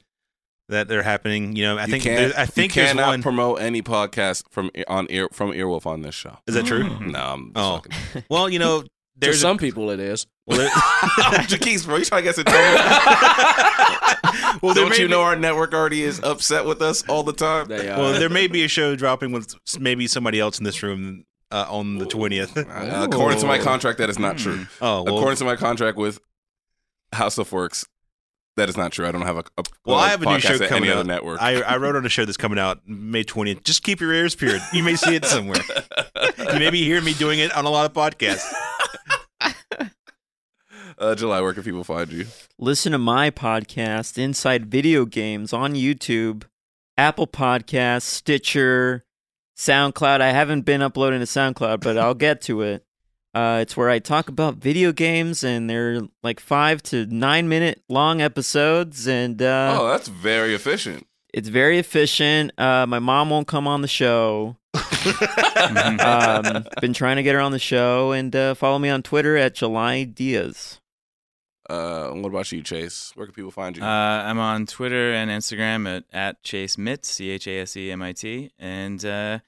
that 0.73 0.89
they're 0.89 1.03
happening. 1.03 1.57
You 1.57 1.65
know, 1.65 1.79
I 1.79 1.85
You 1.87 1.91
think 1.93 2.05
can't- 2.05 2.35
I 2.37 2.45
think 2.47 2.77
you 2.77 2.83
there's 2.83 2.93
cannot 2.93 3.09
one. 3.09 3.23
promote 3.23 3.61
any 3.61 3.81
podcast 3.83 4.45
from 4.51 4.71
on 4.89 5.07
ear 5.11 5.29
from 5.33 5.53
Earwolf 5.53 5.87
on 5.87 6.03
this 6.03 6.15
show. 6.15 6.37
Is 6.47 6.55
that 6.55 6.67
true? 6.67 6.85
No, 7.01 7.19
I'm 7.19 7.53
Oh. 7.57 7.77
fucking. 7.77 8.25
well, 8.29 8.49
you 8.51 8.59
know, 8.59 8.83
to 8.83 8.89
there's 9.17 9.37
a- 9.37 9.41
some 9.41 9.57
people, 9.59 9.91
it 9.91 10.01
is. 10.01 10.27
well, 10.47 10.59
there- 10.59 10.69
Jacquis, 11.49 11.85
bro, 11.87 11.97
you 11.97 12.05
trying 12.05 12.25
to 12.25 12.25
get 12.25 12.31
us 12.31 12.39
in 12.39 12.45
trouble? 12.45 12.61
well, 14.63 14.75
Don't 14.75 14.91
may 14.91 14.97
you 14.99 15.07
be- 15.07 15.11
know 15.11 15.23
our 15.23 15.37
network 15.37 15.75
already 15.75 16.03
is 16.03 16.21
upset 16.23 16.65
with 16.65 16.83
us 16.83 17.07
all 17.09 17.23
the 17.23 17.33
time? 17.33 17.67
They 17.69 17.89
are. 17.89 17.99
Well, 17.99 18.19
there 18.19 18.29
may 18.29 18.47
be 18.47 18.65
a 18.65 18.69
show 18.69 18.97
dropping 18.97 19.33
with 19.33 19.55
maybe 19.79 20.07
somebody 20.07 20.41
else 20.41 20.59
in 20.59 20.65
this 20.65 20.83
room 20.83 21.25
uh, 21.51 21.67
on 21.69 21.99
the 21.99 22.07
twentieth. 22.07 22.57
Uh, 22.57 23.07
according 23.11 23.41
to 23.41 23.47
my 23.47 23.59
contract, 23.59 23.99
that 23.99 24.11
is 24.11 24.19
not 24.19 24.39
true. 24.39 24.67
Oh 24.81 25.03
well, 25.03 25.17
According 25.19 25.39
to 25.39 25.45
my 25.45 25.57
contract 25.57 25.97
with 25.99 26.19
House 27.13 27.39
of 27.39 27.51
Works, 27.53 27.85
that 28.57 28.69
is 28.69 28.77
not 28.77 28.93
true. 28.93 29.07
I 29.07 29.13
don't 29.13 29.23
have 29.23 29.37
a, 29.37 29.45
a 29.59 29.63
well, 29.85 29.99
a 29.99 30.01
I 30.01 30.09
have 30.09 30.23
a 30.23 30.27
new 30.27 30.41
show 30.41 30.59
coming 30.59 30.85
any 30.85 30.91
out. 30.91 30.99
other 30.99 31.07
network. 31.07 31.41
I, 31.41 31.61
I 31.63 31.77
wrote 31.77 31.97
on 31.97 32.05
a 32.05 32.09
show 32.09 32.25
that's 32.25 32.37
coming 32.37 32.59
out 32.59 32.87
May 32.87 33.25
twentieth. 33.25 33.65
Just 33.65 33.83
keep 33.83 34.01
your 34.01 34.13
ears 34.13 34.35
peeled. 34.35 34.61
You 34.73 34.83
may 34.83 34.97
see 34.97 35.15
it 35.15 35.25
somewhere. 35.25 35.61
you 36.39 36.59
may 36.59 36.71
be 36.71 36.85
hearing 36.85 37.05
me 37.05 37.15
doing 37.15 37.39
it 37.39 37.55
on 37.57 37.65
a 37.65 37.71
lot 37.71 37.87
of 37.87 37.93
podcasts. 37.93 38.53
uh, 40.99 41.15
July, 41.15 41.41
where 41.41 41.55
can 41.55 41.63
people 41.63 41.85
find 41.85 42.13
you? 42.13 42.27
Listen 42.59 42.93
to 42.93 42.99
my 42.99 43.31
podcast, 43.31 44.19
Inside 44.19 44.67
Video 44.67 45.05
Games, 45.07 45.53
on 45.53 45.75
YouTube, 45.75 46.45
Apple 46.99 47.27
Podcasts, 47.27 48.03
Stitcher, 48.03 49.05
SoundCloud. 49.57 50.21
I 50.21 50.31
haven't 50.31 50.63
been 50.63 50.83
uploading 50.83 51.21
to 51.21 51.27
SoundCloud, 51.27 51.81
but 51.81 51.97
I'll 51.97 52.15
get 52.15 52.43
to 52.43 52.63
it. 52.63 52.85
Uh, 53.35 53.61
it's 53.63 53.77
where 53.77 53.89
I 53.89 53.99
talk 53.99 54.29
about 54.29 54.57
video 54.57 54.93
games, 54.93 55.43
and 55.43 55.69
they're 55.69 56.03
like 56.23 56.39
five 56.39 56.83
to 56.85 57.07
nine 57.07 57.49
minute 57.49 57.83
long 57.89 58.21
episodes, 58.21 59.09
and 59.09 59.41
uh, 59.41 59.79
oh, 59.81 59.89
that's 59.89 60.09
very 60.09 60.55
efficient. 60.55 61.07
it's 61.33 61.49
very 61.49 61.79
efficient. 61.79 62.53
Uh, 62.59 62.87
my 62.87 62.99
mom 62.99 63.31
won't 63.31 63.49
come 63.49 63.67
on 63.67 63.81
the 63.81 63.89
show. 63.89 64.57
um, 66.01 66.65
been 66.81 66.93
trying 66.93 67.17
to 67.17 67.23
get 67.23 67.35
her 67.35 67.41
on 67.41 67.53
the 67.53 67.59
show, 67.59 68.13
and 68.13 68.35
uh, 68.37 68.55
follow 68.55 68.79
me 68.79 68.89
on 68.91 69.03
Twitter 69.03 69.37
at 69.37 69.55
July 69.55 70.05
Diaz. 70.05 70.79
Uh, 71.71 72.09
what 72.11 72.29
about 72.29 72.53
you, 72.53 72.63
Chase? 72.63 73.13
Where 73.15 73.27
can 73.27 73.35
people 73.35 73.51
find 73.51 73.77
you? 73.77 73.83
Uh, 73.83 73.87
I'm 73.87 74.39
on 74.39 74.67
Twitter 74.67 75.13
and 75.15 75.31
Instagram 75.31 75.89
at, 75.89 76.05
at 76.13 76.43
Chase 76.43 76.77
Mitt, 76.77 77.07
C 77.07 77.31
H 77.31 77.47
A 77.47 77.61
S 77.61 77.77
E 77.77 77.91
M 77.91 78.03
I 78.03 78.13
T. 78.13 78.51
And 78.59 79.03
uh, 79.05 79.39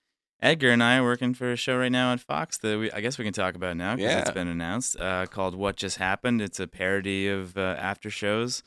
Edgar 0.45 0.70
and 0.72 0.82
I 0.82 0.99
are 0.99 1.03
working 1.03 1.32
for 1.32 1.51
a 1.51 1.57
show 1.57 1.78
right 1.78 1.90
now 1.90 2.11
on 2.11 2.18
Fox 2.18 2.59
that 2.59 2.78
we, 2.78 2.92
I 2.92 3.01
guess 3.01 3.16
we 3.16 3.24
can 3.24 3.32
talk 3.32 3.55
about 3.55 3.78
now 3.78 3.97
because 3.97 4.14
it's 4.20 4.30
been 4.30 4.47
announced 4.47 5.01
uh, 5.01 5.24
called 5.24 5.55
What 5.55 5.76
Just 5.76 5.97
Happened. 5.97 6.42
It's 6.42 6.61
a 6.61 6.66
parody 6.66 7.28
of 7.28 7.57
uh, 7.57 7.76
after 7.78 8.11
shows. 8.11 8.62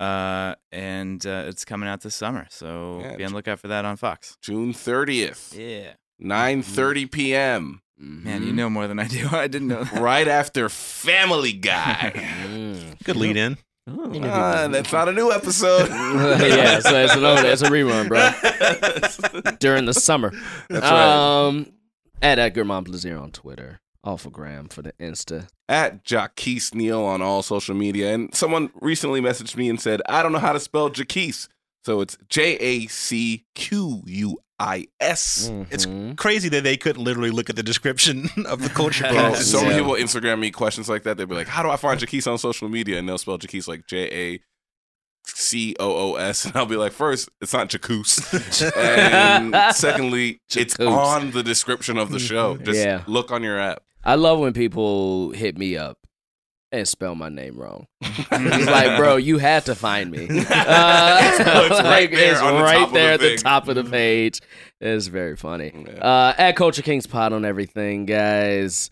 Uh, 0.00 0.56
and 0.72 1.24
uh, 1.24 1.44
it's 1.46 1.64
coming 1.64 1.88
out 1.88 2.00
this 2.00 2.16
summer, 2.16 2.48
so 2.50 2.98
Yeah, 3.02 3.14
be 3.14 3.24
on 3.24 3.30
the 3.30 3.36
lookout 3.36 3.60
for 3.60 3.68
that 3.68 3.84
on 3.84 3.96
Fox. 3.96 4.36
June 4.42 4.72
30th, 4.72 5.56
Yeah, 5.56 5.92
9:30 6.20 7.12
p.m. 7.12 7.82
man, 7.96 8.42
you 8.42 8.52
know 8.52 8.68
more 8.68 8.88
than 8.88 8.98
I 8.98 9.06
do. 9.06 9.28
I 9.32 9.46
didn't 9.46 9.68
know. 9.68 9.84
That. 9.84 10.02
right 10.02 10.26
after 10.26 10.68
Family 10.68 11.52
Guy. 11.52 12.96
Good 13.04 13.16
lead 13.16 13.36
in. 13.36 13.58
Oh. 13.88 14.12
Ah, 14.24 14.68
that's 14.70 14.92
not 14.92 15.08
a 15.08 15.12
new 15.12 15.32
episode. 15.32 15.88
yeah, 15.90 16.78
so 16.78 17.02
it's 17.02 17.14
an 17.14 17.24
old, 17.24 17.40
it's 17.40 17.62
a 17.62 17.68
rerun, 17.68 18.08
bro. 18.08 19.50
During 19.58 19.86
the 19.86 19.94
summer. 19.94 20.32
That's 20.68 20.82
right. 20.82 21.46
Um, 21.46 21.72
at 22.20 22.38
Edgar 22.38 22.64
Momplaisir 22.64 23.20
on 23.20 23.32
Twitter. 23.32 23.80
Alphagram 24.06 24.72
for 24.72 24.82
the 24.82 24.92
Insta. 25.00 25.48
At 25.68 26.04
Jacquis 26.04 26.74
Neal 26.74 27.02
on 27.02 27.22
all 27.22 27.42
social 27.42 27.74
media. 27.74 28.14
And 28.14 28.32
someone 28.34 28.70
recently 28.80 29.20
messaged 29.20 29.56
me 29.56 29.68
and 29.68 29.80
said, 29.80 30.00
I 30.08 30.22
don't 30.22 30.32
know 30.32 30.38
how 30.38 30.52
to 30.52 30.60
spell 30.60 30.90
Jacquis. 30.90 31.48
So 31.84 32.00
it's 32.00 32.16
J 32.28 32.56
A 32.58 32.86
C 32.86 33.44
Q 33.54 34.02
U 34.06 34.38
I 34.62 34.86
S. 35.00 35.50
It's 35.70 35.86
mm-hmm. 35.86 36.12
crazy 36.12 36.48
that 36.50 36.62
they 36.62 36.76
couldn't 36.76 37.02
literally 37.02 37.30
look 37.32 37.50
at 37.50 37.56
the 37.56 37.64
description 37.64 38.28
of 38.46 38.62
the 38.62 38.68
culture 38.68 39.02
Bro, 39.02 39.12
cast. 39.32 39.50
so 39.50 39.60
many 39.60 39.70
Yeah. 39.74 39.78
people 39.78 39.94
Instagram 39.94 40.38
me 40.38 40.52
questions 40.52 40.88
like 40.88 41.02
that. 41.02 41.16
They'd 41.16 41.28
be 41.28 41.34
like, 41.34 41.48
How 41.48 41.64
do 41.64 41.70
I 41.70 41.76
find 41.76 41.98
Jacquis 41.98 42.30
on 42.30 42.38
social 42.38 42.68
media? 42.68 42.98
And 42.98 43.08
they'll 43.08 43.18
spell 43.18 43.38
Jacquis 43.38 43.66
like 43.66 43.86
J 43.88 44.34
A 44.34 44.40
C 45.26 45.74
O 45.80 46.12
O 46.12 46.14
S. 46.14 46.44
And 46.46 46.56
I'll 46.56 46.66
be 46.66 46.76
like, 46.76 46.92
First, 46.92 47.28
it's 47.40 47.52
not 47.52 47.70
Jacuse. 47.70 48.18
and 48.76 49.74
secondly, 49.74 50.40
it's 50.54 50.78
on 50.78 51.32
the 51.32 51.42
description 51.42 51.98
of 51.98 52.10
the 52.10 52.20
show. 52.20 52.56
Just 52.56 52.78
Yeah. 52.78 53.02
look 53.08 53.32
on 53.32 53.42
your 53.42 53.58
app. 53.58 53.82
I 54.04 54.14
love 54.14 54.38
when 54.38 54.52
people 54.52 55.30
hit 55.32 55.58
me 55.58 55.76
up 55.76 55.98
and 56.72 56.88
spell 56.88 57.14
my 57.14 57.28
name 57.28 57.56
wrong. 57.58 57.86
It's 58.02 58.66
like, 58.66 58.98
bro, 58.98 59.16
you 59.16 59.38
had 59.38 59.64
to 59.66 59.74
find 59.74 60.10
me. 60.10 60.26
Uh, 60.30 61.18
It's 61.22 61.70
right 61.70 61.84
like, 61.84 62.10
there 62.10 62.32
it's 62.32 62.40
the 62.40 62.52
right 62.52 62.82
of 62.82 62.92
the 62.92 63.00
at 63.00 63.20
the 63.20 63.36
top 63.36 63.68
of 63.68 63.74
the 63.76 63.84
page. 63.84 64.40
It's 64.80 65.06
very 65.06 65.36
funny. 65.36 65.72
Yeah. 65.74 65.92
Uh, 66.00 66.34
at 66.36 66.56
Culture 66.56 66.82
Kings 66.82 67.06
Pod 67.06 67.32
on 67.32 67.44
everything, 67.44 68.06
guys. 68.06 68.90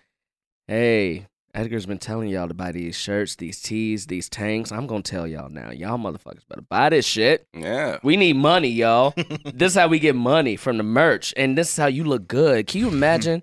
Hey, 0.68 1.26
Edgar's 1.52 1.86
been 1.86 1.98
telling 1.98 2.28
y'all 2.28 2.46
to 2.46 2.54
buy 2.54 2.70
these 2.70 2.96
shirts, 2.96 3.34
these 3.36 3.60
tees, 3.60 4.06
these 4.06 4.28
tanks. 4.28 4.70
I'm 4.70 4.86
gonna 4.86 5.02
tell 5.02 5.26
y'all 5.26 5.48
now. 5.48 5.70
Y'all 5.72 5.98
motherfuckers 5.98 6.46
better 6.48 6.62
buy 6.68 6.90
this 6.90 7.04
shit. 7.06 7.46
yeah. 7.52 7.98
We 8.04 8.16
need 8.16 8.36
money, 8.36 8.68
y'all. 8.68 9.14
this 9.16 9.72
is 9.72 9.74
how 9.74 9.88
we 9.88 9.98
get 9.98 10.14
money 10.14 10.54
from 10.56 10.76
the 10.76 10.84
merch, 10.84 11.34
and 11.36 11.58
this 11.58 11.70
is 11.70 11.76
how 11.76 11.86
you 11.86 12.04
look 12.04 12.28
good. 12.28 12.66
Can 12.68 12.80
you 12.80 12.88
imagine 12.88 13.42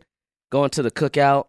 going 0.51 0.69
to 0.71 0.81
the 0.81 0.91
cookout 0.91 1.47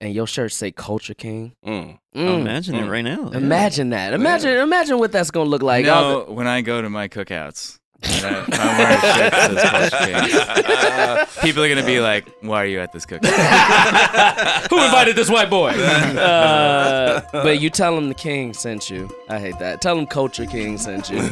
and 0.00 0.12
your 0.14 0.26
shirt 0.26 0.52
say 0.52 0.70
Culture 0.70 1.14
King? 1.14 1.54
Mm. 1.66 1.98
Mm. 2.14 2.40
Imagine 2.40 2.74
it 2.76 2.82
Mm. 2.84 2.90
right 2.90 3.02
now. 3.04 3.30
Imagine 3.30 3.90
that. 3.90 4.12
Imagine, 4.14 4.50
imagine 4.58 4.98
what 4.98 5.12
that's 5.12 5.30
gonna 5.30 5.48
look 5.50 5.62
like. 5.62 5.84
no, 5.86 6.24
when 6.28 6.46
I 6.46 6.60
go 6.62 6.80
to 6.82 6.90
my 6.90 7.08
cookouts, 7.08 7.70
and 7.70 7.80
I- 8.02 8.44
if 8.46 8.60
I'm 8.60 8.78
wearing 8.78 8.96
a 8.96 9.00
shirt 9.00 9.32
that 9.32 9.50
says 9.50 9.90
Culture 9.90 11.26
Kings, 11.26 11.42
people 11.42 11.62
are 11.64 11.68
gonna 11.68 11.86
be 11.86 12.00
like, 12.00 12.26
"Why 12.42 12.62
are 12.62 12.66
you 12.66 12.80
at 12.80 12.92
this 12.92 13.06
cookout?" 13.06 13.24
Who 14.70 14.76
invited 14.84 15.16
this 15.16 15.30
white 15.30 15.48
boy? 15.50 15.72
Uh, 16.24 17.20
but 17.32 17.60
you 17.60 17.70
tell 17.70 17.96
him 17.96 18.08
the 18.08 18.14
king 18.14 18.52
sent 18.54 18.90
you. 18.90 19.08
I 19.28 19.38
hate 19.38 19.58
that. 19.58 19.80
Tell 19.80 19.96
him 19.98 20.06
Culture 20.06 20.46
King 20.46 20.78
sent 20.78 21.10
you. 21.10 21.20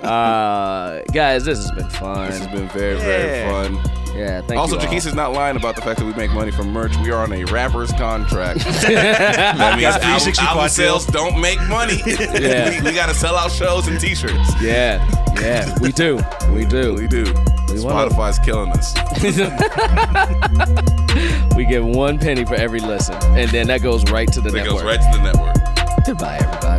Uh, 0.00 1.02
guys, 1.12 1.44
this 1.44 1.58
has 1.58 1.70
been 1.72 1.88
fun. 1.90 2.26
This 2.30 2.38
has 2.38 2.48
been 2.48 2.68
very, 2.70 2.96
very 2.96 3.48
fun. 3.50 3.74
Yeah, 4.16 4.40
thank 4.40 4.58
also, 4.58 4.74
you. 4.74 4.80
all. 4.80 4.86
Jaquise 4.92 5.06
is 5.06 5.14
not 5.14 5.32
lying 5.32 5.56
about 5.56 5.76
the 5.76 5.82
fact 5.82 5.98
that 6.00 6.06
we 6.06 6.12
make 6.14 6.30
money 6.32 6.50
from 6.50 6.72
merch. 6.72 6.96
We 6.96 7.10
are 7.12 7.22
on 7.22 7.32
a 7.32 7.44
rapper's 7.44 7.92
contract. 7.92 8.60
that 8.60 9.76
means 9.76 9.82
Got 9.82 10.02
album, 10.02 10.20
360 10.20 10.42
album 10.42 10.56
quad 10.58 10.70
sales 10.70 11.06
don't 11.06 11.38
make 11.40 11.60
money. 11.68 12.00
Yeah. 12.06 12.70
we, 12.82 12.90
we 12.90 12.94
got 12.94 13.06
to 13.08 13.14
sell 13.14 13.36
out 13.36 13.52
shows 13.52 13.86
and 13.88 14.00
T-shirts. 14.00 14.34
yeah, 14.62 15.06
yeah, 15.38 15.78
we 15.80 15.92
do. 16.00 16.18
We 16.54 16.64
do. 16.64 16.94
We 16.94 17.06
do. 17.06 17.24
We 17.68 17.78
wanna- 17.80 18.08
Spotify's 18.08 18.38
killing 18.38 18.72
us. 18.72 18.94
we 21.56 21.66
get 21.66 21.84
one 21.84 22.18
penny 22.18 22.46
for 22.46 22.54
every 22.54 22.80
listen, 22.80 23.14
and 23.36 23.50
then 23.50 23.66
that 23.66 23.82
goes 23.82 24.02
right 24.10 24.26
to 24.32 24.40
the 24.40 24.48
It 24.48 24.54
network. 24.54 24.76
goes 24.76 24.84
right 24.84 24.98
to 25.00 25.18
the 25.18 25.22
network. 25.22 25.56
Goodbye, 26.06 26.38
everybody. 26.40 26.69